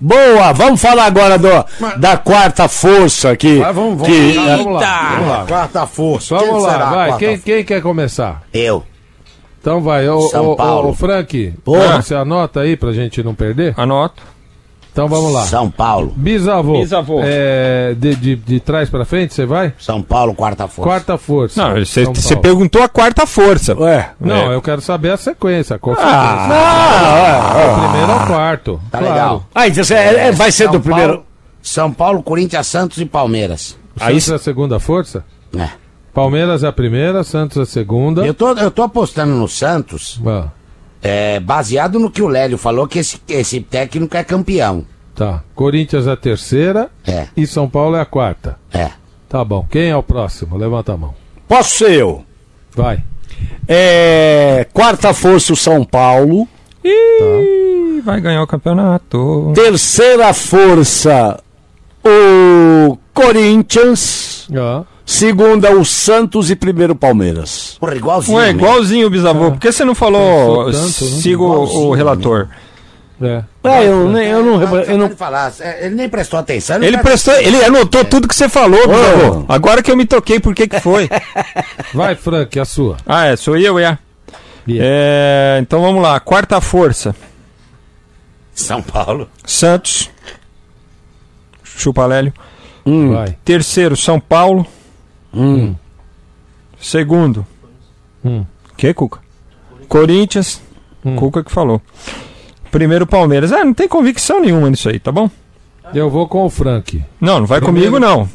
Boa, 0.00 0.52
vamos 0.52 0.80
falar 0.80 1.06
agora 1.06 1.38
do, 1.38 1.48
da 1.98 2.16
quarta 2.16 2.68
força 2.68 3.30
aqui. 3.30 3.59
Vai, 3.59 3.72
vamos, 3.72 3.98
vamos, 3.98 4.06
que, 4.06 4.34
lá, 4.34 4.56
vamos 4.56 4.72
lá. 4.80 5.10
Vamos 5.12 5.28
lá, 5.28 5.46
quarta 5.46 5.86
força. 5.86 6.36
Vamos 6.36 6.50
Quem 6.55 6.62
lá, 6.62 6.90
vai. 6.90 7.18
Quem, 7.18 7.38
quem 7.38 7.64
quer 7.64 7.82
começar? 7.82 8.42
Eu. 8.52 8.84
Então 9.60 9.80
vai, 9.80 10.09
ô, 10.09 10.20
São 10.28 10.50
ô, 10.50 10.56
Paulo. 10.56 10.90
ô, 10.90 10.94
Frank, 10.94 11.52
Porra. 11.64 12.00
você 12.00 12.14
anota 12.14 12.60
aí 12.60 12.76
pra 12.76 12.92
gente 12.92 13.22
não 13.22 13.34
perder? 13.34 13.74
Anoto. 13.76 14.22
Então 14.98 15.06
vamos 15.08 15.32
lá. 15.32 15.44
São 15.46 15.70
Paulo. 15.70 16.12
Bisavô. 16.16 16.72
Bisavô. 16.80 17.20
É, 17.22 17.94
de, 17.96 18.16
de, 18.16 18.34
de 18.34 18.58
trás 18.58 18.90
pra 18.90 19.04
frente, 19.04 19.32
você 19.32 19.46
vai? 19.46 19.72
São 19.78 20.02
Paulo, 20.02 20.34
quarta 20.34 20.66
força. 20.66 20.90
Quarta 20.90 21.16
força. 21.16 21.62
Não, 21.62 21.76
você 21.84 22.02
São 22.04 22.12
você 22.12 22.34
Paulo. 22.34 22.42
perguntou 22.42 22.82
a 22.82 22.88
quarta 22.88 23.24
força. 23.24 23.76
Ué, 23.78 24.10
Não, 24.20 24.50
É. 24.50 24.54
eu 24.56 24.60
quero 24.60 24.80
saber 24.80 25.12
a 25.12 25.16
sequência. 25.16 25.78
Qual 25.78 25.94
Ah, 26.00 26.48
sequência? 26.48 27.76
Do 27.76 27.88
primeiro 27.90 28.12
ao 28.12 28.26
quarto. 28.26 28.80
Tá 28.90 28.98
claro. 28.98 29.14
legal. 29.14 29.44
ah, 29.54 29.68
então 29.68 29.96
é, 29.96 30.28
é- 30.28 30.32
vai 30.32 30.50
ser 30.50 30.64
São 30.64 30.72
do 30.72 30.80
primeiro. 30.80 31.12
Paulo, 31.12 31.26
São 31.62 31.92
Paulo, 31.92 32.20
Corinthians, 32.20 32.66
Santos 32.66 32.98
e 32.98 33.04
Palmeiras. 33.04 33.78
O 33.94 34.00
Santos 34.00 34.30
é 34.30 34.34
a 34.34 34.38
segunda 34.40 34.80
força? 34.80 35.24
É. 35.56 35.68
Palmeiras 36.12 36.64
é 36.64 36.66
a 36.66 36.72
primeira, 36.72 37.22
Santos 37.22 37.56
é 37.56 37.62
a 37.62 37.66
segunda. 37.66 38.26
Eu 38.26 38.34
tô, 38.34 38.50
eu 38.54 38.70
tô 38.72 38.82
apostando 38.82 39.32
no 39.32 39.46
Santos 39.46 40.20
Ah, 40.26 40.48
É, 41.02 41.38
baseado 41.40 41.98
no 41.98 42.10
que 42.10 42.20
o 42.22 42.26
Lélio 42.28 42.58
falou, 42.58 42.86
que 42.88 42.98
esse, 42.98 43.20
esse 43.28 43.60
técnico 43.60 44.16
é 44.16 44.24
campeão. 44.24 44.84
Tá. 45.14 45.42
Corinthians 45.54 46.06
é 46.06 46.12
a 46.12 46.16
terceira 46.16 46.90
É. 47.06 47.26
e 47.36 47.46
São 47.46 47.68
Paulo 47.68 47.96
é 47.96 48.00
a 48.00 48.04
quarta. 48.04 48.56
É. 48.72 48.90
Tá 49.28 49.44
bom. 49.44 49.66
Quem 49.70 49.90
é 49.90 49.96
o 49.96 50.02
próximo? 50.02 50.56
Levanta 50.56 50.92
a 50.92 50.96
mão. 50.96 51.14
Posso 51.46 51.76
ser 51.78 51.92
eu? 51.92 52.24
Vai. 52.74 53.02
É, 53.66 54.66
quarta 54.72 55.12
força 55.12 55.52
o 55.52 55.56
São 55.56 55.84
Paulo. 55.84 56.48
Ih, 56.84 58.00
vai 58.04 58.20
ganhar 58.20 58.42
o 58.42 58.46
campeonato. 58.46 59.52
Terceira 59.54 60.32
força 60.32 61.38
o 62.04 62.96
Corinthians. 63.12 64.48
Ah. 64.56 64.84
Segunda 65.10 65.70
o 65.74 65.86
Santos 65.86 66.51
e 66.51 66.55
primeiro 66.55 66.93
o 66.93 66.97
Palmeiras. 66.97 67.78
Porra, 67.80 67.94
igualzinho. 67.97 68.36
Ué, 68.36 68.52
né? 68.52 68.59
igualzinho 68.62 69.06
o 69.06 69.10
bisavô. 69.10 69.52
Por 69.52 69.59
que 69.59 69.72
você 69.72 69.82
não 69.82 69.94
falou 69.94 70.66
Pensou 70.66 70.85
tanto, 70.85 71.05
né? 71.06 71.20
siga 71.22 71.40
o- 71.43 71.47
Igualzinho, 71.55 71.93
relator? 71.93 72.48
É. 73.22 73.43
É, 73.64 73.89
eu, 73.89 74.10
nem- 74.10 74.28
eu 74.28 74.44
não, 74.44 74.60
eu 74.62 74.98
não 74.98 75.06
é, 75.60 75.86
ele 75.86 75.94
nem 75.94 76.09
prestou 76.10 76.39
atenção. 76.39 76.76
Ele 76.76 76.94
não 76.94 77.02
prestou, 77.02 77.32
ele 77.36 77.64
anotou 77.64 78.05
tudo 78.05 78.28
que 78.28 78.35
você 78.35 78.51
falou, 78.51 78.86
bisavô. 78.86 79.44
Agora 79.48 79.82
que 79.82 79.90
eu 79.90 79.97
me 79.97 80.05
toquei, 80.05 80.39
por 80.39 80.55
que 80.55 80.68
que 80.68 80.78
foi? 80.78 81.09
Vai, 81.94 82.14
Frank, 82.14 82.60
a 82.60 82.66
sua. 82.66 82.98
ah, 83.06 83.24
é, 83.28 83.35
sou 83.35 83.56
eu, 83.56 83.78
é. 83.78 83.98
Yeah. 84.68 84.85
É, 84.86 85.59
então 85.62 85.80
vamos 85.80 86.02
lá. 86.02 86.20
Quarta 86.20 86.60
força. 86.60 87.16
São 88.55 88.82
Paulo. 88.82 89.26
Santos. 89.47 90.10
Chupa 91.64 92.05
Lélio. 92.05 92.35
Vai. 92.85 93.39
Terceiro, 93.43 93.97
São 93.97 94.20
Paulo. 94.20 94.66
Segundo. 96.81 97.47
Hum. 98.24 98.44
Que, 98.77 98.93
Cuca? 98.94 99.20
Corinthians. 99.89 100.60
Cuca 101.16 101.43
que 101.43 101.51
falou. 101.51 101.81
Primeiro, 102.70 103.06
Palmeiras. 103.06 103.52
Ah, 103.52 103.65
não 103.65 103.73
tem 103.73 103.89
convicção 103.89 104.40
nenhuma 104.40 104.69
nisso 104.69 104.89
aí, 104.89 104.98
tá 104.98 105.10
bom? 105.10 105.31
Eu 105.94 106.10
vou 106.10 106.28
com 106.28 106.44
o 106.44 106.51
Frank. 106.51 107.02
Não, 107.20 107.40
não 107.40 107.47
vai 107.47 107.60
Primeiro- 107.60 107.90
comigo, 107.93 107.98
não. 107.98 108.28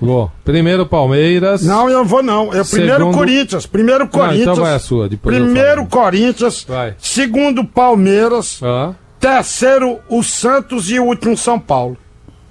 Vou. 0.00 0.30
Primeiro 0.44 0.86
Palmeiras. 0.86 1.62
Não, 1.64 1.88
eu 1.88 1.98
não 1.98 2.04
vou 2.04 2.22
não. 2.22 2.52
É 2.54 2.62
primeiro 2.62 2.98
Segundo- 2.98 3.14
Corinthians. 3.16 3.66
Primeiro 3.66 4.04
Não, 4.04 4.10
Corinthians. 4.10 4.42
então 4.42 4.54
vai 4.56 4.74
a 4.74 4.78
sua. 4.78 5.08
Depois 5.08 5.34
primeiro. 5.36 5.86
Corinthians. 5.86 6.64
Vai. 6.68 6.94
Segundo 6.98 7.64
Palmeiras. 7.64 8.60
Ah. 8.62 8.92
Terceiro 9.18 9.98
o 10.08 10.22
Santos 10.22 10.90
e 10.90 10.98
o 11.00 11.04
último 11.04 11.36
São 11.36 11.58
Paulo. 11.58 11.96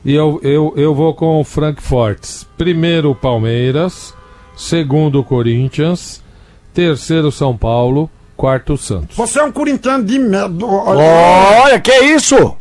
E 0.06 0.14
eu, 0.14 0.40
eu, 0.44 0.74
eu 0.76 0.94
vou 0.94 1.14
com 1.14 1.40
o 1.40 1.44
Frank 1.44 1.82
Fortes. 1.82 2.46
Primeiro 2.58 3.12
o 3.12 3.16
Palmeiras. 3.16 4.14
Segundo 4.56 5.20
o 5.20 5.24
Corinthians. 5.24 6.22
Terceiro 6.74 7.32
São 7.32 7.56
Paulo. 7.56 8.10
Quarto 8.36 8.74
o 8.74 8.78
Santos. 8.78 9.16
Você 9.16 9.40
é 9.40 9.44
um 9.44 9.52
corintiano 9.52 10.04
de 10.04 10.20
metro. 10.20 10.68
Olha, 10.68 11.80
que 11.80 11.92
isso? 11.92 12.56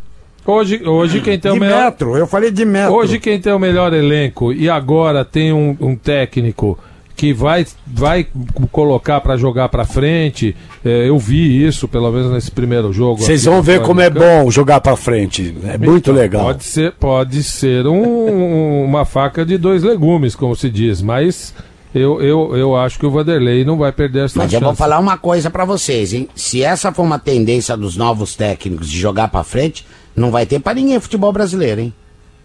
Hoje, 0.44 0.82
hoje 0.84 1.20
quem 1.20 1.38
tem 1.38 1.50
o 1.50 1.54
de 1.54 1.60
melhor. 1.60 1.84
metro. 1.84 2.16
Eu 2.16 2.26
falei 2.26 2.50
de 2.50 2.64
metro. 2.64 2.94
Hoje 2.94 3.18
quem 3.18 3.40
tem 3.40 3.52
o 3.52 3.58
melhor 3.58 3.92
elenco 3.92 4.52
e 4.52 4.68
agora 4.68 5.24
tem 5.24 5.52
um, 5.52 5.76
um 5.80 5.96
técnico 5.96 6.78
que 7.16 7.32
vai, 7.32 7.66
vai 7.86 8.26
colocar 8.70 9.20
pra 9.20 9.36
jogar 9.36 9.68
pra 9.68 9.84
frente. 9.84 10.56
é, 10.84 11.08
eu 11.08 11.18
vi 11.18 11.64
isso, 11.66 11.86
pelo 11.86 12.10
menos 12.10 12.32
nesse 12.32 12.50
primeiro 12.50 12.92
jogo. 12.92 13.22
Vocês 13.22 13.44
vão 13.44 13.62
ver 13.62 13.82
como 13.82 14.00
é 14.00 14.10
bom 14.10 14.50
jogar 14.50 14.80
pra 14.80 14.96
frente. 14.96 15.54
É 15.64 15.78
muito 15.78 16.10
Então, 16.10 16.14
legal. 16.14 16.44
Pode 16.46 16.64
ser, 16.64 16.92
pode 16.92 17.42
ser 17.42 17.86
um- 17.86 18.84
uma 18.84 19.04
faca 19.04 19.44
de 19.44 19.56
dois 19.58 19.82
legumes, 19.82 20.34
como 20.34 20.56
se 20.56 20.68
diz, 20.70 21.00
mas 21.02 21.54
eu, 21.94 22.20
eu, 22.22 22.56
eu 22.56 22.76
acho 22.76 22.98
que 22.98 23.06
o 23.06 23.10
Vanderlei 23.10 23.64
não 23.64 23.76
vai 23.76 23.92
perder 23.92 24.24
essa 24.24 24.38
Mas 24.38 24.50
chance. 24.50 24.62
eu 24.62 24.68
vou 24.68 24.74
falar 24.74 24.98
uma 24.98 25.16
coisa 25.18 25.50
pra 25.50 25.64
vocês, 25.64 26.12
hein? 26.12 26.28
Se 26.34 26.62
essa 26.62 26.90
for 26.92 27.02
uma 27.02 27.18
tendência 27.18 27.76
dos 27.76 27.96
novos 27.96 28.34
técnicos 28.34 28.88
de 28.90 28.98
jogar 28.98 29.28
pra 29.28 29.44
frente, 29.44 29.86
não 30.16 30.30
vai 30.30 30.46
ter 30.46 30.58
pra 30.58 30.74
ninguém 30.74 30.98
futebol 30.98 31.32
brasileiro, 31.32 31.80
hein? 31.82 31.94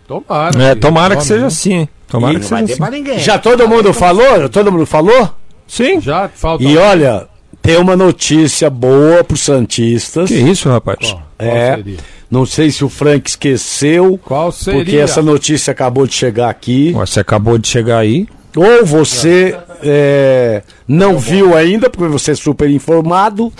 Tomara. 0.08 0.64
É, 0.64 0.76
tomara 0.76 1.16
que 1.18 1.24
seja 1.26 1.42
né? 1.42 1.48
assim. 1.48 1.74
hein? 1.74 1.90
Tomara 2.08 2.34
E 2.34 2.40
que 2.40 2.46
seja 2.46 2.64
assim. 2.64 2.92
ninguém. 2.92 3.20
Já 3.20 3.38
todo 3.38 3.68
mundo 3.68 3.94
falou? 3.94 4.48
Todo 4.50 4.72
mundo 4.72 4.86
falou? 4.86 5.30
Sim. 5.68 6.00
Já 6.00 6.30
falta. 6.34 6.64
E 6.64 6.78
olha, 6.78 7.28
tem 7.62 7.78
uma 7.78 7.96
notícia 7.98 8.70
boa 8.70 9.24
pros 9.24 9.42
Santistas. 9.42 10.30
Que 10.30 10.36
isso, 10.36 10.70
rapaz? 10.70 11.00
Qual 11.12 11.22
É. 11.38 11.76
seria? 11.76 11.98
Não 12.32 12.46
sei 12.46 12.72
se 12.72 12.84
o 12.84 12.90
Frank 12.90 13.30
esqueceu, 13.30 14.20
Qual 14.24 14.52
seria? 14.52 14.80
porque 14.84 14.98
essa 14.98 15.22
notícia 15.22 15.72
acabou 15.72 16.06
de 16.08 16.14
chegar 16.14 16.50
aqui. 16.50 16.92
Você 16.94 17.20
acabou 17.22 17.58
de 17.58 17.68
chegar 17.68 18.00
aí. 18.00 18.28
Ou 18.56 18.86
você 18.86 19.58
é, 19.84 20.62
não 20.88 21.18
viu 21.18 21.56
ainda, 21.56 21.90
porque 21.90 22.08
você 22.08 22.32
é 22.32 22.36
super 22.36 22.70
informado. 22.70 23.52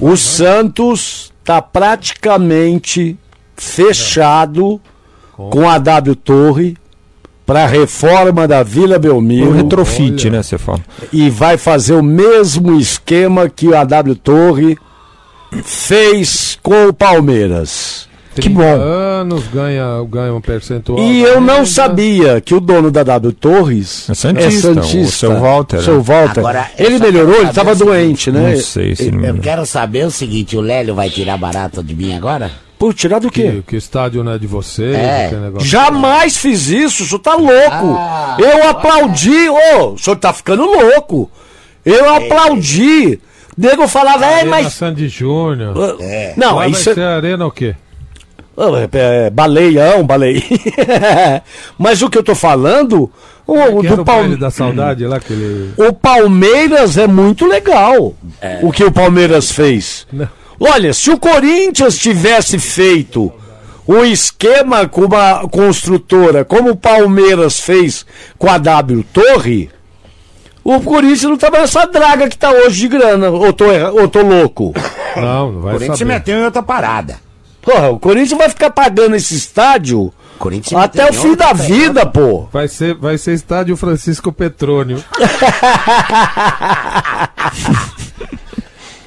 O 0.00 0.16
Santos 0.16 1.32
está 1.42 1.60
praticamente 1.60 3.18
fechado 3.56 4.80
com 5.36 5.68
a 5.68 5.78
W 5.78 6.14
Torre 6.16 6.76
para 7.46 7.64
a 7.64 7.66
reforma 7.66 8.48
da 8.48 8.62
Vila 8.62 8.96
O 8.96 9.00
Belmiro 9.00 9.52
retrofit, 9.52 10.30
né, 10.30 10.42
você 10.42 10.56
fala. 10.56 10.80
e 11.12 11.28
vai 11.28 11.58
fazer 11.58 11.94
o 11.94 12.02
mesmo 12.02 12.78
esquema 12.78 13.48
que 13.48 13.74
a 13.74 13.84
W 13.84 14.14
Torre 14.16 14.78
fez 15.62 16.58
com 16.62 16.88
o 16.88 16.92
Palmeiras. 16.92 18.08
Que 18.34 18.50
30 18.50 18.58
bom. 18.58 18.80
anos, 18.82 19.44
ganha, 19.46 19.84
ganha 20.10 20.34
um 20.34 20.40
percentual. 20.40 20.98
E 20.98 21.22
eu 21.22 21.40
não 21.40 21.64
sabia 21.64 22.40
que 22.40 22.52
o 22.52 22.58
dono 22.58 22.90
da 22.90 23.04
W 23.04 23.32
Torres 23.32 24.10
É 24.10 24.14
Santista, 24.14 24.72
o 24.80 25.06
seu 25.06 25.38
Walter, 25.38 25.76
O 25.76 25.82
seu 25.82 25.96
né? 25.98 26.02
Walter. 26.02 26.40
Agora, 26.40 26.68
eu 26.76 26.86
ele 26.86 26.98
melhorou, 26.98 27.36
ele 27.36 27.50
estava 27.50 27.76
doente, 27.76 28.32
né? 28.32 28.54
Não 28.54 28.60
sei 28.60 28.96
se 28.96 29.08
não 29.12 29.24
Eu 29.24 29.34
me 29.34 29.40
quero 29.40 29.64
saber 29.64 30.04
o 30.04 30.10
seguinte, 30.10 30.56
o 30.56 30.60
Lélio 30.60 30.96
vai 30.96 31.08
tirar 31.10 31.36
barato 31.38 31.80
de 31.80 31.94
mim 31.94 32.16
agora? 32.16 32.50
Por 32.78 32.92
tirar 32.92 33.20
do 33.20 33.30
quê? 33.30 33.50
Que, 33.56 33.62
que 33.62 33.76
estádio 33.76 34.22
não 34.24 34.32
é 34.32 34.38
de 34.38 34.46
vocês, 34.46 34.94
É. 34.96 35.30
Jamais 35.60 36.36
fiz 36.36 36.68
isso, 36.68 37.04
o 37.04 37.06
senhor 37.06 37.18
tá 37.20 37.34
louco. 37.34 37.96
Ah, 37.96 38.36
eu 38.38 38.68
aplaudi, 38.68 39.48
ô, 39.48 39.92
o 39.92 39.98
senhor 39.98 40.16
tá 40.16 40.32
ficando 40.32 40.64
louco. 40.64 41.30
Eu 41.84 42.12
aplaudi. 42.14 43.20
Nego 43.56 43.86
falava, 43.86 44.24
é, 44.26 44.34
Arena 44.36 44.50
mas. 44.50 44.72
Sandy 44.74 45.08
Júnior. 45.08 45.96
É. 46.00 46.34
Não, 46.36 46.56
Lá 46.56 46.66
isso 46.68 46.84
vai 46.84 46.92
é. 46.92 46.94
ser 46.94 47.02
arena 47.02 47.46
o 47.46 47.50
quê? 47.50 47.76
É, 48.56 49.26
é, 49.26 49.30
baleião, 49.30 50.04
baleia. 50.04 50.40
Mas 51.76 52.02
o 52.02 52.08
que 52.08 52.16
eu 52.16 52.22
tô 52.22 52.36
falando, 52.36 53.10
o, 53.46 53.80
Que 53.80 53.86
era 53.88 53.96
do 53.96 54.04
Palme- 54.04 54.36
da 54.36 54.50
saudade 54.50 55.04
lá, 55.06 55.16
aquele... 55.16 55.72
o 55.76 55.92
Palmeiras 55.92 56.96
é 56.96 57.06
muito 57.08 57.46
legal. 57.46 58.14
O 58.62 58.70
que 58.70 58.84
o 58.84 58.92
Palmeiras 58.92 59.50
fez. 59.50 60.06
Não. 60.12 60.28
Olha, 60.58 60.92
se 60.94 61.10
o 61.10 61.18
Corinthians 61.18 61.96
tivesse 61.98 62.58
feito 62.58 63.32
um 63.86 64.04
esquema 64.04 64.88
com 64.88 65.02
uma 65.02 65.46
construtora 65.48 66.44
como 66.44 66.70
o 66.70 66.76
Palmeiras 66.76 67.60
fez 67.60 68.06
com 68.38 68.48
a 68.50 68.56
W 68.58 69.04
Torre, 69.12 69.70
o 70.62 70.80
Corinthians 70.80 71.24
não 71.24 71.36
tava 71.36 71.58
nessa 71.58 71.84
draga 71.86 72.28
que 72.28 72.38
tá 72.38 72.50
hoje 72.50 72.80
de 72.80 72.88
grana. 72.88 73.28
Ou 73.28 73.52
tô, 73.52 73.66
ou 73.66 74.08
tô 74.08 74.22
louco? 74.22 74.72
Não, 75.16 75.52
não 75.52 75.58
O 75.58 75.62
vai 75.62 75.72
Corinthians 75.74 75.98
se 75.98 76.04
saber. 76.04 76.14
meteu 76.14 76.38
em 76.38 76.44
outra 76.44 76.62
parada. 76.62 77.16
Porra, 77.60 77.90
o 77.90 77.98
Corinthians 77.98 78.38
vai 78.38 78.48
ficar 78.48 78.70
pagando 78.70 79.16
esse 79.16 79.34
estádio 79.34 80.00
O 80.00 80.12
Corinthians 80.38 80.80
até 80.82 81.08
o 81.08 81.12
fim 81.14 81.34
da 81.34 81.52
vida, 81.52 82.04
pô. 82.06 82.46
Vai 82.52 82.68
ser, 82.68 82.94
vai 82.94 83.16
ser 83.18 83.32
estádio 83.34 83.76
Francisco 83.76 84.32
Petrônio. 84.32 85.02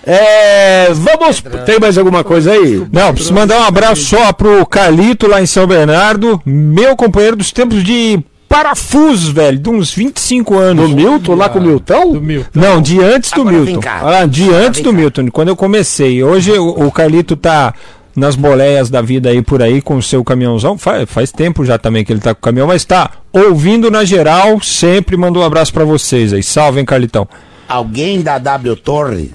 É, 0.08 0.88
vamos. 0.94 1.44
Tem 1.66 1.80
mais 1.80 1.98
alguma 1.98 2.24
coisa 2.24 2.54
aí? 2.54 2.82
Não, 2.92 3.14
preciso 3.14 3.34
mandar 3.34 3.60
um 3.60 3.64
abraço 3.64 4.04
só 4.04 4.32
pro 4.32 4.66
Carlito 4.66 5.28
lá 5.28 5.42
em 5.42 5.46
São 5.46 5.68
Bernardo, 5.68 6.42
meu 6.46 6.96
companheiro 6.96 7.36
dos 7.36 7.52
tempos 7.52 7.84
de 7.84 8.18
parafusos, 8.48 9.30
velho, 9.30 9.60
de 9.60 9.70
uns 9.70 9.94
25 9.94 10.56
anos. 10.58 10.90
Do 10.90 10.96
Milton, 10.96 11.36
lá 11.36 11.50
com 11.50 11.60
o 11.60 11.62
Milton? 11.62 12.14
Do 12.14 12.22
Milton. 12.22 12.50
Não, 12.54 12.82
de 12.82 13.02
antes 13.02 13.32
do 13.32 13.42
Agora 13.42 13.56
vem 13.58 13.66
Milton. 13.66 13.82
cá. 13.82 14.02
Ah, 14.22 14.26
de 14.26 14.44
Agora 14.46 14.68
antes 14.68 14.82
do. 14.82 14.94
Milton, 14.94 15.28
quando 15.30 15.50
eu 15.50 15.56
comecei. 15.56 16.24
Hoje 16.24 16.52
o, 16.54 16.86
o 16.88 16.92
Carlito 16.92 17.36
tá 17.36 17.74
nas 18.16 18.36
boleias 18.36 18.90
da 18.90 19.02
vida 19.02 19.30
aí 19.30 19.42
por 19.44 19.62
aí 19.62 19.82
com 19.82 19.98
o 19.98 20.02
seu 20.02 20.24
caminhãozão. 20.24 20.78
Faz, 20.78 21.08
faz 21.10 21.32
tempo 21.32 21.66
já 21.66 21.78
também 21.78 22.06
que 22.06 22.12
ele 22.12 22.22
tá 22.22 22.34
com 22.34 22.40
o 22.40 22.44
caminhão, 22.44 22.68
mas 22.68 22.84
tá 22.86 23.12
ouvindo 23.34 23.92
na 23.92 24.04
geral, 24.06 24.60
sempre 24.62 25.18
mandou 25.18 25.44
um 25.44 25.46
abraço 25.46 25.74
pra 25.74 25.84
vocês 25.84 26.32
aí. 26.34 26.42
Salve, 26.42 26.80
hein, 26.80 26.86
Carlitão. 26.86 27.28
Alguém 27.68 28.22
da 28.22 28.38
W 28.40 28.76
Torre, 28.78 29.32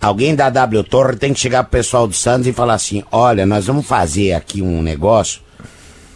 alguém 0.00 0.34
da 0.34 0.48
W 0.50 0.82
Torre 0.84 1.16
tem 1.16 1.32
que 1.32 1.40
chegar 1.40 1.64
pro 1.64 1.72
pessoal 1.72 2.06
do 2.06 2.14
Santos 2.14 2.46
e 2.46 2.52
falar 2.52 2.74
assim: 2.74 3.02
olha, 3.10 3.44
nós 3.46 3.66
vamos 3.66 3.86
fazer 3.86 4.32
aqui 4.32 4.62
um 4.62 4.82
negócio, 4.82 5.40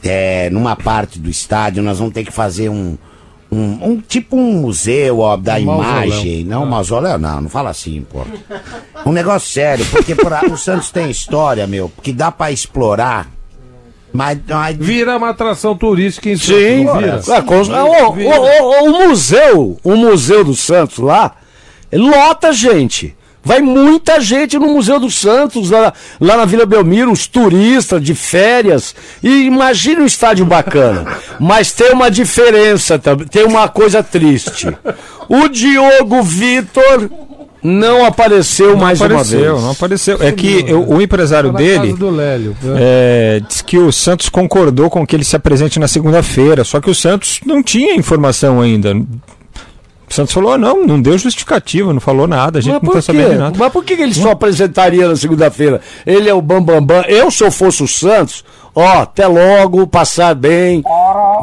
é, 0.04 0.48
numa 0.50 0.76
parte 0.76 1.18
do 1.18 1.28
estádio, 1.30 1.82
nós 1.82 1.98
vamos 1.98 2.12
ter 2.14 2.24
que 2.24 2.32
fazer 2.32 2.68
um. 2.68 2.96
Um, 3.54 3.86
um- 3.90 4.00
tipo 4.00 4.34
um 4.34 4.50
museu 4.62 5.18
ó, 5.18 5.36
da 5.36 5.56
Um 5.56 5.58
imagem, 5.58 6.42
não 6.42 6.62
um 6.62 6.66
mausoléu, 6.66 7.18
não, 7.18 7.42
não 7.42 7.48
fala 7.50 7.68
assim, 7.68 8.00
pô. 8.10 8.22
Um 9.04 9.12
negócio 9.12 9.46
sério, 9.52 9.84
porque 9.90 10.14
porra, 10.14 10.40
o 10.50 10.56
Santos 10.56 10.90
tem 10.90 11.10
história, 11.10 11.66
meu, 11.66 11.92
que 12.02 12.14
dá 12.14 12.32
pra 12.32 12.50
explorar, 12.50 13.28
mas, 14.10 14.38
mas 14.48 14.74
Vira 14.78 15.18
uma 15.18 15.28
atração 15.28 15.76
turística 15.76 16.30
em 16.30 16.36
Sim, 16.38 16.86
vira? 16.96 17.20
Ah, 17.28 17.42
ah, 17.76 17.84
o, 17.84 18.14
o- 18.16 18.84
o- 18.84 18.84
o 18.86 19.08
museu, 19.08 19.78
o 19.84 19.96
museu 19.96 20.42
do 20.44 20.54
Santos 20.54 20.96
lá, 20.96 21.36
lota 21.92 22.54
gente. 22.54 23.14
Vai 23.44 23.60
muita 23.60 24.20
gente 24.20 24.58
no 24.58 24.68
Museu 24.68 25.00
dos 25.00 25.16
Santos, 25.18 25.70
lá, 25.70 25.92
lá 26.20 26.36
na 26.36 26.44
Vila 26.44 26.64
Belmiro, 26.64 27.10
os 27.10 27.26
turistas 27.26 28.00
de 28.02 28.14
férias. 28.14 28.94
E 29.22 29.46
imagine 29.46 30.00
um 30.02 30.06
estádio 30.06 30.44
bacana. 30.46 31.16
Mas 31.40 31.72
tem 31.72 31.92
uma 31.92 32.10
diferença 32.10 32.98
também, 32.98 33.26
tem 33.26 33.44
uma 33.44 33.68
coisa 33.68 34.02
triste. 34.02 34.68
O 35.28 35.48
Diogo 35.48 36.22
Vitor 36.22 37.10
não 37.62 38.04
apareceu 38.04 38.70
Não 38.70 38.76
mais 38.76 39.00
uma 39.00 39.06
apareceu, 39.06 39.52
vez. 39.54 39.62
não 39.62 39.70
apareceu. 39.70 40.18
É 40.20 40.32
que 40.32 40.72
o, 40.72 40.96
o 40.96 41.02
empresário 41.02 41.52
dele 41.52 41.94
Lélio. 41.98 42.56
é, 42.76 43.40
disse 43.46 43.62
que 43.62 43.78
o 43.78 43.92
Santos 43.92 44.28
concordou 44.28 44.90
com 44.90 45.06
que 45.06 45.14
ele 45.14 45.24
se 45.24 45.36
apresente 45.36 45.78
na 45.78 45.86
segunda-feira, 45.86 46.64
só 46.64 46.80
que 46.80 46.90
o 46.90 46.94
Santos 46.94 47.40
não 47.46 47.62
tinha 47.62 47.94
informação 47.94 48.60
ainda. 48.60 48.94
O 50.12 50.14
Santos 50.14 50.34
falou, 50.34 50.52
"Ah, 50.52 50.58
não, 50.58 50.86
não 50.86 51.00
deu 51.00 51.16
justificativa, 51.16 51.90
não 51.90 51.98
falou 51.98 52.28
nada, 52.28 52.58
a 52.58 52.62
gente 52.62 52.74
Mas 52.74 52.82
não 52.82 52.90
tá 52.90 52.96
quê? 52.96 53.02
sabendo 53.02 53.30
de 53.30 53.38
nada. 53.38 53.58
Mas 53.58 53.72
por 53.72 53.82
que, 53.82 53.96
que 53.96 54.02
ele 54.02 54.12
só 54.12 54.32
apresentaria 54.32 55.08
na 55.08 55.16
segunda-feira? 55.16 55.80
Ele 56.04 56.28
é 56.28 56.34
o 56.34 56.42
Bambambam. 56.42 56.82
Bam, 56.84 57.00
bam. 57.00 57.08
Eu, 57.08 57.30
se 57.30 57.42
eu 57.42 57.50
fosse 57.50 57.82
o 57.82 57.88
Santos, 57.88 58.44
ó, 58.74 59.00
até 59.00 59.26
logo, 59.26 59.86
passar 59.86 60.34
bem, 60.34 60.84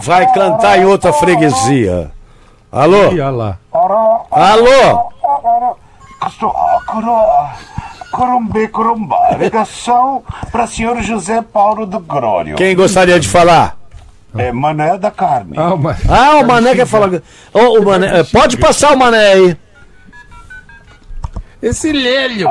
vai 0.02 0.32
cantar 0.32 0.78
em 0.78 0.86
outra 0.86 1.12
freguesia. 1.12 2.12
Alô? 2.72 3.12
Ih, 3.12 3.18
lá. 3.32 3.58
Alô? 4.30 5.10
Corumbê, 8.12 8.68
corumbá. 8.68 9.32
Ligação 9.40 10.22
para 10.52 10.68
senhor 10.68 11.02
José 11.02 11.42
Paulo 11.42 11.88
do 11.88 12.00
Grório. 12.00 12.56
Quem 12.56 12.76
gostaria 12.76 13.20
de 13.20 13.28
falar? 13.28 13.79
É 14.38 14.52
Mané 14.52 14.98
da 14.98 15.10
Carne. 15.12 15.54
Ah, 15.58 15.76
mas... 15.76 15.98
Ah, 16.10 16.38
o 16.40 16.46
Mané 16.48 16.76
quer 16.76 16.86
falar. 16.86 17.10
Ô, 17.54 17.80
o 17.80 17.86
Mané, 17.86 18.24
pode 18.26 18.58
passar 18.58 18.94
o 18.94 18.98
Mané 18.98 19.34
aí. 19.34 19.58
Esse 21.62 21.92
Lélio. 21.92 22.48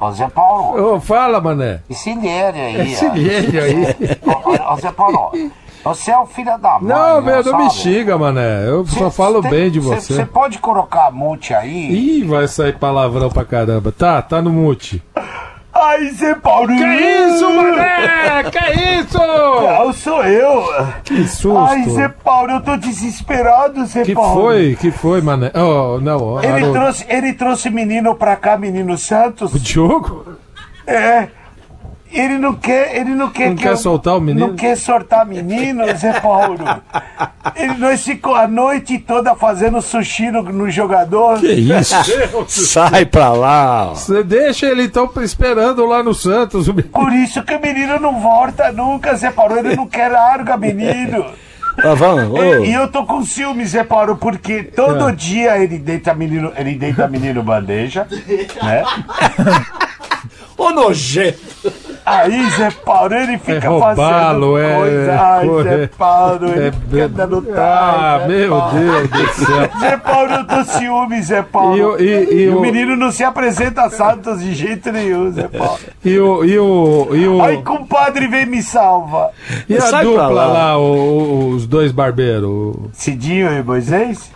Ô, 0.00 0.12
Zé 0.12 0.28
Paulo. 0.28 0.94
Ô, 0.94 1.00
fala, 1.00 1.40
mané. 1.40 1.80
Esse 1.90 2.14
Lélio 2.14 2.62
aí. 2.62 2.92
Esse. 2.92 3.08
Lélio 3.08 3.60
aí. 3.62 3.84
Zé 4.80 4.92
Paulo, 4.92 5.32
você 5.82 6.12
é 6.12 6.18
o 6.18 6.26
filho 6.26 6.56
da 6.58 6.78
mãe. 6.78 6.82
Não, 6.82 7.20
meu, 7.20 7.42
não 7.42 7.58
me 7.64 7.70
xinga, 7.70 8.16
mané. 8.16 8.68
Eu 8.68 8.86
só 8.86 9.10
falo 9.10 9.42
Tem- 9.42 9.50
bem 9.50 9.70
de 9.70 9.80
Você 9.80 10.14
você. 10.14 10.24
pode 10.24 10.58
colocar 10.58 11.10
mute 11.10 11.52
aí? 11.52 12.20
Ih, 12.20 12.24
vai 12.24 12.46
sair 12.46 12.78
palavrão 12.78 13.30
pra 13.30 13.44
caramba. 13.44 13.90
Tá, 13.90 14.22
tá 14.22 14.40
no 14.40 14.50
mute. 14.50 15.02
Ai, 15.80 16.08
Zé 16.10 16.34
Paulo. 16.34 16.68
Que 16.68 16.84
isso, 16.84 17.50
mané? 17.52 18.44
Que 18.50 19.00
isso? 19.00 19.18
Não, 19.18 19.92
sou 19.92 20.22
eu. 20.24 20.64
Que 21.04 21.26
susto. 21.26 21.56
Ai, 21.58 21.82
Zé 21.90 22.08
Paulo, 22.08 22.52
eu 22.52 22.60
tô 22.60 22.76
desesperado, 22.76 23.84
Zé 23.86 24.02
Que 24.04 24.14
Paulo. 24.14 24.42
foi? 24.42 24.76
Que 24.80 24.90
foi, 24.90 25.20
mané? 25.20 25.50
Oh, 25.54 25.98
não, 26.00 26.42
Ele 26.42 26.72
trouxe, 26.72 27.06
ele 27.08 27.32
trouxe 27.32 27.70
menino 27.70 28.14
pra 28.14 28.36
cá, 28.36 28.56
menino 28.56 28.96
Santos. 28.98 29.54
O 29.54 29.58
Diogo? 29.58 30.26
É. 30.86 31.28
Ele 32.10 32.38
não 32.38 32.54
quer, 32.54 32.96
ele 32.96 33.10
não 33.14 33.28
quer 33.28 33.48
Não 33.50 33.56
que 33.56 33.62
quer 33.64 33.72
eu- 33.72 33.76
soltar 33.76 34.16
o 34.16 34.20
menino? 34.20 34.48
Não 34.48 34.56
quer 34.56 34.76
soltar 34.76 35.26
menino, 35.26 35.84
Zé 35.96 36.18
Paulo. 36.20 36.64
Ele 37.54 37.74
nós 37.74 38.02
ficou 38.02 38.34
a 38.34 38.48
noite 38.48 38.98
toda 38.98 39.34
fazendo 39.34 39.80
sushi 39.82 40.30
no, 40.30 40.42
no 40.42 40.70
jogador. 40.70 41.38
Que 41.38 41.52
isso? 41.52 41.94
Sai 42.48 43.04
pra 43.04 43.30
lá. 43.32 43.88
Você 43.88 44.24
deixa 44.24 44.66
ele 44.66 44.84
então 44.84 45.10
esperando 45.20 45.84
lá 45.84 46.02
no 46.02 46.14
Santos. 46.14 46.66
Por 46.90 47.12
isso 47.12 47.42
que 47.42 47.54
o 47.54 47.60
menino 47.60 48.00
não 48.00 48.20
volta 48.20 48.72
nunca, 48.72 49.14
Zé 49.14 49.30
Paulo. 49.30 49.58
Ele 49.58 49.76
não 49.76 49.86
quer 49.86 50.08
larga 50.10 50.56
menino. 50.56 51.26
Tá, 51.80 51.94
vamos, 51.94 52.30
ô. 52.40 52.42
E, 52.64 52.70
e 52.70 52.74
eu 52.74 52.88
tô 52.88 53.04
com 53.04 53.22
ciúme, 53.22 53.64
Zé 53.66 53.84
Paulo, 53.84 54.16
porque 54.16 54.62
todo 54.64 55.12
dia 55.12 55.58
ele 55.62 55.78
deita 55.78 56.12
menino, 56.14 56.52
ele 56.56 56.74
deita 56.74 57.06
menino 57.06 57.40
bandeja, 57.42 58.04
né? 58.62 58.82
Ô, 60.56 60.70
nojento. 60.70 61.38
Aí, 62.08 62.50
Zé 62.50 62.70
Paulo, 62.84 63.14
ele 63.14 63.38
fica 63.38 63.66
É 63.66 63.68
roubá-lo, 63.68 63.96
fazendo 63.96 64.58
é- 64.58 64.74
coisa. 64.76 65.20
Ai, 65.20 65.48
é- 65.48 65.62
Zé 65.62 65.86
Paulo, 65.98 66.48
ele 66.48 66.68
é- 66.68 66.72
fica 66.72 67.08
dando 67.08 67.46
Ah, 67.56 68.18
Zé 68.20 68.26
meu 68.28 68.50
Paulo. 68.50 68.78
Deus 68.78 69.08
do 69.10 69.28
céu. 69.46 69.70
Zé 69.80 69.96
Paulo, 69.98 70.32
eu 70.32 70.44
tô 70.46 70.64
ciúme, 70.64 71.22
Zé 71.22 71.42
Paulo. 71.42 71.76
E 71.76 71.82
o- 71.84 72.00
e- 72.00 72.34
e 72.44 72.48
o 72.48 72.58
o- 72.58 72.60
menino 72.60 72.96
não 72.96 73.10
se 73.12 73.22
apresenta 73.24 73.82
a 73.82 73.90
Santos 73.90 74.40
de 74.40 74.54
jeito 74.54 74.90
nenhum, 74.90 75.30
Zé 75.32 75.48
Paulo. 75.48 75.78
E 76.04 76.18
o. 76.18 76.44
E 76.44 76.58
o. 76.58 77.08
E 77.14 77.28
o. 77.28 77.42
Ai, 77.42 77.58
compadre, 77.62 78.26
vem 78.28 78.46
me 78.46 78.62
salva. 78.62 79.30
E 79.68 79.76
a 79.76 79.80
Sai 79.82 79.90
pra 79.90 80.02
dupla 80.02 80.28
lá. 80.30 80.46
lá, 80.46 80.78
o- 80.78 80.82
o- 80.82 81.48
os 81.50 81.66
dois 81.66 81.92
barbeiros? 81.92 82.74
Cidinho 82.92 83.52
e 83.52 83.62
Moisés? 83.62 84.30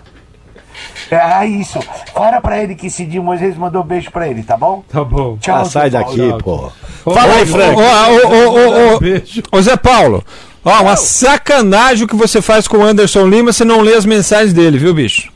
É, 1.13 1.21
ah, 1.21 1.45
isso. 1.45 1.79
Fala 2.15 2.41
pra 2.41 2.63
ele 2.63 2.75
que 2.75 2.89
Cidinho 2.89 3.23
Moisés 3.23 3.55
mandou 3.59 3.85
beijo 3.85 4.11
pra 4.11 4.27
ele, 4.27 4.43
tá 4.43 4.57
bom? 4.57 4.83
Tá 4.91 5.05
bom. 5.05 5.37
Tchau, 5.39 5.57
Ah, 5.57 5.65
sai 5.67 5.91
Paulo. 5.91 6.07
daqui, 6.17 6.43
pô. 6.43 6.73
Fala 7.13 7.35
aí, 7.35 7.45
Frank. 7.45 7.77
Ô, 7.77 7.83
ô, 7.83 8.33
ô, 8.33 8.93
ô, 8.93 8.95
ô, 8.97 8.99
Beijo. 8.99 9.43
ô, 9.53 9.61
Zé 9.61 9.77
Paulo, 9.77 10.25
ó, 10.65 10.81
uma 10.81 10.97
sacanagem 10.97 12.05
o 12.05 12.09
que 12.09 12.17
você 12.17 12.41
faz 12.41 12.67
com 12.67 12.79
o 12.79 12.83
Anderson 12.83 13.27
Lima, 13.27 13.53
você 13.53 13.63
não 13.63 13.83
lê 13.83 13.95
as 13.95 14.07
mensagens 14.07 14.55
dele, 14.55 14.79
viu, 14.79 14.95
bicho? 14.95 15.31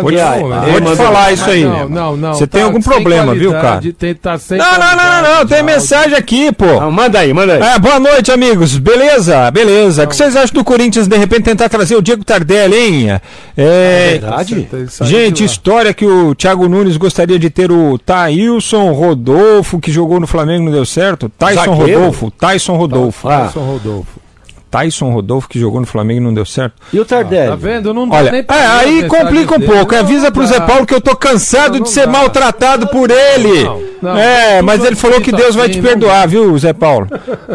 Vou 0.00 0.10
te, 0.10 0.18
Ah, 0.18 0.96
falar 0.96 1.32
isso 1.32 1.50
aí. 1.50 1.64
Não, 1.64 1.88
não, 1.88 2.16
não. 2.16 2.34
Você 2.34 2.46
tem 2.46 2.60
tá 2.60 2.66
algum 2.66 2.80
sem 2.80 2.92
problema, 2.92 3.34
viu, 3.34 3.52
cara? 3.52 3.80
Tem, 3.98 4.14
tá 4.14 4.38
sem 4.38 4.58
Não, 4.58 4.78
não, 4.78 4.96
não, 4.96 5.22
não, 5.22 5.46
tem 5.46 5.58
de 5.58 5.62
mensagem 5.64 6.16
aqui, 6.16 6.52
pô. 6.52 6.90
Manda 6.90 7.18
aí, 7.18 7.32
manda 7.32 7.54
aí. 7.54 7.62
É, 7.62 7.78
boa 7.78 7.98
noite, 7.98 8.30
amigos. 8.30 8.76
Beleza? 8.78 9.50
Beleza. 9.50 10.04
O 10.04 10.08
que 10.08 10.16
vocês 10.16 10.36
acham 10.36 10.54
do 10.54 10.64
Corinthians 10.64 11.06
de 11.06 11.16
repente 11.16 11.42
tentar 11.42 11.68
trazer 11.68 11.96
o 11.96 12.02
Diego 12.02 12.24
Tardelli, 12.24 12.76
hein? 12.76 13.20
É, 13.56 14.18
Verdade? 14.20 14.68
Ele 14.72 14.88
saiu 14.88 15.10
Gente, 15.10 15.44
história 15.44 15.92
que 15.92 16.06
o 16.06 16.34
Thiago 16.34 16.68
Nunes 16.68 16.96
gostaria 16.96 17.38
de 17.38 17.50
ter 17.50 17.70
o 17.70 17.98
Thailson 17.98 18.92
Rodolfo, 18.92 19.78
que 19.78 19.90
jogou 19.92 20.18
no 20.20 20.26
Flamengo 20.26 20.62
e 20.62 20.64
não 20.66 20.72
deu 20.72 20.84
certo. 20.84 21.30
Tyson 21.38 21.76
Zagueiro? 21.76 22.00
Rodolfo. 22.00 22.30
Tyson 22.30 22.76
Rodolfo. 22.76 23.28
Ah. 23.28 23.40
Tyson 23.46 23.60
Rodolfo. 23.60 24.22
Tyson 24.72 25.10
Rodolfo, 25.10 25.48
que 25.50 25.60
jogou 25.60 25.78
no 25.80 25.86
Flamengo 25.86 26.20
e 26.20 26.24
não 26.24 26.32
deu 26.32 26.46
certo. 26.46 26.76
E 26.92 26.98
o 26.98 27.04
Tardelli? 27.04 27.50
Tá 27.50 27.56
vendo? 27.56 27.92
Não 27.92 28.08
dá 28.08 28.16
Olha, 28.16 28.32
nem 28.32 28.40
é, 28.40 28.54
aí 28.66 29.06
complica 29.06 29.54
um 29.54 29.58
dele. 29.58 29.70
pouco. 29.70 29.92
Não, 29.92 30.00
Avisa 30.00 30.24
não 30.24 30.32
pro 30.32 30.46
Zé. 30.46 30.60
Paulo 30.60 30.86
que 30.86 30.94
eu 30.94 31.00
tô 31.00 31.14
cansado 31.14 31.72
Não, 31.72 31.78
não 31.80 31.82
de 31.84 31.90
ser 31.90 32.06
dá. 32.06 32.12
maltratado 32.12 32.86
por 32.88 33.10
ele. 33.10 33.64
Não, 33.64 33.82
não, 34.00 34.16
é, 34.16 34.62
mas 34.62 34.82
ele 34.82 34.96
falou 34.96 35.20
que 35.20 35.28
assim, 35.30 35.42
Deus 35.42 35.54
vai 35.54 35.68
te 35.68 35.76
não 35.78 35.84
perdoar, 35.88 36.26
viu, 36.26 36.58
Zé 36.58 36.72
Paulo? 36.72 37.06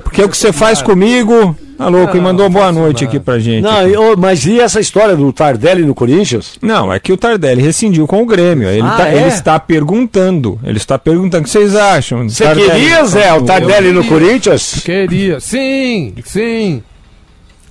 Porque 0.04 0.22
o 0.24 0.30
que 0.30 0.38
você 0.38 0.54
faz 0.54 0.82
comigo. 0.82 1.56
Tá 1.78 1.90
louco, 1.90 2.14
e 2.16 2.18
Não, 2.18 2.24
mandou 2.24 2.50
boa 2.50 2.72
noite 2.72 3.04
nada. 3.04 3.16
aqui 3.18 3.24
pra 3.24 3.38
gente. 3.38 3.62
Não, 3.62 3.88
e, 3.88 3.96
ô, 3.96 4.16
mas 4.18 4.44
e 4.48 4.60
essa 4.60 4.80
história 4.80 5.16
do 5.16 5.32
Tardelli 5.32 5.84
no 5.86 5.94
Corinthians? 5.94 6.54
Não, 6.60 6.92
é 6.92 7.00
que 7.00 7.14
o 7.14 7.18
Tardelli 7.18 7.62
rescindiu 7.62 8.08
com 8.08 8.24
o 8.24 8.26
Grêmio. 8.26 8.68
Ele, 8.68 8.82
Ah, 8.82 8.96
tá- 8.98 9.08
é? 9.10 9.18
ele 9.18 9.28
está 9.28 9.60
perguntando. 9.60 10.60
Ele 10.64 10.78
está 10.78 10.98
perguntando 10.98 11.42
o 11.42 11.44
que 11.44 11.52
vocês 11.52 11.76
acham. 11.76 12.28
Você 12.28 12.46
queria, 12.56 13.06
Zé, 13.06 13.32
o 13.34 13.44
Tardelli 13.44 13.92
no 13.92 14.04
Corinthians? 14.06 14.82
Queria. 14.84 15.40
Sim, 15.40 16.16
sim. 16.26 16.82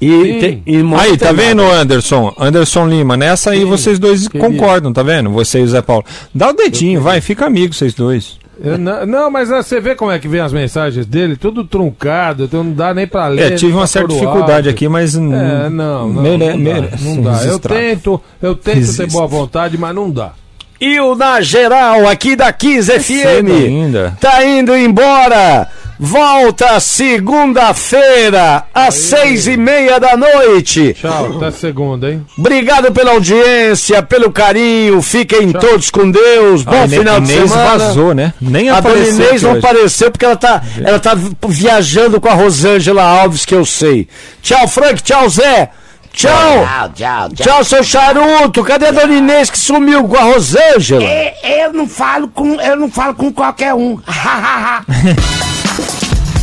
E, 0.01 0.09
Sim. 0.09 0.39
tem, 0.40 0.62
e 0.66 0.77
Aí, 0.98 1.16
tá 1.16 1.32
vendo. 1.32 1.62
Anderson? 1.62 2.35
Anderson 2.39 2.86
Lima, 2.86 3.16
nessa 3.16 3.51
aí 3.52 3.64
vocês 3.64 3.98
dois 3.98 4.28
concordam, 4.28 4.93
tá 4.93 5.02
vendo? 5.02 5.31
Você 5.31 5.60
e 5.60 5.62
o 5.62 5.68
Zé 5.68 5.81
Paulo. 5.81 6.05
Dá 6.35 6.51
o 6.51 6.52
dedinho, 6.52 7.01
vai, 7.01 7.20
fica 7.20 7.47
amigo 7.47 7.73
vocês 7.73 7.94
dois. 7.94 8.39
Eu 8.62 8.78
não, 8.78 9.05
não, 9.05 9.31
mas 9.31 9.52
ah, 9.52 9.62
você 9.62 9.81
vê 9.81 9.94
como 9.94 10.10
é 10.10 10.18
que 10.18 10.27
vem 10.28 10.40
as 10.40 10.51
mensagens 10.52 11.05
dele, 11.05 11.36
tudo 11.36 11.62
truncado, 11.64 12.44
então 12.44 12.64
não 12.64 12.73
dá 12.73 12.94
nem 12.94 13.06
pra 13.06 13.27
ler. 13.28 13.52
É, 13.52 13.55
tive 13.55 13.73
uma 13.74 13.86
certa 13.86 14.09
dificuldade 14.14 14.68
aqui, 14.68 14.89
mas. 14.89 15.14
É, 15.14 15.18
não, 15.18 15.68
não, 15.70 16.09
mere- 16.23 16.39
não, 16.39 16.48
dá, 16.48 16.56
mere- 16.56 16.90
não 17.02 17.23
dá. 17.23 17.44
Eu 17.44 17.59
tento, 17.59 18.20
eu 18.40 18.55
tento 18.55 18.64
ter 18.64 18.74
Resista. 18.81 19.06
boa 19.09 19.27
vontade, 19.27 19.77
mas 19.77 19.94
não 19.94 20.10
dá. 20.10 20.32
E 20.81 20.98
o 21.01 21.14
Na 21.14 21.40
Geral, 21.40 22.06
aqui 22.06 22.36
da 22.36 22.52
Kiss 22.52 22.90
cedo 23.01 23.02
FM, 23.02 23.51
ainda. 23.51 24.16
tá 24.20 24.44
indo 24.44 24.74
embora. 24.77 25.68
Volta 25.98 26.78
segunda-feira, 26.78 28.64
às 28.74 28.94
seis 28.94 29.47
e 29.47 29.56
meia 29.56 29.98
da 29.98 30.16
noite. 30.16 30.94
Tchau, 30.94 31.36
até 31.36 31.51
segunda, 31.51 32.10
hein? 32.10 32.24
Obrigado 32.39 32.93
pela 32.93 33.12
audiência, 33.12 34.02
pelo 34.02 34.31
carinho. 34.31 35.01
Fiquem 35.01 35.52
todos 35.52 35.90
com 35.90 36.10
Deus. 36.10 36.62
Bom 36.62 36.82
Ah, 36.85 36.89
final 36.89 37.20
de 37.20 37.32
Inês 37.32 37.51
semana. 37.51 37.78
vazou, 37.78 38.14
né? 38.14 38.32
Nem 38.40 38.68
A 38.68 38.81
dona 38.81 38.94
apareceu. 38.94 39.14
Inês 39.14 39.31
aqui 39.32 39.43
não 39.44 39.51
hoje. 39.52 39.59
apareceu 39.66 40.10
porque 40.10 40.24
ela 40.24 40.36
tá, 40.36 40.62
ela 40.85 40.98
tá 40.98 41.12
viajando 41.48 42.20
com 42.20 42.28
a 42.28 42.35
Rosângela 42.35 43.02
Alves, 43.02 43.44
que 43.44 43.55
eu 43.55 43.64
sei. 43.64 44.06
Tchau, 44.43 44.68
Frank. 44.68 45.02
Tchau, 45.02 45.28
Zé. 45.31 45.70
Tchau. 46.16 46.30
Tchau, 46.32 46.88
tchau, 46.94 47.28
tchau. 47.28 47.47
Tchau, 47.47 47.64
seu 47.64 47.84
charuto. 47.84 48.64
Cadê 48.64 48.86
a 48.86 48.90
dona 48.90 49.12
Inês 49.14 49.51
que 49.51 49.59
sumiu 49.59 50.09
com 50.09 50.16
a 50.16 50.22
Rosângela? 50.22 51.05
É, 51.05 51.64
Eu 51.66 51.74
não 51.74 51.86
falo 51.86 52.26
com, 52.28 52.59
eu 52.59 52.74
não 52.74 52.90
falo 52.90 53.14
com 53.14 53.30
qualquer 53.30 53.74
um. 53.74 54.01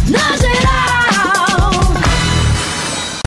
Na 0.09 0.37
geral. 0.37 1.02